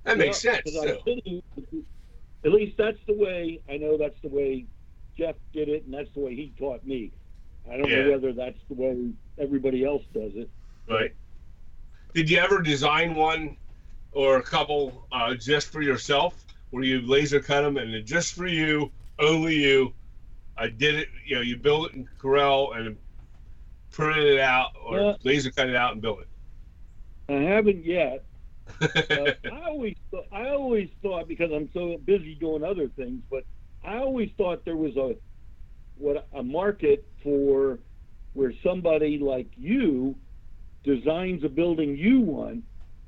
That 0.05 0.17
makes 0.17 0.43
Yeah, 0.43 0.59
sense. 0.63 0.77
I'm 0.77 0.87
too. 0.87 0.97
sitting- 1.05 1.43
at 2.45 2.51
least 2.51 2.75
that's 2.77 2.99
the 3.07 3.13
way 3.13 3.61
I 3.69 3.77
know. 3.77 3.97
That's 3.97 4.19
the 4.21 4.27
way 4.27 4.67
Jeff 5.17 5.35
did 5.53 5.69
it, 5.69 5.85
and 5.85 5.93
that's 5.93 6.11
the 6.13 6.19
way 6.19 6.35
he 6.35 6.53
taught 6.57 6.85
me. 6.85 7.13
I 7.69 7.77
don't 7.77 7.89
Yeah. 7.89 8.03
know 8.03 8.11
whether 8.11 8.33
that's 8.33 8.59
the 8.69 8.75
way 8.75 9.11
everybody 9.39 9.85
else 9.85 10.03
does 10.13 10.33
it. 10.35 10.49
Right. 10.89 11.11
Did 12.13 12.29
you 12.29 12.37
ever 12.37 12.61
design 12.61 13.15
one 13.15 13.57
or 14.11 14.37
a 14.37 14.43
couple 14.43 15.07
uh, 15.11 15.33
just 15.35 15.69
for 15.69 15.81
yourself, 15.81 16.45
where 16.69 16.83
you 16.83 17.01
laser 17.01 17.39
cut 17.39 17.61
them 17.61 17.77
and 17.77 17.93
then 17.93 18.05
just 18.05 18.33
for 18.33 18.47
you, 18.47 18.91
only 19.19 19.55
you? 19.55 19.93
I 20.57 20.67
did 20.67 20.95
it. 20.95 21.07
You 21.25 21.35
know, 21.35 21.41
you 21.41 21.57
build 21.57 21.87
it 21.87 21.93
in 21.95 22.07
Corel 22.19 22.77
and 22.77 22.97
printed 23.91 24.25
it 24.25 24.39
out, 24.39 24.71
or 24.85 24.99
Yeah. 24.99 25.15
laser 25.23 25.51
cut 25.51 25.69
it 25.69 25.75
out 25.75 25.93
and 25.93 26.01
build 26.01 26.19
it. 26.21 26.27
I 27.29 27.41
haven't 27.41 27.85
yet. 27.85 28.25
I 29.11 29.35
always, 29.67 29.95
I 30.31 30.49
always 30.49 30.89
thought 31.01 31.27
because 31.27 31.51
I'm 31.51 31.69
so 31.73 31.97
busy 32.05 32.35
doing 32.35 32.63
other 32.63 32.89
things, 32.89 33.23
but 33.31 33.43
I 33.83 33.97
always 33.97 34.29
thought 34.37 34.65
there 34.65 34.77
was 34.77 34.95
a 34.97 35.15
what 35.95 36.27
a 36.33 36.43
market 36.43 37.05
for 37.23 37.79
where 38.33 38.53
somebody 38.63 39.17
like 39.17 39.47
you 39.55 40.15
designs 40.83 41.43
a 41.43 41.49
building 41.49 41.95
you 41.95 42.19
want 42.21 42.51
and 42.53 42.63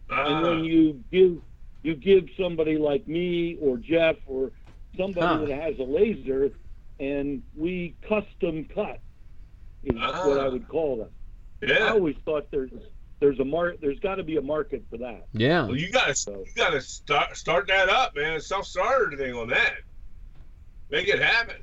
Ah, 0.09 0.41
then 0.43 0.63
you 0.63 1.03
give 1.11 1.41
you 1.83 1.95
give 1.95 2.25
somebody 2.39 2.77
like 2.77 3.07
me 3.07 3.57
or 3.61 3.77
Jeff 3.77 4.15
or 4.25 4.51
somebody 4.97 5.25
Huh. 5.25 5.45
that 5.45 5.61
has 5.61 5.79
a 5.79 5.83
laser, 5.83 6.51
and 6.99 7.43
we 7.55 7.95
custom 8.07 8.65
cut 8.73 8.99
is 9.83 9.95
what 9.95 10.39
I 10.39 10.47
Ah. 10.47 10.49
would 10.49 10.67
call 10.67 10.97
them. 10.97 11.09
I 11.67 11.89
always 11.89 12.15
thought 12.25 12.49
there's 12.51 12.71
there's 13.19 13.39
a 13.39 13.45
mar 13.45 13.75
there's 13.81 13.99
got 13.99 14.15
to 14.15 14.23
be 14.23 14.37
a 14.37 14.41
market 14.41 14.83
for 14.89 14.97
that. 14.97 15.27
Yeah. 15.33 15.65
Well, 15.65 15.75
you 15.75 15.91
gotta 15.91 16.15
you 16.31 16.45
gotta 16.55 16.81
start 16.81 17.35
start 17.37 17.67
that 17.67 17.89
up, 17.89 18.15
man. 18.15 18.39
Self 18.39 18.65
starter 18.67 19.15
thing 19.17 19.33
on 19.33 19.47
that. 19.49 19.75
Make 20.89 21.07
it 21.07 21.19
happen. 21.19 21.55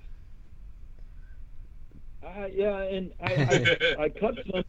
Uh, 2.24 2.46
yeah, 2.52 2.78
and 2.82 3.12
I, 3.20 3.32
I 3.98 4.04
I 4.04 4.08
cut 4.08 4.34
some 4.50 4.62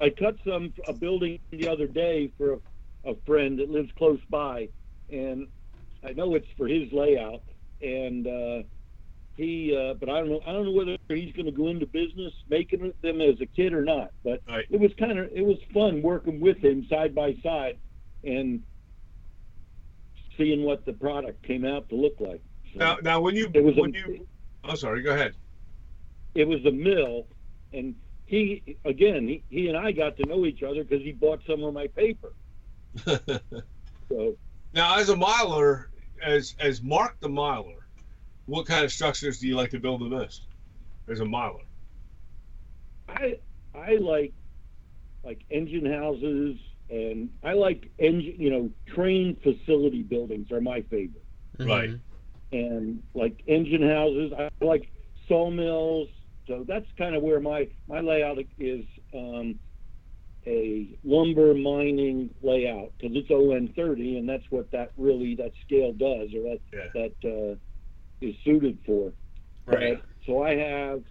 I 0.00 0.10
cut 0.10 0.36
some 0.46 0.72
a 0.86 0.92
building 0.92 1.38
the 1.50 1.68
other 1.68 1.86
day 1.86 2.32
for 2.38 2.54
a, 2.54 3.10
a 3.10 3.14
friend 3.26 3.58
that 3.58 3.70
lives 3.70 3.90
close 3.98 4.20
by, 4.30 4.68
and 5.10 5.48
I 6.04 6.12
know 6.12 6.34
it's 6.34 6.46
for 6.56 6.66
his 6.68 6.92
layout, 6.92 7.42
and 7.82 8.26
uh, 8.26 8.62
he 9.34 9.76
uh, 9.76 9.94
but 9.94 10.08
I 10.08 10.18
don't 10.20 10.28
know 10.28 10.40
I 10.46 10.52
don't 10.52 10.66
know 10.66 10.72
whether 10.72 10.96
he's 11.08 11.32
going 11.34 11.46
to 11.46 11.52
go 11.52 11.68
into 11.68 11.86
business 11.86 12.32
making 12.48 12.92
them 13.02 13.20
as 13.20 13.40
a 13.40 13.46
kid 13.46 13.72
or 13.72 13.82
not. 13.82 14.10
But 14.24 14.40
Right. 14.48 14.66
it 14.70 14.78
was 14.80 14.90
kind 14.98 15.18
of 15.18 15.28
it 15.34 15.44
was 15.44 15.58
fun 15.74 16.02
working 16.02 16.40
with 16.40 16.58
him 16.58 16.86
side 16.88 17.14
by 17.14 17.34
side, 17.42 17.78
and 18.22 18.60
seeing 20.38 20.62
what 20.62 20.86
the 20.86 20.92
product 20.92 21.42
came 21.42 21.64
out 21.64 21.88
to 21.88 21.96
look 21.96 22.14
like. 22.20 22.42
So 22.72 22.78
Now, 22.78 22.98
now 23.02 23.20
when 23.20 23.34
you 23.34 23.50
it 23.52 23.64
was 23.64 23.74
when 23.76 23.94
a, 23.94 23.98
you, 23.98 24.26
I'm 24.64 24.76
sorry. 24.76 25.02
Go 25.02 25.10
ahead. 25.12 25.34
It 26.34 26.46
was 26.46 26.64
a 26.64 26.70
mill, 26.72 27.28
and 27.72 27.94
he 28.26 28.78
again 28.84 29.28
he, 29.28 29.44
he 29.48 29.68
and 29.68 29.76
I 29.76 29.92
got 29.92 30.16
to 30.18 30.26
know 30.26 30.46
each 30.46 30.62
other 30.62 30.84
because 30.84 31.02
he 31.04 31.12
bought 31.12 31.40
some 31.46 31.62
of 31.64 31.74
my 31.74 31.88
paper. 31.88 32.32
So 34.10 34.36
Now, 34.72 34.98
as 34.98 35.08
a 35.08 35.16
miler, 35.16 35.90
as 36.22 36.54
as 36.58 36.82
Mark 36.82 37.16
the 37.20 37.28
miler, 37.28 37.86
what 38.46 38.66
kind 38.66 38.84
of 38.84 38.92
structures 38.92 39.38
do 39.40 39.46
you 39.48 39.56
like 39.56 39.70
to 39.70 39.80
build 39.80 40.00
the 40.00 40.06
most? 40.08 40.48
As 41.08 41.20
a 41.20 41.24
miler, 41.24 41.64
I 43.08 43.38
I 43.74 43.94
like 43.96 44.32
like 45.24 45.42
engine 45.50 45.86
houses 45.86 46.56
and 46.88 47.30
I 47.42 47.52
like 47.54 47.90
engine 47.98 48.36
you 48.38 48.50
know 48.50 48.70
train 48.94 49.36
facility 49.42 50.02
buildings 50.02 50.50
are 50.52 50.60
my 50.60 50.82
favorite 50.82 51.24
Right. 51.58 51.90
Mhm. 51.90 52.00
and 52.52 53.02
like 53.14 53.42
engine 53.46 53.82
houses 53.82 54.32
I 54.36 54.48
like 54.64 54.90
sawmills 55.28 56.08
so 56.50 56.64
that's 56.66 56.86
kind 56.98 57.14
of 57.14 57.22
where 57.22 57.40
my 57.40 57.68
my 57.88 58.00
layout 58.00 58.38
is 58.58 58.84
um, 59.14 59.58
a 60.46 60.98
lumber 61.04 61.54
mining 61.54 62.30
layout 62.42 62.92
because 62.98 63.16
it's 63.16 63.30
ON30 63.30 64.18
and 64.18 64.28
that's 64.28 64.44
what 64.50 64.70
that 64.72 64.90
really 64.96 65.36
that 65.36 65.52
scale 65.64 65.92
does 65.92 66.30
or 66.34 66.42
that 66.42 66.60
Yeah. 66.72 66.88
that 67.22 67.30
uh, 67.30 68.26
is 68.26 68.34
suited 68.44 68.78
for 68.84 69.12
right? 69.66 69.98
Uh, 69.98 70.00
so 70.26 70.42
I 70.42 70.56
have, 70.56 71.02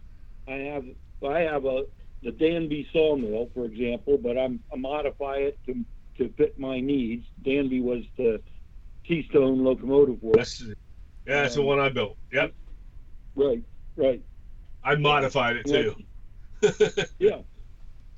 I 0.47 0.53
have, 0.53 0.83
I 1.27 1.39
have 1.39 1.65
a 1.65 1.83
the 2.21 2.31
Danby 2.31 2.85
sawmill, 2.91 3.49
for 3.53 3.65
example, 3.65 4.17
but 4.17 4.37
I'm 4.37 4.59
I 4.73 4.75
modify 4.75 5.35
it 5.35 5.57
to 5.67 5.85
to 6.17 6.33
fit 6.37 6.59
my 6.59 6.81
needs. 6.81 7.25
Danby 7.43 7.79
was 7.81 8.03
the 8.17 8.41
Keystone 9.07 9.63
locomotive 9.63 10.19
That's 10.33 10.61
yeah, 11.25 11.43
that's 11.43 11.55
the 11.55 11.61
one 11.61 11.79
I 11.79 11.89
built. 11.89 12.17
Yep. 12.33 12.53
right? 13.35 13.63
Right. 13.95 14.21
I 14.83 14.95
modified 14.95 15.57
it 15.57 15.65
too. 15.65 15.95
Yeah. 17.19 17.39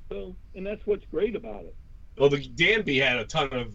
So, 0.10 0.36
and 0.56 0.66
that's 0.66 0.86
what's 0.86 1.06
great 1.06 1.36
about 1.36 1.64
it. 1.64 1.76
well, 2.18 2.30
the 2.30 2.46
Danby 2.46 3.00
had 3.00 3.18
a 3.18 3.26
ton 3.26 3.50
of 3.54 3.74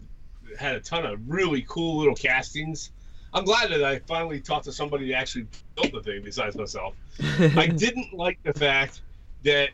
had 0.59 0.75
a 0.75 0.79
ton 0.79 1.05
of 1.05 1.19
really 1.27 1.65
cool 1.67 1.97
little 1.97 2.15
castings. 2.15 2.91
I'm 3.33 3.43
glad 3.45 3.71
that 3.71 3.83
I 3.83 3.99
finally 3.99 4.39
talked 4.39 4.65
to 4.65 4.71
somebody 4.71 5.09
that 5.09 5.17
actually 5.17 5.47
built 5.75 5.93
the 5.93 6.01
thing 6.01 6.21
besides 6.23 6.55
myself. 6.55 6.95
I 7.55 7.67
didn't 7.75 8.13
like 8.13 8.39
the 8.43 8.53
fact 8.53 9.01
that, 9.43 9.69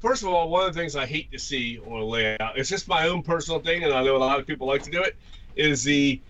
first 0.00 0.22
of 0.22 0.28
all, 0.28 0.48
one 0.48 0.66
of 0.66 0.74
the 0.74 0.80
things 0.80 0.96
I 0.96 1.06
hate 1.06 1.30
to 1.32 1.38
see 1.38 1.78
on 1.78 2.00
a 2.00 2.04
layout, 2.04 2.56
it's 2.58 2.68
just 2.68 2.88
my 2.88 3.08
own 3.08 3.22
personal 3.22 3.60
thing, 3.60 3.84
and 3.84 3.92
I 3.92 4.02
know 4.02 4.16
a 4.16 4.18
lot 4.18 4.40
of 4.40 4.46
people 4.46 4.66
like 4.66 4.82
to 4.84 4.90
do 4.90 5.02
it, 5.02 5.16
is 5.54 5.84
the, 5.84 6.20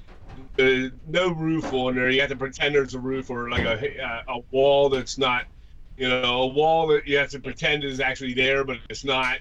the 0.57 0.93
no 1.07 1.31
roof 1.31 1.73
on 1.73 1.95
there. 1.95 2.11
You 2.11 2.21
have 2.21 2.31
to 2.31 2.37
pretend 2.37 2.75
there's 2.75 2.95
a 2.95 3.01
roof 3.01 3.31
or 3.31 3.51
like 3.51 3.65
a, 3.65 4.25
a 4.29 4.41
wall 4.51 4.89
that's 4.89 5.17
not, 5.19 5.45
you 5.99 6.09
know, 6.09 6.43
a 6.43 6.47
wall 6.47 6.87
that 6.89 7.07
you 7.07 7.19
have 7.19 7.31
to 7.31 7.41
pretend 7.41 7.85
is 7.85 8.01
actually 8.01 8.35
there, 8.35 8.65
but 8.65 8.79
it's 8.91 9.05
not. 9.05 9.39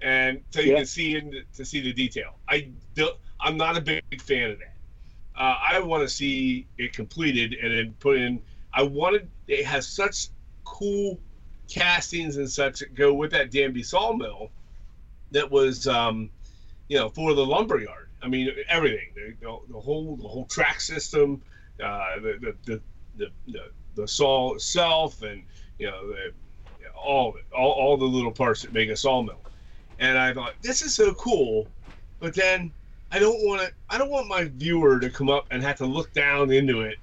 And 0.00 0.42
so 0.50 0.60
you 0.60 0.70
Yeah. 0.70 0.76
can 0.76 0.86
see 0.86 1.16
in, 1.16 1.44
to 1.54 1.64
see 1.64 1.80
the 1.80 1.92
detail. 1.92 2.38
I 2.48 2.72
don't. 2.94 3.16
I'm 3.40 3.56
not 3.56 3.76
a 3.76 3.80
big 3.80 4.02
fan 4.22 4.50
of 4.52 4.58
that. 4.58 4.76
Uh, 5.40 5.56
I 5.70 5.80
want 5.80 6.02
to 6.02 6.08
see 6.08 6.68
it 6.78 6.92
completed 6.92 7.54
and 7.62 7.72
then 7.72 7.94
put 8.00 8.18
in. 8.18 8.42
I 8.74 8.82
wanted 8.84 9.30
it 9.48 9.66
has 9.66 9.88
such 9.88 10.28
cool 10.64 11.20
castings 11.68 12.36
and 12.36 12.50
such 12.50 12.80
that 12.80 12.94
go 12.94 13.14
with 13.14 13.32
that 13.32 13.50
Danby 13.52 13.82
sawmill 13.82 14.52
that 15.30 15.50
was, 15.50 15.86
um, 15.86 16.30
you 16.88 16.98
know, 16.98 17.08
for 17.08 17.34
the 17.34 17.46
lumberyard. 17.46 18.08
I 18.22 18.28
mean, 18.28 18.50
everything 18.68 19.08
the, 19.14 19.36
the, 19.40 19.58
the 19.74 19.80
whole 19.80 20.16
the 20.16 20.28
whole 20.28 20.46
track 20.46 20.80
system, 20.80 21.42
uh, 21.82 22.20
the, 22.20 22.38
the, 22.40 22.56
the 22.66 22.82
the 23.16 23.32
the 23.52 23.60
the 23.94 24.08
saw 24.08 24.54
itself, 24.54 25.22
and 25.22 25.44
you 25.78 25.86
know 25.86 26.08
the 26.08 26.32
all 26.96 27.34
all, 27.56 27.72
all 27.72 27.96
the 27.96 28.04
little 28.04 28.32
parts 28.32 28.62
that 28.62 28.72
make 28.72 28.90
a 28.90 28.96
sawmill. 28.96 29.44
And 29.98 30.18
I 30.18 30.34
thought 30.34 30.54
this 30.62 30.82
is 30.82 30.94
so 30.94 31.14
cool, 31.14 31.70
but 32.20 32.34
then 32.34 32.74
I 33.12 33.20
don't 33.20 33.46
want 33.46 33.62
to. 33.62 33.72
I 33.90 33.98
don't 33.98 34.10
want 34.10 34.28
my 34.28 34.44
viewer 34.44 35.00
to 35.00 35.10
come 35.10 35.30
up 35.30 35.46
and 35.50 35.62
have 35.62 35.76
to 35.78 35.86
look 35.86 36.12
down 36.14 36.52
into 36.52 36.82
it, 36.82 36.98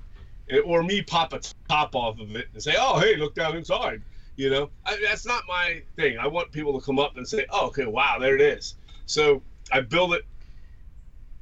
eh, 0.50 0.60
or 0.60 0.84
me 0.84 1.02
pop 1.04 1.34
a 1.34 1.42
top 1.70 1.96
off 1.96 2.20
of 2.20 2.36
it 2.36 2.48
and 2.54 2.64
say, 2.64 2.76
"Oh, 2.80 3.00
hey, 3.00 3.18
look 3.18 3.36
down 3.36 3.58
inside." 3.58 4.04
You 4.38 4.52
know, 4.52 4.72
I, 4.86 5.00
that's 5.04 5.26
not 5.26 5.44
my 5.48 5.84
thing. 5.98 6.18
I 6.18 6.28
want 6.28 6.52
people 6.52 6.80
to 6.80 6.86
come 6.86 7.00
up 7.00 7.18
and 7.18 7.28
say, 7.28 7.46
"Oh, 7.52 7.68
okay, 7.68 7.88
wow, 7.88 8.20
there 8.20 8.36
it 8.36 8.42
is." 8.42 8.76
So 9.08 9.44
I 9.74 9.82
build 9.82 10.14
it 10.16 10.24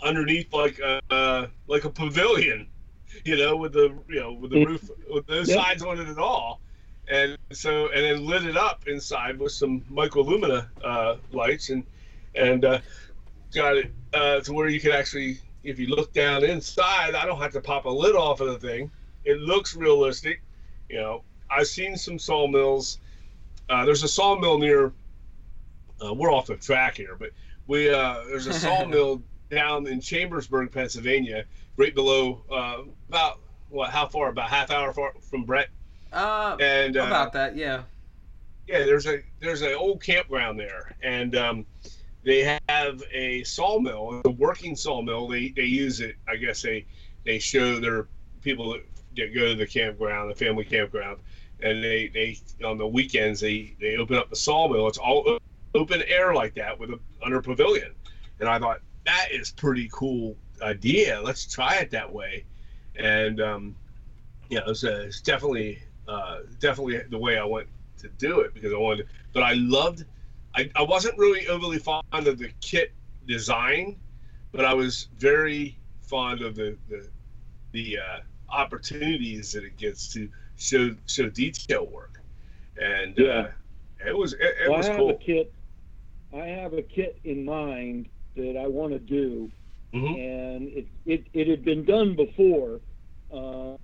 underneath 0.04 0.54
like 0.54 0.80
a 0.80 1.02
uh, 1.12 1.48
like 1.68 1.86
a 1.86 1.92
pavilion, 1.92 2.70
you 3.26 3.38
know, 3.38 3.58
with 3.58 3.74
the 3.74 4.00
you 4.10 4.22
know 4.22 4.34
with 4.34 4.52
the 4.52 4.60
Mm. 4.60 4.68
roof 4.68 4.92
with 5.12 5.30
no 5.30 5.46
Yep. 5.46 5.56
sides 5.56 5.84
on 5.84 6.00
it 6.02 6.10
at 6.10 6.20
all, 6.20 6.63
and 7.10 7.38
so 7.52 7.90
and 7.90 8.04
then 8.04 8.26
lit 8.26 8.46
it 8.46 8.58
up 8.58 8.88
inside 8.88 9.40
with 9.40 9.52
some 9.52 9.82
microlumina 9.92 10.68
uh, 10.84 11.16
lights 11.32 11.70
and 11.70 11.84
and 12.36 12.66
uh, 12.66 12.80
got 13.54 13.78
it 13.78 13.92
uh, 14.14 14.40
to 14.42 14.54
where 14.54 14.68
you 14.68 14.80
can 14.80 14.92
actually, 14.92 15.40
if 15.64 15.80
you 15.80 15.88
look 15.88 16.14
down 16.14 16.44
inside, 16.44 17.16
I 17.16 17.26
don't 17.26 17.40
have 17.40 17.52
to 17.54 17.62
pop 17.62 17.86
a 17.86 17.90
lid 17.90 18.16
off 18.16 18.42
of 18.42 18.48
the 18.48 18.60
thing. 18.60 18.92
It 19.26 19.40
looks 19.40 19.76
realistic. 19.76 20.42
You 20.90 20.98
know, 20.98 21.24
I've 21.50 21.68
seen 21.68 21.96
some 21.96 22.20
sawmills. 22.20 23.00
Uh, 23.70 23.86
there's 23.86 24.04
a 24.04 24.08
sawmill 24.08 24.58
near. 24.58 24.94
Uh, 26.04 26.14
we're 26.14 26.34
off 26.34 26.48
the 26.48 26.58
track 26.58 26.98
here, 26.98 27.16
but 27.18 27.30
we 27.68 27.90
uh, 27.94 28.24
there's 28.28 28.48
a 28.48 28.54
sawmill 28.66 29.22
down 29.50 29.88
in 29.88 30.02
Chambersburg, 30.02 30.72
Pennsylvania, 30.72 31.46
right 31.78 31.94
below 31.94 32.44
uh, 32.52 32.84
about 33.10 33.40
what? 33.70 33.92
How 33.92 34.08
far? 34.08 34.30
About 34.30 34.50
half 34.50 34.72
hour 34.72 34.92
far 34.94 35.14
from 35.30 35.44
Brett. 35.44 35.70
Uh, 36.14 36.58
And 36.60 36.98
uh, 36.98 37.08
about 37.08 37.34
that, 37.34 37.56
yeah. 37.56 37.84
yeah, 38.68 38.80
there's 38.86 39.08
a 39.08 39.22
there's 39.40 39.62
an 39.62 39.74
old 39.74 40.02
campground 40.02 40.60
there, 40.60 40.96
and 41.04 41.36
um, 41.36 41.66
they 42.24 42.60
have 42.70 43.04
a 43.12 43.44
sawmill, 43.44 44.22
a 44.26 44.30
working 44.30 44.76
sawmill. 44.76 45.28
They 45.28 45.50
they 45.50 45.64
use 45.64 46.00
it. 46.00 46.16
I 46.28 46.36
guess 46.38 46.62
they 46.62 46.86
they 47.26 47.40
show 47.40 47.80
their 47.80 48.08
people 48.42 48.78
that, 49.16 49.34
go 49.34 49.48
to 49.50 49.56
the 49.56 49.68
campground, 49.68 50.32
the 50.32 50.36
family 50.36 50.66
campground, 50.66 51.20
and 51.62 51.84
they 51.84 52.08
they 52.08 52.40
on 52.66 52.78
the 52.78 52.88
weekends 52.88 53.40
they 53.40 53.76
they 53.80 53.98
open 53.98 54.16
up 54.18 54.30
the 54.30 54.36
sawmill. 54.36 54.88
It's 54.88 54.98
all 54.98 55.40
open 55.76 56.04
air 56.08 56.34
like 56.34 56.56
that 56.56 56.80
with 56.80 56.92
a 56.92 57.00
under 57.24 57.40
a 57.40 57.44
pavilion, 57.44 57.94
and 58.40 58.48
I 58.48 58.60
thought 58.60 58.80
that 59.06 59.28
is 59.32 59.52
pretty 59.52 59.90
cool 59.92 60.36
idea. 60.62 61.22
Let's 61.22 61.46
try 61.46 61.76
it 61.78 61.92
that 61.92 62.12
way, 62.12 62.46
and 62.96 63.42
um, 63.42 63.76
yeah, 64.50 64.62
it's, 64.68 64.84
uh, 64.84 65.04
it's 65.08 65.22
definitely 65.22 65.82
uh, 66.08 66.38
definitely 66.60 67.02
the 67.10 67.18
way 67.18 67.38
I 67.38 67.46
went 67.46 67.68
to 68.00 68.10
do 68.10 68.42
it 68.42 68.54
because 68.54 68.74
I 68.74 68.78
wanted. 68.78 69.08
But 69.34 69.44
I 69.44 69.54
loved. 69.54 70.06
I, 70.56 70.70
I 70.76 70.84
wasn't 70.84 71.18
really 71.18 71.48
overly 71.48 71.80
fond 71.80 72.04
of 72.14 72.38
the 72.38 72.52
kit 72.62 72.94
design, 73.28 74.00
but 74.52 74.66
I 74.66 74.74
was 74.74 75.08
very 75.18 75.78
fond 76.02 76.42
of 76.42 76.56
the 76.56 76.78
the, 76.90 77.08
the 77.72 77.98
uh, 78.00 78.20
opportunities 78.50 79.52
that 79.54 79.64
it 79.64 79.78
gets 79.78 80.12
to 80.14 80.30
show 80.58 80.96
show 81.08 81.30
detail 81.30 81.88
work, 81.88 82.22
and 82.82 83.18
Yeah. 83.18 83.30
uh, 83.30 83.52
it 84.08 84.16
was 84.18 84.34
it, 84.34 84.42
it 84.42 84.70
Well, 84.70 84.78
was 84.78 84.88
I 84.88 84.92
have 84.92 85.00
cool. 85.00 85.10
a 85.10 85.14
kit. 85.16 85.54
I 86.34 86.46
have 86.48 86.74
a 86.74 86.82
kit 86.82 87.20
in 87.24 87.46
mind 87.46 88.10
that 88.36 88.58
I 88.58 88.68
want 88.68 88.92
to 88.94 89.00
do, 89.00 89.52
Mhm. 89.94 90.14
and 90.18 90.68
it, 90.70 90.88
it 91.06 91.28
it 91.34 91.48
had 91.48 91.64
been 91.64 91.86
done 91.86 92.16
before, 92.16 92.82
um, 93.32 93.78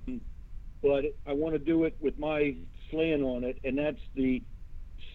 but 0.81 1.06
I 1.26 1.34
want 1.34 1.53
to 1.53 1.60
do 1.60 1.84
it 1.85 1.95
with 1.99 2.18
my 2.18 2.56
slant 2.89 3.22
on 3.23 3.43
it, 3.43 3.60
and 3.64 3.77
that's 3.77 4.01
the 4.15 4.41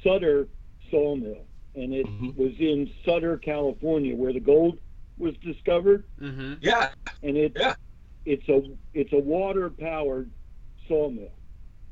Sutter 0.03 0.49
sawmill, 0.91 1.47
and 1.75 1.93
it 1.95 2.07
Mhm. 2.07 2.37
was 2.37 2.53
in 2.59 2.91
Sutter, 3.05 3.39
California, 3.39 4.15
where 4.15 4.33
the 4.33 4.41
gold 4.41 4.79
was 5.19 5.37
discovered, 5.39 6.05
Mm-hmm. 6.21 6.55
Yeah, 6.61 6.93
and 7.23 7.37
it's 7.37 7.57
Yeah. 7.59 7.75
it's 8.27 8.49
a 8.49 8.63
it's 8.95 9.13
a 9.13 9.19
water 9.19 9.71
powered 9.71 10.31
sawmill. 10.89 11.33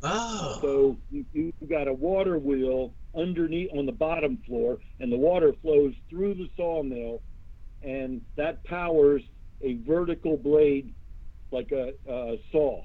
oh, 0.02 0.58
So 0.62 0.98
you, 1.10 1.24
you've 1.32 1.68
got 1.68 1.88
a 1.88 1.92
water 1.92 2.38
wheel 2.38 2.94
underneath 3.14 3.70
on 3.72 3.86
the 3.86 3.92
bottom 3.92 4.38
floor, 4.38 4.78
and 5.00 5.12
the 5.12 5.18
water 5.18 5.52
flows 5.62 5.94
through 6.08 6.34
the 6.34 6.48
sawmill, 6.56 7.22
and 7.82 8.22
that 8.36 8.62
powers 8.64 9.22
a 9.62 9.74
vertical 9.86 10.36
blade 10.36 10.94
like 11.50 11.70
a, 11.72 11.92
a 12.08 12.38
saw. 12.50 12.82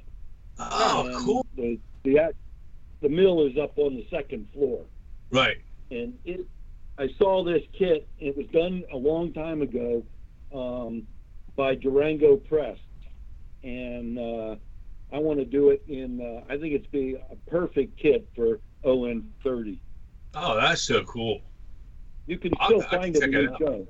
Oh, 0.60 1.06
and 1.08 1.16
cool, 1.18 1.46
The 1.56 1.80
the 2.04 2.34
the 3.02 3.10
mill 3.10 3.46
is 3.46 3.58
up 3.58 3.78
on 3.78 3.96
the 3.96 4.08
second 4.10 4.48
floor, 4.54 4.84
right? 5.32 5.58
and 5.92 6.18
it. 6.26 6.46
I 7.00 7.10
saw 7.20 7.44
this 7.44 7.62
kit. 7.78 8.08
It 8.20 8.36
was 8.36 8.48
done 8.48 8.84
a 8.92 8.98
long 8.98 9.32
time 9.32 9.62
ago 9.62 10.04
um, 10.54 11.04
by 11.56 11.76
Durango 11.76 12.38
Press, 12.38 12.80
and 13.64 14.18
uh, 14.18 14.56
I 15.14 15.20
want 15.20 15.38
to 15.40 15.46
do 15.46 15.70
it 15.70 15.84
in. 15.88 16.20
Uh, 16.22 16.52
I 16.52 16.58
think 16.58 16.74
it's 16.74 16.88
be 16.88 17.16
a 17.16 17.36
perfect 17.50 18.00
kit 18.00 18.28
for 18.36 18.60
ON 18.84 19.32
thirty. 19.44 19.80
Oh, 20.34 20.56
that's 20.60 20.82
so 20.82 21.04
cool. 21.04 21.42
You 22.26 22.38
can 22.38 22.52
I'll- 22.60 22.68
still 22.68 22.82
I 22.82 22.90
can 22.90 23.00
find 23.00 23.16
it 23.16 23.24
in 23.24 23.32
your 23.32 23.58
show. 23.60 23.88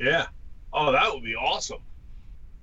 Yeah. 0.00 0.26
Oh, 0.72 0.92
that 0.92 1.12
would 1.12 1.22
be 1.22 1.34
awesome. 1.34 1.80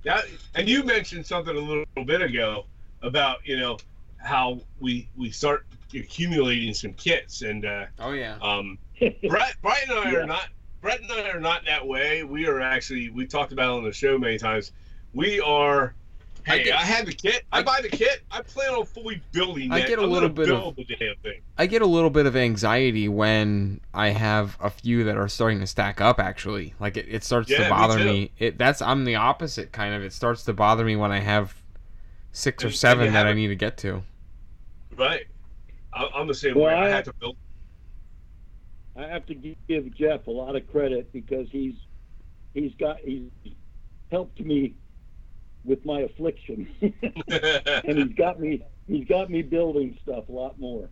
That 0.04 0.26
and 0.56 0.68
you 0.68 0.84
mentioned 0.84 1.26
something 1.26 1.56
a 1.56 1.60
little 1.60 1.86
bit 2.06 2.22
ago 2.22 2.66
about 3.04 3.38
you 3.46 3.58
know 3.60 3.78
how 4.18 4.60
we 4.80 5.08
we 5.16 5.30
start 5.30 5.66
accumulating 5.94 6.74
some 6.74 6.94
kits 6.94 7.42
and 7.42 7.66
uh, 7.66 7.86
Oh 8.00 8.14
yeah. 8.14 8.38
um, 8.42 8.78
Brett 9.28 9.56
Brett 9.62 9.84
and 9.90 10.00
I 10.00 10.12
Yeah. 10.12 10.18
are 10.20 10.26
not 10.26 10.48
Brett 10.82 11.02
and 11.02 11.12
I 11.12 11.30
are 11.30 11.40
not 11.40 11.66
that 11.66 11.86
way. 11.86 12.24
We 12.24 12.48
are 12.48 12.60
actually 12.62 13.10
we 13.10 13.26
talked 13.28 13.52
about 13.54 13.74
it 13.74 13.78
on 13.78 13.84
the 13.84 13.94
show 13.94 14.18
many 14.18 14.38
times. 14.38 14.72
We 15.14 15.40
are. 15.42 15.94
I 16.46 16.50
Hey, 16.58 16.60
I, 16.60 16.64
get- 16.64 16.76
have 16.76 17.06
the 17.06 17.14
kit. 17.14 17.44
I, 17.54 17.60
I- 17.60 17.64
buy 17.64 17.80
the 17.82 17.88
kit. 17.88 18.22
I 18.30 18.42
plan 18.42 18.74
on 18.74 18.86
fully 18.86 19.22
building 19.32 19.72
I 19.72 19.80
that. 19.80 19.88
get 19.88 20.00
a 20.00 20.02
I'm 20.02 20.10
little 20.10 20.28
gonna 20.28 20.46
bit 20.48 20.54
of- 20.54 20.76
the 20.76 20.84
damn 20.84 21.16
thing. 21.24 21.40
I 21.58 21.68
get 21.68 21.82
a 21.82 21.86
little 21.86 22.10
bit 22.10 22.26
of 22.26 22.36
anxiety 22.36 23.08
when 23.08 23.80
I 23.94 24.10
have 24.10 24.58
a 24.60 24.70
few 24.70 25.06
that 25.06 25.16
are 25.16 25.30
starting 25.30 25.60
to 25.62 25.68
stack 25.68 26.02
up. 26.02 26.20
Actually, 26.20 26.74
like 26.82 26.98
it, 26.98 27.06
it 27.10 27.24
starts 27.24 27.50
Yeah, 27.50 27.64
to 27.66 27.70
bother 27.70 27.98
too. 28.00 28.06
me. 28.06 28.32
It 28.40 28.58
that's 28.58 28.82
I'm 28.82 29.06
the 29.06 29.16
opposite 29.16 29.72
kind 29.72 29.94
of. 29.96 30.04
It 30.04 30.12
starts 30.12 30.44
to 30.46 30.54
bother 30.54 30.84
me 30.84 30.98
when 30.98 31.14
I 31.14 31.20
have 31.20 31.56
six 32.34 32.64
or 32.64 32.68
And- 32.68 32.72
and 32.74 32.78
seven 32.78 33.06
you 33.06 33.12
that 33.14 33.26
I 33.28 33.34
need 33.34 33.48
to 33.48 33.56
get 33.56 33.78
to. 33.78 34.04
Right. 34.98 35.26
I, 35.94 36.10
I'm 36.14 36.28
the 36.28 36.34
same 36.34 36.56
Well, 36.56 36.66
way. 36.66 36.74
I 36.74 36.88
I- 36.88 36.90
had 36.90 37.06
to 37.06 37.14
build. 37.14 37.38
I 38.96 39.08
have 39.08 39.26
to 39.28 39.34
give 39.36 39.96
Jeff 39.96 40.28
a 40.28 40.32
lot 40.32 40.56
of 40.56 40.70
credit 40.72 41.12
because 41.14 41.48
he's 41.50 41.74
he's 42.54 42.74
got 42.76 43.00
he's 43.00 43.24
helped 44.12 44.40
me 44.40 44.76
with 45.66 45.84
my 45.86 46.02
affliction, 46.02 46.68
and 46.82 47.98
he's 47.98 48.14
got 48.16 48.40
me 48.40 48.62
he's 48.88 49.08
got 49.08 49.32
me 49.32 49.42
building 49.42 49.98
stuff 50.04 50.30
a 50.30 50.32
lot 50.32 50.60
more. 50.60 50.90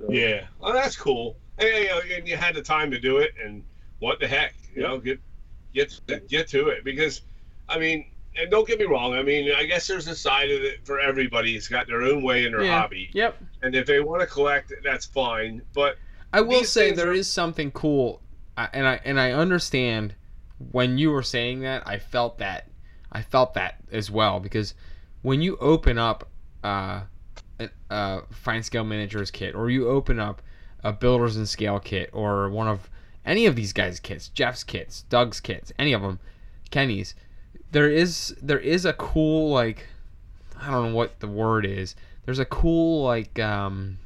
So, 0.00 0.10
Yeah, 0.10 0.46
well, 0.58 0.72
that's 0.72 0.96
cool. 0.96 1.36
And, 1.58 1.68
you 1.68 1.88
know, 1.88 2.00
and 2.16 2.26
you 2.26 2.36
had 2.36 2.54
the 2.56 2.62
time 2.62 2.90
to 2.90 2.98
do 2.98 3.18
it, 3.18 3.32
and 3.44 3.62
what 4.00 4.18
the 4.18 4.26
heck, 4.26 4.54
you 4.74 4.82
know, 4.82 4.98
get 4.98 5.20
get 5.74 5.90
to, 6.08 6.18
get 6.20 6.48
to 6.48 6.68
it 6.68 6.82
because, 6.84 7.20
I 7.68 7.78
mean, 7.78 8.06
and 8.38 8.50
don't 8.50 8.66
get 8.66 8.78
me 8.78 8.84
wrong. 8.84 9.14
I 9.14 9.22
mean, 9.22 9.50
I 9.56 9.64
guess 9.64 9.86
there's 9.86 10.06
a 10.08 10.14
side 10.14 10.50
of 10.50 10.62
it 10.62 10.84
for 10.86 11.00
everybody. 11.00 11.56
It's 11.56 11.68
got 11.68 11.86
their 11.86 12.02
own 12.02 12.22
way 12.22 12.44
in 12.46 12.52
their 12.52 12.64
Yeah. 12.64 12.80
hobby, 12.80 13.10
Yep. 13.12 13.42
and 13.62 13.74
if 13.74 13.86
they 13.86 14.00
want 14.00 14.20
to 14.20 14.26
collect, 14.26 14.72
that's 14.84 15.06
fine. 15.06 15.62
But 15.74 15.96
I 16.32 16.40
will 16.40 16.64
say 16.64 16.92
there 16.92 17.08
are- 17.10 17.12
is 17.14 17.28
something 17.28 17.70
cool, 17.72 18.22
and 18.56 18.86
I 18.86 19.00
and 19.04 19.18
I 19.18 19.32
understand 19.32 20.14
when 20.72 20.98
you 20.98 21.10
were 21.10 21.22
saying 21.22 21.60
that. 21.60 21.82
I 21.86 21.98
felt 21.98 22.38
that, 22.38 22.68
I 23.12 23.22
felt 23.22 23.54
that 23.54 23.76
as 23.92 24.10
well 24.10 24.40
because 24.40 24.74
when 25.22 25.40
you 25.42 25.56
open 25.58 25.98
up 25.98 26.28
uh, 26.64 27.02
a, 27.60 27.68
a 27.90 28.22
fine 28.30 28.62
scale 28.62 28.84
miniatures 28.84 29.30
kit, 29.30 29.54
or 29.54 29.70
you 29.70 29.88
open 29.88 30.18
up 30.18 30.42
a 30.84 30.92
Builders 30.92 31.36
In 31.36 31.46
Scale 31.46 31.78
kit, 31.80 32.10
or 32.12 32.48
one 32.50 32.66
of 32.68 32.90
any 33.24 33.46
of 33.46 33.54
these 33.56 33.72
guys' 33.72 34.00
kits, 34.00 34.28
Jeff's 34.28 34.64
kits, 34.64 35.02
Doug's 35.02 35.40
kits, 35.40 35.72
any 35.78 35.92
of 35.92 36.02
them, 36.02 36.18
Kenny's, 36.70 37.14
there 37.72 37.90
is 37.90 38.34
there 38.42 38.58
is 38.58 38.84
a 38.84 38.92
cool 38.92 39.50
like, 39.50 39.86
I 40.60 40.70
don't 40.70 40.90
know 40.90 40.94
what 40.94 41.20
the 41.20 41.28
word 41.28 41.66
is. 41.66 41.94
There's 42.24 42.38
a 42.38 42.44
cool 42.44 43.04
like 43.04 43.38
um 43.38 43.98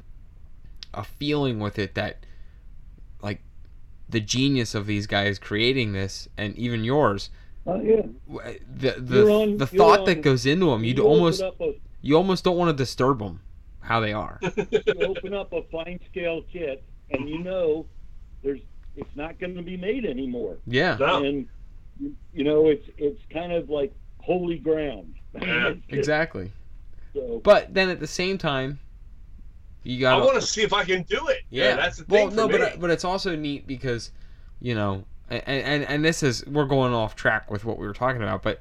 a 0.93 1.03
feeling 1.03 1.59
with 1.59 1.79
it 1.79 1.95
that 1.95 2.25
like 3.21 3.41
the 4.09 4.19
genius 4.19 4.75
of 4.75 4.85
these 4.85 5.07
guys 5.07 5.39
creating 5.39 5.93
this 5.93 6.27
and 6.37 6.55
even 6.55 6.83
yours 6.83 7.29
Uh, 7.65 7.79
yeah. 7.81 8.01
the 8.27 8.95
the, 8.99 9.27
on- 9.31 9.57
the 9.57 9.65
thought 9.65 10.01
on- 10.01 10.05
that 10.05 10.21
goes 10.21 10.45
into 10.45 10.67
them 10.67 10.83
you'd 10.83 10.97
You 10.97 11.03
almost 11.05 11.41
a- 11.41 11.73
you 12.01 12.15
almost 12.15 12.43
don't 12.43 12.57
want 12.57 12.69
to 12.69 12.81
disturb 12.83 13.19
them 13.19 13.39
how 13.79 13.99
they 14.01 14.13
are. 14.13 14.39
You 14.71 14.93
open 15.07 15.33
up 15.33 15.51
a 15.53 15.63
fine 15.63 15.99
scale 16.11 16.43
kit 16.51 16.83
and 17.09 17.27
you 17.29 17.39
know 17.39 17.85
there's 18.43 18.59
it's 18.95 19.15
not 19.15 19.39
going 19.39 19.55
to 19.55 19.63
be 19.63 19.75
made 19.75 20.05
anymore. 20.05 20.57
Yeah. 20.67 20.95
No, 20.99 21.23
and 21.23 21.47
you, 21.99 22.15
you 22.33 22.43
know 22.43 22.67
it's 22.67 22.87
it's 22.97 23.21
kind 23.31 23.51
of 23.51 23.69
like 23.69 23.93
holy 24.19 24.57
ground 24.57 25.13
Yeah, 25.41 25.73
exactly 25.89 26.51
so, 27.13 27.41
but 27.43 27.73
then 27.73 27.89
at 27.89 27.99
the 27.99 28.07
same 28.07 28.37
time 28.37 28.79
you 29.83 29.99
got. 29.99 30.21
I 30.21 30.25
want 30.25 30.39
to 30.39 30.47
see 30.47 30.61
if 30.61 30.71
I 30.73 30.83
can 30.85 31.03
do 31.03 31.27
it. 31.27 31.39
yeah 31.49 31.75
that's 31.75 31.97
the 31.97 32.05
well 32.07 32.27
thing 32.27 32.35
no 32.37 32.47
for 32.47 32.57
but 32.57 32.61
uh, 32.61 32.75
but 32.79 32.89
it's 32.89 33.03
also 33.03 33.35
neat 33.35 33.67
because 33.67 34.11
you 34.61 34.73
know 34.75 35.03
and, 35.29 35.43
and 35.47 35.83
and 35.83 36.05
this 36.05 36.23
is 36.23 36.45
we're 36.47 36.65
going 36.65 36.93
off 36.93 37.15
track 37.15 37.51
with 37.51 37.65
what 37.65 37.77
we 37.77 37.85
were 37.85 37.93
talking 37.93 38.21
about 38.21 38.41
but 38.43 38.59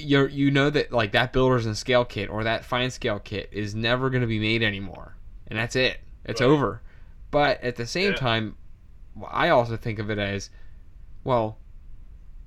you're 0.00 0.28
you 0.28 0.50
know 0.50 0.70
that 0.70 0.92
like 0.92 1.10
that 1.12 1.32
Builders 1.32 1.66
In 1.66 1.74
Scale 1.74 2.04
kit 2.04 2.30
or 2.30 2.44
that 2.44 2.64
fine 2.64 2.90
scale 2.90 3.18
kit 3.18 3.48
is 3.50 3.74
never 3.74 4.10
going 4.10 4.20
to 4.20 4.28
be 4.28 4.38
made 4.38 4.62
anymore 4.62 5.16
and 5.48 5.58
that's 5.58 5.74
it 5.74 5.98
it's 6.24 6.40
Right. 6.40 6.46
over 6.46 6.82
but 7.32 7.60
at 7.64 7.74
the 7.76 7.86
same 7.86 8.12
Yeah. 8.12 8.18
time 8.18 8.56
i 9.28 9.48
also 9.48 9.76
think 9.76 9.98
of 9.98 10.08
it 10.08 10.18
as 10.18 10.50
well 11.24 11.58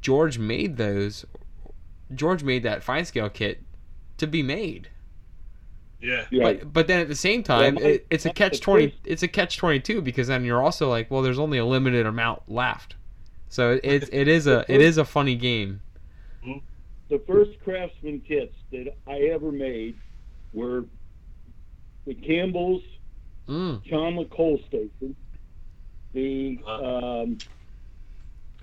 george 0.02 0.38
made 0.40 0.78
those 0.78 1.26
george 2.14 2.44
made 2.44 2.64
that 2.64 2.84
fine 2.84 3.06
scale 3.06 3.30
kit 3.30 3.62
to 4.18 4.28
be 4.28 4.42
made 4.44 4.90
yeah, 6.04 6.26
but 6.32 6.74
but 6.74 6.88
then 6.88 7.00
at 7.00 7.08
the 7.10 7.16
same 7.16 7.44
time, 7.44 7.76
my- 7.76 7.82
it, 7.82 8.08
it's 8.10 8.26
a 8.26 8.34
catch 8.34 8.60
twenty. 8.60 8.88
first- 8.88 8.98
It's 9.06 9.22
a 9.22 9.28
catch 9.28 9.58
twenty 9.58 9.80
two 9.80 10.02
because 10.02 10.28
then 10.28 10.44
you're 10.44 10.60
also 10.64 10.90
like, 10.90 11.12
well, 11.12 11.22
there's 11.22 11.38
only 11.38 11.60
a 11.60 11.66
limited 11.66 12.08
amount 12.08 12.42
left. 12.48 12.96
So 13.50 13.74
it 13.74 13.82
it, 13.84 14.10
it 14.12 14.28
is 14.28 14.48
a 14.48 14.66
it 14.68 14.82
is 14.82 14.98
a 14.98 15.06
funny 15.06 15.36
game. 15.36 15.82
the 17.10 17.20
first 17.28 17.52
craftsman 17.64 18.20
kits 18.22 18.56
that 18.72 18.96
I 19.06 19.18
ever 19.32 19.52
made 19.52 19.96
were 20.54 20.86
the 22.08 22.16
Campbell's 22.16 22.82
Mm, 23.48 23.84
Chandler 23.84 24.26
Coal 24.26 24.60
Station, 24.68 25.16
the 26.14 26.60
Uh. 26.66 27.22
um, 27.22 27.38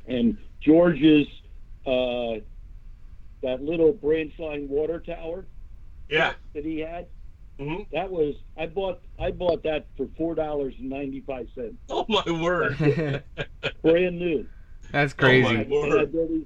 and 0.09 0.37
George's 0.65 1.27
uh, 1.87 2.41
that 3.43 3.63
little 3.63 3.93
branch 3.93 4.33
line 4.39 4.69
water 4.69 5.01
tower 5.01 5.47
yeah. 6.09 6.35
that 6.55 6.65
he 6.65 6.81
had. 6.81 7.07
hmm 7.59 7.83
That 7.93 8.11
was 8.11 8.35
I 8.57 8.67
bought 8.67 9.01
I 9.19 9.31
bought 9.31 9.63
that 9.65 9.89
for 9.97 10.07
four 10.17 10.35
dollars 10.35 10.75
and 10.79 10.89
ninety 10.89 11.23
five 11.27 11.47
cents, 11.55 11.77
Oh 11.89 12.05
my 12.09 12.31
word! 12.31 12.77
brand 13.83 14.19
new. 14.19 14.47
that's 14.93 15.13
Oh 15.21 15.23
crazy. 15.23 15.55
my 15.55 15.63
And 15.83 15.95
I 15.95 16.05
built 16.05 16.31
his, 16.31 16.43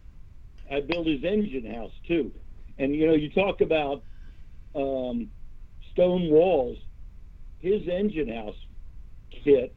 I 0.71 0.81
built 0.81 1.07
his 1.07 1.25
engine 1.25 1.67
house 1.75 1.93
too. 2.07 2.33
And 2.79 2.95
you 2.95 3.07
know, 3.07 3.15
you 3.15 3.31
talk 3.31 3.61
about 3.61 4.05
um, 4.75 5.29
stone 5.93 6.31
walls. 6.31 6.77
His 7.61 7.83
engine 7.89 8.29
house 8.29 8.57
kit, 9.45 9.77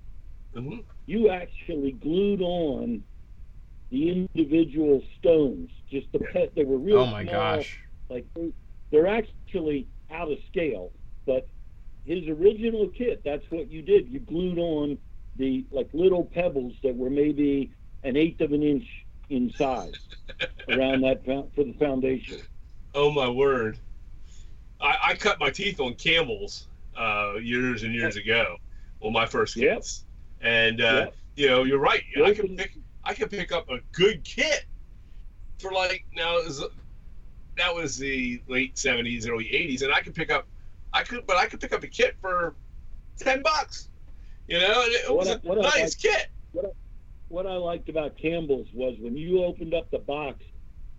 hmm 0.53 0.79
you 1.05 1.29
actually 1.29 1.91
glued 1.91 2.41
on 2.41 3.03
the 3.91 4.09
individual 4.11 5.01
stones. 5.19 5.69
Just 5.89 6.11
the 6.11 6.19
pet. 6.19 6.53
They 6.55 6.63
were 6.65 6.77
real 6.77 6.99
oh 6.99 7.05
my 7.07 7.23
small, 7.23 7.33
gosh. 7.33 7.79
Like 8.09 8.25
they- 8.35 8.53
they're 8.91 9.07
actually 9.07 9.87
out 10.11 10.31
of 10.31 10.37
scale, 10.47 10.91
but 11.25 11.47
his 12.05 12.27
original 12.27 12.87
kit, 12.89 13.21
that's 13.25 13.43
what 13.49 13.69
you 13.71 13.81
did. 13.81 14.07
You 14.07 14.19
glued 14.19 14.59
on 14.59 14.97
the 15.37 15.65
like 15.71 15.89
little 15.91 16.23
pebbles 16.23 16.73
that 16.83 16.95
were 16.95 17.09
maybe 17.09 17.71
an 18.03 18.15
eighth 18.15 18.41
of 18.41 18.51
an 18.53 18.61
inch 18.63 18.85
in 19.29 19.51
size 19.57 19.93
around 20.69 21.01
that 21.01 21.25
for 21.25 21.63
the 21.63 21.73
foundation. 21.79 22.39
Oh 22.93 23.11
my 23.11 23.27
word! 23.27 23.79
I, 24.79 24.97
I 25.09 25.15
cut 25.15 25.39
my 25.39 25.49
teeth 25.49 25.79
on 25.79 25.95
Campbell's 25.95 26.67
uh, 26.95 27.33
years 27.41 27.83
and 27.83 27.93
years 27.93 28.15
ago 28.17 28.57
on 29.01 29.11
my 29.13 29.25
first 29.25 29.55
Yep. 29.57 29.83
and 30.41 30.79
uh, 30.79 30.83
Yep. 30.83 31.15
you 31.35 31.47
know 31.49 31.63
you're 31.63 31.79
right. 31.79 32.03
I 32.15 32.19
Those 32.19 32.35
could 32.37 32.51
are- 32.51 32.55
pick 32.55 32.77
I 33.05 33.13
could 33.13 33.29
pick 33.29 33.51
up 33.51 33.69
a 33.69 33.79
good 33.91 34.23
kit 34.23 34.65
for 35.59 35.71
like 35.71 36.05
now 36.15 36.37
it 36.37 36.45
was, 36.45 36.63
that 37.57 37.73
was 37.73 37.97
the 37.97 38.41
late 38.47 38.77
seventies, 38.77 39.27
early 39.27 39.53
eighties, 39.53 39.81
and 39.83 39.93
I 39.93 40.01
could 40.01 40.15
pick 40.15 40.31
up 40.31 40.47
I 40.93 41.03
could 41.03 41.25
but 41.27 41.37
I 41.37 41.45
could 41.45 41.59
pick 41.59 41.73
up 41.73 41.83
a 41.83 41.87
kit 41.87 42.15
for 42.21 42.55
ten 43.19 43.41
bucks. 43.41 43.89
You 44.47 44.59
know, 44.59 44.83
and 44.83 44.91
it 44.93 45.09
What 45.09 45.17
was 45.17 45.27
I- 45.29 45.33
a 45.33 45.37
what 45.39 45.57
I 45.59 45.79
nice 45.79 45.95
kit. 45.95 46.27
What 47.27 47.47
I 47.47 47.55
liked 47.55 47.89
about 47.89 48.17
Campbell's 48.17 48.67
was 48.73 48.95
when 48.99 49.17
you 49.17 49.43
opened 49.43 49.73
up 49.73 49.89
the 49.89 49.97
box, 49.97 50.43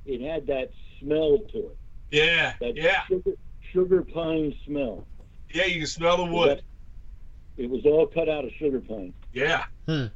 it 0.04 0.20
had 0.20 0.46
that 0.48 0.70
smell 1.00 1.38
to 1.52 1.58
it. 1.58 1.76
Yeah, 2.10 2.54
That 2.60 2.76
yeah, 2.76 3.02
sugar, 3.08 3.30
sugar 3.72 4.02
pine 4.02 4.52
smell. 4.66 5.06
yeah. 5.52 5.64
You 5.66 5.78
can 5.78 5.86
smell 5.86 6.16
the 6.18 6.24
wood. 6.24 6.62
It 7.56 7.70
was 7.70 7.84
all 7.86 8.06
cut 8.06 8.28
out 8.28 8.44
of 8.44 8.50
sugar 8.58 8.80
pine. 8.80 9.14
Yeah. 9.32 9.64
Hmm. 9.86 10.06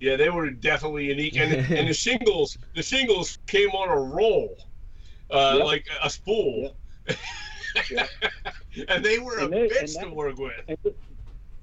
Yeah, 0.00 0.16
they 0.16 0.28
were 0.30 0.50
definitely 0.50 1.06
unique, 1.06 1.36
and 1.36 1.52
and 1.72 1.88
the 1.88 1.94
shingles, 1.94 2.58
the 2.74 2.82
shingles 2.82 3.38
came 3.46 3.70
on 3.70 3.88
a 3.88 4.00
roll, 4.00 4.56
uh, 5.30 5.54
Yep. 5.58 5.64
like 5.66 5.86
a 6.02 6.10
spool, 6.10 6.76
and 8.88 9.04
they 9.04 9.18
were 9.18 9.38
a 9.38 9.44
And 9.44 9.52
they- 9.52 9.60
and 9.62 9.70
bitch 9.70 10.00
to 10.00 10.10
work 10.10 10.38
with. 10.38 10.52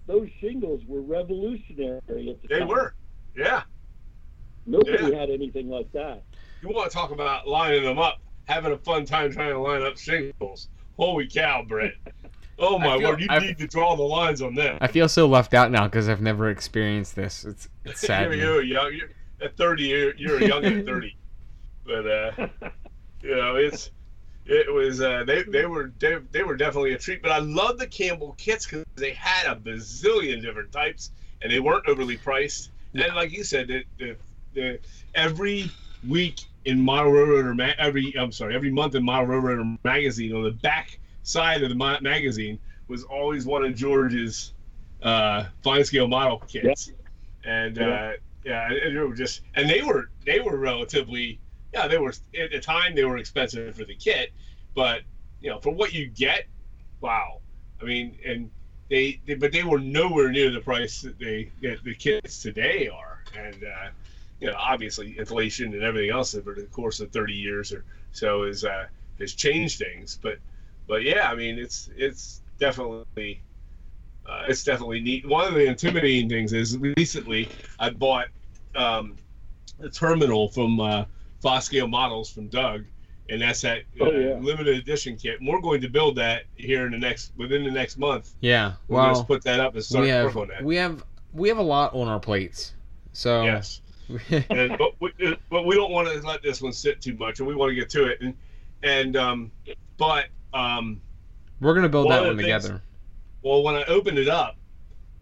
Those 0.06 0.30
shingles 0.42 0.82
were 0.86 1.02
revolutionary 1.02 2.02
at 2.30 2.42
the 2.42 2.48
They 2.50 2.60
time. 2.60 2.68
were. 2.68 2.94
Yeah. 3.38 3.64
Nobody 4.66 5.12
Yeah. 5.12 5.20
had 5.20 5.30
anything 5.30 5.70
like 5.70 5.92
that. 5.94 6.24
You 6.62 6.70
want 6.70 6.92
to 6.92 6.96
talk 6.98 7.12
about 7.12 7.48
lining 7.48 7.84
them 7.84 8.00
up, 8.00 8.20
having 8.46 8.74
a 8.74 8.78
fun 8.78 9.06
time 9.06 9.32
trying 9.32 9.52
to 9.54 9.60
line 9.60 9.82
up 9.82 9.98
shingles? 9.98 10.70
Holy 10.98 11.28
cow, 11.28 11.64
Brett! 11.68 11.94
Oh 12.60 12.78
my 12.80 12.94
I 12.96 12.98
feel- 13.00 13.10
word, 13.10 13.22
you 13.22 13.28
I- 13.30 13.40
need 13.40 13.58
to 13.58 13.68
draw 13.68 13.96
the 13.96 14.04
lines 14.04 14.42
on 14.42 14.56
that. 14.56 14.78
I 14.82 14.88
feel 14.88 15.10
so 15.10 15.28
left 15.28 15.54
out 15.54 15.72
now 15.72 15.86
because 15.86 16.08
I've 16.10 16.22
never 16.22 16.50
experienced 16.50 17.16
this. 17.16 17.44
It's 17.46 17.68
it's 17.86 18.02
sad. 18.02 18.26
you're, 18.34 18.62
you're 18.62 18.64
young. 18.64 18.94
You're, 18.94 19.10
at 19.42 19.58
30, 19.58 19.84
you're, 19.84 20.16
you're 20.16 20.42
young 20.42 20.64
at 20.64 20.86
30. 20.86 21.16
But 21.86 22.08
uh, 22.08 22.48
you 23.22 23.36
know, 23.36 23.56
it's 23.56 23.92
it 24.46 24.72
was 24.74 25.02
uh, 25.02 25.24
they 25.26 25.44
they 25.44 25.66
were 25.66 25.92
they, 26.00 26.18
they 26.32 26.44
were 26.44 26.56
definitely 26.56 26.94
a 26.94 26.98
treat. 26.98 27.22
But 27.22 27.32
I 27.32 27.40
love 27.40 27.78
the 27.80 27.88
Campbell 27.88 28.36
kits 28.38 28.66
because 28.66 28.86
they 28.96 29.12
had 29.12 29.52
a 29.52 29.56
bazillion 29.60 30.42
different 30.42 30.72
types 30.72 31.12
and 31.42 31.52
they 31.52 31.60
weren't 31.60 31.88
overly 31.88 32.18
priced. 32.18 32.70
And 32.94 33.16
like 33.16 33.32
you 33.32 33.44
said, 33.44 33.68
the, 33.68 33.84
the, 33.98 34.16
the 34.54 34.80
every 35.16 35.70
week 36.08 36.42
in 36.66 36.80
Model 36.80 37.12
Railroader 37.12 37.54
ma- 37.56 37.72
every 37.78 38.14
I'm 38.18 38.32
sorry 38.32 38.56
every 38.56 38.72
month 38.72 38.96
in 38.96 39.04
Model 39.04 39.26
Railroader 39.28 39.78
magazine 39.84 40.34
on 40.36 40.44
the 40.44 40.52
back 40.52 41.00
side 41.24 41.64
of 41.64 41.70
the 41.70 41.76
ma- 41.76 42.00
magazine 42.02 42.60
was 42.88 43.04
always 43.04 43.46
one 43.46 43.64
of 43.64 43.76
George's 43.76 44.54
uh, 45.02 45.46
fine 45.64 45.84
scale 45.84 46.08
model 46.08 46.40
kits. 46.48 46.92
And 47.46 47.78
Yeah. 47.78 47.88
uh, 47.88 48.14
yeah, 48.46 48.72
and 48.72 48.96
they 48.98 49.02
were 49.02 49.16
just 49.16 49.42
and 49.56 49.70
they 49.70 49.82
were 49.82 50.10
they 50.26 50.40
were 50.40 50.58
relatively 50.58 51.40
yeah 51.74 51.88
they 51.88 51.98
were 51.98 52.10
at 52.38 52.52
the 52.52 52.60
time 52.60 52.94
they 52.94 53.06
were 53.06 53.18
expensive 53.18 53.76
for 53.76 53.86
the 53.86 53.96
kit, 53.96 54.32
but 54.76 55.02
you 55.40 55.50
know 55.50 55.60
for 55.60 55.72
what 55.74 55.94
you 55.94 56.08
get, 56.08 56.46
wow. 57.00 57.40
I 57.82 57.86
mean, 57.86 58.18
and 58.26 58.52
they, 58.90 59.20
they 59.26 59.36
but 59.36 59.52
they 59.52 59.64
were 59.64 59.80
nowhere 59.80 60.30
near 60.30 60.52
the 60.52 60.60
price 60.60 61.02
that 61.02 61.18
they 61.20 61.52
that 61.62 61.84
the 61.84 61.96
kits 61.96 62.42
today 62.42 62.90
are, 62.90 63.20
and 63.38 63.64
uh, 63.64 63.90
you 64.42 64.48
know 64.48 64.56
obviously 64.58 65.18
inflation 65.18 65.74
and 65.74 65.84
everything 65.84 66.12
else 66.12 66.36
over 66.36 66.54
the 66.54 66.64
course 66.64 67.00
of 67.00 67.12
30 67.12 67.34
years 67.34 67.72
or 67.72 67.86
so 68.12 68.44
is 68.44 68.66
uh, 68.66 68.88
has 69.20 69.34
changed 69.34 69.80
things, 69.80 70.20
but 70.22 70.38
but 70.88 71.04
yeah, 71.04 71.30
I 71.30 71.36
mean 71.36 71.58
it's 71.60 71.90
it's 71.96 72.42
definitely 72.60 73.42
uh, 74.26 74.44
it's 74.48 74.64
definitely 74.64 75.02
neat. 75.02 75.28
One 75.28 75.48
of 75.48 75.54
the 75.54 75.66
intimidating 75.66 76.30
things 76.30 76.54
is 76.54 76.78
recently 76.78 77.50
I 77.80 77.90
bought 77.90 78.28
um, 78.76 79.16
a 79.82 79.90
terminal 79.90 80.48
from 80.50 80.80
uh, 80.80 81.06
Fos 81.42 81.66
Scale 81.66 81.88
models 81.88 82.30
from 82.32 82.48
Doug, 82.48 82.86
and 83.30 83.42
that's 83.42 83.62
that 83.62 83.80
uh, 84.00 84.06
Oh, 84.06 84.12
yeah. 84.12 84.36
limited 84.40 84.78
edition 84.78 85.18
kit. 85.18 85.40
And 85.40 85.48
we're 85.50 85.60
going 85.62 85.82
to 85.82 85.90
build 85.90 86.16
that 86.18 86.44
here 86.56 86.86
in 86.86 86.92
the 86.94 86.98
next 86.98 87.34
within 87.38 87.64
the 87.66 87.72
next 87.72 87.98
month. 87.98 88.34
Yeah. 88.40 88.74
We're 88.88 89.02
going 89.02 89.12
Well, 89.12 89.22
to 89.22 89.28
put 89.28 89.44
that 89.44 89.60
up 89.60 89.76
and 89.76 89.84
start 89.84 90.04
we 90.04 90.10
have 90.10 90.26
work 90.28 90.36
on 90.38 90.48
that. 90.50 90.64
we 90.64 90.76
have 90.78 91.04
we 91.34 91.50
have 91.50 91.58
a 91.58 91.62
lot 91.64 91.94
on 91.94 92.08
our 92.08 92.20
plates. 92.20 92.74
So 93.12 93.44
Yes. 93.44 93.82
and 94.50 94.78
but 94.78 94.92
we, 95.00 95.12
uh, 95.26 95.36
but 95.50 95.66
we 95.66 95.76
don't 95.76 95.92
want 95.92 96.08
to 96.10 96.26
let 96.28 96.42
this 96.44 96.62
one 96.62 96.74
sit 96.74 97.02
too 97.02 97.16
much, 97.16 97.40
and 97.40 97.48
we 97.48 97.56
want 97.56 97.70
to 97.72 97.76
get 97.76 97.90
to 97.90 98.06
it. 98.06 98.22
And 98.22 98.34
and 98.84 99.16
um, 99.18 99.52
but 99.98 100.26
um, 100.54 101.02
we're 101.62 101.74
gonna 101.74 101.90
build 101.90 102.06
One 102.08 102.16
that 102.16 102.28
one 102.28 102.38
things- 102.38 102.44
together. 102.44 102.82
well, 103.42 103.64
when 103.64 103.76
I 103.76 103.84
opened 103.86 104.18
it 104.18 104.28
up 104.28 104.56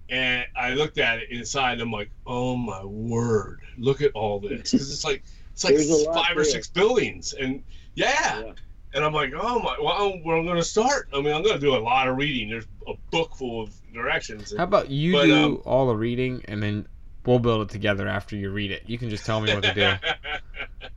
and 0.09 0.45
I 0.55 0.73
looked 0.73 0.97
at 0.97 1.19
it 1.19 1.29
inside, 1.31 1.79
I'm 1.79 1.91
like, 1.91 2.09
oh 2.25 2.55
my 2.55 2.83
word, 2.83 3.61
look 3.77 4.01
at 4.01 4.11
all 4.13 4.39
this. 4.39 4.71
'Cause 4.71 4.91
it's 4.91 5.03
like 5.05 5.23
it's 5.53 5.63
like 5.63 5.75
There's 5.75 5.89
a 5.89 6.09
lot 6.09 6.25
five 6.27 6.37
or 6.37 6.43
there. 6.43 6.51
six 6.51 6.67
buildings, 6.67 7.33
and 7.33 7.63
yeah. 7.95 8.39
Yeah. 8.41 8.53
And 8.93 9.05
I'm 9.05 9.13
like, 9.13 9.31
oh 9.33 9.59
my, 9.59 9.77
well, 9.81 9.93
I'm, 10.13 10.21
where 10.25 10.35
I'm 10.35 10.43
going 10.45 10.57
to 10.57 10.63
start? 10.65 11.07
I 11.13 11.21
mean, 11.21 11.33
I'm 11.33 11.43
going 11.43 11.53
to 11.55 11.61
do 11.61 11.75
a 11.75 11.79
lot 11.79 12.09
of 12.09 12.17
reading. 12.17 12.49
There's 12.49 12.65
a 12.89 12.93
book 13.09 13.37
full 13.37 13.61
of 13.61 13.73
directions. 13.93 14.53
How 14.57 14.65
about 14.65 14.89
you 14.89 15.13
But, 15.13 15.25
do 15.27 15.33
um, 15.45 15.61
all 15.63 15.87
the 15.87 15.95
reading 15.95 16.41
and 16.49 16.61
then 16.61 16.85
we'll 17.25 17.39
build 17.39 17.61
it 17.61 17.69
together 17.71 18.09
after 18.09 18.35
you 18.35 18.49
read 18.49 18.69
it. 18.69 18.83
You 18.87 18.97
can 18.97 19.09
just 19.09 19.25
tell 19.25 19.39
me 19.39 19.53
what 19.53 19.63
to 19.63 19.73
do. 19.73 19.93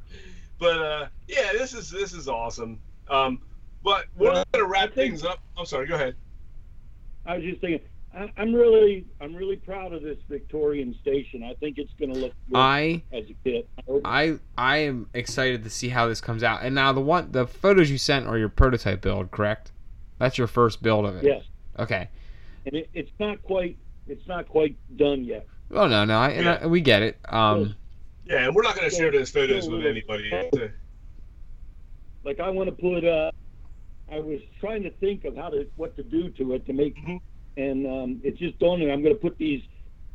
but 0.59 0.79
uh, 0.81 1.07
yeah, 1.29 1.53
this 1.53 1.73
is 1.73 1.91
this 1.91 2.13
is 2.13 2.29
awesome. 2.29 2.81
Um, 3.09 3.41
but 3.85 4.07
we're 4.17 4.33
Well, 4.33 4.45
going 4.53 4.65
to 4.65 4.71
wrap 4.71 4.95
think- 4.95 5.13
things 5.13 5.25
up. 5.25 5.39
I'm 5.57 5.67
sorry. 5.67 5.87
Go 5.87 5.95
ahead. 5.95 6.17
I 7.27 7.37
was 7.37 7.45
just 7.45 7.61
thinking, 7.61 7.81
I, 8.15 8.31
I'm 8.37 8.55
really, 8.55 9.07
I'm 9.21 9.35
really 9.35 9.57
proud 9.57 9.93
of 9.93 10.03
this 10.03 10.19
Victorian 10.29 10.95
station. 11.01 11.43
I 11.43 11.55
think 11.55 11.79
it's 11.79 11.93
going 11.99 12.13
to 12.13 12.19
look 12.19 12.33
good 12.49 12.57
I 12.57 13.03
as 13.13 13.25
a 13.31 13.35
kit. 13.45 13.69
I 13.89 14.01
I 14.05 14.39
I 14.59 14.77
am 14.79 15.09
excited 15.15 15.63
to 15.65 15.71
see 15.71 15.89
how 15.89 16.07
this 16.09 16.21
comes 16.21 16.43
out. 16.43 16.63
And 16.63 16.75
now 16.75 16.93
the 16.93 17.01
one 17.01 17.33
the 17.33 17.47
photos 17.47 17.91
you 17.91 17.99
sent 17.99 18.27
are 18.27 18.37
your 18.39 18.49
prototype 18.49 19.01
build, 19.01 19.31
correct? 19.31 19.73
That's 20.19 20.39
your 20.39 20.47
first 20.47 20.83
build 20.83 21.07
of 21.07 21.17
it. 21.17 21.25
yes, 21.25 21.43
Okay. 21.79 22.09
and 22.67 22.75
it, 22.77 22.89
it's 22.95 23.11
not 23.19 23.43
quite, 23.43 23.77
it's 24.07 24.27
not 24.29 24.49
quite 24.49 24.77
done 24.97 25.25
yet. 25.25 25.47
Oh 25.73 25.89
no, 25.89 26.05
no, 26.05 26.19
I, 26.19 26.29
and 26.31 26.49
I, 26.49 26.67
we 26.67 26.81
get 26.83 27.03
it. 27.03 27.19
Um, 27.29 27.75
Yeah, 28.27 28.47
and 28.47 28.55
we're 28.55 28.63
not 28.63 28.77
going 28.77 28.89
to 28.89 28.95
share 28.95 29.11
those 29.11 29.31
photos 29.31 29.69
with 29.69 29.85
anybody. 29.85 30.31
Like 32.25 32.39
I 32.41 32.49
want 32.51 32.69
to 32.69 32.73
put, 32.77 33.05
uh, 33.05 33.33
I 34.11 34.19
was 34.21 34.41
trying 34.61 34.83
to 34.83 34.91
think 34.91 35.25
of 35.25 35.37
how 35.37 35.49
to, 35.51 35.67
what 35.77 35.97
to 35.97 36.03
do 36.03 36.31
to 36.31 36.53
it 36.55 36.67
to 36.67 36.73
make, 36.73 36.97
Mhm. 36.97 37.21
and 37.57 37.87
um, 37.87 38.21
it 38.23 38.37
just 38.37 38.59
dawned 38.59 38.83
on 38.83 38.89
me. 38.89 38.93
I'm 38.93 39.03
going 39.03 39.15
to 39.15 39.21
put 39.21 39.39
these 39.39 39.63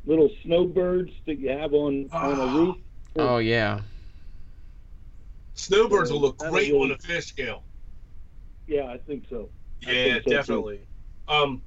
little 0.06 0.30
snowbirds 0.44 1.12
that 1.26 1.40
you 1.40 1.50
have 1.50 1.74
on 1.74 2.10
on 2.12 2.40
a 2.40 2.46
roof. 2.58 2.78
oh 3.18 3.38
yeah. 3.40 3.82
Snowbirds 5.56 6.12
will 6.12 6.22
look 6.22 6.38
great 6.38 6.72
really- 6.72 6.92
on 6.92 6.92
a 6.92 6.98
fish 7.00 7.26
scale. 7.26 7.64
Yeah, 8.68 8.86
I 8.86 8.98
think 8.98 9.26
so. 9.30 9.50
I 9.88 9.92
Yeah, 9.92 10.04
think 10.14 10.24
so, 10.24 10.30
too. 10.30 10.36
definitely. 10.36 10.80
Um, 11.28 11.62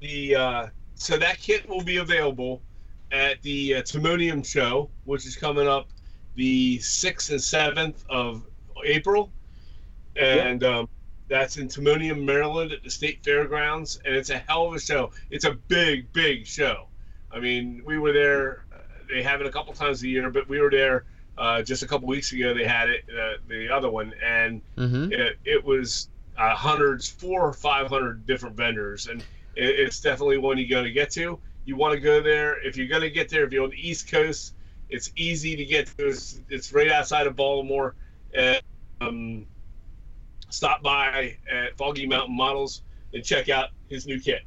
the 0.00 0.36
uh, 0.36 0.66
so 0.94 1.16
that 1.16 1.38
kit 1.38 1.68
will 1.68 1.82
be 1.82 1.96
available 1.96 2.62
at 3.10 3.40
the 3.42 3.76
uh, 3.76 3.82
Timonium 3.82 4.44
show, 4.44 4.90
which 5.04 5.26
is 5.26 5.36
coming 5.36 5.66
up 5.66 5.88
the 6.36 6.78
sixth 6.80 7.30
and 7.30 7.40
seventh 7.42 8.04
of 8.10 8.44
April, 8.84 9.32
and 10.16 10.62
um, 10.64 10.88
that's 11.34 11.56
in 11.56 11.66
Timonium, 11.68 12.24
Maryland, 12.24 12.70
at 12.72 12.82
the 12.84 12.90
State 12.90 13.18
Fairgrounds, 13.24 14.00
and 14.04 14.14
it's 14.14 14.30
a 14.30 14.38
hell 14.38 14.66
of 14.68 14.74
a 14.74 14.80
show. 14.80 15.10
It's 15.30 15.44
a 15.44 15.54
big, 15.68 16.12
big 16.12 16.46
show. 16.46 16.86
I 17.32 17.40
mean, 17.40 17.82
we 17.84 17.98
were 17.98 18.12
there. 18.12 18.64
uh, 18.72 18.78
They 19.10 19.22
have 19.22 19.40
it 19.40 19.46
a 19.46 19.50
couple 19.50 19.72
times 19.74 20.02
a 20.02 20.08
year, 20.08 20.30
but 20.30 20.48
we 20.48 20.60
were 20.60 20.70
there 20.70 21.04
uh, 21.36 21.62
just 21.62 21.82
a 21.82 21.88
couple 21.88 22.06
weeks 22.06 22.32
ago. 22.32 22.54
They 22.54 22.64
had 22.64 22.88
it, 22.88 23.04
uh, 23.10 23.38
the 23.48 23.68
other 23.68 23.90
one, 23.90 24.12
and 24.24 24.62
Mm-hmm. 24.78 25.12
it, 25.12 25.38
it 25.44 25.64
was 25.64 26.08
uh, 26.38 26.54
hundreds, 26.54 27.08
four 27.08 27.40
or 27.48 27.52
five 27.52 27.88
hundred 27.88 28.26
different 28.26 28.56
vendors, 28.56 29.06
and 29.08 29.20
it, 29.56 29.70
it's 29.82 30.00
definitely 30.00 30.38
one 30.38 30.56
you're 30.58 30.68
going 30.68 30.84
to 30.84 30.92
get 30.92 31.10
to. 31.12 31.38
You 31.64 31.76
want 31.76 31.94
to 31.94 32.00
go 32.00 32.22
there 32.22 32.64
if 32.66 32.76
you're 32.76 32.88
going 32.94 33.02
to 33.02 33.10
get 33.10 33.28
there. 33.28 33.44
If 33.44 33.52
you're 33.52 33.64
on 33.64 33.70
the 33.70 33.88
East 33.88 34.10
Coast, 34.10 34.54
it's 34.88 35.10
easy 35.16 35.56
to 35.56 35.64
get 35.64 35.86
to. 35.96 36.08
It's, 36.08 36.40
it's 36.48 36.72
right 36.72 36.90
outside 36.92 37.26
of 37.26 37.34
Baltimore. 37.34 37.94
And, 38.34 38.60
um, 39.00 39.46
stop 40.54 40.82
by 40.82 41.36
at 41.50 41.76
Foggy 41.76 42.06
Mountain 42.06 42.36
Models 42.36 42.82
and 43.12 43.24
check 43.24 43.48
out 43.48 43.70
his 43.88 44.06
new 44.06 44.20
kit. 44.20 44.42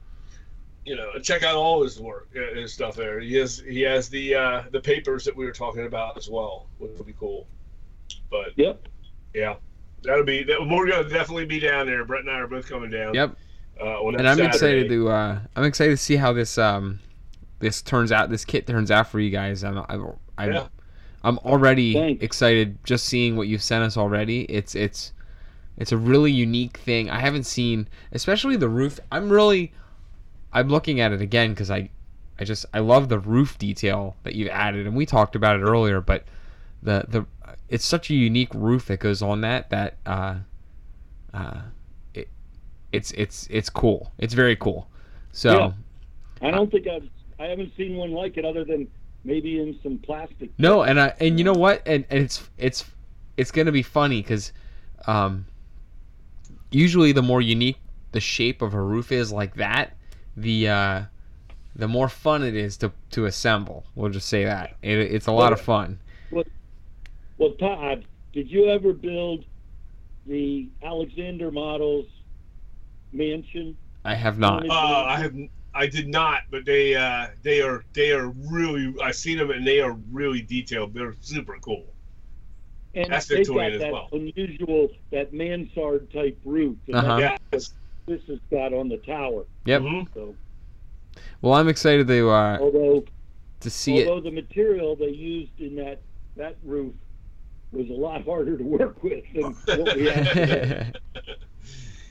You 0.86 0.96
know, 0.96 1.20
check 1.22 1.44
out 1.44 1.56
all 1.56 1.84
his 1.84 2.00
work, 2.00 2.30
uh, 2.36 2.56
his 2.56 2.74
stuff 2.74 2.96
there. 2.96 3.20
He 3.20 3.36
has 3.36 3.60
he 3.68 3.82
has 3.82 4.08
the 4.10 4.36
uh, 4.36 4.64
the 4.72 4.80
papers 4.80 5.26
that 5.26 5.36
we 5.36 5.46
were 5.46 5.52
talking 5.52 5.86
about 5.86 6.18
as 6.18 6.30
well, 6.30 6.68
which 6.78 6.92
would 6.98 7.06
be 7.08 7.14
cool. 7.20 7.46
But 8.32 8.54
Yep. 8.56 8.88
yeah, 9.34 9.56
that'll 10.04 10.24
be 10.24 10.44
that, 10.44 10.60
we're 10.66 10.88
gonna 10.90 11.10
definitely 11.10 11.46
be 11.46 11.60
down 11.60 11.86
there. 11.88 12.06
Brett 12.06 12.22
and 12.22 12.30
I 12.32 12.40
are 12.40 12.48
both 12.48 12.70
coming 12.70 12.90
down. 12.90 13.14
Yep. 13.14 13.36
Uh, 13.82 14.08
And 14.08 14.28
I'm 14.28 14.40
excited 14.40 14.88
to 14.90 15.10
uh, 15.10 15.40
I'm 15.56 15.64
excited 15.66 15.92
to 15.92 15.98
see 15.98 16.16
how 16.16 16.32
this 16.32 16.58
um 16.58 17.00
this 17.60 17.82
turns 17.82 18.12
out. 18.14 18.30
This 18.30 18.46
kit 18.46 18.66
turns 18.66 18.90
out 18.90 19.10
for 19.10 19.20
you 19.20 19.30
guys. 19.30 19.64
I'm 19.66 19.80
I'm 19.90 20.14
I'm, 20.38 20.54
Yeah. 20.54 20.68
I'm 21.24 21.38
already 21.40 21.94
Thanks. 21.94 22.24
excited 22.24 22.78
just 22.86 23.06
seeing 23.08 23.36
what 23.36 23.48
you've 23.50 23.62
sent 23.62 23.84
us 23.84 23.98
already. 23.98 24.44
It's 24.44 24.74
it's 24.74 25.12
it's 25.78 25.92
a 25.92 25.98
really 25.98 26.32
unique 26.32 26.78
thing. 26.78 27.10
I 27.10 27.20
haven't 27.20 27.46
seen, 27.46 27.88
especially 28.12 28.56
the 28.56 28.70
roof. 28.70 29.00
I'm 29.12 29.30
really 29.30 29.74
I'm 30.52 30.70
looking 30.70 31.00
at 31.00 31.12
it 31.12 31.22
again 31.22 31.52
because 31.52 31.70
I 31.70 31.90
I 32.40 32.44
just 32.44 32.66
I 32.74 32.80
love 32.80 33.10
the 33.10 33.20
roof 33.20 33.58
detail 33.58 34.16
that 34.24 34.36
you've 34.36 34.50
added, 34.50 34.88
and 34.88 34.96
we 34.96 35.06
talked 35.06 35.36
about 35.36 35.60
it 35.60 35.64
earlier. 35.64 36.02
But 36.02 36.26
the 36.82 37.06
the 37.08 37.26
it's 37.70 37.86
such 37.86 38.10
a 38.10 38.14
unique 38.14 38.54
roof 38.54 38.88
that 38.88 39.00
goes 39.00 39.22
on 39.22 39.42
that 39.42 39.70
that 39.70 39.98
uh 40.06 40.36
uh 41.34 41.62
it 42.14 42.30
it's 42.92 43.12
it's 43.12 43.48
it's 43.50 43.70
cool. 43.70 44.12
It's 44.18 44.34
very 44.34 44.56
cool. 44.56 44.88
So. 45.32 45.58
Yeah. 45.58 45.72
I 46.40 46.52
don't 46.52 46.70
think 46.70 46.86
I've, 46.86 47.10
I 47.40 47.46
haven't 47.46 47.76
seen 47.76 47.96
one 47.96 48.12
like 48.12 48.38
it 48.38 48.46
other 48.46 48.64
than 48.64 48.88
maybe 49.24 49.60
in 49.60 49.78
some 49.82 49.98
plastic. 49.98 50.52
No, 50.60 50.84
and 50.84 51.00
I 51.00 51.14
and 51.20 51.40
you 51.40 51.44
know 51.44 51.54
what? 51.54 51.82
And, 51.86 52.06
and 52.10 52.24
it's 52.24 52.48
it's 52.58 52.86
it's 53.38 53.52
gonna 53.52 53.72
be 53.72 53.82
funny 53.82 54.22
because 54.22 54.54
um, 55.08 55.46
usually 56.72 57.12
the 57.12 57.22
more 57.22 57.42
unique 57.42 57.78
the 58.12 58.20
shape 58.20 58.62
of 58.62 58.74
a 58.74 58.82
roof 58.82 59.12
is 59.12 59.32
like 59.32 59.56
that, 59.56 59.96
the 60.36 60.70
uh, 60.70 61.02
the 61.76 61.88
more 61.88 62.10
fun 62.10 62.44
it 62.44 62.56
is 62.56 62.78
to 62.78 62.92
to 63.12 63.26
assemble. 63.26 63.86
We'll 63.96 64.12
just 64.12 64.28
say 64.28 64.46
that 64.46 64.76
it, 64.82 64.98
it's 64.98 65.28
a 65.28 65.32
lot 65.32 65.54
of 65.54 65.62
fun. 65.62 66.00
Well, 66.32 67.52
Todd, 67.60 68.06
did 68.34 68.50
you 68.50 68.70
ever 68.70 68.94
build 68.94 69.46
the 70.26 70.68
Alexander 70.84 71.52
Models 71.52 72.08
mansion? 73.14 73.78
I 74.04 74.16
have 74.16 74.40
not. 74.40 74.68
Uh, 74.68 74.74
I 74.74 75.18
have 75.20 75.36
I 75.74 75.86
did 75.86 76.08
not, 76.08 76.44
but 76.50 76.66
they 76.66 76.96
uh, 76.96 77.28
they 77.44 77.62
are 77.62 77.84
they 77.94 78.12
are 78.12 78.30
really 78.30 78.96
I've 79.04 79.16
seen 79.16 79.38
them 79.38 79.52
and 79.52 79.66
they 79.66 79.80
are 79.80 79.96
really 80.12 80.42
detailed. 80.42 80.94
They're 80.94 81.16
super 81.22 81.58
cool. 81.62 81.86
And 82.96 83.12
That's 83.12 83.28
they've 83.28 83.40
Victorian 83.40 83.72
got 83.72 83.76
as 83.76 83.82
that 83.82 83.92
well. 83.94 84.10
unusual, 84.12 84.90
that 85.12 85.34
mansard 85.34 86.12
type 86.12 86.38
roof 86.46 86.76
Uh-huh. 86.92 87.18
Yeah. 87.20 87.38
this 87.52 87.72
has 88.28 88.40
got 88.50 88.74
on 88.74 88.90
the 88.90 88.98
tower. 88.98 89.46
Yep. 89.66 89.82
Mhm. 89.82 90.08
So, 90.14 90.36
Well, 91.42 91.54
I'm 91.54 91.68
excited 91.68 92.08
to 92.08 92.30
uh, 92.30 92.58
although 92.60 93.04
to 93.60 93.70
see 93.70 93.98
it. 94.00 94.08
although 94.08 94.22
the 94.22 94.32
material 94.32 94.96
they 94.96 95.10
used 95.10 95.60
in 95.60 95.76
that 95.76 96.00
that 96.38 96.56
roof 96.64 96.94
was 97.72 97.90
a 97.90 97.94
lot 97.94 98.24
harder 98.24 98.58
to 98.58 98.64
work 98.64 99.04
with 99.04 99.24
than 99.34 99.54
what 99.84 99.96
we 99.96 100.06
had. 100.06 100.98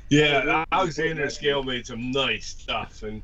Yeah, 0.09 0.65
Alexander 0.71 1.29
Scale 1.31 1.65
made 1.65 1.85
some 1.85 2.13
nice 2.13 2.47
stuff, 2.47 3.03
and 3.03 3.23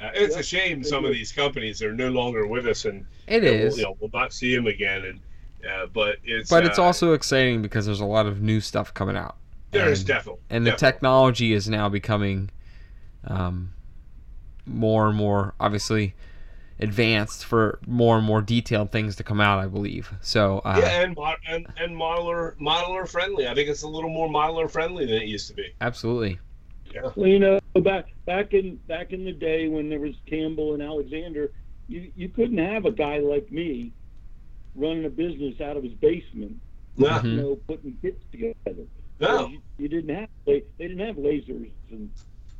uh, 0.00 0.10
it's 0.14 0.34
a 0.34 0.42
shame 0.42 0.82
some 0.82 1.04
of 1.04 1.12
these 1.12 1.30
companies 1.30 1.80
are 1.80 1.92
no 1.94 2.08
longer 2.08 2.44
with 2.48 2.66
us, 2.66 2.86
and 2.86 3.06
it 3.28 3.42
we'll, 3.44 3.76
you 3.76 3.82
know, 3.84 3.96
we'll 4.00 4.10
not 4.12 4.32
see 4.32 4.52
them 4.54 4.66
again. 4.66 5.04
And 5.04 5.20
uh, 5.68 5.86
but 5.86 6.16
it's 6.24 6.50
but 6.50 6.64
it's 6.64 6.78
uh, 6.78 6.82
also 6.84 7.12
exciting 7.12 7.62
because 7.62 7.86
there's 7.86 8.00
a 8.00 8.04
lot 8.04 8.26
of 8.26 8.40
new 8.42 8.60
stuff 8.60 8.92
coming 8.94 9.16
out. 9.16 9.36
there's 9.70 10.00
and- 10.00 10.08
definitely 10.08 10.42
and 10.50 10.66
the 10.66 10.70
definitely. 10.72 10.92
technology 10.92 11.52
is 11.52 11.68
now 11.68 11.88
becoming 11.88 12.50
um, 13.26 13.72
more 14.66 15.08
and 15.08 15.16
more 15.16 15.54
obviously 15.60 16.14
advanced 16.80 17.44
for 17.44 17.78
more 17.86 18.16
and 18.16 18.26
more 18.26 18.42
detailed 18.42 18.90
things 18.90 19.14
to 19.14 19.22
come 19.22 19.40
out 19.40 19.60
i 19.60 19.66
believe 19.66 20.12
so 20.20 20.58
uh, 20.64 20.76
yeah, 20.80 21.02
and, 21.02 21.16
and 21.48 21.66
and 21.78 21.96
modeler 21.96 22.56
modeler 22.58 23.08
friendly. 23.08 23.46
I 23.46 23.54
think 23.54 23.68
it's 23.68 23.82
a 23.82 23.88
little 23.88 24.10
more 24.10 24.28
modeler 24.28 24.68
friendly 24.68 25.06
than 25.06 25.16
it 25.22 25.28
used 25.28 25.46
to 25.48 25.54
be. 25.54 25.72
absolutely 25.80 26.40
Well, 27.16 27.28
you 27.28 27.38
know, 27.38 27.60
back 27.80 28.06
back 28.26 28.54
in 28.54 28.76
back 28.88 29.12
in 29.12 29.24
the 29.24 29.32
day 29.32 29.68
when 29.68 29.88
there 29.88 30.00
was 30.00 30.14
Campbell 30.26 30.74
and 30.74 30.82
Alexander, 30.82 31.52
you 31.88 32.10
you 32.16 32.28
couldn't 32.28 32.58
have 32.58 32.84
a 32.86 32.90
guy 32.92 33.18
like 33.18 33.50
me 33.52 33.92
running 34.74 35.04
a 35.04 35.10
business 35.10 35.60
out 35.60 35.76
of 35.76 35.82
his 35.84 35.92
basement, 35.94 36.56
No, 36.96 37.08
Mhm. 37.08 37.24
you 37.24 37.36
know, 37.36 37.56
putting 37.66 37.96
kits 38.02 38.22
together. 38.30 38.84
no, 39.20 39.48
You, 39.48 39.60
you 39.78 39.88
didn't 39.88 40.14
have 40.14 40.28
they, 40.46 40.62
they 40.78 40.88
didn't 40.88 41.04
have 41.06 41.16
lasers, 41.16 41.70
and 41.90 42.10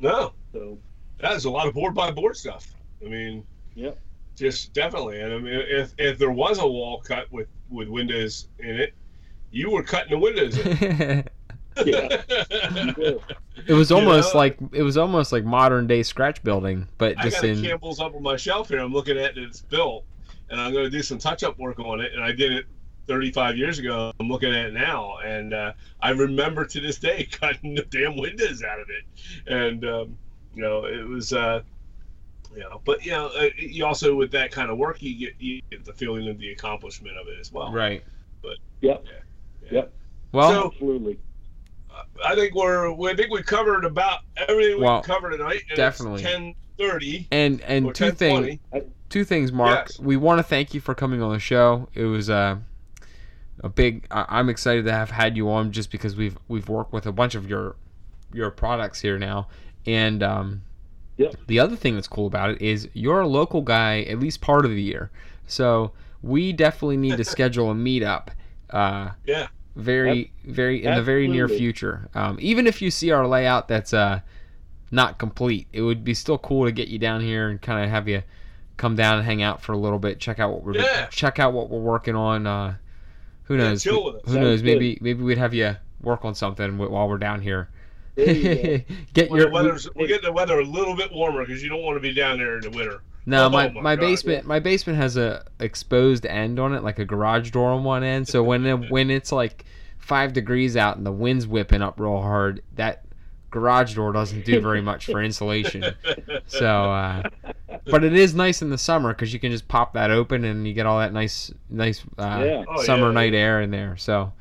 no. 0.01 0.33
so 0.53 0.79
That's 1.19 1.45
a 1.45 1.51
lot 1.51 1.67
of 1.69 1.75
board 1.75 1.95
by 1.95 2.11
board 2.11 2.37
stuff. 2.37 2.75
I 3.05 3.09
mean, 3.09 3.45
yeah, 3.75 3.93
just 4.37 4.73
definitely. 4.73 5.21
And 5.21 5.33
I 5.33 5.39
mean, 5.39 5.55
if 5.55 5.95
if 5.99 6.19
there 6.19 6.31
was 6.33 6.59
a 6.59 6.67
wall 6.67 7.01
cut 7.01 7.31
with 7.33 7.49
with 7.71 7.89
windows 7.89 8.49
in 8.59 8.81
it, 8.81 8.95
you 9.53 9.71
were 9.71 9.83
cutting 9.83 10.11
the 10.11 10.19
windows. 10.19 10.57
In. 10.59 11.25
Yeah. 11.85 12.23
It 13.67 13.73
was 13.73 13.91
You 13.91 13.97
almost 13.97 14.35
know? 14.35 14.39
like 14.39 14.59
it 14.73 14.83
was 14.83 14.97
almost 14.97 15.33
like 15.33 15.45
modern 15.45 15.87
day 15.89 16.03
scratch 16.05 16.43
building, 16.45 16.87
but 16.99 17.17
just 17.17 17.21
I 17.21 17.31
just 17.31 17.37
got 17.37 17.45
a 17.45 17.49
in 17.49 17.63
Campbell's 17.63 18.01
up 18.01 18.15
on 18.15 18.23
my 18.23 18.37
shelf 18.37 18.69
here. 18.69 18.79
I'm 18.79 18.93
looking 18.93 19.17
at 19.19 19.37
it. 19.37 19.43
It's 19.43 19.63
built, 19.63 20.05
and 20.51 20.61
I'm 20.61 20.73
going 20.73 20.85
to 20.85 20.91
do 20.91 21.03
some 21.03 21.19
touch-up 21.19 21.59
work 21.59 21.79
on 21.79 22.01
it. 22.01 22.13
And 22.15 22.23
I 22.23 22.33
did 22.33 22.53
it 22.53 22.67
35 23.07 23.57
years 23.57 23.79
ago. 23.79 24.13
I'm 24.21 24.29
looking 24.29 24.51
at 24.55 24.67
it 24.67 24.73
now, 24.75 25.19
and 25.25 25.53
uh, 25.55 25.73
I 26.01 26.11
remember 26.11 26.65
to 26.65 26.81
this 26.81 26.99
day 26.99 27.25
cutting 27.31 27.75
the 27.75 27.83
damn 27.85 28.17
windows 28.17 28.63
out 28.63 28.81
of 28.81 28.89
it. 28.91 29.05
And 29.53 29.85
um, 29.85 30.19
you 30.55 30.63
know, 30.63 30.85
it 30.87 31.07
was. 31.07 31.33
Uh, 31.33 31.63
you 32.55 32.61
know, 32.61 32.81
but 32.85 33.05
you 33.05 33.11
know, 33.11 33.27
uh, 33.37 33.49
you 33.59 33.85
also 33.85 34.15
with 34.15 34.31
that 34.31 34.53
kind 34.53 34.71
of 34.71 34.79
work, 34.79 35.03
you 35.03 35.19
get 35.19 35.35
you 35.41 35.61
get 35.73 35.85
the 35.85 35.93
feeling 35.93 36.29
of 36.29 36.39
the 36.39 36.53
accomplishment 36.53 37.17
of 37.19 37.27
it 37.27 37.41
as 37.41 37.51
well. 37.51 37.73
right. 37.73 38.05
But 38.43 38.59
yep. 38.81 39.05
Yep. 39.73 39.93
Well, 40.31 40.51
So- 40.53 40.67
Absolutely. 40.73 41.19
I 42.25 42.35
think 42.37 42.55
we're. 42.55 42.93
we- 42.93 43.11
I 43.11 43.17
think 43.17 43.31
we 43.33 43.43
covered 43.43 43.85
about 43.85 44.21
everything 44.37 44.77
we 44.79 44.85
Well, 44.85 45.03
can 45.03 45.15
cover 45.15 45.31
tonight. 45.31 45.63
and 45.69 45.77
definitely. 45.77 46.23
Ten 46.23 46.55
thirty 46.79 47.27
and 47.33 47.61
and 47.63 47.93
two 47.95 48.13
things 48.13 48.39
twenty. 48.71 48.87
Two 49.15 49.25
things, 49.25 49.53
Mark. 49.53 49.87
Yes. 49.91 50.01
We 50.01 50.17
want 50.17 50.41
to 50.41 50.43
thank 50.43 50.75
you 50.75 50.81
for 50.81 50.93
coming 50.93 51.23
on 51.23 51.33
the 51.33 51.39
show. 51.39 51.89
It 51.95 52.03
was 52.03 52.29
uh, 52.29 52.57
a 53.61 53.69
big. 53.69 54.07
I, 54.11 54.27
I'm 54.29 54.49
excited 54.49 54.85
to 54.87 54.93
have 54.93 55.11
had 55.13 55.37
you 55.37 55.49
on 55.51 55.71
just 55.71 55.93
because 55.93 56.17
we've 56.17 56.37
we've 56.49 56.69
worked 56.69 56.93
with 56.93 57.07
a 57.07 57.13
bunch 57.13 57.37
of 57.37 57.49
your 57.49 57.77
your 58.33 58.51
products 58.51 59.01
here 59.01 59.17
now, 59.17 59.47
and 59.87 60.21
um, 60.23 60.63
Yep. 61.17 61.37
the 61.47 61.61
other 61.61 61.77
thing 61.77 61.95
that's 61.95 62.09
cool 62.09 62.27
about 62.27 62.51
it 62.51 62.61
is 62.61 62.89
you're 62.93 63.21
a 63.21 63.29
local 63.29 63.63
guy 63.63 64.03
at 64.03 64.19
least 64.19 64.41
part 64.41 64.65
of 64.65 64.73
the 64.73 64.83
year, 64.83 65.13
so 65.47 65.93
we 66.21 66.53
definitely 66.53 66.97
need 66.97 67.17
to 67.17 67.25
schedule 67.35 67.71
a 67.71 67.75
meetup. 67.75 68.31
Uh, 68.71 69.11
Yeah. 69.25 69.47
very 69.77 70.33
very 70.45 70.85
in 70.85 70.93
the 70.97 71.03
very 71.03 71.29
near 71.29 71.49
future. 71.49 72.09
Um, 72.15 72.37
even 72.41 72.67
if 72.67 72.83
you 72.83 72.91
see 72.91 73.13
our 73.13 73.29
layout 73.29 73.69
that's 73.69 73.95
uh 73.95 74.21
not 74.91 75.19
complete, 75.19 75.69
it 75.73 75.83
would 75.83 76.03
be 76.03 76.15
still 76.15 76.39
cool 76.39 76.65
to 76.65 76.73
get 76.73 76.89
you 76.89 76.99
down 76.99 77.21
here 77.21 77.49
and 77.49 77.63
kind 77.63 77.85
of 77.85 77.91
have 77.91 78.09
you 78.09 78.25
come 78.77 78.97
down 78.97 79.19
and 79.19 79.25
hang 79.25 79.43
out 79.43 79.63
for 79.63 79.73
a 79.73 79.79
little 79.79 79.99
bit, 79.99 80.19
check 80.21 80.39
out 80.41 80.51
what 80.51 80.63
we're 80.65 80.77
Yeah. 80.77 81.07
check 81.07 81.39
out 81.39 81.53
what 81.53 81.71
we're 81.71 81.81
working 81.81 82.15
on. 82.17 82.47
Uh, 82.47 82.75
who 83.45 83.57
Yeah, 83.57 83.69
knows? 83.71 83.83
chill 83.83 84.05
with 84.05 84.17
us. 84.17 84.23
Who 84.25 84.33
Sounds 84.33 84.41
knows? 84.45 84.63
good. 84.63 84.67
Maybe 84.67 84.99
maybe 85.01 85.23
we'd 85.23 85.39
have 85.39 85.55
you 85.55 85.77
work 86.03 86.25
on 86.25 86.35
something 86.35 86.77
while 86.79 87.09
we're 87.09 87.19
down 87.19 87.41
here. 87.41 87.69
There 88.17 88.33
you 88.35 88.85
get 89.15 89.31
Well, 89.31 89.41
your 89.41 89.49
the 89.49 89.55
weather's, 89.55 89.89
we're 89.95 90.07
getting 90.07 90.25
the 90.25 90.33
weather 90.33 90.59
a 90.61 90.65
little 90.65 90.95
bit 90.95 91.13
warmer 91.13 91.45
because 91.45 91.63
you 91.63 91.69
don't 91.69 91.83
want 91.83 91.97
to 91.97 92.01
be 92.01 92.15
down 92.15 92.39
there 92.39 92.57
in 92.57 92.61
the 92.63 92.71
winter. 92.71 93.01
No, 93.27 93.47
Oh 93.47 93.49
my, 93.49 93.69
my 93.71 93.81
my 93.81 93.97
God, 93.97 94.01
basement 94.03 94.47
my 94.47 94.61
basement 94.61 94.99
has 94.99 95.17
a 95.17 95.45
exposed 95.59 96.27
end 96.27 96.59
on 96.61 96.75
it, 96.75 96.83
like 96.85 96.99
a 96.99 97.05
garage 97.05 97.51
door 97.51 97.71
on 97.71 97.83
one 97.85 98.05
end. 98.05 98.29
So 98.29 98.43
when 98.43 98.67
it, 98.67 98.75
when 98.91 99.11
it's 99.11 99.33
like 99.33 99.65
five 99.99 100.33
degrees 100.35 100.77
out 100.77 100.97
and 100.99 101.07
the 101.07 101.13
wind's 101.13 101.47
whipping 101.47 101.81
up 101.83 101.99
real 101.99 102.21
hard, 102.21 102.63
that 102.77 103.05
garage 103.55 103.95
door 103.95 104.13
doesn't 104.13 104.45
do 104.45 104.61
very 104.61 104.83
much 104.83 105.07
for 105.07 105.23
insulation. 105.29 105.85
So, 106.47 106.67
uh, 106.67 107.23
but 107.87 108.03
it 108.05 108.13
is 108.13 108.35
nice 108.35 108.61
in 108.63 108.69
the 108.69 108.77
summer 108.77 109.15
because 109.15 109.33
you 109.33 109.39
can 109.39 109.53
just 109.53 109.69
pop 109.69 109.95
that 109.95 110.11
open 110.11 110.45
and 110.45 110.67
you 110.67 110.75
get 110.75 110.85
all 110.87 110.99
that 110.99 111.13
nice 111.13 111.53
nice 111.71 112.03
uh, 112.19 112.43
Yeah. 112.45 112.65
Oh, 112.69 112.83
summer 112.83 113.07
yeah, 113.07 113.13
night 113.13 113.35
air 113.35 113.63
in 113.63 113.71
there. 113.71 113.97
So, 113.97 114.33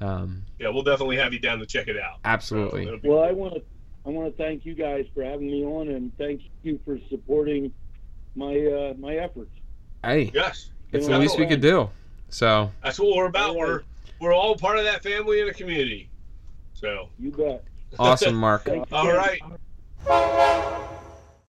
um, 0.00 0.42
Yeah, 0.60 0.68
we'll 0.68 0.84
definitely 0.84 1.16
have 1.16 1.32
you 1.32 1.40
down 1.40 1.58
to 1.58 1.66
check 1.66 1.88
it 1.88 1.98
out. 1.98 2.18
absolutely. 2.24 2.84
So 2.84 2.88
it'll 2.88 3.00
be 3.00 3.08
Well, 3.08 3.24
I 3.24 3.32
want 3.32 3.54
to 3.54 3.62
I 4.06 4.08
want 4.10 4.34
to 4.34 4.42
thank 4.42 4.64
you 4.64 4.74
guys 4.74 5.04
for 5.12 5.22
having 5.22 5.48
me 5.48 5.62
on, 5.64 5.88
and 5.88 6.16
thank 6.16 6.40
you 6.62 6.78
for 6.86 6.98
supporting 7.10 7.70
my 8.36 8.56
uh, 8.56 8.94
my 8.98 9.16
efforts. 9.16 9.50
Hey, 10.04 10.30
yes, 10.32 10.70
it's 10.92 11.06
the 11.08 11.18
least 11.18 11.38
we 11.38 11.46
could 11.46 11.60
do. 11.60 11.90
So, 12.30 12.70
that's 12.82 12.98
what 13.00 13.14
we're 13.16 13.26
about. 13.26 13.56
We're 13.56 13.82
we're 14.20 14.32
all 14.32 14.54
part 14.56 14.78
of 14.78 14.84
that 14.84 15.02
family 15.02 15.40
and 15.40 15.50
a 15.50 15.54
community. 15.54 16.08
So, 16.72 17.10
You 17.18 17.30
bet. 17.30 17.62
Awesome, 17.98 18.36
Mark. 18.36 18.68
All 18.92 19.12
right. 19.12 19.40